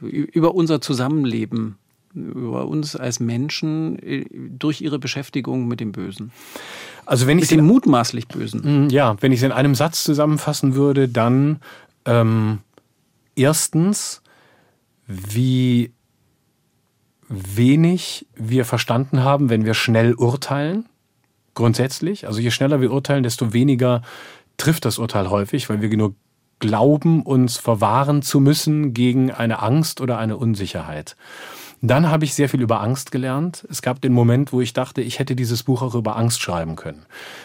über 0.00 0.54
unser 0.54 0.80
Zusammenleben 0.80 1.76
über 2.14 2.66
uns 2.66 2.96
als 2.96 3.20
Menschen 3.20 3.98
äh, 3.98 4.24
durch 4.32 4.80
ihre 4.80 4.98
Beschäftigung 4.98 5.66
mit 5.66 5.80
dem 5.80 5.92
Bösen. 5.92 6.32
Also 7.06 7.26
wenn 7.26 7.38
ich 7.38 7.48
den 7.48 7.64
mutmaßlich 7.64 8.28
Bösen. 8.28 8.86
Mm, 8.86 8.90
ja, 8.90 9.16
wenn 9.20 9.32
ich 9.32 9.40
es 9.40 9.44
in 9.44 9.52
einem 9.52 9.74
Satz 9.74 10.04
zusammenfassen 10.04 10.74
würde, 10.74 11.08
dann 11.08 11.60
ähm, 12.06 12.58
erstens, 13.36 14.22
wie 15.06 15.92
wenig 17.28 18.26
wir 18.36 18.64
verstanden 18.64 19.22
haben, 19.22 19.50
wenn 19.50 19.64
wir 19.64 19.74
schnell 19.74 20.14
urteilen. 20.14 20.86
Grundsätzlich. 21.54 22.26
Also 22.26 22.40
je 22.40 22.50
schneller 22.50 22.80
wir 22.80 22.92
urteilen, 22.92 23.22
desto 23.22 23.52
weniger 23.52 24.02
trifft 24.56 24.84
das 24.84 24.98
Urteil 24.98 25.30
häufig, 25.30 25.68
weil 25.68 25.80
wir 25.80 25.96
nur 25.96 26.14
glauben, 26.58 27.22
uns 27.22 27.56
verwahren 27.56 28.22
zu 28.22 28.40
müssen 28.40 28.94
gegen 28.94 29.30
eine 29.30 29.60
Angst 29.60 30.00
oder 30.00 30.18
eine 30.18 30.36
Unsicherheit. 30.36 31.16
Dann 31.86 32.10
habe 32.10 32.24
ich 32.24 32.32
sehr 32.32 32.48
viel 32.48 32.62
über 32.62 32.80
Angst 32.80 33.10
gelernt. 33.10 33.66
Es 33.68 33.82
gab 33.82 34.00
den 34.00 34.14
Moment, 34.14 34.54
wo 34.54 34.62
ich 34.62 34.72
dachte, 34.72 35.02
ich 35.02 35.18
hätte 35.18 35.36
dieses 35.36 35.64
Buch 35.64 35.82
auch 35.82 35.94
über 35.94 36.16
Angst 36.16 36.40
schreiben 36.40 36.76
können. 36.76 37.04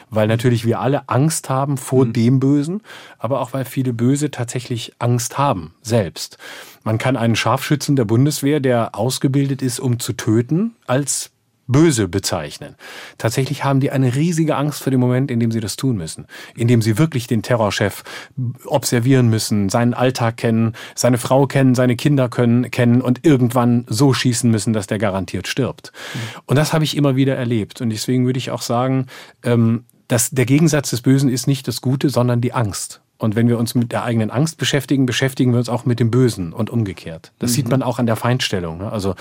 Weil 0.09 0.29
natürlich 0.29 0.63
wir 0.63 0.79
alle 0.79 1.09
Angst 1.09 1.49
haben 1.49 1.75
vor 1.75 2.05
mhm. 2.05 2.13
dem 2.13 2.39
Bösen, 2.39 2.81
aber 3.17 3.41
auch 3.41 3.51
weil 3.51 3.65
viele 3.65 3.91
Böse 3.91 4.31
tatsächlich 4.31 4.93
Angst 4.97 5.37
haben, 5.37 5.73
selbst. 5.81 6.37
Man 6.85 6.97
kann 6.97 7.17
einen 7.17 7.35
Scharfschützen 7.35 7.97
der 7.97 8.05
Bundeswehr, 8.05 8.61
der 8.61 8.95
ausgebildet 8.95 9.61
ist, 9.61 9.81
um 9.81 9.99
zu 9.99 10.13
töten, 10.13 10.73
als 10.87 11.31
böse 11.69 12.07
bezeichnen. 12.07 12.75
Tatsächlich 13.17 13.63
haben 13.63 13.79
die 13.79 13.91
eine 13.91 14.15
riesige 14.15 14.57
Angst 14.57 14.83
vor 14.83 14.91
dem 14.91 14.99
Moment, 14.99 15.31
in 15.31 15.39
dem 15.39 15.51
sie 15.51 15.59
das 15.59 15.75
tun 15.75 15.95
müssen, 15.95 16.25
in 16.55 16.67
dem 16.67 16.81
sie 16.81 16.97
wirklich 16.97 17.27
den 17.27 17.43
Terrorchef 17.43 18.03
observieren 18.65 19.29
müssen, 19.29 19.69
seinen 19.69 19.93
Alltag 19.93 20.37
kennen, 20.37 20.73
seine 20.95 21.19
Frau 21.19 21.45
kennen, 21.47 21.75
seine 21.75 21.95
Kinder 21.95 22.27
können, 22.27 22.71
kennen 22.71 23.01
und 23.01 23.25
irgendwann 23.25 23.85
so 23.87 24.13
schießen 24.13 24.49
müssen, 24.49 24.73
dass 24.73 24.87
der 24.87 24.97
garantiert 24.97 25.47
stirbt. 25.47 25.93
Und 26.47 26.57
das 26.57 26.73
habe 26.73 26.83
ich 26.83 26.97
immer 26.97 27.15
wieder 27.15 27.35
erlebt. 27.35 27.81
Und 27.81 27.91
deswegen 27.91 28.25
würde 28.25 28.39
ich 28.39 28.49
auch 28.49 28.63
sagen, 28.63 29.05
ähm, 29.43 29.85
dass 30.07 30.31
der 30.31 30.45
Gegensatz 30.45 30.89
des 30.89 31.01
Bösen 31.01 31.29
ist 31.29 31.45
nicht 31.45 31.67
das 31.67 31.81
Gute, 31.81 32.09
sondern 32.09 32.41
die 32.41 32.53
Angst. 32.53 33.01
Und 33.19 33.35
wenn 33.35 33.49
wir 33.49 33.59
uns 33.59 33.75
mit 33.75 33.91
der 33.91 34.03
eigenen 34.03 34.31
Angst 34.31 34.57
beschäftigen, 34.57 35.05
beschäftigen 35.05 35.51
wir 35.51 35.59
uns 35.59 35.67
auch 35.67 35.85
mit 35.85 35.99
dem 35.99 36.09
Bösen 36.09 36.53
und 36.53 36.69
umgekehrt. 36.69 37.33
Das 37.37 37.51
mhm. 37.51 37.55
sieht 37.55 37.69
man 37.69 37.83
auch 37.83 37.99
an 37.99 38.05
der 38.05 38.15
Feindstellung. 38.15 38.79
Ne? 38.79 38.91
Also 38.91 39.13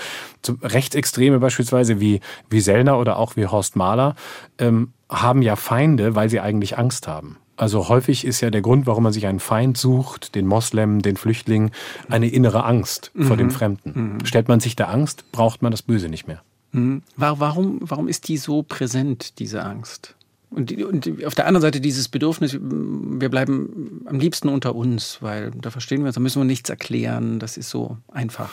Rechtsextreme 0.63 1.39
beispielsweise 1.39 1.99
wie, 1.99 2.21
wie 2.49 2.61
Sellner 2.61 2.97
oder 2.97 3.17
auch 3.17 3.35
wie 3.35 3.45
Horst 3.45 3.75
Mahler 3.75 4.15
ähm, 4.57 4.93
haben 5.09 5.41
ja 5.41 5.57
Feinde, 5.57 6.15
weil 6.15 6.29
sie 6.29 6.39
eigentlich 6.39 6.77
Angst 6.77 7.07
haben. 7.09 7.37
Also 7.57 7.89
häufig 7.89 8.25
ist 8.25 8.39
ja 8.39 8.49
der 8.51 8.61
Grund, 8.61 8.87
warum 8.87 9.03
man 9.03 9.11
sich 9.11 9.27
einen 9.27 9.41
Feind 9.41 9.77
sucht, 9.77 10.33
den 10.33 10.47
Moslem, 10.47 11.01
den 11.01 11.17
Flüchtling, 11.17 11.71
eine 12.07 12.29
innere 12.29 12.63
Angst 12.63 13.11
mhm. 13.13 13.23
vor 13.25 13.35
dem 13.35 13.51
Fremden. 13.51 14.13
Mhm. 14.21 14.25
Stellt 14.25 14.47
man 14.47 14.61
sich 14.61 14.77
der 14.77 14.89
Angst, 14.89 15.29
braucht 15.33 15.61
man 15.61 15.71
das 15.71 15.81
Böse 15.81 16.07
nicht 16.07 16.25
mehr. 16.25 16.41
Mhm. 16.71 17.03
Warum, 17.17 17.79
warum 17.81 18.07
ist 18.07 18.29
die 18.29 18.37
so 18.37 18.63
präsent, 18.63 19.39
diese 19.39 19.61
Angst? 19.61 20.15
Und, 20.51 20.71
und, 20.81 21.25
auf 21.25 21.35
der 21.35 21.45
anderen 21.45 21.61
Seite 21.61 21.79
dieses 21.79 22.07
Bedürfnis, 22.09 22.57
wir 22.59 23.29
bleiben 23.29 24.01
am 24.05 24.19
liebsten 24.19 24.49
unter 24.49 24.75
uns, 24.75 25.21
weil 25.21 25.51
da 25.51 25.69
verstehen 25.69 25.99
wir 26.01 26.07
uns, 26.07 26.15
da 26.15 26.21
müssen 26.21 26.39
wir 26.41 26.45
nichts 26.45 26.69
erklären, 26.69 27.39
das 27.39 27.55
ist 27.57 27.69
so 27.69 27.97
einfach. 28.11 28.49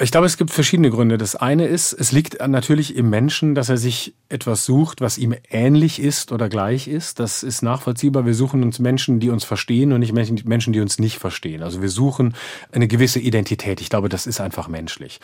Ich 0.00 0.12
glaube, 0.12 0.26
es 0.26 0.36
gibt 0.36 0.52
verschiedene 0.52 0.90
Gründe. 0.90 1.18
Das 1.18 1.34
eine 1.34 1.66
ist, 1.66 1.92
es 1.92 2.12
liegt 2.12 2.46
natürlich 2.46 2.94
im 2.94 3.10
Menschen, 3.10 3.56
dass 3.56 3.68
er 3.68 3.76
sich 3.76 4.14
etwas 4.28 4.64
sucht, 4.64 5.00
was 5.00 5.18
ihm 5.18 5.34
ähnlich 5.50 6.00
ist 6.00 6.30
oder 6.30 6.48
gleich 6.48 6.86
ist. 6.86 7.18
Das 7.18 7.42
ist 7.42 7.62
nachvollziehbar. 7.62 8.24
Wir 8.24 8.34
suchen 8.34 8.62
uns 8.62 8.78
Menschen, 8.78 9.18
die 9.18 9.28
uns 9.28 9.42
verstehen 9.42 9.92
und 9.92 9.98
nicht 9.98 10.12
Menschen, 10.12 10.72
die 10.72 10.80
uns 10.80 11.00
nicht 11.00 11.18
verstehen. 11.18 11.64
Also 11.64 11.82
wir 11.82 11.88
suchen 11.88 12.36
eine 12.70 12.86
gewisse 12.86 13.18
Identität. 13.18 13.80
Ich 13.80 13.90
glaube, 13.90 14.08
das 14.08 14.28
ist 14.28 14.40
einfach 14.40 14.68
menschlich. 14.68 15.18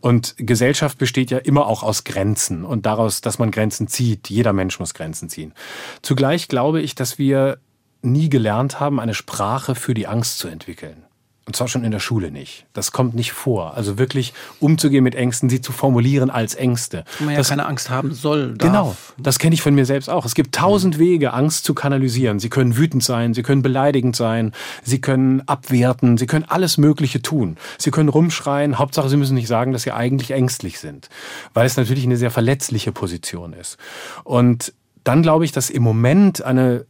Und 0.00 0.34
Gesellschaft 0.36 0.98
besteht 0.98 1.30
ja 1.30 1.38
immer 1.38 1.66
auch 1.66 1.82
aus 1.82 2.04
Grenzen 2.04 2.66
und 2.66 2.84
daraus, 2.84 3.22
dass 3.22 3.38
man 3.38 3.50
Grenzen 3.50 3.88
zieht. 3.88 4.28
Jeder 4.28 4.52
Mensch 4.52 4.78
muss 4.78 4.92
Grenzen 4.92 5.30
ziehen. 5.30 5.54
Zugleich 6.02 6.48
glaube 6.48 6.82
ich, 6.82 6.94
dass 6.94 7.18
wir 7.18 7.60
nie 8.02 8.28
gelernt 8.28 8.78
haben, 8.78 9.00
eine 9.00 9.14
Sprache 9.14 9.74
für 9.74 9.94
die 9.94 10.06
Angst 10.06 10.38
zu 10.38 10.48
entwickeln. 10.48 11.07
Und 11.48 11.56
zwar 11.56 11.66
schon 11.66 11.82
in 11.82 11.92
der 11.92 11.98
Schule 11.98 12.30
nicht. 12.30 12.66
Das 12.74 12.92
kommt 12.92 13.14
nicht 13.14 13.32
vor. 13.32 13.74
Also 13.74 13.96
wirklich 13.96 14.34
umzugehen 14.60 15.02
mit 15.02 15.14
Ängsten, 15.14 15.48
sie 15.48 15.62
zu 15.62 15.72
formulieren 15.72 16.28
als 16.28 16.54
Ängste. 16.54 17.04
Man 17.20 17.30
ja 17.30 17.38
das, 17.38 17.48
keine 17.48 17.64
Angst 17.64 17.88
haben 17.88 18.12
soll. 18.12 18.48
Darf. 18.48 18.58
Genau. 18.58 18.96
Das 19.16 19.38
kenne 19.38 19.54
ich 19.54 19.62
von 19.62 19.74
mir 19.74 19.86
selbst 19.86 20.10
auch. 20.10 20.26
Es 20.26 20.34
gibt 20.34 20.54
tausend 20.54 20.98
Wege, 20.98 21.32
Angst 21.32 21.64
zu 21.64 21.72
kanalisieren. 21.72 22.38
Sie 22.38 22.50
können 22.50 22.76
wütend 22.76 23.02
sein, 23.02 23.32
sie 23.32 23.42
können 23.42 23.62
beleidigend 23.62 24.14
sein, 24.14 24.52
sie 24.82 25.00
können 25.00 25.40
abwerten, 25.48 26.18
sie 26.18 26.26
können 26.26 26.44
alles 26.46 26.76
Mögliche 26.76 27.22
tun. 27.22 27.56
Sie 27.78 27.90
können 27.90 28.10
rumschreien. 28.10 28.78
Hauptsache, 28.78 29.08
sie 29.08 29.16
müssen 29.16 29.34
nicht 29.34 29.48
sagen, 29.48 29.72
dass 29.72 29.84
sie 29.84 29.92
eigentlich 29.92 30.32
ängstlich 30.32 30.78
sind. 30.78 31.08
Weil 31.54 31.64
es 31.64 31.78
natürlich 31.78 32.04
eine 32.04 32.18
sehr 32.18 32.30
verletzliche 32.30 32.92
Position 32.92 33.54
ist. 33.54 33.78
Und 34.22 34.74
dann 35.02 35.22
glaube 35.22 35.46
ich, 35.46 35.52
dass 35.52 35.70
im 35.70 35.82
Moment 35.82 36.42
eine 36.42 36.84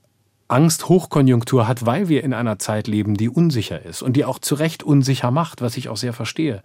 Angst 0.49 0.89
Hochkonjunktur 0.89 1.69
hat, 1.69 1.85
weil 1.85 2.09
wir 2.09 2.25
in 2.25 2.33
einer 2.33 2.59
Zeit 2.59 2.89
leben, 2.89 3.15
die 3.15 3.29
unsicher 3.29 3.85
ist 3.85 4.03
und 4.03 4.15
die 4.15 4.25
auch 4.25 4.39
zu 4.39 4.55
Recht 4.55 4.83
unsicher 4.83 5.31
macht, 5.31 5.61
was 5.61 5.77
ich 5.77 5.91
auch 5.91 5.97
sehr 5.99 6.15
verstehe, 6.15 6.63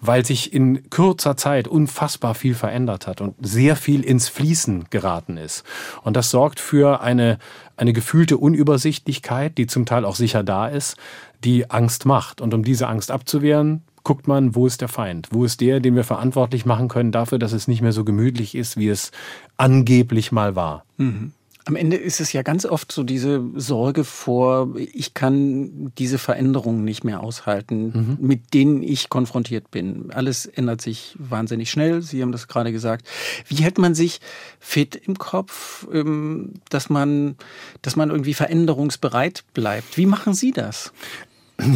weil 0.00 0.24
sich 0.24 0.52
in 0.52 0.88
kurzer 0.88 1.36
Zeit 1.36 1.66
unfassbar 1.66 2.36
viel 2.36 2.54
verändert 2.54 3.08
hat 3.08 3.20
und 3.20 3.34
sehr 3.40 3.74
viel 3.74 4.02
ins 4.04 4.28
Fließen 4.28 4.86
geraten 4.90 5.36
ist. 5.36 5.64
Und 6.02 6.16
das 6.16 6.30
sorgt 6.30 6.60
für 6.60 7.00
eine, 7.00 7.38
eine 7.76 7.92
gefühlte 7.92 8.38
Unübersichtlichkeit, 8.38 9.58
die 9.58 9.66
zum 9.66 9.84
Teil 9.84 10.04
auch 10.04 10.16
sicher 10.16 10.44
da 10.44 10.68
ist, 10.68 10.96
die 11.42 11.70
Angst 11.70 12.06
macht. 12.06 12.40
Und 12.40 12.54
um 12.54 12.62
diese 12.62 12.86
Angst 12.86 13.10
abzuwehren, 13.10 13.82
guckt 14.04 14.28
man, 14.28 14.54
wo 14.54 14.66
ist 14.66 14.80
der 14.80 14.88
Feind? 14.88 15.28
Wo 15.32 15.44
ist 15.44 15.60
der, 15.60 15.80
den 15.80 15.96
wir 15.96 16.04
verantwortlich 16.04 16.66
machen 16.66 16.88
können 16.88 17.10
dafür, 17.10 17.38
dass 17.38 17.52
es 17.52 17.66
nicht 17.66 17.82
mehr 17.82 17.92
so 17.92 18.04
gemütlich 18.04 18.54
ist, 18.54 18.76
wie 18.76 18.88
es 18.88 19.10
angeblich 19.56 20.30
mal 20.30 20.54
war? 20.54 20.84
Mhm. 20.98 21.32
Am 21.66 21.76
Ende 21.76 21.96
ist 21.96 22.20
es 22.20 22.32
ja 22.32 22.42
ganz 22.42 22.66
oft 22.66 22.92
so 22.92 23.04
diese 23.04 23.42
Sorge 23.54 24.04
vor, 24.04 24.74
ich 24.76 25.14
kann 25.14 25.92
diese 25.96 26.18
Veränderungen 26.18 26.84
nicht 26.84 27.04
mehr 27.04 27.20
aushalten, 27.20 27.84
mhm. 27.86 28.18
mit 28.20 28.52
denen 28.52 28.82
ich 28.82 29.08
konfrontiert 29.08 29.70
bin. 29.70 30.10
Alles 30.12 30.46
ändert 30.46 30.82
sich 30.82 31.16
wahnsinnig 31.18 31.70
schnell. 31.70 32.02
Sie 32.02 32.20
haben 32.20 32.32
das 32.32 32.48
gerade 32.48 32.70
gesagt. 32.70 33.06
Wie 33.48 33.56
hält 33.56 33.78
man 33.78 33.94
sich 33.94 34.20
fit 34.60 34.94
im 34.94 35.16
Kopf, 35.16 35.86
ähm, 35.92 36.54
dass 36.68 36.90
man, 36.90 37.36
dass 37.80 37.96
man 37.96 38.10
irgendwie 38.10 38.34
veränderungsbereit 38.34 39.44
bleibt? 39.54 39.96
Wie 39.96 40.06
machen 40.06 40.34
Sie 40.34 40.52
das? 40.52 40.92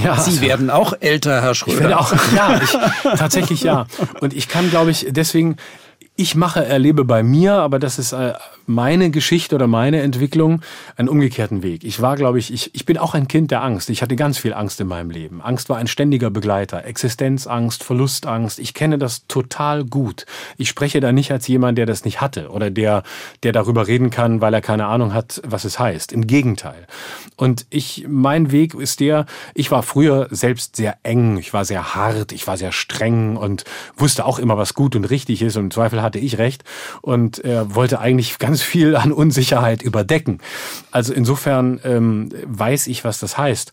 Ja, 0.03 0.21
Sie 0.21 0.41
werden 0.41 0.71
auch 0.71 0.93
älter, 0.99 1.41
Herr 1.41 1.55
Schröder. 1.55 1.77
Ich 1.77 1.81
werde 1.81 2.01
auch, 2.01 2.13
ja, 2.35 2.61
ich, 2.61 2.73
tatsächlich 3.17 3.63
ja. 3.63 3.87
Und 4.21 4.35
ich 4.35 4.49
kann, 4.49 4.71
glaube 4.71 4.91
ich, 4.91 5.07
deswegen 5.11 5.57
ich 6.17 6.35
mache, 6.35 6.65
erlebe 6.65 7.05
bei 7.05 7.23
mir, 7.23 7.55
aber 7.55 7.79
das 7.79 7.99
ist 8.01 8.13
äh, 8.13 8.35
meine 8.69 9.11
Geschichte 9.11 9.55
oder 9.55 9.67
meine 9.67 10.03
Entwicklung, 10.03 10.61
einen 10.97 11.09
umgekehrten 11.09 11.63
Weg. 11.63 11.85
Ich 11.85 12.01
war, 12.01 12.17
glaube 12.17 12.39
ich, 12.39 12.53
ich, 12.53 12.75
ich 12.75 12.85
bin 12.85 12.99
auch 12.99 13.15
ein 13.15 13.29
Kind 13.29 13.51
der 13.51 13.63
Angst. 13.63 13.91
Ich 13.91 14.03
hatte 14.03 14.15
ganz 14.15 14.39
viel 14.39 14.55
Angst 14.55 14.81
in 14.81 14.87
meinem 14.87 15.11
Leben. 15.11 15.41
Angst 15.41 15.69
war 15.69 15.79
ein 15.79 15.87
ständiger 15.87 16.31
Begleiter. 16.31 16.85
Existenzangst, 16.85 17.83
Verlustangst. 17.83 18.59
Ich 18.59 18.75
kenne 18.75 18.99
das 18.99 19.27
total 19.27 19.85
gut. 19.85 20.27
Ich 20.57 20.69
spreche 20.69 21.01
da 21.01 21.13
nicht 21.13 21.33
als 21.33 21.49
jemand, 21.49 21.79
der 21.79 21.87
das 21.87 22.05
nicht 22.05 22.21
hatte 22.21 22.51
oder 22.51 22.71
der, 22.71 23.03
der 23.43 23.53
darüber 23.53 23.87
reden 23.87 24.11
kann, 24.11 24.41
weil 24.41 24.55
er 24.55 24.61
keine 24.61 24.87
Ahnung 24.87 25.15
hat, 25.15 25.41
was 25.45 25.65
es 25.65 25.79
heißt. 25.79 26.13
Im 26.13 26.27
Gegenteil. 26.27 26.87
Und 27.37 27.67
ich, 27.71 28.07
mein 28.09 28.53
Weg 28.53 28.75
ist 28.75 29.01
der, 29.01 29.27
ich 29.55 29.71
war 29.71 29.83
früher 29.83 30.29
selbst 30.31 30.77
sehr 30.77 30.99
eng. 31.03 31.39
Ich 31.39 31.53
war 31.53 31.65
sehr 31.65 31.95
hart. 31.95 32.33
Ich 32.33 32.47
war 32.47 32.57
sehr 32.57 32.73
streng 32.73 33.37
und 33.37 33.65
wusste 33.97 34.25
auch 34.25 34.39
immer, 34.39 34.59
was 34.59 34.75
gut 34.75 34.95
und 34.95 35.05
richtig 35.05 35.43
ist 35.43 35.57
und 35.57 35.65
im 35.65 35.71
Zweifel 35.71 36.03
hatte 36.03 36.19
ich 36.19 36.39
recht 36.39 36.65
und 37.03 37.39
er 37.39 37.75
wollte 37.75 38.01
eigentlich 38.01 38.39
ganz 38.39 38.58
viel 38.63 38.97
an 38.97 39.13
Unsicherheit 39.13 39.83
überdecken. 39.83 40.39
Also 40.91 41.13
insofern 41.13 41.81
ähm, 41.85 42.31
weiß 42.47 42.87
ich, 42.87 43.05
was 43.05 43.19
das 43.19 43.39
heißt. 43.39 43.73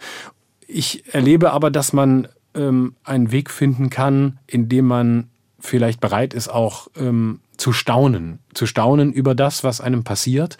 Ich 0.67 1.13
erlebe 1.13 1.51
aber, 1.51 1.71
dass 1.71 1.93
man 1.93 2.27
ähm, 2.55 2.95
einen 3.03 3.31
Weg 3.31 3.49
finden 3.49 3.89
kann, 3.89 4.39
in 4.47 4.69
dem 4.69 4.85
man 4.85 5.29
vielleicht 5.59 5.99
bereit 5.99 6.33
ist, 6.33 6.47
auch 6.47 6.87
ähm, 6.97 7.39
zu 7.57 7.73
staunen, 7.73 8.39
zu 8.53 8.65
staunen 8.65 9.13
über 9.13 9.35
das, 9.35 9.63
was 9.63 9.81
einem 9.81 10.03
passiert 10.03 10.57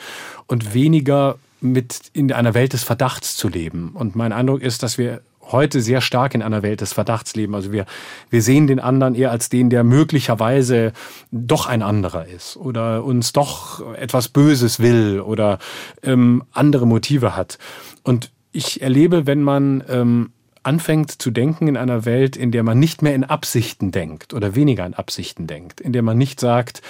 und 0.48 0.74
weniger 0.74 1.38
mit 1.62 2.12
in 2.14 2.32
einer 2.32 2.54
Welt 2.54 2.74
des 2.74 2.84
Verdachts 2.84 3.36
zu 3.36 3.48
leben. 3.48 3.92
Und 3.94 4.16
mein 4.16 4.34
Eindruck 4.34 4.62
ist, 4.62 4.84
dass 4.84 4.98
wir 4.98 5.22
heute 5.52 5.82
sehr 5.82 6.02
stark 6.02 6.34
in 6.36 6.42
einer 6.42 6.64
Welt 6.64 6.82
des 6.82 6.94
Verdachts 6.94 7.36
leben. 7.36 7.56
Also 7.56 7.72
wir, 7.72 7.86
wir 8.30 8.42
sehen 8.42 8.68
den 8.68 8.80
anderen 8.80 9.16
eher 9.16 9.32
als 9.32 9.50
den, 9.50 9.70
der 9.70 9.84
möglicherweise 9.84 10.94
doch 11.32 11.68
ein 11.68 11.82
anderer 11.82 12.26
ist 12.28 12.58
oder 12.58 13.04
uns 13.04 13.34
doch 13.34 13.96
etwas 13.96 14.30
Böses 14.30 14.80
will 14.80 15.22
oder 15.22 15.60
ähm, 16.04 16.44
andere 16.52 16.88
Motive 16.88 17.36
hat. 17.36 17.58
Und 18.04 18.32
ich 18.52 18.82
erlebe, 18.82 19.28
wenn 19.28 19.42
man 19.44 19.84
ähm, 19.90 20.32
anfängt 20.64 21.12
zu 21.12 21.30
denken 21.30 21.68
in 21.68 21.78
einer 21.78 22.06
Welt, 22.06 22.36
in 22.36 22.52
der 22.52 22.64
man 22.64 22.80
nicht 22.80 23.02
mehr 23.02 23.14
in 23.14 23.24
Absichten 23.24 23.92
denkt 23.92 24.34
oder 24.34 24.56
weniger 24.56 24.86
in 24.86 24.94
Absichten 24.94 25.46
denkt, 25.46 25.80
in 25.80 25.94
der 25.94 26.02
man 26.02 26.18
nicht 26.18 26.40
sagt, 26.40 26.82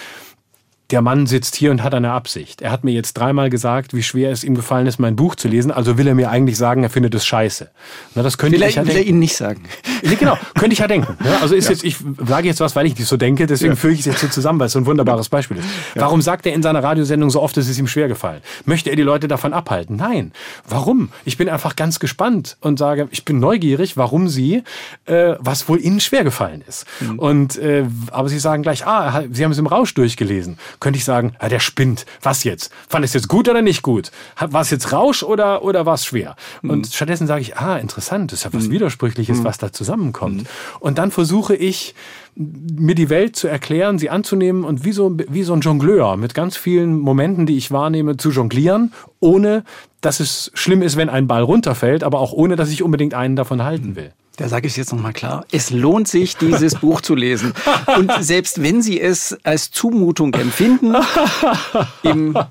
der 0.91 1.01
Mann 1.01 1.25
sitzt 1.25 1.55
hier 1.55 1.71
und 1.71 1.81
hat 1.81 1.93
eine 1.93 2.11
Absicht. 2.11 2.61
Er 2.61 2.71
hat 2.71 2.83
mir 2.83 2.91
jetzt 2.91 3.13
dreimal 3.13 3.49
gesagt, 3.49 3.93
wie 3.93 4.03
schwer 4.03 4.31
es 4.31 4.43
ihm 4.43 4.53
gefallen 4.53 4.85
ist, 4.85 4.99
mein 4.99 5.15
Buch 5.15 5.35
zu 5.35 5.47
lesen. 5.47 5.71
Also 5.71 5.97
will 5.97 6.07
er 6.07 6.13
mir 6.13 6.29
eigentlich 6.29 6.57
sagen, 6.57 6.83
er 6.83 6.89
findet 6.89 7.15
es 7.15 7.25
scheiße. 7.25 7.71
Na, 8.13 8.21
das 8.21 8.37
könnte 8.37 8.59
will 8.59 8.67
ich 8.67 8.77
er, 8.77 8.83
ja 8.83 8.87
will 8.87 8.95
er 8.95 9.03
Ihnen 9.03 9.19
nicht 9.19 9.35
sagen. 9.35 9.63
Nee, 10.03 10.15
genau, 10.15 10.37
könnte 10.53 10.73
ich 10.73 10.79
ja 10.79 10.87
denken. 10.87 11.17
Ja, 11.25 11.39
also 11.41 11.55
ist 11.55 11.65
ja. 11.65 11.71
jetzt, 11.71 11.83
ich 11.83 11.97
sage 12.27 12.47
jetzt 12.47 12.59
was, 12.59 12.75
weil 12.75 12.85
ich 12.85 12.97
nicht 12.97 13.07
so 13.07 13.17
denke, 13.17 13.47
deswegen 13.47 13.73
ja. 13.73 13.75
führe 13.75 13.93
ich 13.93 14.01
es 14.01 14.05
jetzt 14.05 14.19
so 14.19 14.27
zusammen, 14.27 14.59
weil 14.59 14.67
es 14.67 14.73
so 14.73 14.79
ein 14.79 14.85
wunderbares 14.85 15.29
Beispiel 15.29 15.57
ist. 15.57 15.67
Warum 15.95 16.21
sagt 16.21 16.45
er 16.45 16.53
in 16.53 16.61
seiner 16.61 16.83
Radiosendung 16.83 17.31
so 17.31 17.41
oft, 17.41 17.57
es 17.57 17.67
ist 17.67 17.79
ihm 17.79 17.87
schwer 17.87 18.07
gefallen? 18.07 18.41
Möchte 18.65 18.91
er 18.91 18.95
die 18.95 19.01
Leute 19.01 19.27
davon 19.27 19.53
abhalten? 19.53 19.95
Nein. 19.95 20.31
Warum? 20.67 21.09
Ich 21.23 21.37
bin 21.37 21.49
einfach 21.49 21.75
ganz 21.75 21.99
gespannt 21.99 22.57
und 22.61 22.77
sage, 22.77 23.07
ich 23.11 23.25
bin 23.25 23.39
neugierig, 23.39 23.97
warum 23.97 24.29
Sie, 24.29 24.63
äh, 25.05 25.33
was 25.39 25.67
wohl 25.67 25.79
Ihnen 25.81 25.99
schwer 25.99 26.23
gefallen 26.23 26.63
ist. 26.67 26.85
Mhm. 26.99 27.19
Und 27.19 27.57
äh, 27.57 27.85
aber 28.11 28.29
Sie 28.29 28.39
sagen 28.39 28.61
gleich, 28.61 28.85
ah, 28.85 29.23
Sie 29.31 29.43
haben 29.43 29.51
es 29.51 29.57
im 29.57 29.67
Rausch 29.67 29.93
durchgelesen. 29.95 30.57
Könnte 30.79 30.97
ich 30.97 31.05
sagen, 31.05 31.35
ja, 31.41 31.49
der 31.49 31.59
spinnt. 31.59 32.05
Was 32.21 32.43
jetzt? 32.43 32.71
Fand 32.87 33.05
es 33.05 33.13
jetzt 33.13 33.27
gut 33.27 33.49
oder 33.49 33.61
nicht 33.61 33.81
gut? 33.81 34.11
War 34.39 34.61
es 34.61 34.69
jetzt 34.69 34.91
Rausch 34.91 35.23
oder, 35.23 35.63
oder 35.63 35.85
war 35.85 35.95
es 35.95 36.05
schwer? 36.05 36.35
Mhm. 36.61 36.69
Und 36.69 36.87
stattdessen 36.87 37.27
sage 37.27 37.41
ich, 37.41 37.57
ah, 37.57 37.77
interessant, 37.77 38.31
das 38.31 38.39
ist 38.39 38.45
ja 38.45 38.53
was 38.53 38.67
mhm. 38.67 38.71
Widersprüchliches, 38.71 39.39
mhm. 39.39 39.43
was 39.43 39.57
da 39.57 39.71
zusammenkommt. 39.71 40.43
Mhm. 40.43 40.47
Und 40.79 40.97
dann 40.97 41.11
versuche 41.11 41.55
ich, 41.55 41.95
mir 42.37 42.95
die 42.95 43.09
Welt 43.09 43.35
zu 43.35 43.47
erklären, 43.47 43.97
sie 43.97 44.09
anzunehmen 44.09 44.65
und 44.65 44.83
wie 44.83 44.91
so, 44.91 45.15
wie 45.29 45.43
so 45.43 45.53
ein 45.53 45.61
Jongleur 45.61 46.17
mit 46.17 46.33
ganz 46.33 46.57
vielen 46.57 46.99
Momenten, 46.99 47.45
die 47.45 47.55
ich 47.55 47.71
wahrnehme, 47.71 48.17
zu 48.17 48.29
jonglieren, 48.29 48.91
ohne 49.21 49.63
dass 50.01 50.19
es 50.19 50.51
schlimm 50.53 50.81
ist, 50.81 50.97
wenn 50.97 51.09
ein 51.09 51.27
Ball 51.27 51.43
runterfällt, 51.43 52.03
aber 52.03 52.19
auch 52.19 52.33
ohne, 52.33 52.55
dass 52.57 52.69
ich 52.69 52.83
unbedingt 52.83 53.13
einen 53.13 53.35
davon 53.35 53.63
halten 53.63 53.95
will. 53.95 54.11
Da 54.37 54.49
sage 54.49 54.67
ich 54.67 54.75
jetzt 54.75 54.91
nochmal 54.91 55.13
klar, 55.13 55.45
es 55.51 55.69
lohnt 55.69 56.07
sich, 56.07 56.35
dieses 56.35 56.75
Buch 56.79 56.99
zu 57.01 57.15
lesen. 57.15 57.53
Und 57.97 58.11
selbst 58.19 58.61
wenn 58.61 58.81
Sie 58.81 58.99
es 58.99 59.37
als 59.43 59.71
Zumutung 59.71 60.33
empfinden, 60.33 60.95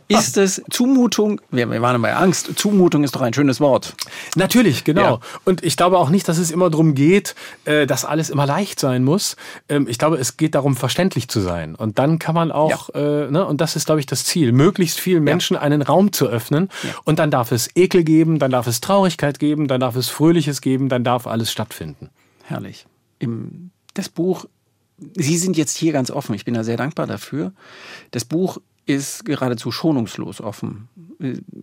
ist 0.09 0.39
es 0.39 0.63
Zumutung, 0.71 1.41
wir 1.51 1.69
waren 1.83 2.01
bei 2.01 2.15
Angst, 2.15 2.53
Zumutung 2.57 3.05
ist 3.05 3.15
doch 3.15 3.21
ein 3.21 3.35
schönes 3.35 3.61
Wort. 3.61 3.95
Natürlich, 4.35 4.85
genau. 4.85 5.03
Ja. 5.03 5.21
Und 5.45 5.63
ich 5.63 5.77
glaube 5.77 5.99
auch 5.99 6.09
nicht, 6.09 6.27
dass 6.29 6.39
es 6.39 6.51
immer 6.51 6.71
darum 6.71 6.95
geht, 6.95 7.35
äh, 7.67 7.87
dass 7.87 8.05
alles 8.05 8.31
immer 8.31 8.47
leicht 8.47 8.81
sein 8.81 9.05
muss. 9.05 9.37
Ähm, 9.69 9.87
ich 9.89 9.99
glaube, 9.99 10.17
es 10.17 10.39
geht 10.39 10.55
darum, 10.55 10.77
verständlich 10.77 11.29
zu 11.29 11.41
sein. 11.41 11.75
Und 11.75 11.99
dann 11.99 12.19
kann 12.19 12.35
man 12.35 12.51
auch, 12.51 12.89
ja. 12.95 13.25
Äh, 13.27 13.31
ne, 13.31 13.45
und 13.45 13.61
das 13.61 13.77
ist, 13.77 13.87
glaube 13.87 14.01
ich, 14.01 14.07
das 14.07 14.25
Ziel, 14.25 14.53
möglichst 14.53 15.01
vielen 15.01 15.23
Menschen 15.23 15.55
ja. 15.55 15.61
einen 15.61 15.83
Raum 15.83 16.13
zu 16.13 16.27
öffnen. 16.27 16.71
Und 17.05 17.19
dann 17.19 17.31
darf 17.31 17.53
es 17.53 17.69
Ekel 17.75 18.05
geben, 18.05 18.39
dann 18.39 18.51
darf 18.51 18.67
es 18.67 18.81
Traurigkeit 18.81 19.39
geben, 19.39 19.69
dann 19.69 19.81
darf 19.81 19.97
es 19.97 20.09
Fröhliches 20.09 20.61
geben, 20.63 20.89
dann 20.89 21.05
darf 21.05 21.27
alles 21.27 21.53
stattfinden 21.53 21.74
stattfinden. 21.75 22.11
Herrlich. 22.45 22.87
Im, 23.19 23.71
das 23.95 24.09
Buch, 24.09 24.47
Sie 25.17 25.37
sind 25.37 25.57
jetzt 25.57 25.77
hier 25.77 25.93
ganz 25.93 26.11
offen, 26.11 26.35
ich 26.35 26.45
bin 26.45 26.55
da 26.55 26.63
sehr 26.63 26.77
dankbar 26.77 27.09
dafür. 27.09 27.53
Das 28.13 28.25
Buch 28.25 28.59
ist 28.87 29.25
geradezu 29.25 29.73
schonungslos 29.73 30.41
offen. 30.41 30.89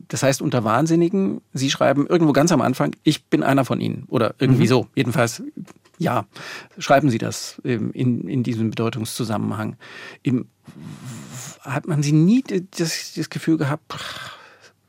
Das 0.10 0.24
heißt, 0.24 0.42
unter 0.42 0.64
Wahnsinnigen, 0.66 1.40
Sie 1.54 1.70
schreiben 1.70 2.08
irgendwo 2.08 2.34
ganz 2.34 2.52
am 2.52 2.62
Anfang, 2.62 2.94
ich 3.04 3.26
bin 3.26 3.42
einer 3.42 3.64
von 3.64 3.80
Ihnen. 3.80 4.04
Oder 4.08 4.36
irgendwie 4.40 4.64
mhm. 4.64 4.68
so. 4.68 4.88
Jedenfalls, 4.96 5.44
ja, 5.98 6.26
schreiben 6.78 7.10
Sie 7.10 7.20
das 7.20 7.62
in, 7.64 8.28
in 8.28 8.44
diesem 8.44 8.72
Bedeutungszusammenhang. 8.72 9.78
Im, 10.24 10.48
hat 11.62 11.88
man 11.88 12.04
Sie 12.04 12.12
nie 12.12 12.44
das, 12.78 13.14
das 13.16 13.30
Gefühl 13.30 13.58
gehabt, 13.58 13.84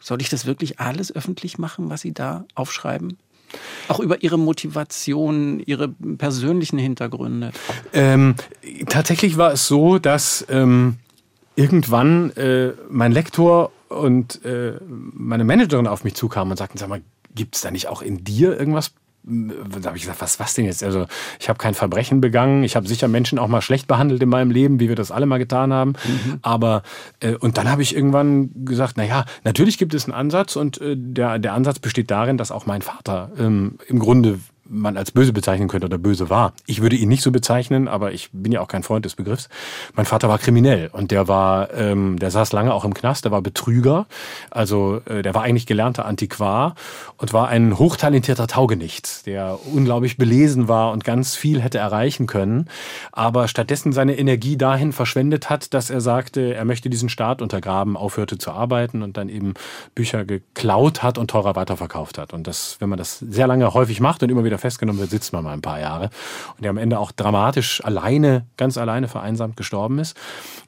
soll 0.01 0.20
ich 0.20 0.31
das 0.31 0.47
wirklich 0.47 0.81
alles 0.81 1.14
öffentlich 1.14 1.59
machen, 1.59 1.91
was 1.91 2.01
Sie 2.01 2.12
da 2.12 2.45
aufschreiben? 2.55 3.18
Auch 3.89 4.01
über 4.01 4.23
Ihre 4.23 4.39
Motivation, 4.39 5.61
Ihre 5.61 5.89
persönlichen 5.89 6.79
Hintergründe? 6.79 7.53
Ähm, 7.93 8.35
tatsächlich 8.89 9.37
war 9.37 9.53
es 9.53 9.67
so, 9.67 9.99
dass 9.99 10.47
ähm, 10.49 10.97
irgendwann 11.57 12.31
äh, 12.37 12.73
mein 12.89 13.13
Lektor 13.13 13.73
und 13.89 14.45
äh, 14.45 14.75
meine 14.87 15.45
Managerin 15.45 15.87
auf 15.87 16.05
mich 16.05 16.15
zukamen 16.15 16.53
und 16.53 16.57
sagten, 16.57 16.79
sag 16.79 16.89
mal, 16.89 17.03
gibt 17.35 17.57
es 17.57 17.63
da 17.63 17.71
nicht 17.71 17.89
auch 17.89 18.03
in 18.03 18.25
dir 18.25 18.59
irgendwas 18.59 18.93
da 19.25 19.89
habe 19.89 19.97
ich 19.97 20.03
gesagt, 20.03 20.20
was, 20.20 20.41
was 20.41 20.55
denn 20.55 20.64
jetzt? 20.64 20.83
Also 20.83 21.07
ich 21.39 21.49
habe 21.49 21.59
kein 21.59 21.75
Verbrechen 21.75 22.20
begangen, 22.20 22.64
ich 22.64 22.75
habe 22.75 22.89
sicher 22.89 23.09
Menschen 23.09 23.39
auch 23.39 23.49
mal 23.49 23.62
schlecht 23.62 23.87
behandelt 23.87 24.23
in 24.23 24.29
meinem 24.29 24.51
Leben, 24.51 24.81
wie 24.81 24.89
wir 24.89 24.97
das 24.97 25.11
alle 25.11 25.27
mal 25.27 25.39
getan 25.39 25.73
haben. 25.73 25.91
Mhm. 26.05 26.39
Aber 26.43 26.83
äh, 27.20 27.37
und 27.37 27.57
dann 27.57 27.70
habe 27.70 27.83
ich 27.83 27.95
irgendwann 27.95 28.51
gesagt, 28.64 28.95
na 28.97 29.05
ja, 29.05 29.25
natürlich 29.45 29.79
gibt 29.79 29.95
es 29.95 30.05
einen 30.05 30.14
Ansatz 30.14 30.57
und 30.57 30.81
äh, 30.81 30.97
der, 30.97 31.39
der 31.39 31.53
Ansatz 31.53 31.79
besteht 31.79 32.11
darin, 32.11 32.37
dass 32.37 32.51
auch 32.51 32.66
mein 32.66 32.83
Vater 32.83 33.31
ähm, 33.39 33.79
im 33.87 33.99
Grunde 33.99 34.41
man 34.65 34.97
als 34.97 35.11
böse 35.11 35.33
bezeichnen 35.33 35.69
könnte 35.69 35.87
oder 35.87 35.99
böse 35.99 36.31
war. 36.31 36.53
Ich 36.67 36.81
würde 36.81 36.97
ihn 36.97 37.09
nicht 37.09 37.23
so 37.23 37.31
bezeichnen, 37.31 37.89
aber 37.89 38.13
ich 38.13 38.31
bin 38.33 38.53
ja 38.53 38.61
auch 38.61 38.69
kein 38.69 38.83
Freund 38.83 39.05
des 39.05 39.17
Begriffs. 39.17 39.49
Mein 39.95 40.07
Vater 40.07 40.29
war 40.29 40.39
kriminell 40.39 40.91
und 40.93 41.11
der 41.11 41.29
war, 41.29 41.73
ähm, 41.75 42.19
der 42.19 42.31
saß 42.31 42.53
lange 42.53 42.73
auch 42.73 42.85
im 42.85 42.95
Knast, 42.95 43.25
der 43.25 43.33
war 43.33 43.43
Betrüger, 43.43 44.07
also 44.51 45.01
äh, 45.07 45.23
der 45.23 45.35
war 45.35 45.43
eigentlich 45.43 45.67
gelernter 45.67 46.07
Antiquar 46.07 46.75
und 47.19 47.33
war 47.33 47.49
ein 47.49 47.79
hochtalentierter 47.79 48.47
Taugenicht, 48.47 49.27
der 49.27 49.59
unglaublich 49.73 50.17
belesen 50.17 50.69
war 50.69 50.93
und 50.93 51.05
ganz 51.05 51.35
viel 51.35 51.61
hätte 51.61 51.79
erreichen 51.79 52.27
können, 52.27 52.69
aber 53.11 53.49
stattdessen 53.49 53.93
seine 53.93 54.17
Energie 54.17 54.57
dahin 54.57 54.93
verschwendet 54.93 55.51
hat, 55.51 55.75
dass 55.75 55.91
er 55.91 56.01
sagte, 56.01 56.55
er 56.55 56.65
möchte 56.65 56.89
diesen 56.89 57.09
Staat 57.09 57.43
untergraben, 57.43 57.97
aufhörte 57.97 58.39
zu 58.39 58.53
arbeiten 58.53 59.03
und 59.03 59.17
dann 59.17 59.29
eben 59.29 59.55
Bücher 59.95 60.25
geklaut 60.25 61.03
hat 61.03 61.19
und 61.19 61.31
teurer 61.31 61.57
weiterverkauft 61.57 62.19
hat. 62.19 62.33
Und 62.33 62.47
das, 62.47 62.77
wenn 62.81 62.89
man 62.89 62.99
das 62.99 63.19
sehr 63.19 63.47
lange 63.47 63.73
häufig 63.75 64.01
macht 64.01 64.23
und 64.23 64.31
immer 64.31 64.45
wieder 64.45 64.52
festgenommen 64.59 65.01
wird, 65.01 65.11
sitzt 65.11 65.33
man 65.33 65.45
mal 65.45 65.53
ein 65.53 65.63
paar 65.63 65.81
Jahre. 65.81 66.11
Und 66.57 66.63
der 66.63 66.71
am 66.71 66.79
Ende 66.79 66.99
auch 66.99 67.13
dramatisch 67.13 67.85
alleine, 67.85 68.47
ganz 68.57 68.79
alleine 68.79 69.09
vereinsamt 69.09 69.57
gestorben 69.57 69.99
ist. 69.99 70.17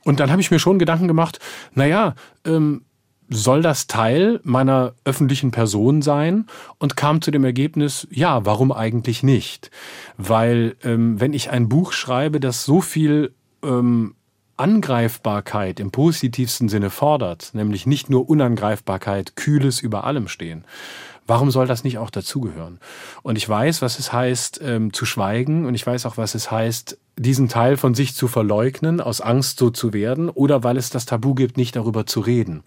Und 0.04 0.20
dann 0.20 0.30
habe 0.30 0.40
ich 0.40 0.50
mir 0.50 0.58
schon 0.58 0.78
Gedanken 0.78 1.08
gemacht, 1.08 1.38
naja, 1.74 2.14
ähm, 2.44 2.82
soll 3.28 3.62
das 3.62 3.86
Teil 3.86 4.40
meiner 4.44 4.94
öffentlichen 5.04 5.50
Person 5.50 6.02
sein 6.02 6.46
und 6.78 6.96
kam 6.96 7.22
zu 7.22 7.30
dem 7.30 7.44
Ergebnis, 7.44 8.06
ja, 8.10 8.44
warum 8.44 8.70
eigentlich 8.70 9.22
nicht? 9.22 9.70
Weil 10.18 10.76
ähm, 10.84 11.20
wenn 11.20 11.32
ich 11.32 11.50
ein 11.50 11.68
Buch 11.68 11.92
schreibe, 11.92 12.38
das 12.38 12.64
so 12.64 12.80
viel 12.80 13.34
ähm, 13.62 14.14
Angreifbarkeit 14.56 15.80
im 15.80 15.90
positivsten 15.90 16.68
Sinne 16.68 16.90
fordert, 16.90 17.50
nämlich 17.54 17.86
nicht 17.86 18.08
nur 18.08 18.28
Unangreifbarkeit, 18.28 19.36
kühles 19.36 19.80
über 19.80 20.04
allem 20.04 20.28
stehen, 20.28 20.64
Warum 21.26 21.50
soll 21.50 21.66
das 21.66 21.84
nicht 21.84 21.98
auch 21.98 22.10
dazugehören? 22.10 22.78
Und 23.22 23.36
ich 23.36 23.48
weiß, 23.48 23.80
was 23.80 23.98
es 23.98 24.12
heißt, 24.12 24.60
ähm, 24.62 24.92
zu 24.92 25.06
schweigen 25.06 25.64
und 25.64 25.74
ich 25.74 25.86
weiß 25.86 26.04
auch, 26.06 26.16
was 26.16 26.34
es 26.34 26.50
heißt, 26.50 26.98
diesen 27.16 27.48
Teil 27.48 27.76
von 27.76 27.94
sich 27.94 28.14
zu 28.14 28.28
verleugnen, 28.28 29.00
aus 29.00 29.20
Angst 29.20 29.58
so 29.58 29.70
zu 29.70 29.92
werden 29.92 30.28
oder 30.28 30.64
weil 30.64 30.76
es 30.76 30.90
das 30.90 31.06
Tabu 31.06 31.34
gibt, 31.34 31.56
nicht 31.56 31.76
darüber 31.76 32.06
zu 32.06 32.20
reden. 32.20 32.62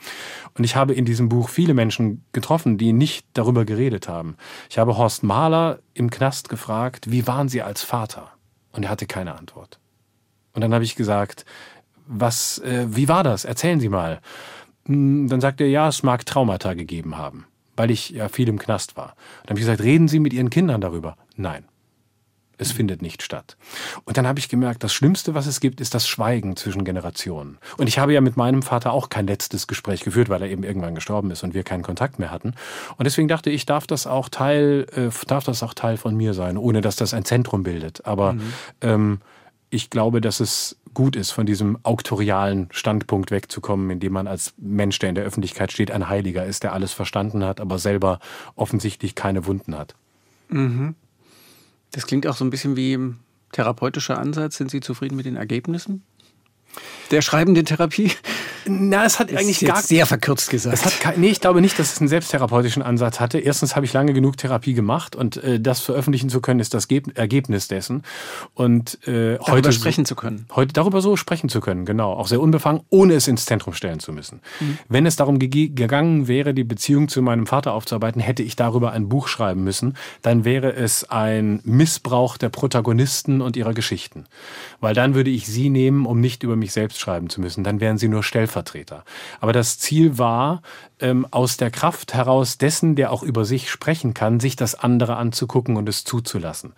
Und 0.57 0.63
ich 0.63 0.75
habe 0.75 0.93
in 0.93 1.05
diesem 1.05 1.29
Buch 1.29 1.49
viele 1.49 1.73
Menschen 1.73 2.23
getroffen, 2.31 2.77
die 2.77 2.93
nicht 2.93 3.25
darüber 3.33 3.65
geredet 3.65 4.07
haben. 4.07 4.37
Ich 4.69 4.77
habe 4.79 4.97
Horst 4.97 5.23
Mahler 5.23 5.79
im 5.93 6.09
Knast 6.09 6.49
gefragt, 6.49 7.11
wie 7.11 7.27
waren 7.27 7.49
Sie 7.49 7.61
als 7.61 7.83
Vater? 7.83 8.31
Und 8.71 8.83
er 8.83 8.89
hatte 8.89 9.05
keine 9.05 9.35
Antwort. 9.35 9.79
Und 10.53 10.61
dann 10.61 10.73
habe 10.73 10.83
ich 10.83 10.95
gesagt, 10.95 11.45
was, 12.07 12.59
äh, 12.59 12.87
wie 12.89 13.07
war 13.07 13.23
das? 13.23 13.45
Erzählen 13.45 13.79
Sie 13.79 13.89
mal. 13.89 14.21
Hm, 14.85 15.27
dann 15.27 15.41
sagt 15.41 15.61
er, 15.61 15.67
ja, 15.67 15.89
es 15.89 16.03
mag 16.03 16.25
Traumata 16.25 16.73
gegeben 16.73 17.17
haben, 17.17 17.45
weil 17.77 17.91
ich 17.91 18.09
ja 18.09 18.27
viel 18.27 18.49
im 18.49 18.59
Knast 18.59 18.97
war. 18.97 19.15
Dann 19.43 19.51
habe 19.51 19.59
ich 19.59 19.65
gesagt, 19.65 19.81
reden 19.81 20.07
Sie 20.07 20.19
mit 20.19 20.33
Ihren 20.33 20.49
Kindern 20.49 20.81
darüber? 20.81 21.15
Nein. 21.35 21.65
Es 22.59 22.71
findet 22.71 23.03
nicht 23.03 23.21
statt. 23.21 23.55
Und 24.03 24.17
dann 24.17 24.25
habe 24.25 24.39
ich 24.39 24.49
gemerkt, 24.49 24.83
das 24.83 24.91
Schlimmste, 24.91 25.35
was 25.35 25.45
es 25.45 25.59
gibt, 25.59 25.79
ist 25.79 25.93
das 25.93 26.07
Schweigen 26.07 26.55
zwischen 26.55 26.85
Generationen. 26.85 27.59
Und 27.77 27.85
ich 27.85 27.99
habe 27.99 28.13
ja 28.13 28.21
mit 28.21 28.35
meinem 28.35 28.63
Vater 28.63 28.93
auch 28.93 29.09
kein 29.09 29.27
letztes 29.27 29.67
Gespräch 29.67 30.03
geführt, 30.03 30.29
weil 30.29 30.41
er 30.41 30.49
eben 30.49 30.63
irgendwann 30.63 30.95
gestorben 30.95 31.29
ist 31.29 31.43
und 31.43 31.53
wir 31.53 31.63
keinen 31.63 31.83
Kontakt 31.83 32.17
mehr 32.17 32.31
hatten. 32.31 32.55
Und 32.97 33.05
deswegen 33.05 33.27
dachte 33.27 33.51
ich, 33.51 33.67
darf 33.67 33.85
das 33.85 34.07
auch 34.07 34.27
Teil, 34.29 34.87
äh, 34.91 35.09
darf 35.27 35.43
das 35.43 35.61
auch 35.61 35.75
Teil 35.75 35.97
von 35.97 36.15
mir 36.15 36.33
sein, 36.33 36.57
ohne 36.57 36.81
dass 36.81 36.95
das 36.95 37.13
ein 37.13 37.25
Zentrum 37.25 37.61
bildet. 37.61 38.07
Aber 38.07 38.33
mhm. 38.33 38.53
ähm, 38.81 39.19
ich 39.69 39.89
glaube, 39.89 40.21
dass 40.21 40.39
es 40.39 40.77
gut 40.93 41.15
ist, 41.15 41.31
von 41.31 41.45
diesem 41.45 41.77
auktorialen 41.83 42.69
Standpunkt 42.71 43.31
wegzukommen, 43.31 43.89
in 43.91 43.99
dem 43.99 44.13
man 44.13 44.27
als 44.27 44.53
Mensch, 44.57 44.97
der 44.99 45.09
in 45.09 45.15
der 45.15 45.25
Öffentlichkeit 45.25 45.71
steht, 45.71 45.91
ein 45.91 46.09
Heiliger 46.09 46.45
ist, 46.45 46.63
der 46.63 46.73
alles 46.73 46.93
verstanden 46.93 47.43
hat, 47.43 47.59
aber 47.59 47.77
selber 47.77 48.19
offensichtlich 48.55 49.13
keine 49.13 49.45
Wunden 49.45 49.77
hat. 49.77 49.95
Mhm. 50.49 50.95
Das 51.91 52.07
klingt 52.07 52.25
auch 52.27 52.35
so 52.35 52.45
ein 52.45 52.49
bisschen 52.49 52.75
wie 52.75 52.97
therapeutischer 53.51 54.17
Ansatz. 54.17 54.57
Sind 54.57 54.71
Sie 54.71 54.79
zufrieden 54.79 55.15
mit 55.15 55.25
den 55.25 55.35
Ergebnissen 55.35 56.03
der 57.11 57.21
schreibenden 57.21 57.65
Therapie? 57.65 58.11
Na, 58.67 59.05
es 59.05 59.19
hat 59.19 59.31
das 59.31 59.39
eigentlich 59.39 59.59
gar 59.61 59.81
sehr 59.81 60.05
verkürzt 60.05 60.49
gesagt. 60.49 60.73
Es 60.75 60.85
hat 60.85 61.17
nee, 61.17 61.29
ich 61.29 61.41
glaube 61.41 61.61
nicht, 61.61 61.79
dass 61.79 61.93
es 61.93 61.99
einen 61.99 62.07
selbstherapeutischen 62.07 62.83
Ansatz 62.83 63.19
hatte. 63.19 63.39
Erstens 63.39 63.75
habe 63.75 63.85
ich 63.85 63.93
lange 63.93 64.13
genug 64.13 64.37
Therapie 64.37 64.73
gemacht 64.73 65.15
und 65.15 65.37
äh, 65.37 65.59
das 65.59 65.79
veröffentlichen 65.79 66.29
zu 66.29 66.41
können 66.41 66.59
ist 66.59 66.73
das 66.73 66.87
Ge 66.87 67.01
Ergebnis 67.15 67.67
dessen. 67.67 68.03
Und 68.53 68.99
äh, 69.07 69.37
darüber 69.37 69.51
heute 69.51 69.71
sprechen 69.71 70.05
zu 70.05 70.15
können. 70.15 70.45
Heute 70.55 70.73
darüber 70.73 71.01
so 71.01 71.15
sprechen 71.15 71.49
zu 71.49 71.61
können, 71.61 71.85
genau, 71.85 72.13
auch 72.13 72.27
sehr 72.27 72.41
unbefangen, 72.41 72.81
ohne 72.89 73.13
es 73.13 73.27
ins 73.27 73.45
Zentrum 73.45 73.73
stellen 73.73 73.99
zu 73.99 74.11
müssen. 74.11 74.41
Mhm. 74.59 74.77
Wenn 74.89 75.05
es 75.05 75.15
darum 75.15 75.39
gegangen 75.39 76.27
wäre, 76.27 76.53
die 76.53 76.63
Beziehung 76.63 77.07
zu 77.07 77.21
meinem 77.21 77.47
Vater 77.47 77.73
aufzuarbeiten, 77.73 78.21
hätte 78.21 78.43
ich 78.43 78.55
darüber 78.55 78.91
ein 78.91 79.09
Buch 79.09 79.27
schreiben 79.27 79.63
müssen. 79.63 79.95
Dann 80.21 80.43
wäre 80.45 80.73
es 80.73 81.09
ein 81.09 81.61
Missbrauch 81.63 82.37
der 82.37 82.49
Protagonisten 82.49 83.41
und 83.41 83.55
ihrer 83.55 83.73
Geschichten, 83.73 84.25
weil 84.81 84.93
dann 84.93 85.15
würde 85.15 85.29
ich 85.29 85.47
sie 85.47 85.69
nehmen, 85.69 86.05
um 86.05 86.19
nicht 86.19 86.43
über 86.43 86.55
mich 86.55 86.73
selbst 86.73 86.99
schreiben 86.99 87.29
zu 87.29 87.41
müssen. 87.41 87.63
Dann 87.63 87.79
wären 87.79 87.97
sie 87.97 88.07
nur 88.07 88.23
Stellvertreter 88.23 88.56
Stellvertreter. 88.57 89.03
Aber 89.39 89.53
das 89.53 89.79
Ziel 89.79 90.17
war, 90.17 90.61
ähm, 90.99 91.27
aus 91.31 91.57
der 91.57 91.71
Kraft 91.71 92.13
heraus 92.13 92.57
dessen, 92.57 92.95
der 92.95 93.11
auch 93.11 93.23
über 93.23 93.45
sich 93.45 93.69
sprechen 93.69 94.13
kann, 94.13 94.39
sich 94.39 94.55
das 94.55 94.75
andere 94.75 95.17
anzugucken 95.17 95.77
und 95.77 95.87
es 95.89 96.03
zuzulassen. 96.03 96.73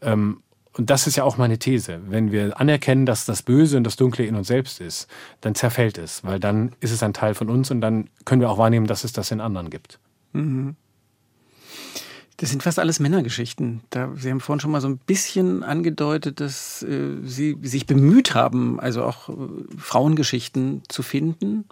Ähm, 0.00 0.42
und 0.72 0.90
das 0.90 1.06
ist 1.06 1.16
ja 1.16 1.24
auch 1.24 1.36
meine 1.38 1.58
These. 1.58 2.00
Wenn 2.06 2.30
wir 2.30 2.60
anerkennen, 2.60 3.04
dass 3.04 3.24
das 3.24 3.42
Böse 3.42 3.76
und 3.76 3.84
das 3.84 3.96
Dunkle 3.96 4.26
in 4.26 4.36
uns 4.36 4.46
selbst 4.46 4.80
ist, 4.80 5.08
dann 5.40 5.54
zerfällt 5.54 5.98
es, 5.98 6.22
weil 6.24 6.38
dann 6.38 6.72
ist 6.80 6.92
es 6.92 7.02
ein 7.02 7.12
Teil 7.12 7.34
von 7.34 7.50
uns 7.50 7.70
und 7.70 7.80
dann 7.80 8.08
können 8.24 8.40
wir 8.40 8.48
auch 8.48 8.58
wahrnehmen, 8.58 8.86
dass 8.86 9.02
es 9.02 9.12
das 9.12 9.30
in 9.32 9.40
anderen 9.40 9.70
gibt. 9.70 9.98
Mhm. 10.32 10.76
Das 12.38 12.50
sind 12.50 12.62
fast 12.62 12.78
alles 12.78 13.00
Männergeschichten. 13.00 13.80
Da, 13.90 14.12
Sie 14.16 14.30
haben 14.30 14.40
vorhin 14.40 14.60
schon 14.60 14.70
mal 14.70 14.80
so 14.80 14.88
ein 14.88 14.98
bisschen 14.98 15.64
angedeutet, 15.64 16.40
dass 16.40 16.84
äh, 16.84 17.16
Sie 17.24 17.58
sich 17.62 17.86
bemüht 17.86 18.34
haben, 18.34 18.78
also 18.78 19.02
auch 19.02 19.28
äh, 19.28 19.32
Frauengeschichten 19.76 20.82
zu 20.88 21.02
finden. 21.02 21.64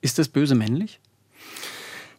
Ist 0.00 0.18
das 0.18 0.28
böse 0.28 0.54
männlich? 0.54 1.00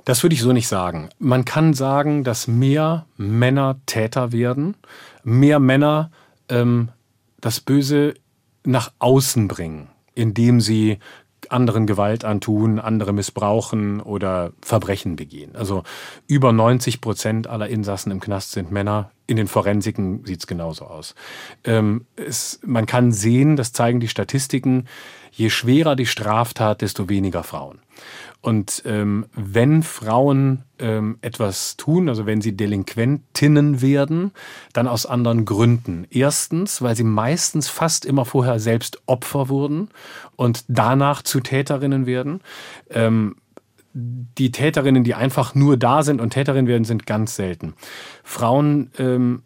Das 0.06 0.22
würde 0.22 0.36
ich 0.36 0.42
so 0.42 0.54
nicht 0.54 0.68
sagen. 0.68 1.10
Man 1.18 1.44
kann 1.44 1.74
sagen, 1.74 2.24
dass 2.24 2.48
mehr 2.48 3.08
Männer 3.18 3.80
Täter 3.88 4.32
werden, 4.32 4.76
mehr 5.24 5.60
Männer 5.60 6.12
ähm, 6.50 6.90
das 7.40 7.60
Böse 7.60 8.14
nach 8.64 8.92
außen 9.00 9.48
bringen, 9.48 9.90
indem 10.14 10.62
sie 10.62 11.00
anderen 11.52 11.88
Gewalt 11.88 12.26
antun, 12.26 12.80
andere 12.80 13.14
missbrauchen 13.14 14.02
oder 14.02 14.54
Verbrechen 14.62 15.16
begehen. 15.16 15.56
Also 15.56 15.84
über 16.28 16.52
90 16.52 17.02
Prozent 17.02 17.48
aller 17.48 17.68
Insassen 17.68 18.12
im 18.12 18.20
Knast 18.20 18.52
sind 18.52 18.72
Männer. 18.72 19.12
In 19.28 19.38
den 19.38 19.48
Forensiken 19.48 20.26
sieht 20.26 20.42
es 20.42 20.48
genauso 20.48 20.86
aus. 20.86 21.16
Ähm, 21.64 22.06
es, 22.16 22.60
man 22.66 22.86
kann 22.86 23.12
sehen, 23.12 23.56
das 23.56 23.72
zeigen 23.72 24.00
die 24.00 24.10
Statistiken, 24.10 24.88
je 25.32 25.50
schwerer 25.50 25.96
die 25.96 26.06
Straftat, 26.06 26.82
desto 26.82 27.08
weniger 27.08 27.44
Frauen. 27.44 27.80
Und 28.42 28.82
ähm, 28.86 29.28
wenn 29.36 29.84
Frauen 29.84 30.64
ähm, 30.80 31.20
etwas 31.22 31.78
tun, 31.78 32.10
also 32.10 32.26
wenn 32.26 32.42
sie 32.42 32.58
Delinquentinnen 32.58 33.82
werden, 33.82 34.32
dann 34.74 34.88
aus 34.88 35.06
anderen 35.06 35.46
Gründen. 35.46 36.08
Erstens, 36.10 36.82
weil 36.82 36.96
sie 36.96 37.04
meistens 37.04 37.70
fast 37.70 38.04
immer 38.04 38.26
vorher 38.26 38.60
selbst 38.60 39.00
Opfer 39.06 39.48
wurden 39.50 39.90
und 40.36 40.66
danach 40.68 41.22
zu 41.22 41.40
Täterinnen 41.40 42.08
werden. 42.08 42.42
Ähm, 42.90 43.36
die 43.94 44.52
Täterinnen, 44.52 45.04
die 45.04 45.14
einfach 45.14 45.54
nur 45.54 45.78
da 45.78 46.02
sind 46.02 46.20
und 46.20 46.32
Täterinnen 46.32 46.68
werden, 46.68 46.86
sind 46.86 47.06
ganz 47.06 47.36
selten. 47.36 47.76
Frauen 48.24 48.90
ähm, 48.98 49.44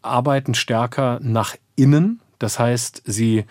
arbeiten 0.00 0.54
stärker 0.54 1.18
nach 1.22 1.56
innen. 1.74 2.20
Das 2.38 2.58
heißt, 2.58 3.02
sie 3.04 3.44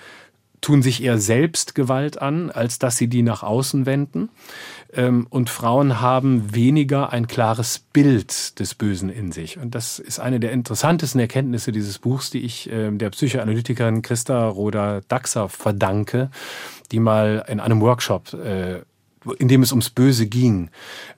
tun 0.65 0.81
sich 0.81 1.03
eher 1.03 1.19
selbst 1.19 1.75
Gewalt 1.75 2.19
an, 2.19 2.49
als 2.49 2.79
dass 2.79 2.97
sie 2.97 3.07
die 3.07 3.21
nach 3.21 3.43
außen 3.43 3.85
wenden. 3.85 4.29
Ähm, 4.91 5.27
und 5.29 5.51
Frauen 5.51 6.01
haben 6.01 6.55
weniger 6.55 7.13
ein 7.13 7.27
klares 7.27 7.77
Bild 7.77 8.59
des 8.59 8.73
Bösen 8.73 9.09
in 9.09 9.31
sich. 9.31 9.59
Und 9.59 9.75
das 9.75 9.99
ist 9.99 10.19
eine 10.19 10.39
der 10.39 10.51
interessantesten 10.53 11.21
Erkenntnisse 11.21 11.71
dieses 11.71 11.99
Buchs, 11.99 12.31
die 12.31 12.39
ich 12.39 12.67
ähm, 12.71 12.97
der 12.97 13.11
Psychoanalytikerin 13.11 14.01
Christa 14.01 14.47
Roda-Daxer 14.47 15.49
verdanke, 15.49 16.31
die 16.91 16.99
mal 16.99 17.45
in 17.47 17.59
einem 17.59 17.79
Workshop 17.81 18.33
äh, 18.33 18.81
in 19.39 19.47
dem 19.47 19.63
es 19.63 19.71
ums 19.71 19.89
Böse 19.89 20.27
ging, 20.27 20.69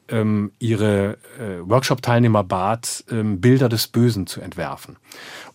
ähm, 0.09 0.51
ihre 0.59 1.17
äh, 1.39 1.59
Workshop-Teilnehmer 1.67 2.43
bat, 2.43 3.03
ähm, 3.11 3.41
Bilder 3.41 3.69
des 3.69 3.87
Bösen 3.87 4.27
zu 4.27 4.41
entwerfen. 4.41 4.97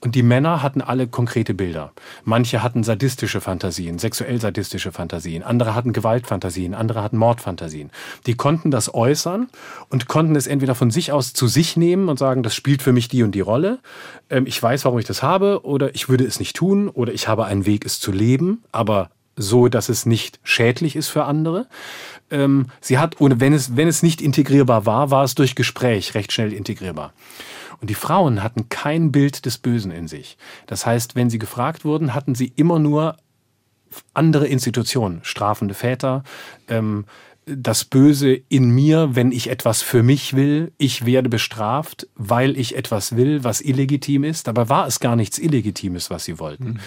Und 0.00 0.14
die 0.14 0.22
Männer 0.22 0.62
hatten 0.62 0.82
alle 0.82 1.06
konkrete 1.06 1.54
Bilder. 1.54 1.92
Manche 2.24 2.62
hatten 2.62 2.84
sadistische 2.84 3.40
Fantasien, 3.40 3.98
sexuell 3.98 4.40
sadistische 4.40 4.92
Fantasien, 4.92 5.42
andere 5.42 5.74
hatten 5.74 5.92
Gewaltfantasien, 5.92 6.74
andere 6.74 7.02
hatten 7.02 7.16
Mordfantasien. 7.16 7.90
Die 8.26 8.34
konnten 8.34 8.70
das 8.70 8.92
äußern 8.92 9.48
und 9.88 10.08
konnten 10.08 10.36
es 10.36 10.46
entweder 10.46 10.74
von 10.74 10.90
sich 10.90 11.12
aus 11.12 11.32
zu 11.32 11.46
sich 11.46 11.76
nehmen 11.76 12.08
und 12.08 12.18
sagen, 12.18 12.42
das 12.42 12.54
spielt 12.54 12.82
für 12.82 12.92
mich 12.92 13.08
die 13.08 13.22
und 13.22 13.34
die 13.34 13.40
Rolle, 13.40 13.78
ähm, 14.28 14.46
ich 14.46 14.62
weiß, 14.62 14.84
warum 14.84 14.98
ich 14.98 15.06
das 15.06 15.22
habe, 15.22 15.64
oder 15.64 15.94
ich 15.94 16.08
würde 16.08 16.24
es 16.24 16.38
nicht 16.38 16.56
tun, 16.56 16.88
oder 16.88 17.12
ich 17.12 17.28
habe 17.28 17.44
einen 17.44 17.66
Weg, 17.66 17.84
es 17.86 18.00
zu 18.00 18.12
leben, 18.12 18.62
aber 18.72 19.10
so, 19.36 19.68
dass 19.68 19.88
es 19.88 20.04
nicht 20.06 20.40
schädlich 20.42 20.96
ist 20.96 21.08
für 21.08 21.24
andere. 21.24 21.66
Ähm, 22.32 22.66
sie 22.80 22.98
hat, 22.98 23.20
ohne, 23.20 23.38
wenn 23.38 23.52
es, 23.52 23.76
wenn 23.76 23.86
es 23.86 24.02
nicht 24.02 24.20
integrierbar 24.20 24.86
war, 24.86 25.10
war 25.10 25.22
es 25.22 25.36
durch 25.36 25.54
Gespräch 25.54 26.14
recht 26.14 26.32
schnell 26.32 26.52
integrierbar. 26.52 27.12
Und 27.80 27.90
die 27.90 27.94
Frauen 27.94 28.42
hatten 28.42 28.68
kein 28.68 29.12
Bild 29.12 29.44
des 29.44 29.58
Bösen 29.58 29.90
in 29.92 30.08
sich. 30.08 30.36
Das 30.66 30.86
heißt, 30.86 31.14
wenn 31.14 31.30
sie 31.30 31.38
gefragt 31.38 31.84
wurden, 31.84 32.14
hatten 32.14 32.34
sie 32.34 32.52
immer 32.56 32.78
nur 32.78 33.16
andere 34.14 34.46
Institutionen, 34.46 35.20
strafende 35.22 35.74
Väter, 35.74 36.22
ähm, 36.68 37.04
das 37.44 37.84
Böse 37.84 38.34
in 38.48 38.70
mir, 38.70 39.16
wenn 39.16 39.32
ich 39.32 39.50
etwas 39.50 39.82
für 39.82 40.04
mich 40.04 40.34
will. 40.34 40.72
Ich 40.78 41.04
werde 41.04 41.28
bestraft, 41.28 42.06
weil 42.14 42.56
ich 42.56 42.76
etwas 42.76 43.16
will, 43.16 43.42
was 43.42 43.60
illegitim 43.60 44.22
ist. 44.22 44.46
Dabei 44.46 44.68
war 44.68 44.86
es 44.86 45.00
gar 45.00 45.16
nichts 45.16 45.38
Illegitimes, 45.38 46.08
was 46.08 46.24
sie 46.24 46.38
wollten. 46.38 46.64
Mhm. 46.64 46.80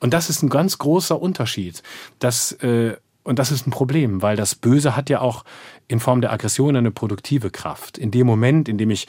Und 0.00 0.12
das 0.12 0.28
ist 0.28 0.42
ein 0.42 0.50
ganz 0.50 0.76
großer 0.76 1.20
Unterschied. 1.20 1.82
dass 2.18 2.52
äh, 2.52 2.96
und 3.24 3.38
das 3.38 3.52
ist 3.52 3.66
ein 3.66 3.70
Problem, 3.70 4.20
weil 4.20 4.36
das 4.36 4.54
Böse 4.54 4.96
hat 4.96 5.08
ja 5.08 5.20
auch 5.20 5.44
in 5.86 6.00
Form 6.00 6.20
der 6.20 6.32
Aggression 6.32 6.74
eine 6.74 6.90
produktive 6.90 7.50
Kraft. 7.50 7.98
In 7.98 8.10
dem 8.10 8.26
Moment, 8.26 8.68
in 8.68 8.78
dem 8.78 8.90
ich 8.90 9.06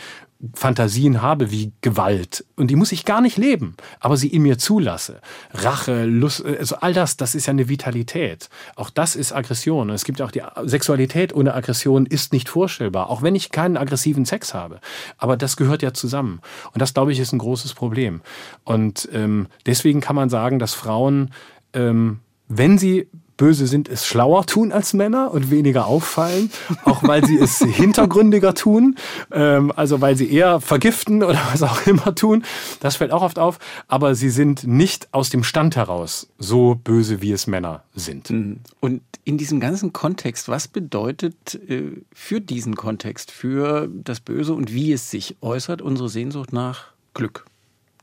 Fantasien 0.54 1.22
habe 1.22 1.50
wie 1.52 1.72
Gewalt, 1.82 2.46
und 2.56 2.68
die 2.68 2.76
muss 2.76 2.92
ich 2.92 3.06
gar 3.06 3.22
nicht 3.22 3.38
leben, 3.38 3.76
aber 4.00 4.18
sie 4.18 4.28
in 4.28 4.44
mir 4.44 4.58
zulasse. 4.58 5.22
Rache, 5.54 6.06
Lust, 6.06 6.46
also 6.46 6.76
all 6.76 6.94
das, 6.94 7.18
das 7.18 7.34
ist 7.34 7.48
ja 7.48 7.52
eine 7.52 7.70
Vitalität. 7.70 8.50
Auch 8.76 8.90
das 8.90 9.16
ist 9.16 9.32
Aggression. 9.32 9.90
Und 9.90 9.96
es 9.96 10.04
gibt 10.04 10.22
auch 10.22 10.32
die 10.32 10.44
Sexualität 10.66 11.34
ohne 11.34 11.56
Aggression 11.56 12.06
ist 12.06 12.34
nicht 12.34 12.50
vorstellbar, 12.50 13.10
auch 13.10 13.22
wenn 13.22 13.36
ich 13.36 13.52
keinen 13.52 13.78
aggressiven 13.78 14.26
Sex 14.26 14.54
habe. 14.54 14.80
Aber 15.18 15.38
das 15.38 15.58
gehört 15.58 15.82
ja 15.82 15.94
zusammen. 15.94 16.42
Und 16.74 16.82
das, 16.82 16.94
glaube 16.94 17.14
ich, 17.14 17.20
ist 17.20 17.32
ein 17.32 17.40
großes 17.40 17.74
Problem. 17.74 18.22
Und 18.64 19.10
ähm, 19.14 19.48
deswegen 19.66 20.02
kann 20.02 20.16
man 20.16 20.30
sagen, 20.30 20.60
dass 20.60 20.74
Frauen 20.74 21.32
ähm, 21.74 22.20
wenn 22.58 22.78
sie 22.78 23.08
böse 23.38 23.68
sind, 23.68 23.90
es 23.90 24.06
schlauer 24.06 24.46
tun 24.46 24.72
als 24.72 24.94
Männer 24.94 25.32
und 25.32 25.50
weniger 25.50 25.88
auffallen, 25.88 26.52
auch 26.86 27.04
weil 27.04 27.26
sie 27.26 27.38
es 27.38 27.58
hintergründiger 27.64 28.54
tun, 28.54 28.96
ähm, 29.32 29.74
also 29.76 30.02
weil 30.02 30.16
sie 30.16 30.32
eher 30.32 30.62
vergiften 30.62 31.24
oder 31.24 31.42
was 31.52 31.64
auch 31.64 31.86
immer 31.88 32.14
tun. 32.16 32.44
Das 32.80 32.98
fällt 32.98 33.12
auch 33.12 33.24
oft 33.24 33.40
auf, 33.40 33.60
aber 33.88 34.16
sie 34.16 34.30
sind 34.30 34.66
nicht 34.66 35.08
aus 35.12 35.30
dem 35.30 35.44
Stand 35.44 35.76
heraus 35.76 36.28
so 36.38 36.76
böse, 36.76 37.22
wie 37.22 37.32
es 37.32 37.48
Männer 37.48 37.84
sind. 37.96 38.30
Mhm. 38.30 38.60
Und 38.80 39.02
in 39.26 39.38
diesem 39.38 39.60
ganzen 39.60 39.94
Kontext, 39.94 40.48
was 40.48 40.68
bedeutet 40.68 41.56
äh, 41.68 42.02
für 42.14 42.40
diesen 42.40 42.76
Kontext, 42.76 43.32
für 43.32 43.90
das 43.92 44.20
Böse 44.20 44.54
und 44.54 44.74
wie 44.74 44.94
es 44.94 45.10
sich 45.10 45.38
äußert, 45.42 45.82
unsere 45.82 46.10
Sehnsucht 46.10 46.54
nach 46.54 46.88
Glück, 47.14 47.46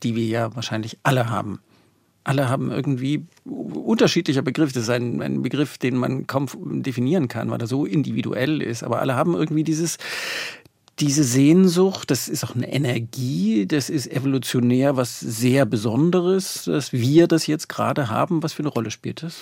die 0.03 0.15
wir 0.15 0.25
ja 0.25 0.55
wahrscheinlich 0.55 0.97
alle 1.03 1.29
haben? 1.29 1.59
Alle 2.23 2.49
haben 2.49 2.71
irgendwie 2.71 3.25
unterschiedlicher 3.45 4.41
Begriff. 4.41 4.73
Das 4.73 4.83
ist 4.83 4.89
ein, 4.89 5.21
ein, 5.21 5.41
Begriff, 5.41 5.77
den 5.77 5.95
man 5.95 6.27
kaum 6.27 6.47
definieren 6.83 7.27
kann, 7.27 7.49
weil 7.49 7.59
er 7.59 7.67
so 7.67 7.85
individuell 7.85 8.61
ist. 8.61 8.83
Aber 8.83 8.99
alle 8.99 9.15
haben 9.15 9.33
irgendwie 9.33 9.63
dieses, 9.63 9.97
diese 10.99 11.23
Sehnsucht, 11.23 12.11
das 12.11 12.27
ist 12.27 12.43
auch 12.43 12.55
eine 12.55 12.71
Energie, 12.71 13.65
das 13.65 13.89
ist 13.89 14.11
evolutionär 14.11 14.97
was 14.97 15.19
sehr 15.19 15.65
Besonderes, 15.65 16.65
dass 16.65 16.93
wir 16.93 17.27
das 17.27 17.47
jetzt 17.47 17.69
gerade 17.69 18.09
haben. 18.09 18.43
Was 18.43 18.53
für 18.53 18.63
eine 18.63 18.69
Rolle 18.69 18.91
spielt 18.91 19.23
das? 19.23 19.39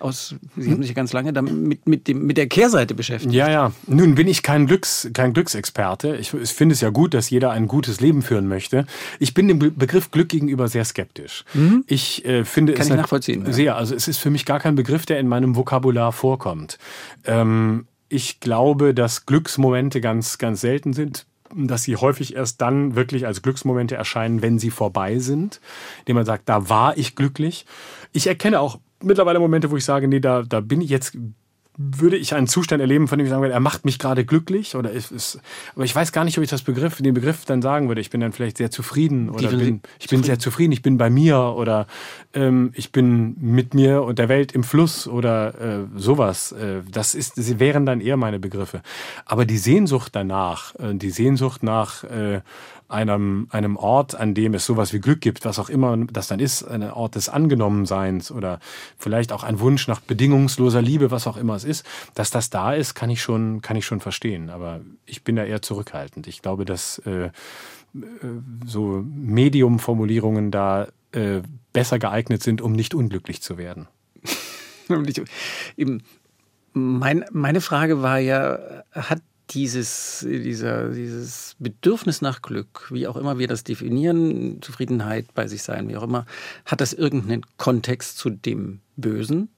Aus, 0.00 0.34
Sie 0.56 0.70
haben 0.70 0.82
sich 0.82 0.94
ganz 0.94 1.12
lange 1.12 1.32
damit 1.32 1.54
mit, 1.54 1.88
mit, 1.88 2.08
dem, 2.08 2.26
mit 2.26 2.36
der 2.36 2.46
Kehrseite 2.46 2.94
beschäftigt. 2.94 3.34
Ja, 3.34 3.50
ja. 3.50 3.72
Nun 3.86 4.14
bin 4.14 4.28
ich 4.28 4.42
kein, 4.42 4.66
Glücks, 4.66 5.08
kein 5.12 5.32
Glücksexperte. 5.32 6.16
Ich, 6.16 6.32
ich 6.34 6.50
finde 6.50 6.74
es 6.74 6.80
ja 6.80 6.90
gut, 6.90 7.14
dass 7.14 7.30
jeder 7.30 7.50
ein 7.50 7.68
gutes 7.68 8.00
Leben 8.00 8.22
führen 8.22 8.48
möchte. 8.48 8.86
Ich 9.18 9.34
bin 9.34 9.48
dem 9.48 9.58
Begriff 9.58 10.10
Glück 10.10 10.28
gegenüber 10.28 10.68
sehr 10.68 10.84
skeptisch. 10.84 11.44
Mhm. 11.54 11.84
Ich 11.86 12.24
äh, 12.24 12.44
finde 12.44 12.74
Kann 12.74 12.82
es 12.82 12.90
ich 12.90 12.96
nachvollziehen. 12.96 13.52
Sehr. 13.52 13.76
Also 13.76 13.94
es 13.94 14.08
ist 14.08 14.18
für 14.18 14.30
mich 14.30 14.44
gar 14.44 14.60
kein 14.60 14.74
Begriff, 14.74 15.06
der 15.06 15.18
in 15.18 15.28
meinem 15.28 15.56
Vokabular 15.56 16.12
vorkommt. 16.12 16.78
Ähm, 17.24 17.86
ich 18.08 18.40
glaube, 18.40 18.94
dass 18.94 19.26
Glücksmomente 19.26 20.00
ganz, 20.00 20.38
ganz 20.38 20.60
selten 20.60 20.92
sind 20.92 21.26
dass 21.54 21.82
sie 21.82 21.96
häufig 21.96 22.36
erst 22.36 22.60
dann 22.60 22.94
wirklich 22.94 23.26
als 23.26 23.42
Glücksmomente 23.42 23.94
erscheinen, 23.94 24.42
wenn 24.42 24.58
sie 24.58 24.70
vorbei 24.70 25.18
sind, 25.18 25.60
indem 26.00 26.16
man 26.16 26.26
sagt, 26.26 26.48
da 26.48 26.68
war 26.68 26.96
ich 26.98 27.16
glücklich. 27.16 27.64
Ich 28.12 28.26
erkenne 28.26 28.60
auch 28.60 28.78
mittlerweile 29.02 29.38
Momente, 29.38 29.70
wo 29.70 29.76
ich 29.76 29.84
sage, 29.84 30.08
nee, 30.08 30.20
da, 30.20 30.42
da 30.42 30.60
bin 30.60 30.80
ich 30.80 30.90
jetzt, 30.90 31.16
würde 31.80 32.16
ich 32.16 32.34
einen 32.34 32.48
Zustand 32.48 32.80
erleben, 32.80 33.06
von 33.06 33.18
dem 33.18 33.24
ich 33.26 33.30
sagen 33.30 33.40
würde, 33.40 33.54
er 33.54 33.60
macht 33.60 33.84
mich 33.84 34.00
gerade 34.00 34.24
glücklich 34.24 34.74
oder 34.74 34.90
ist, 34.90 35.12
ist 35.12 35.40
aber 35.76 35.84
ich 35.84 35.94
weiß 35.94 36.10
gar 36.10 36.24
nicht, 36.24 36.36
ob 36.36 36.42
ich 36.42 36.50
das 36.50 36.62
Begriff, 36.62 36.96
den 36.96 37.14
Begriff 37.14 37.44
dann 37.44 37.62
sagen 37.62 37.86
würde. 37.86 38.00
Ich 38.00 38.10
bin 38.10 38.20
dann 38.20 38.32
vielleicht 38.32 38.56
sehr 38.56 38.72
zufrieden 38.72 39.30
oder 39.30 39.48
bin, 39.48 39.80
ich 40.00 40.08
bin 40.08 40.24
sehr 40.24 40.40
zufrieden, 40.40 40.72
ich 40.72 40.82
bin 40.82 40.98
bei 40.98 41.08
mir 41.08 41.54
oder 41.56 41.86
ähm, 42.34 42.72
ich 42.74 42.90
bin 42.90 43.36
mit 43.40 43.74
mir 43.74 44.02
und 44.02 44.18
der 44.18 44.28
Welt 44.28 44.50
im 44.52 44.64
Fluss 44.64 45.06
oder 45.06 45.60
äh, 45.60 45.86
sowas. 45.94 46.50
Äh, 46.50 46.82
das 46.90 47.14
ist, 47.14 47.36
sie 47.36 47.60
wären 47.60 47.86
dann 47.86 48.00
eher 48.00 48.16
meine 48.16 48.40
Begriffe. 48.40 48.82
Aber 49.24 49.44
die 49.44 49.58
Sehnsucht 49.58 50.16
danach, 50.16 50.74
äh, 50.80 50.94
die 50.94 51.10
Sehnsucht 51.10 51.62
nach 51.62 52.02
äh, 52.02 52.40
einem, 52.88 53.48
einem 53.50 53.76
Ort, 53.76 54.14
an 54.14 54.34
dem 54.34 54.54
es 54.54 54.64
sowas 54.64 54.92
wie 54.92 55.00
Glück 55.00 55.20
gibt, 55.20 55.44
was 55.44 55.58
auch 55.58 55.68
immer 55.68 55.96
das 56.10 56.28
dann 56.28 56.40
ist, 56.40 56.62
ein 56.62 56.82
Ort 56.82 57.14
des 57.14 57.28
Angenommenseins 57.28 58.32
oder 58.32 58.60
vielleicht 58.96 59.30
auch 59.30 59.44
ein 59.44 59.60
Wunsch 59.60 59.86
nach 59.88 60.00
bedingungsloser 60.00 60.80
Liebe, 60.80 61.10
was 61.10 61.26
auch 61.26 61.36
immer 61.36 61.54
es 61.54 61.64
ist, 61.64 61.84
dass 62.14 62.30
das 62.30 62.48
da 62.48 62.72
ist, 62.72 62.94
kann 62.94 63.10
ich 63.10 63.20
schon, 63.20 63.60
kann 63.60 63.76
ich 63.76 63.84
schon 63.84 64.00
verstehen. 64.00 64.48
Aber 64.48 64.80
ich 65.04 65.22
bin 65.22 65.36
da 65.36 65.44
eher 65.44 65.60
zurückhaltend. 65.60 66.26
Ich 66.26 66.40
glaube, 66.40 66.64
dass 66.64 66.98
äh, 67.00 67.26
äh 67.26 67.30
so 68.64 69.04
Medium-Formulierungen 69.04 70.50
da 70.50 70.88
äh, 71.12 71.42
besser 71.72 71.98
geeignet 71.98 72.42
sind, 72.42 72.62
um 72.62 72.72
nicht 72.72 72.94
unglücklich 72.94 73.42
zu 73.42 73.58
werden. 73.58 73.86
Mein, 76.72 77.24
meine 77.32 77.60
Frage 77.60 78.02
war 78.02 78.18
ja, 78.18 78.58
hat 78.92 79.20
dieses, 79.50 80.26
dieser, 80.28 80.90
dieses 80.90 81.56
Bedürfnis 81.58 82.20
nach 82.20 82.42
Glück, 82.42 82.88
wie 82.90 83.06
auch 83.06 83.16
immer 83.16 83.38
wir 83.38 83.48
das 83.48 83.64
definieren, 83.64 84.60
Zufriedenheit 84.62 85.34
bei 85.34 85.46
sich 85.46 85.62
sein, 85.62 85.88
wie 85.88 85.96
auch 85.96 86.02
immer, 86.02 86.26
hat 86.64 86.80
das 86.80 86.92
irgendeinen 86.92 87.44
Kontext 87.56 88.18
zu 88.18 88.30
dem 88.30 88.80
Bösen? 88.96 89.48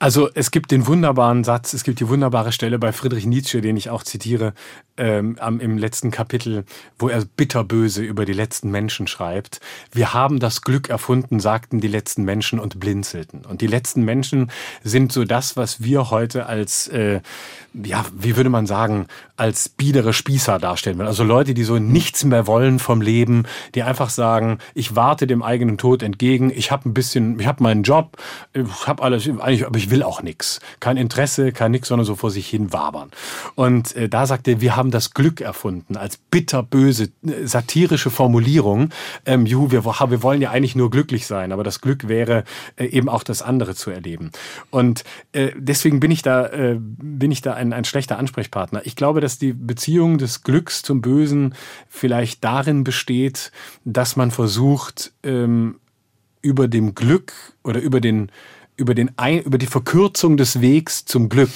Also 0.00 0.28
es 0.32 0.52
gibt 0.52 0.70
den 0.70 0.86
wunderbaren 0.86 1.42
Satz, 1.42 1.72
es 1.72 1.82
gibt 1.82 1.98
die 1.98 2.08
wunderbare 2.08 2.52
Stelle 2.52 2.78
bei 2.78 2.92
Friedrich 2.92 3.26
Nietzsche, 3.26 3.60
den 3.60 3.76
ich 3.76 3.90
auch 3.90 4.04
zitiere, 4.04 4.54
ähm, 4.96 5.36
im 5.40 5.76
letzten 5.76 6.12
Kapitel, 6.12 6.64
wo 6.98 7.08
er 7.08 7.24
bitterböse 7.24 8.02
über 8.02 8.24
die 8.24 8.32
letzten 8.32 8.70
Menschen 8.70 9.08
schreibt. 9.08 9.60
Wir 9.92 10.14
haben 10.14 10.38
das 10.38 10.62
Glück 10.62 10.88
erfunden, 10.88 11.40
sagten 11.40 11.80
die 11.80 11.88
letzten 11.88 12.24
Menschen 12.24 12.60
und 12.60 12.78
blinzelten. 12.78 13.44
Und 13.44 13.60
die 13.60 13.66
letzten 13.66 14.04
Menschen 14.04 14.50
sind 14.84 15.12
so 15.12 15.24
das, 15.24 15.56
was 15.56 15.82
wir 15.82 16.10
heute 16.10 16.46
als, 16.46 16.86
äh, 16.88 17.20
ja, 17.74 18.04
wie 18.16 18.36
würde 18.36 18.50
man 18.50 18.66
sagen, 18.66 19.06
als 19.36 19.68
biedere 19.68 20.12
Spießer 20.12 20.58
darstellen 20.58 21.00
Also 21.00 21.22
Leute, 21.22 21.54
die 21.54 21.64
so 21.64 21.78
nichts 21.78 22.24
mehr 22.24 22.46
wollen 22.46 22.78
vom 22.78 23.00
Leben, 23.00 23.46
die 23.74 23.82
einfach 23.82 24.10
sagen, 24.10 24.58
ich 24.74 24.96
warte 24.96 25.26
dem 25.26 25.42
eigenen 25.42 25.78
Tod 25.78 26.02
entgegen, 26.02 26.50
ich 26.54 26.70
habe 26.70 26.88
ein 26.88 26.94
bisschen, 26.94 27.38
ich 27.38 27.46
habe 27.46 27.62
meinen 27.62 27.84
Job, 27.84 28.16
ich 28.52 28.86
habe 28.86 29.02
alles, 29.02 29.28
eigentlich, 29.28 29.66
aber 29.66 29.78
ich 29.78 29.87
will 29.90 30.02
auch 30.02 30.22
nichts. 30.22 30.60
Kein 30.80 30.96
Interesse, 30.96 31.52
kein 31.52 31.72
nix, 31.72 31.88
sondern 31.88 32.04
so 32.04 32.14
vor 32.14 32.30
sich 32.30 32.48
hin 32.48 32.72
wabern. 32.72 33.10
Und 33.54 33.94
äh, 33.96 34.08
da 34.08 34.26
sagt 34.26 34.48
er, 34.48 34.60
wir 34.60 34.76
haben 34.76 34.90
das 34.90 35.14
Glück 35.14 35.40
erfunden, 35.40 35.96
als 35.96 36.16
bitterböse, 36.16 37.10
äh, 37.26 37.46
satirische 37.46 38.10
Formulierung. 38.10 38.90
Ähm, 39.26 39.46
juhu, 39.46 39.70
wir, 39.70 39.84
wir 39.84 40.22
wollen 40.22 40.40
ja 40.40 40.50
eigentlich 40.50 40.76
nur 40.76 40.90
glücklich 40.90 41.26
sein, 41.26 41.52
aber 41.52 41.64
das 41.64 41.80
Glück 41.80 42.08
wäre 42.08 42.44
äh, 42.76 42.86
eben 42.86 43.08
auch 43.08 43.22
das 43.22 43.42
andere 43.42 43.74
zu 43.74 43.90
erleben. 43.90 44.30
Und 44.70 45.04
äh, 45.32 45.52
deswegen 45.56 46.00
bin 46.00 46.10
ich 46.10 46.22
da, 46.22 46.46
äh, 46.46 46.76
bin 46.78 47.30
ich 47.30 47.42
da 47.42 47.54
ein, 47.54 47.72
ein 47.72 47.84
schlechter 47.84 48.18
Ansprechpartner. 48.18 48.82
Ich 48.84 48.96
glaube, 48.96 49.20
dass 49.20 49.38
die 49.38 49.52
Beziehung 49.52 50.18
des 50.18 50.42
Glücks 50.42 50.82
zum 50.82 51.00
Bösen 51.00 51.54
vielleicht 51.88 52.44
darin 52.44 52.84
besteht, 52.84 53.52
dass 53.84 54.16
man 54.16 54.30
versucht, 54.30 55.12
ähm, 55.22 55.76
über 56.42 56.68
dem 56.68 56.94
Glück 56.94 57.32
oder 57.64 57.80
über 57.80 58.00
den 58.00 58.30
über, 58.78 58.94
den 58.94 59.10
über 59.44 59.58
die 59.58 59.66
Verkürzung 59.66 60.36
des 60.36 60.62
Wegs 60.62 61.04
zum 61.04 61.28
Glück 61.28 61.50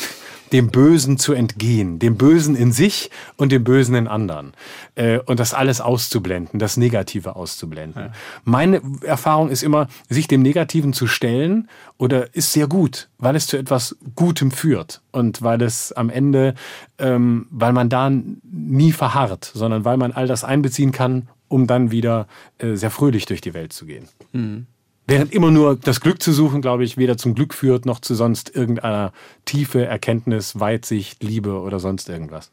dem 0.53 0.69
Bösen 0.69 1.19
zu 1.19 1.32
entgehen, 1.32 1.99
dem 1.99 2.16
Bösen 2.16 2.55
in 2.55 2.73
sich 2.73 3.11
und 3.36 3.53
dem 3.53 3.65
Bösen 3.65 3.94
in 3.94 4.07
anderen. 4.07 4.53
Äh, 4.94 5.19
und 5.20 5.40
das 5.40 5.55
alles 5.55 5.81
auszublenden, 5.81 6.61
das 6.61 6.77
Negative 6.77 7.36
auszublenden. 7.36 8.03
Ja. 8.03 8.12
Meine 8.44 8.82
Erfahrung 9.03 9.49
ist 9.49 9.62
immer, 9.62 9.89
sich 10.09 10.28
dem 10.28 10.43
Negativen 10.43 10.93
zu 10.93 11.07
stellen 11.07 11.69
oder 11.97 12.35
ist 12.35 12.53
sehr 12.53 12.66
gut, 12.66 13.09
weil 13.19 13.35
es 13.35 13.47
zu 13.47 13.57
etwas 13.57 13.97
Gutem 14.15 14.51
führt 14.51 15.01
und 15.11 15.40
weil 15.43 15.62
es 15.62 15.93
am 15.93 16.11
Ende, 16.11 16.55
ähm, 16.99 17.47
weil 17.51 17.73
man 17.73 17.89
da 17.89 18.11
nie 18.11 18.93
verharrt, 18.93 19.51
sondern 19.55 19.85
weil 19.85 19.97
man 19.97 20.12
all 20.12 20.27
das 20.27 20.44
einbeziehen 20.44 20.93
kann, 20.93 21.28
um 21.49 21.66
dann 21.66 21.90
wieder 21.90 22.27
äh, 22.59 22.74
sehr 22.74 22.90
fröhlich 22.90 23.24
durch 23.27 23.40
die 23.40 23.55
Welt 23.55 23.73
zu 23.73 23.86
gehen. 23.86 24.09
Mhm. 24.32 24.66
Während 25.07 25.33
immer 25.33 25.51
nur 25.51 25.77
das 25.77 26.01
Glück 26.01 26.23
zu 26.23 26.33
suchen, 26.33 26.62
glaube 26.62 26.85
ich, 26.85 26.97
weder 26.97 27.16
zum 27.16 27.35
Glück 27.35 27.55
führt 27.55 27.87
noch 27.87 28.01
zu 28.01 28.15
sonst 28.15 28.55
irgendeiner 28.55 29.12
Tiefe, 29.45 29.85
Erkenntnis, 29.85 30.59
Weitsicht, 30.61 31.23
Liebe 31.23 31.61
oder 31.61 31.81
sonst 31.81 32.09
irgendwas. 32.09 32.51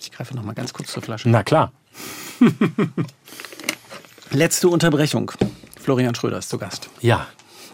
Ich 0.00 0.12
greife 0.12 0.36
noch 0.36 0.42
mal 0.42 0.54
ganz 0.54 0.72
kurz 0.72 0.92
zur 0.92 1.02
Flasche. 1.02 1.28
Na 1.28 1.42
klar. 1.42 1.72
Letzte 4.30 4.68
Unterbrechung. 4.68 5.32
Florian 5.80 6.14
Schröder 6.14 6.38
ist 6.38 6.50
zu 6.50 6.58
Gast. 6.58 6.90
Ja. 7.00 7.26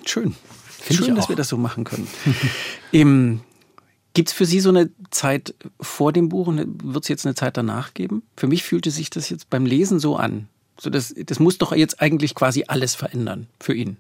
Schön. 0.07 0.37
Find 0.69 0.99
Schön, 0.99 1.15
dass 1.17 1.29
wir 1.29 1.37
das 1.37 1.49
so 1.49 1.57
machen 1.57 1.85
können. 1.85 2.07
Im 2.93 3.41
Gibt 4.15 4.29
es 4.29 4.35
für 4.35 4.45
Sie 4.45 4.61
so 4.61 4.69
eine 4.69 4.91
Zeit 5.11 5.55
vor 5.81 6.13
dem 6.13 6.29
Buch 6.29 6.47
und 6.47 6.85
wird 6.85 7.05
es 7.05 7.09
jetzt 7.09 7.25
eine 7.25 7.35
Zeit 7.35 7.57
danach 7.57 7.95
geben? 7.95 8.23
Für 8.37 8.47
mich 8.47 8.63
fühlte 8.63 8.91
sich 8.91 9.09
das 9.09 9.31
jetzt 9.31 9.49
beim 9.49 9.65
Lesen 9.65 9.99
so 9.99 10.17
an. 10.17 10.49
So 10.79 10.91
das, 10.91 11.15
das 11.17 11.39
muss 11.39 11.59
doch 11.59 11.73
jetzt 11.75 12.03
eigentlich 12.03 12.35
quasi 12.35 12.65
alles 12.69 12.95
verändern 12.95 13.47
für 13.59 13.75
ihn. 13.75 13.97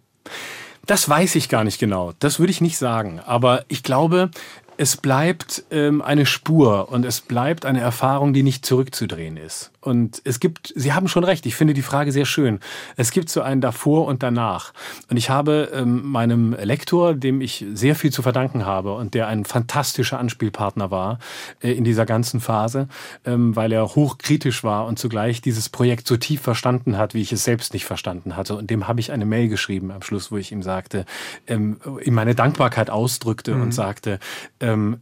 Das 0.86 1.08
weiß 1.08 1.34
ich 1.34 1.48
gar 1.48 1.64
nicht 1.64 1.78
genau. 1.78 2.12
Das 2.18 2.38
würde 2.38 2.50
ich 2.50 2.60
nicht 2.60 2.78
sagen. 2.78 3.20
Aber 3.20 3.64
ich 3.68 3.82
glaube, 3.82 4.30
es 4.76 4.96
bleibt 4.96 5.64
ähm, 5.70 6.02
eine 6.02 6.26
Spur 6.26 6.90
und 6.90 7.04
es 7.04 7.20
bleibt 7.20 7.66
eine 7.66 7.80
Erfahrung, 7.80 8.32
die 8.32 8.42
nicht 8.42 8.64
zurückzudrehen 8.64 9.36
ist. 9.36 9.71
Und 9.82 10.22
es 10.24 10.38
gibt, 10.38 10.72
Sie 10.76 10.92
haben 10.92 11.08
schon 11.08 11.24
recht, 11.24 11.44
ich 11.44 11.56
finde 11.56 11.74
die 11.74 11.82
Frage 11.82 12.12
sehr 12.12 12.24
schön. 12.24 12.60
Es 12.96 13.10
gibt 13.10 13.28
so 13.28 13.42
ein 13.42 13.60
davor 13.60 14.06
und 14.06 14.22
danach. 14.22 14.72
Und 15.10 15.16
ich 15.16 15.28
habe 15.28 15.70
ähm, 15.74 16.06
meinem 16.06 16.54
Lektor, 16.54 17.14
dem 17.14 17.40
ich 17.40 17.66
sehr 17.74 17.96
viel 17.96 18.12
zu 18.12 18.22
verdanken 18.22 18.64
habe 18.64 18.94
und 18.94 19.14
der 19.14 19.26
ein 19.26 19.44
fantastischer 19.44 20.20
Anspielpartner 20.20 20.92
war 20.92 21.18
äh, 21.60 21.72
in 21.72 21.82
dieser 21.82 22.06
ganzen 22.06 22.40
Phase, 22.40 22.88
ähm, 23.24 23.56
weil 23.56 23.72
er 23.72 23.96
hochkritisch 23.96 24.62
war 24.62 24.86
und 24.86 25.00
zugleich 25.00 25.42
dieses 25.42 25.68
Projekt 25.68 26.06
so 26.06 26.16
tief 26.16 26.40
verstanden 26.40 26.96
hat, 26.96 27.12
wie 27.12 27.20
ich 27.20 27.32
es 27.32 27.42
selbst 27.42 27.72
nicht 27.72 27.84
verstanden 27.84 28.36
hatte. 28.36 28.54
Und 28.54 28.70
dem 28.70 28.86
habe 28.86 29.00
ich 29.00 29.10
eine 29.10 29.26
Mail 29.26 29.48
geschrieben 29.48 29.90
am 29.90 30.02
Schluss, 30.02 30.30
wo 30.30 30.36
ich 30.36 30.52
ihm 30.52 30.62
sagte, 30.62 31.06
ähm, 31.48 31.78
ihm 32.04 32.14
meine 32.14 32.36
Dankbarkeit 32.36 32.88
ausdrückte 32.88 33.56
mhm. 33.56 33.62
und 33.62 33.74
sagte, 33.74 34.20
ähm, 34.60 35.00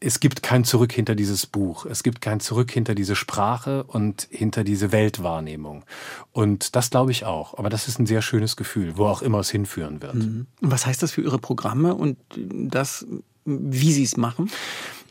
es 0.00 0.20
gibt 0.20 0.42
kein 0.42 0.64
Zurück 0.64 0.92
hinter 0.92 1.14
dieses 1.14 1.46
Buch. 1.46 1.86
Es 1.86 2.02
gibt 2.02 2.20
kein 2.20 2.40
Zurück 2.40 2.70
hinter 2.70 2.94
diese 2.94 3.16
Sprache 3.16 3.84
und 3.84 4.28
hinter 4.30 4.62
diese 4.62 4.92
Weltwahrnehmung. 4.92 5.84
Und 6.32 6.76
das 6.76 6.90
glaube 6.90 7.12
ich 7.12 7.24
auch. 7.24 7.56
Aber 7.58 7.70
das 7.70 7.88
ist 7.88 7.98
ein 7.98 8.06
sehr 8.06 8.20
schönes 8.20 8.56
Gefühl, 8.56 8.96
wo 8.96 9.06
auch 9.06 9.22
immer 9.22 9.38
es 9.38 9.50
hinführen 9.50 10.02
wird. 10.02 10.14
Mhm. 10.14 10.46
Was 10.60 10.84
heißt 10.84 11.02
das 11.02 11.12
für 11.12 11.22
Ihre 11.22 11.38
Programme 11.38 11.94
und 11.94 12.18
das, 12.36 13.06
wie 13.46 13.92
Sie 13.92 14.02
es 14.02 14.18
machen? 14.18 14.50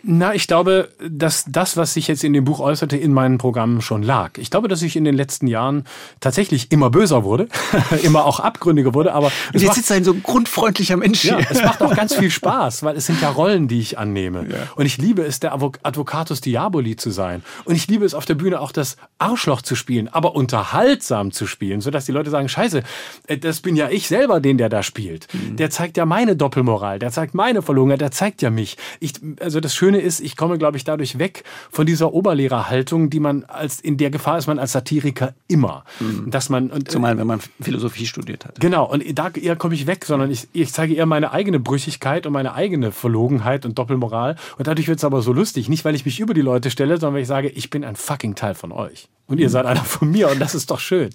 Na, 0.04 0.34
ich 0.34 0.48
glaube, 0.48 0.90
dass 1.08 1.46
das, 1.48 1.76
was 1.76 1.94
sich 1.94 2.08
jetzt 2.08 2.24
in 2.24 2.34
dem 2.34 2.46
Buch 2.46 2.60
äußerte, 2.60 2.96
in 2.96 3.14
meinen 3.14 3.38
Programmen 3.38 3.82
schon 3.82 4.02
lag. 4.02 4.38
Ich 4.38 4.50
glaube, 4.50 4.68
dass 4.68 4.82
ich 4.82 4.96
in 4.96 5.04
den 5.04 5.16
letzten 5.16 5.48
Jahren 5.48 5.86
tatsächlich 6.22 6.72
immer 6.72 6.90
böser 6.90 7.24
wurde, 7.24 7.48
immer 8.04 8.26
auch 8.26 8.40
abgründiger 8.40 8.94
wurde, 8.94 9.14
aber. 9.14 9.32
Und 9.54 9.62
jetzt 9.62 9.76
sitzt 9.76 9.92
ein 9.92 10.04
so 10.04 10.14
grundfreundlicher 10.14 10.96
Mensch 10.98 11.26
ja, 11.26 11.40
es 11.40 11.62
macht 11.62 11.82
auch 11.82 11.96
ganz 11.96 12.16
viel 12.16 12.32
Spaß, 12.40 12.84
weil 12.84 12.96
es 12.96 13.06
sind 13.06 13.22
ja 13.22 13.30
Rollen, 13.30 13.68
die 13.68 13.80
ich 13.80 13.98
annehme. 13.98 14.46
Ja. 14.50 14.58
Und 14.76 14.86
ich 14.86 14.98
liebe 14.98 15.24
es, 15.24 15.40
der 15.40 15.54
Advocatus 15.54 16.42
Diaboli 16.42 16.96
zu 16.96 17.12
sein. 17.12 17.44
Und 17.66 17.76
ich 17.76 17.88
liebe 17.88 18.06
es, 18.06 18.14
auf 18.14 18.26
der 18.26 18.36
Bühne 18.36 18.62
auch 18.62 18.72
das 18.72 18.98
Arschloch 19.18 19.62
zu 19.62 19.76
spielen, 19.76 20.08
aber 20.08 20.36
unterhaltsam 20.36 21.32
zu 21.32 21.46
spielen, 21.46 21.82
sodass 21.82 22.06
die 22.06 22.12
Leute 22.12 22.30
sagen, 22.30 22.48
scheiße, 22.48 22.84
äh, 23.28 23.38
das 23.38 23.60
bin 23.60 23.76
ja 23.76 23.90
ich 23.90 24.08
selber, 24.08 24.40
den 24.40 24.58
der 24.58 24.70
da 24.70 24.82
spielt. 24.84 25.28
Mhm. 25.34 25.58
Der 25.58 25.70
zeigt 25.70 25.98
ja 25.98 26.06
meine 26.06 26.36
Doppelmoral, 26.36 27.00
der 27.00 27.12
zeigt 27.12 27.34
meine 27.34 27.62
Verlogenheit, 27.62 28.02
der 28.02 28.12
zeigt 28.12 28.42
ja 28.42 28.50
mich. 28.50 28.78
Ich, 29.00 29.14
also 29.42 29.60
das 29.60 29.76
Schöne 29.76 29.89
Schöne 29.90 30.02
ist, 30.02 30.20
ich 30.20 30.38
komme, 30.38 30.60
glaube 30.60 30.78
ich, 30.78 30.84
dadurch 30.84 31.18
weg 31.18 31.44
von 31.72 31.88
dieser 31.88 32.14
Oberlehrerhaltung, 32.14 33.10
die 33.10 33.20
man 33.20 33.44
als 33.46 33.80
in 33.80 33.98
der 33.98 34.12
Gefahr 34.12 34.38
ist 34.38 34.46
man 34.46 34.60
als 34.60 34.74
Satiriker 34.74 35.34
immer, 35.48 35.84
mhm. 36.00 36.30
dass 36.30 36.50
man 36.50 36.70
und, 36.70 36.92
zumal 36.92 37.18
wenn 37.18 37.26
man 37.26 37.40
Philosophie 37.60 38.06
studiert 38.06 38.46
hat. 38.46 38.60
Genau 38.60 38.86
und 38.88 39.04
da 39.18 39.30
eher 39.30 39.56
komme 39.56 39.74
ich 39.74 39.88
weg, 39.88 40.06
sondern 40.06 40.30
ich, 40.30 40.48
ich 40.54 40.72
zeige 40.74 40.94
eher 40.94 41.08
meine 41.08 41.32
eigene 41.32 41.60
Brüchigkeit 41.60 42.28
und 42.28 42.34
meine 42.34 42.54
eigene 42.54 42.92
Verlogenheit 42.92 43.66
und 43.66 43.80
Doppelmoral 43.80 44.36
und 44.60 44.68
dadurch 44.68 44.88
wird 44.88 45.00
es 45.00 45.04
aber 45.04 45.24
so 45.24 45.34
lustig, 45.34 45.70
nicht 45.70 45.84
weil 45.86 45.96
ich 45.96 46.06
mich 46.06 46.20
über 46.20 46.36
die 46.36 46.42
Leute 46.42 46.70
stelle, 46.70 46.98
sondern 46.98 47.16
weil 47.16 47.24
ich 47.24 47.28
sage, 47.28 47.50
ich 47.50 47.72
bin 47.72 47.84
ein 47.84 47.96
fucking 47.96 48.36
Teil 48.36 48.54
von 48.54 48.72
euch. 48.72 49.10
Und 49.30 49.40
ihr 49.40 49.52
seid 49.52 49.68
einer 49.68 49.84
von 49.84 50.10
mir 50.10 50.30
und 50.30 50.40
das 50.40 50.56
ist 50.56 50.72
doch 50.72 50.80
schön. 50.80 51.12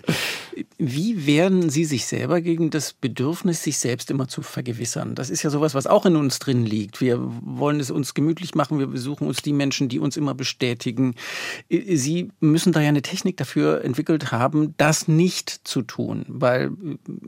Wie 0.78 1.26
wehren 1.26 1.68
Sie 1.68 1.84
sich 1.84 2.06
selber 2.06 2.40
gegen 2.40 2.70
das 2.70 2.92
Bedürfnis, 2.92 3.64
sich 3.64 3.78
selbst 3.78 4.08
immer 4.08 4.28
zu 4.28 4.40
vergewissern? 4.42 5.16
Das 5.16 5.30
ist 5.30 5.42
ja 5.42 5.50
sowas, 5.50 5.74
was 5.74 5.88
auch 5.88 6.06
in 6.06 6.14
uns 6.14 6.38
drin 6.38 6.64
liegt. 6.64 7.00
Wir 7.00 7.18
wollen 7.20 7.80
es 7.80 7.90
uns 7.90 8.14
gemütlich 8.14 8.54
machen, 8.54 8.78
wir 8.78 8.86
besuchen 8.86 9.26
uns 9.26 9.42
die 9.42 9.52
Menschen, 9.52 9.88
die 9.88 9.98
uns 9.98 10.16
immer 10.16 10.32
bestätigen. 10.32 11.16
Sie 11.68 12.30
müssen 12.38 12.72
da 12.72 12.80
ja 12.80 12.88
eine 12.88 13.02
Technik 13.02 13.36
dafür 13.36 13.84
entwickelt 13.84 14.30
haben, 14.30 14.74
das 14.76 15.08
nicht 15.08 15.50
zu 15.64 15.82
tun, 15.82 16.24
weil 16.28 16.70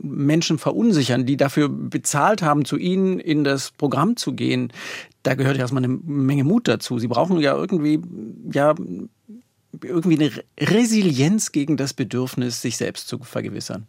Menschen 0.01 0.57
verunsichern, 0.57 1.25
die 1.25 1.35
dafür 1.35 1.67
bezahlt 1.67 2.41
haben, 2.41 2.63
zu 2.63 2.77
Ihnen 2.77 3.19
in 3.19 3.43
das 3.43 3.71
Programm 3.71 4.15
zu 4.15 4.31
gehen. 4.31 4.71
Da 5.23 5.35
gehört 5.35 5.57
ja 5.57 5.63
erstmal 5.63 5.83
eine 5.83 5.99
Menge 6.01 6.45
Mut 6.45 6.69
dazu. 6.69 6.97
Sie 6.97 7.09
brauchen 7.09 7.39
ja 7.39 7.57
irgendwie, 7.57 7.99
ja, 8.53 8.73
irgendwie 9.83 10.17
eine 10.17 10.31
Resilienz 10.59 11.51
gegen 11.51 11.77
das 11.77 11.93
Bedürfnis, 11.93 12.61
sich 12.61 12.77
selbst 12.77 13.07
zu 13.07 13.19
vergewissern. 13.19 13.87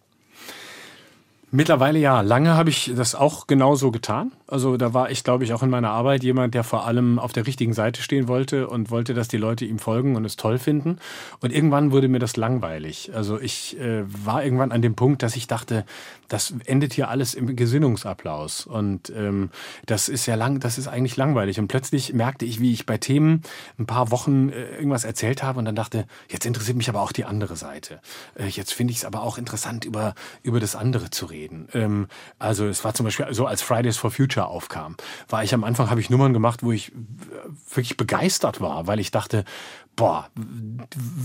Mittlerweile 1.51 1.99
ja. 1.99 2.21
Lange 2.21 2.55
habe 2.55 2.71
ich 2.71 2.93
das 2.95 3.15
auch 3.15 3.47
genauso 3.47 3.91
getan. 3.91 4.33
Also 4.49 4.77
da 4.79 4.95
war 4.95 5.11
ich, 5.11 5.25
glaube 5.25 5.45
ich, 5.45 5.53
auch 5.53 5.63
in 5.63 5.71
meiner 5.71 5.91
Arbeit 5.91 6.25
jemand, 6.25 6.55
der 6.55 6.65
vor 6.65 6.87
allem 6.87 7.19
auf 7.19 7.33
der 7.33 7.47
richtigen 7.47 7.75
Seite 7.75 8.03
stehen 8.03 8.29
wollte 8.29 8.69
und 8.69 8.91
wollte, 8.91 9.13
dass 9.13 9.29
die 9.29 9.37
Leute 9.37 9.67
ihm 9.67 9.79
folgen 9.79 10.17
und 10.17 10.25
es 10.25 10.37
toll 10.37 10.59
finden. 10.59 10.99
Und 11.41 11.53
irgendwann 11.53 11.93
wurde 11.93 12.09
mir 12.09 12.19
das 12.19 12.37
langweilig. 12.37 13.13
Also 13.15 13.39
ich 13.39 13.79
äh, 13.79 14.05
war 14.07 14.43
irgendwann 14.43 14.73
an 14.73 14.81
dem 14.81 14.95
Punkt, 14.95 15.23
dass 15.23 15.37
ich 15.37 15.47
dachte, 15.47 15.85
das 16.29 16.55
endet 16.67 16.95
hier 16.95 17.09
alles 17.09 17.35
im 17.35 17.57
Gesinnungsapplaus. 17.57 18.67
Und 18.67 19.11
ähm, 19.11 19.51
das 19.87 20.09
ist 20.09 20.27
ja 20.27 20.35
lang, 20.35 20.61
das 20.61 20.79
ist 20.79 20.89
eigentlich 20.89 21.17
langweilig. 21.17 21.59
Und 21.59 21.69
plötzlich 21.69 22.13
merkte 22.13 22.45
ich, 22.45 22.61
wie 22.61 22.73
ich 22.73 22.87
bei 22.87 22.99
Themen 22.99 23.43
ein 23.79 23.87
paar 23.87 24.11
Wochen 24.11 24.49
äh, 24.49 24.77
irgendwas 24.77 25.05
erzählt 25.05 25.43
habe 25.43 25.59
und 25.59 25.67
dann 25.67 25.77
dachte, 25.77 26.07
jetzt 26.29 26.47
interessiert 26.47 26.77
mich 26.77 26.89
aber 26.89 27.03
auch 27.03 27.13
die 27.13 27.25
andere 27.25 27.57
Seite. 27.57 28.01
Äh, 28.35 28.47
jetzt 28.47 28.73
finde 28.73 28.93
ich 28.93 28.99
es 28.99 29.05
aber 29.05 29.23
auch 29.23 29.37
interessant, 29.37 29.85
über, 29.85 30.15
über 30.43 30.61
das 30.61 30.75
andere 30.75 31.11
zu 31.11 31.27
reden. 31.27 31.69
Ähm, 31.75 32.09
also 32.39 32.67
es 32.67 32.85
war 32.85 32.95
zum 32.95 33.05
Beispiel 33.05 33.27
so, 33.31 33.47
als 33.47 33.61
Fridays 33.63 33.97
for 33.99 34.11
Future 34.11 34.38
Future 34.39 34.49
aufkam, 34.49 34.97
war 35.29 35.43
ich 35.43 35.53
am 35.53 35.65
Anfang, 35.65 35.91
habe 35.91 36.01
ich 36.01 36.11
Nummern 36.11 36.33
gemacht, 36.33 36.63
wo 36.63 36.73
ich 36.73 36.93
wirklich 37.71 37.97
begeistert 37.97 38.61
war, 38.61 38.87
weil 38.87 39.01
ich 39.01 39.11
dachte, 39.11 39.45
boah, 39.99 40.31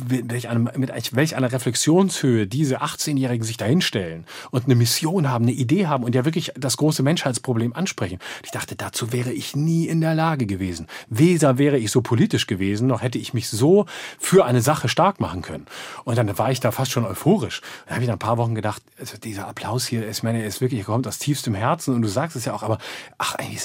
welch 0.07 0.49
eine, 0.49 0.59
mit 0.59 0.91
welch 1.15 1.35
einer 1.35 1.51
Reflexionshöhe 1.51 2.47
diese 2.47 2.81
18-Jährigen 2.81 3.45
sich 3.45 3.55
dahinstellen 3.55 4.25
und 4.49 4.65
eine 4.65 4.73
Mission 4.73 5.29
haben, 5.29 5.45
eine 5.45 5.51
Idee 5.51 5.85
haben 5.85 6.03
und 6.03 6.15
ja 6.15 6.25
wirklich 6.25 6.51
das 6.55 6.77
große 6.77 7.03
Menschheitsproblem 7.03 7.73
ansprechen. 7.73 8.17
Ich 8.43 8.49
dachte, 8.49 8.75
dazu 8.75 9.13
wäre 9.13 9.31
ich 9.31 9.55
nie 9.55 9.85
in 9.85 10.01
der 10.01 10.15
Lage 10.15 10.47
gewesen. 10.47 10.87
Weder 11.07 11.59
wäre 11.59 11.77
ich 11.77 11.91
so 11.91 12.01
politisch 12.01 12.47
gewesen, 12.47 12.87
noch 12.87 13.03
hätte 13.03 13.19
ich 13.19 13.35
mich 13.35 13.47
so 13.47 13.85
für 14.17 14.43
eine 14.43 14.61
Sache 14.61 14.89
stark 14.89 15.19
machen 15.19 15.43
können. 15.43 15.67
Und 16.03 16.17
dann 16.17 16.35
war 16.39 16.51
ich 16.51 16.59
da 16.59 16.71
fast 16.71 16.91
schon 16.91 17.05
euphorisch. 17.05 17.61
Dann 17.85 17.95
habe 17.95 18.03
ich 18.03 18.07
nach 18.07 18.15
ein 18.15 18.19
paar 18.19 18.39
Wochen 18.39 18.55
gedacht, 18.55 18.81
also 18.99 19.17
dieser 19.17 19.47
Applaus 19.47 19.85
hier, 19.85 20.09
ich 20.09 20.23
meine, 20.23 20.41
er 20.41 20.47
ist 20.47 20.61
wirklich, 20.61 20.79
er 20.79 20.85
kommt 20.85 21.07
aus 21.07 21.19
tiefstem 21.19 21.53
Herzen 21.53 21.93
und 21.93 22.01
du 22.01 22.07
sagst 22.07 22.35
es 22.35 22.45
ja 22.45 22.53
auch, 22.53 22.63
aber 22.63 22.79
ach, 23.19 23.35
ich 23.51 23.61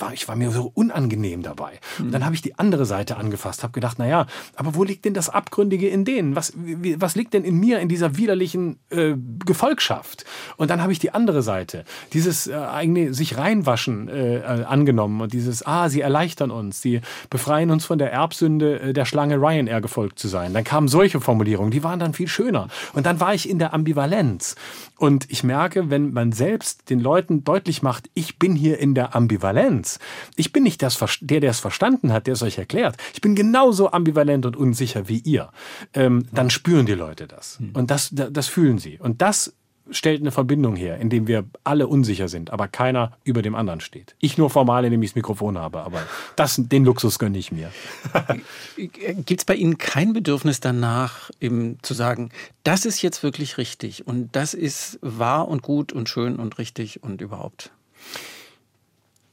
war, 0.00 0.12
ich 0.12 0.28
war 0.28 0.36
mir 0.36 0.52
so 0.52 0.70
unangenehm 0.72 1.42
dabei. 1.42 1.80
Und 1.98 2.12
dann 2.12 2.24
habe 2.24 2.36
ich 2.36 2.42
die 2.42 2.60
andere 2.60 2.86
Seite 2.86 3.16
angefasst, 3.16 3.64
habe 3.64 3.72
gedacht, 3.72 3.96
na 3.98 4.06
ja, 4.06 4.26
aber 4.56 4.74
wo 4.74 4.84
liegt 4.84 5.04
denn 5.04 5.14
das 5.14 5.28
Abgründige 5.28 5.88
in 5.88 6.04
denen? 6.04 6.36
Was, 6.36 6.52
was 6.96 7.16
liegt 7.16 7.34
denn 7.34 7.44
in 7.44 7.58
mir, 7.58 7.80
in 7.80 7.88
dieser 7.88 8.16
widerlichen 8.16 8.78
äh, 8.90 9.14
Gefolgschaft? 9.44 10.24
Und 10.56 10.70
dann 10.70 10.82
habe 10.82 10.92
ich 10.92 10.98
die 10.98 11.12
andere 11.12 11.42
Seite, 11.42 11.84
dieses 12.12 12.46
äh, 12.46 12.54
eigene 12.54 13.14
sich 13.14 13.36
reinwaschen 13.36 14.08
äh, 14.08 14.36
äh, 14.36 14.64
angenommen 14.64 15.20
und 15.20 15.32
dieses, 15.32 15.66
ah, 15.66 15.88
sie 15.88 16.00
erleichtern 16.00 16.50
uns, 16.50 16.82
sie 16.82 17.00
befreien 17.30 17.70
uns 17.70 17.84
von 17.84 17.98
der 17.98 18.12
Erbsünde 18.12 18.80
äh, 18.80 18.92
der 18.92 19.04
Schlange 19.04 19.36
Ryanair 19.36 19.80
gefolgt 19.80 20.18
zu 20.18 20.28
sein. 20.28 20.52
Dann 20.52 20.64
kamen 20.64 20.88
solche 20.88 21.20
Formulierungen, 21.20 21.70
die 21.70 21.82
waren 21.82 21.98
dann 21.98 22.14
viel 22.14 22.28
schöner. 22.28 22.68
Und 22.92 23.06
dann 23.06 23.20
war 23.20 23.34
ich 23.34 23.48
in 23.48 23.58
der 23.58 23.72
Ambivalenz. 23.74 24.56
Und 24.98 25.30
ich 25.30 25.42
merke, 25.42 25.90
wenn 25.90 26.12
man 26.12 26.32
selbst 26.32 26.88
den 26.90 27.00
Leuten 27.00 27.42
deutlich 27.42 27.82
macht, 27.82 28.08
ich 28.14 28.38
bin 28.38 28.54
hier 28.54 28.78
in 28.78 28.94
der 28.94 29.16
Ambivalenz. 29.16 29.98
Ich 30.36 30.52
bin 30.52 30.62
nicht 30.62 30.82
das, 30.82 30.98
der, 31.20 31.40
der 31.40 31.50
es 31.50 31.58
verstanden 31.58 32.12
hat, 32.12 32.26
der 32.26 32.34
es 32.34 32.42
euch 32.42 32.58
erklärt. 32.58 32.96
Ich 33.14 33.20
bin 33.20 33.34
genauso 33.34 33.90
ambivalent 33.90 34.41
und 34.46 34.56
unsicher 34.56 35.08
wie 35.08 35.18
ihr. 35.18 35.50
Ähm, 35.94 36.24
dann 36.32 36.50
spüren 36.50 36.86
die 36.86 36.94
Leute 36.94 37.26
das. 37.26 37.58
Hm. 37.58 37.70
Und 37.74 37.90
das, 37.90 38.10
das 38.12 38.46
fühlen 38.48 38.78
sie. 38.78 38.98
Und 38.98 39.22
das 39.22 39.54
stellt 39.90 40.20
eine 40.20 40.30
Verbindung 40.30 40.76
her, 40.76 40.98
indem 40.98 41.26
wir 41.26 41.44
alle 41.64 41.86
unsicher 41.86 42.28
sind, 42.28 42.50
aber 42.50 42.68
keiner 42.68 43.12
über 43.24 43.42
dem 43.42 43.54
anderen 43.54 43.80
steht. 43.80 44.14
Ich 44.20 44.38
nur 44.38 44.50
formal, 44.50 44.84
indem 44.84 45.02
ich 45.02 45.10
das 45.10 45.16
Mikrofon 45.16 45.58
habe, 45.58 45.82
aber 45.82 46.02
das, 46.36 46.56
den 46.58 46.84
Luxus 46.84 47.18
gönne 47.18 47.38
ich 47.38 47.52
mir. 47.52 47.70
Gibt 48.76 49.40
es 49.40 49.44
bei 49.44 49.54
Ihnen 49.54 49.78
kein 49.78 50.12
Bedürfnis 50.12 50.60
danach, 50.60 51.30
eben 51.40 51.78
zu 51.82 51.94
sagen, 51.94 52.30
das 52.64 52.86
ist 52.86 53.02
jetzt 53.02 53.22
wirklich 53.22 53.58
richtig 53.58 54.06
und 54.06 54.34
das 54.34 54.54
ist 54.54 54.98
wahr 55.02 55.48
und 55.48 55.62
gut 55.62 55.92
und 55.92 56.08
schön 56.08 56.36
und 56.36 56.58
richtig 56.58 57.02
und 57.02 57.20
überhaupt? 57.20 57.72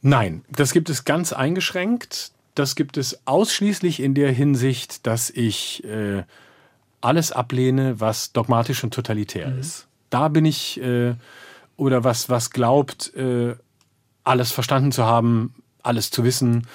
Nein, 0.02 0.44
das 0.49 0.72
gibt 0.72 0.90
es 0.90 1.06
ganz 1.06 1.34
eingeschränkt. 1.34 2.31
Das 2.60 2.76
gibt 2.76 2.98
es 2.98 3.26
ausschließlich 3.26 4.02
in 4.02 4.14
der 4.14 4.31
Hinsicht, 4.31 5.07
dass 5.07 5.30
ich 5.30 5.84
äh, 5.84 6.23
alles 7.02 7.31
ablehne, 7.31 7.99
was 7.99 8.34
dogmatisch 8.34 8.84
und 8.84 8.94
totalitär 8.94 9.49
mhm. 9.49 9.60
ist 9.60 9.90
da 10.10 10.27
bin 10.27 10.45
ich, 10.45 10.81
äh, 10.81 11.15
oder 11.77 12.03
was, 12.03 12.30
was 12.30 12.49
glaubt, 12.49 13.14
äh, 13.15 13.56
alles 14.23 14.52
verstanden 14.52 14.91
zu 14.91 15.06
haben, 15.06 15.53
alles 15.81 16.11
zu 16.11 16.23
wissen, 16.23 16.68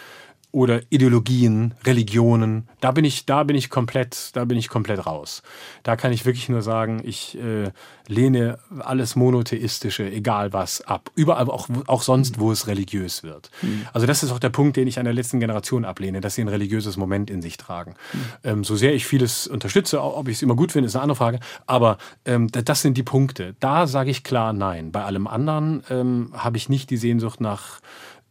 oder 0.55 0.83
Ideologien, 0.89 1.75
Religionen. 1.85 2.69
Da 2.81 2.93
bin 2.93 3.05
ich, 3.05 3.27
da 3.27 3.43
bin 3.43 3.57
ich 3.57 3.71
komplett, 3.71 4.31
da 4.35 4.45
bin 4.45 4.57
ich 4.57 4.69
komplett 4.69 5.05
raus. 5.05 5.43
Da 5.83 5.97
kann 5.97 6.13
ich 6.13 6.25
wirklich 6.25 6.49
nur 6.49 6.63
sagen, 6.63 7.03
ich 7.05 7.37
äh, 7.37 7.73
lehne 8.07 8.59
alles 8.79 9.17
monotheistische, 9.17 10.09
egal 10.09 10.53
was, 10.53 10.81
ab. 10.83 11.11
Überall, 11.17 11.51
auch, 11.51 11.69
auch 11.89 12.03
sonst, 12.03 12.39
wo 12.39 12.53
es 12.53 12.69
religiös 12.69 13.25
wird. 13.25 13.51
Mhm. 13.63 13.89
Also 13.93 14.07
das 14.07 14.23
ist 14.23 14.31
auch 14.31 14.39
der 14.39 14.51
Punkt, 14.51 14.77
den 14.77 14.87
ich 14.87 15.01
an 15.01 15.07
der 15.07 15.13
letzten 15.15 15.41
Generation 15.41 15.85
ablehne, 15.85 16.21
dass 16.21 16.37
sie 16.37 16.43
ein 16.43 16.49
religiöses 16.49 16.97
Moment 16.97 17.31
in 17.31 17.43
sich 17.43 17.57
tragen. 17.57 17.97
Mhm. 18.13 18.19
Ähm, 18.45 18.65
so 18.65 18.77
sehr 18.77 18.95
ich 18.95 19.07
vieles 19.07 19.49
unterstütze, 19.49 20.01
ob 20.01 20.29
ich 20.29 20.37
es 20.37 20.43
immer 20.43 20.55
gut 20.55 20.71
finde, 20.71 20.87
ist 20.87 20.95
eine 20.95 21.03
andere 21.03 21.17
Frage. 21.17 21.41
Aber 21.67 21.99
ähm, 22.25 22.47
das 22.53 22.81
sind 22.81 22.97
die 22.97 23.03
Punkte. 23.03 23.57
Da 23.59 23.89
sage 23.89 24.11
ich 24.11 24.23
klar 24.23 24.53
Nein. 24.53 24.93
Bei 24.93 25.03
allem 25.03 25.27
anderen 25.27 25.83
ähm, 25.91 26.31
habe 26.33 26.59
ich 26.59 26.69
nicht 26.69 26.91
die 26.91 26.97
Sehnsucht 26.97 27.41
nach 27.41 27.81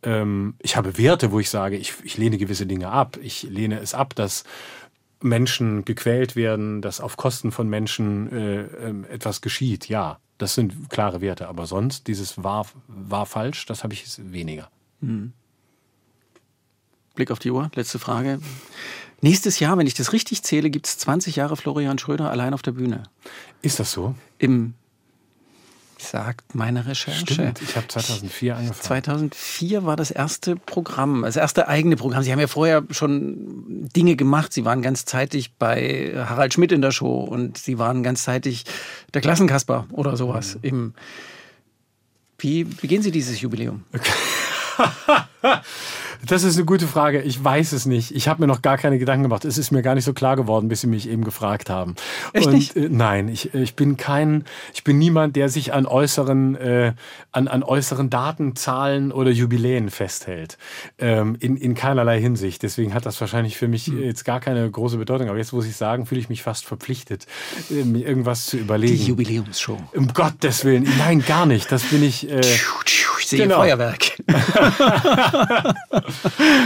ähm, 0.03 0.55
ich 0.59 0.75
habe 0.75 0.97
Werte, 0.97 1.31
wo 1.31 1.39
ich 1.39 1.49
sage, 1.49 1.77
ich, 1.77 1.93
ich 2.03 2.17
lehne 2.17 2.37
gewisse 2.37 2.65
Dinge 2.65 2.89
ab. 2.89 3.17
Ich 3.21 3.43
lehne 3.43 3.79
es 3.79 3.93
ab, 3.93 4.15
dass 4.15 4.43
Menschen 5.21 5.85
gequält 5.85 6.35
werden, 6.35 6.81
dass 6.81 7.01
auf 7.01 7.17
Kosten 7.17 7.51
von 7.51 7.69
Menschen 7.69 8.31
äh, 8.31 8.61
äh, 8.61 9.13
etwas 9.13 9.41
geschieht. 9.41 9.87
Ja, 9.87 10.19
das 10.37 10.55
sind 10.55 10.89
klare 10.89 11.21
Werte. 11.21 11.47
Aber 11.47 11.65
sonst, 11.65 12.07
dieses 12.07 12.43
war, 12.43 12.67
war 12.87 13.25
falsch, 13.25 13.65
das 13.65 13.83
habe 13.83 13.93
ich 13.93 14.05
weniger. 14.17 14.69
Hm. 15.01 15.33
Blick 17.15 17.31
auf 17.31 17.39
die 17.39 17.51
Uhr, 17.51 17.69
letzte 17.75 17.99
Frage. 17.99 18.39
Nächstes 19.21 19.59
Jahr, 19.59 19.77
wenn 19.77 19.87
ich 19.87 19.93
das 19.93 20.11
richtig 20.11 20.43
zähle, 20.43 20.69
gibt 20.69 20.87
es 20.87 20.97
20 20.97 21.37
Jahre 21.37 21.55
Florian 21.55 21.97
Schröder 21.97 22.29
allein 22.29 22.53
auf 22.53 22.61
der 22.61 22.73
Bühne. 22.73 23.03
Ist 23.61 23.79
das 23.79 23.91
so? 23.91 24.15
Im 24.37 24.73
sagt 26.03 26.55
meine 26.55 26.85
Recherche. 26.85 27.33
Stimmt, 27.33 27.61
ich 27.61 27.75
habe 27.75 27.87
2004 27.87 28.55
angefangen. 28.55 28.81
2004 28.81 29.85
war 29.85 29.95
das 29.95 30.11
erste 30.11 30.55
Programm, 30.55 31.23
das 31.23 31.35
erste 31.35 31.67
eigene 31.67 31.95
Programm. 31.95 32.23
Sie 32.23 32.31
haben 32.31 32.39
ja 32.39 32.47
vorher 32.47 32.83
schon 32.91 33.87
Dinge 33.95 34.15
gemacht. 34.15 34.53
Sie 34.53 34.65
waren 34.65 34.81
ganzzeitig 34.81 35.53
bei 35.53 36.13
Harald 36.15 36.53
Schmidt 36.53 36.71
in 36.71 36.81
der 36.81 36.91
Show 36.91 37.21
und 37.21 37.57
Sie 37.57 37.79
waren 37.79 38.03
ganzzeitig 38.03 38.65
der 39.13 39.21
Klassenkasper 39.21 39.87
oder 39.91 40.17
sowas. 40.17 40.57
Mhm. 40.61 40.93
Wie, 42.37 42.67
wie 42.81 42.87
gehen 42.87 43.01
Sie 43.01 43.11
dieses 43.11 43.39
Jubiläum? 43.39 43.85
Das 46.25 46.43
ist 46.43 46.55
eine 46.55 46.65
gute 46.65 46.87
Frage. 46.87 47.21
Ich 47.21 47.43
weiß 47.43 47.73
es 47.73 47.85
nicht. 47.85 48.15
Ich 48.15 48.27
habe 48.27 48.41
mir 48.41 48.47
noch 48.47 48.61
gar 48.61 48.77
keine 48.77 48.97
Gedanken 48.97 49.23
gemacht. 49.23 49.43
Es 49.43 49.57
ist 49.57 49.71
mir 49.71 49.81
gar 49.81 49.93
nicht 49.95 50.05
so 50.05 50.13
klar 50.13 50.35
geworden, 50.35 50.69
bis 50.69 50.81
Sie 50.81 50.87
mich 50.87 51.09
eben 51.09 51.23
gefragt 51.23 51.69
haben. 51.69 51.95
Echt 52.31 52.47
Und 52.47 52.53
nicht? 52.53 52.75
Äh, 52.75 52.87
nein, 52.89 53.27
ich, 53.27 53.53
ich 53.53 53.75
bin 53.75 53.97
kein, 53.97 54.45
ich 54.73 54.83
bin 54.83 54.97
niemand, 54.97 55.35
der 55.35 55.49
sich 55.49 55.73
an 55.73 55.85
äußeren, 55.85 56.55
äh, 56.55 56.93
an, 57.31 57.47
an 57.47 57.63
äußeren 57.63 58.09
Daten, 58.09 58.55
Zahlen 58.55 59.11
oder 59.11 59.31
Jubiläen 59.31 59.89
festhält. 59.89 60.57
Ähm, 60.97 61.35
in, 61.39 61.57
in 61.57 61.75
keinerlei 61.75 62.21
Hinsicht. 62.21 62.63
Deswegen 62.63 62.93
hat 62.93 63.05
das 63.05 63.19
wahrscheinlich 63.19 63.57
für 63.57 63.67
mich 63.67 63.87
jetzt 63.87 64.23
gar 64.23 64.39
keine 64.39 64.69
große 64.69 64.97
Bedeutung. 64.97 65.27
Aber 65.27 65.37
jetzt 65.37 65.51
muss 65.51 65.65
ich 65.65 65.75
sagen, 65.75 66.05
fühle 66.05 66.21
ich 66.21 66.29
mich 66.29 66.41
fast 66.41 66.65
verpflichtet, 66.65 67.27
äh, 67.69 67.83
mir 67.83 68.07
irgendwas 68.07 68.45
zu 68.45 68.57
überlegen. 68.57 68.95
Die 68.95 69.07
Jubiläumsshow. 69.07 69.77
um 69.93 70.07
Gottes 70.13 70.63
Willen. 70.63 70.87
Nein, 70.99 71.23
gar 71.25 71.45
nicht. 71.45 71.71
Das 71.71 71.83
bin 71.83 72.01
ich. 72.03 72.29
Äh, 72.29 72.41
Ich 73.19 73.27
sehe 73.27 73.43
Genau. 73.43 73.57
Feuerwerk. 73.57 74.17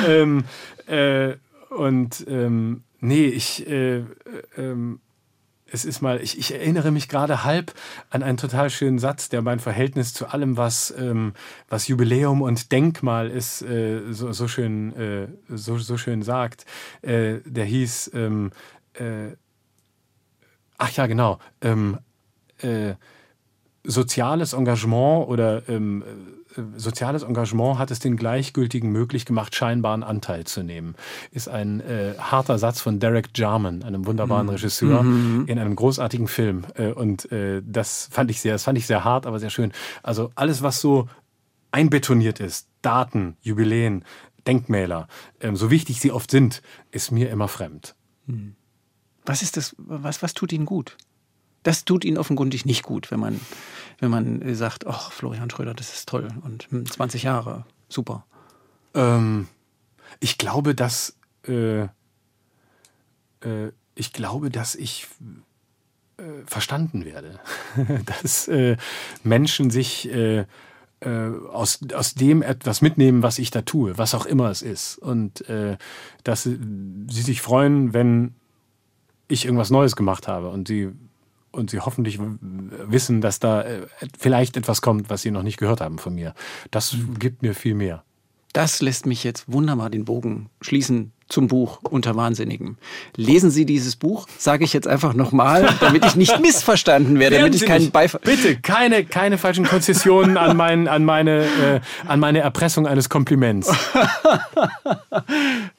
ähm, 0.08 0.44
äh, 0.88 1.34
und 1.70 2.26
ähm, 2.28 2.84
nee, 3.00 3.28
ich, 3.28 3.68
äh, 3.68 3.98
äh, 3.98 4.04
ähm, 4.58 5.00
es 5.72 5.86
ist 5.86 6.02
mal, 6.02 6.22
ich, 6.22 6.38
ich 6.38 6.54
erinnere 6.54 6.92
mich 6.92 7.10
gerade 7.10 7.44
halb 7.44 7.74
an 8.10 8.24
einen 8.24 8.38
total 8.38 8.70
schönen 8.70 9.00
Satz, 9.00 9.30
der 9.30 9.42
mein 9.42 9.60
Verhältnis 9.60 10.14
zu 10.14 10.28
allem, 10.28 10.58
was, 10.58 10.94
ähm, 10.98 11.34
was 11.68 11.88
Jubiläum 11.88 12.42
und 12.42 12.72
Denkmal 12.72 13.30
ist, 13.30 13.62
äh, 13.64 14.02
so, 14.12 14.32
so, 14.32 14.48
schön, 14.48 14.96
äh, 14.96 15.28
so, 15.50 15.78
so 15.78 15.98
schön 15.98 16.22
sagt. 16.22 16.66
Äh, 17.02 17.40
der 17.46 17.66
hieß, 17.66 18.12
ähm, 18.14 18.52
äh, 18.94 19.36
ach 20.78 20.92
ja, 20.92 21.06
genau, 21.08 21.40
ähm, 21.62 22.00
äh, 22.62 22.94
soziales 23.88 24.54
Engagement 24.54 25.28
oder 25.28 25.68
ähm, 25.70 26.04
äh, 26.56 26.62
soziales 26.76 27.24
Engagement 27.24 27.80
hat 27.80 27.90
es 27.90 28.00
den 28.00 28.18
Gleichgültigen 28.18 28.92
möglich 28.92 29.26
gemacht, 29.26 29.56
scheinbaren 29.56 30.04
Anteil 30.04 30.44
zu 30.44 30.62
nehmen. 30.62 30.96
Ist 31.32 31.48
ein 31.48 31.80
äh, 31.80 32.14
harter 32.20 32.60
Satz 32.60 32.82
von 32.82 33.00
Derek 33.00 33.30
Jarman, 33.36 33.84
einem 33.84 34.06
wunderbaren 34.06 34.50
Regisseur, 34.50 35.02
in 35.48 35.58
einem 35.58 35.76
großartigen 35.76 36.28
Film. 36.28 36.66
Äh, 36.76 36.92
und 36.92 37.32
äh, 37.32 37.62
das 37.66 38.10
fand 38.12 38.30
ich 38.30 38.42
sehr, 38.42 38.54
das 38.54 38.64
fand 38.64 38.78
ich 38.78 38.86
sehr 38.86 39.04
hart, 39.04 39.26
aber 39.26 39.40
sehr 39.40 39.50
schön. 39.50 39.72
Also 40.04 40.32
alles, 40.36 40.62
was 40.62 40.82
so 40.82 41.08
einbetoniert 41.72 42.40
ist, 42.40 42.68
Daten, 42.82 43.38
Jubiläen, 43.42 44.04
Denkmäler, 44.46 45.08
ähm, 45.42 45.56
so 45.56 45.72
wichtig 45.72 46.00
sie 46.02 46.12
oft 46.12 46.30
sind, 46.32 46.62
ist 46.92 47.12
mir 47.12 47.30
immer 47.30 47.48
fremd. 47.48 47.96
Was 49.26 49.42
ist 49.42 49.58
das, 49.58 49.76
was, 49.78 50.22
was 50.22 50.34
tut 50.34 50.54
Ihnen 50.54 50.66
gut? 50.66 50.98
Das 51.64 51.86
tut 51.86 52.06
Ihnen 52.06 52.18
offenkundig 52.18 52.66
nicht 52.66 52.84
gut, 52.84 53.12
wenn 53.12 53.20
man, 53.20 53.40
wenn 54.00 54.10
man 54.10 54.42
äh, 54.42 54.56
sagt, 54.56 54.88
ach, 54.88 55.12
Florian 55.12 55.50
Schröder, 55.50 55.74
das 55.74 55.94
ist 55.94 56.10
toll 56.10 56.28
und 56.44 56.68
hm, 56.70 56.90
20 56.90 57.24
Jahre, 57.24 57.66
super. 57.90 58.26
Ähm, 58.94 59.48
ich 60.20 60.38
glaube, 60.38 60.76
dass 60.76 61.16
äh, 61.48 61.88
äh, 63.42 63.72
ich 63.96 64.14
glaube, 64.14 64.52
dass 64.52 64.76
ich 64.76 65.08
äh, 66.18 66.24
verstanden 66.46 67.04
werde, 67.06 67.40
dass 68.22 68.48
äh, 68.48 68.78
Menschen 69.24 69.72
sich 69.72 70.10
äh, 70.10 70.46
aus, 71.00 71.80
aus 71.94 72.16
dem 72.16 72.42
etwas 72.42 72.82
mitnehmen, 72.82 73.22
was 73.22 73.38
ich 73.38 73.52
da 73.52 73.62
tue, 73.62 73.98
was 74.00 74.16
auch 74.16 74.26
immer 74.26 74.50
es 74.50 74.64
ist. 74.64 74.98
Und 74.98 75.44
dass 76.24 76.42
sie 76.42 76.58
sich 77.08 77.40
freuen, 77.40 77.94
wenn 77.94 78.34
ich 79.28 79.46
irgendwas 79.46 79.70
Neues 79.70 79.96
gemacht 79.96 80.28
habe 80.28 80.50
und 80.50 80.68
sie 80.68 80.92
und 81.58 81.70
sie 81.70 81.80
hoffentlich 81.80 82.20
wissen, 82.20 83.22
dass 83.22 83.40
da 83.40 83.64
äh, 83.64 83.88
vielleicht 84.18 84.58
etwas 84.58 84.82
kommt, 84.82 85.10
was 85.10 85.22
sie 85.22 85.32
noch 85.32 85.44
nicht 85.44 85.58
gehört 85.58 85.82
haben 85.82 85.98
von 85.98 86.16
mir. 86.16 86.34
Das 86.72 86.96
gibt 87.20 87.42
mir 87.42 87.54
viel 87.54 87.74
mehr. 87.74 88.04
Das 88.54 88.82
lässt 88.82 89.06
mich 89.06 89.24
jetzt 89.24 89.52
wunderbar 89.52 89.90
den 89.90 90.06
Bogen 90.06 90.50
schließen 90.62 91.12
zum 91.30 91.48
Buch 91.48 91.80
Unter 91.84 92.16
Wahnsinnigen. 92.16 92.78
Lesen 93.16 93.52
Sie 93.52 93.66
dieses 93.66 93.96
Buch, 93.96 94.28
sage 94.38 94.64
ich 94.64 94.74
jetzt 94.74 94.88
einfach 94.88 95.14
nochmal, 95.14 95.68
damit 95.80 96.06
ich 96.06 96.16
nicht 96.16 96.40
missverstanden 96.42 97.20
werde, 97.20 97.38
damit 97.38 97.56
ich 97.56 97.66
keinen. 97.66 97.92
Beifall. 97.92 98.22
Bitte, 98.24 98.58
keine, 98.58 99.06
keine 99.06 99.38
falschen 99.38 99.66
Konzessionen 99.66 100.38
an, 100.38 100.58
mein, 100.58 100.88
an, 100.88 101.06
meine, 101.06 101.46
äh, 101.46 101.80
an 102.08 102.20
meine 102.20 102.40
Erpressung 102.40 102.88
eines 102.88 103.10
Kompliments. 103.10 103.72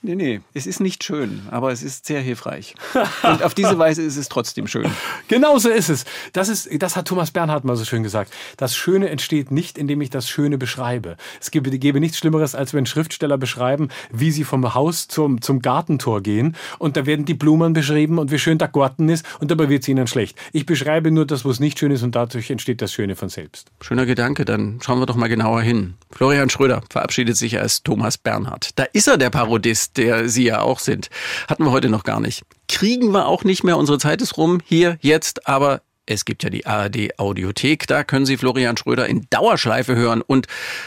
Nee, 0.01 0.15
nee, 0.15 0.41
es 0.55 0.67
ist 0.67 0.81
nicht 0.81 1.05
schön, 1.05 1.43
aber 1.51 1.71
es 1.71 1.83
ist 1.83 2.07
sehr 2.07 2.21
hilfreich. 2.21 2.75
Und 3.23 3.43
auf 3.43 3.53
diese 3.53 3.79
Weise 3.79 4.03
ist 4.03 4.17
es 4.17 4.29
trotzdem 4.29 4.67
schön. 4.67 4.91
Genau 5.29 5.59
so 5.59 5.69
ist 5.69 5.91
es. 5.91 6.05
Das, 6.33 6.49
ist. 6.49 6.69
das 6.81 6.97
hat 6.97 7.09
Thomas 7.09 7.31
Bernhard 7.31 7.65
mal 7.65 7.77
so 7.77 7.85
schön 7.85 8.03
gesagt. 8.03 8.33
Das 8.57 8.75
Schöne 8.75 9.11
entsteht 9.11 9.51
nicht, 9.51 9.77
indem 9.77 10.01
ich 10.01 10.09
das 10.09 10.29
Schöne 10.29 10.57
beschreibe. 10.57 11.17
Es 11.41 11.51
gäbe, 11.51 11.71
gäbe 11.79 12.01
nichts 12.01 12.17
Schlimmeres, 12.17 12.55
als 12.55 12.73
wenn 12.73 12.87
Schriftsteller 12.87 13.37
beschreiben, 13.37 13.89
wie 14.11 14.31
sie 14.31 14.45
vom 14.45 14.75
Haus 14.75 15.09
zum, 15.41 15.61
Gartentor 15.61 16.23
gehen 16.23 16.57
und 16.79 16.97
da 16.97 17.07
werden 17.07 17.25
die 17.25 17.35
Blumen 17.35 17.73
beschrieben 17.73 18.19
und 18.19 18.31
wie 18.31 18.39
schön 18.39 18.59
der 18.59 18.69
Garten 18.69 19.09
ist 19.09 19.25
und 19.41 19.51
dabei 19.51 19.69
wird 19.69 19.83
es 19.83 19.89
ihnen 19.89 20.07
schlecht. 20.07 20.39
Ich 20.53 20.67
beschreibe 20.67 21.11
nur 21.11 21.27
das, 21.27 21.45
was 21.45 21.61
nicht 21.61 21.79
schön 21.79 21.91
ist 21.91 22.03
und 22.03 22.15
dadurch 22.15 22.51
entsteht 22.51 22.81
das 22.81 22.93
Schöne 22.93 23.17
von 23.17 23.29
selbst. 23.29 23.69
Schöner 23.81 24.07
Gedanke, 24.07 24.45
dann 24.45 24.79
schauen 24.83 24.99
wir 24.99 25.07
doch 25.07 25.17
mal 25.17 25.29
genauer 25.29 25.63
hin. 25.63 25.95
Florian 26.11 26.51
Schröder 26.51 26.83
verabschiedet 26.91 27.37
sich 27.37 27.59
als 27.61 27.83
Thomas 27.83 28.19
Bernhard. 28.19 28.71
Da 28.77 28.85
ist 28.85 29.09
er, 29.09 29.19
der 29.19 29.31
Parodist, 29.31 29.97
der 29.97 30.29
Sie 30.29 30.45
ja 30.45 30.61
auch 30.61 30.79
sind. 30.79 31.11
Hatten 31.49 31.65
wir 31.65 31.73
heute 31.73 31.89
noch 31.89 32.05
gar 32.05 32.21
nicht. 32.21 32.43
Kriegen 32.69 33.11
wir 33.13 33.27
auch 33.27 33.45
nicht 33.45 33.65
mehr, 33.65 33.77
unsere 33.77 33.99
Zeit 33.99 34.21
ist 34.21 34.37
rum, 34.37 34.61
hier, 34.65 34.99
jetzt, 35.01 35.49
aber 35.49 35.83
es 36.09 36.25
gibt 36.25 36.43
ja 36.43 36.51
die 36.51 36.67
ARD 36.67 37.19
Audiothek, 37.19 37.87
da 37.87 38.03
können 38.03 38.25
Sie 38.25 38.37
Florian 38.37 38.77
Schröder 38.77 39.07
in 39.07 39.27
Dauerschleife 39.31 39.95
hören 39.95 40.23
und 40.23 40.47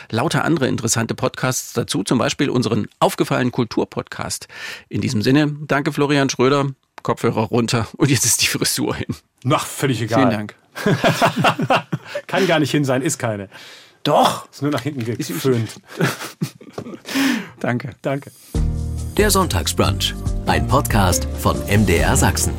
lauter 0.09 0.43
andere 0.43 0.67
interessante 0.67 1.13
Podcasts 1.13 1.73
dazu, 1.73 2.03
zum 2.03 2.17
Beispiel 2.17 2.49
unseren 2.49 2.87
aufgefallenen 2.99 3.51
Kulturpodcast. 3.51 4.47
In 4.89 5.01
diesem 5.01 5.21
Sinne, 5.21 5.55
danke 5.67 5.93
Florian 5.93 6.29
Schröder, 6.29 6.69
Kopfhörer 7.03 7.43
runter 7.43 7.87
und 7.97 8.09
jetzt 8.09 8.25
ist 8.25 8.41
die 8.41 8.47
Frisur 8.47 8.95
hin. 8.95 9.15
Ach, 9.51 9.65
völlig 9.65 10.01
egal. 10.01 10.19
Vielen 10.19 10.31
Dank. 10.31 10.55
Kann 12.27 12.47
gar 12.47 12.59
nicht 12.59 12.71
hin 12.71 12.85
sein, 12.85 13.01
ist 13.01 13.19
keine. 13.19 13.49
Doch, 14.03 14.49
Ist 14.49 14.63
nur 14.63 14.71
nach 14.71 14.81
hinten 14.81 15.05
geföhnt. 15.05 15.79
danke. 17.59 17.91
Danke. 18.01 18.31
Der 19.17 19.29
Sonntagsbrunch, 19.29 20.15
ein 20.47 20.67
Podcast 20.67 21.27
von 21.39 21.59
MDR 21.67 22.17
Sachsen. 22.17 22.53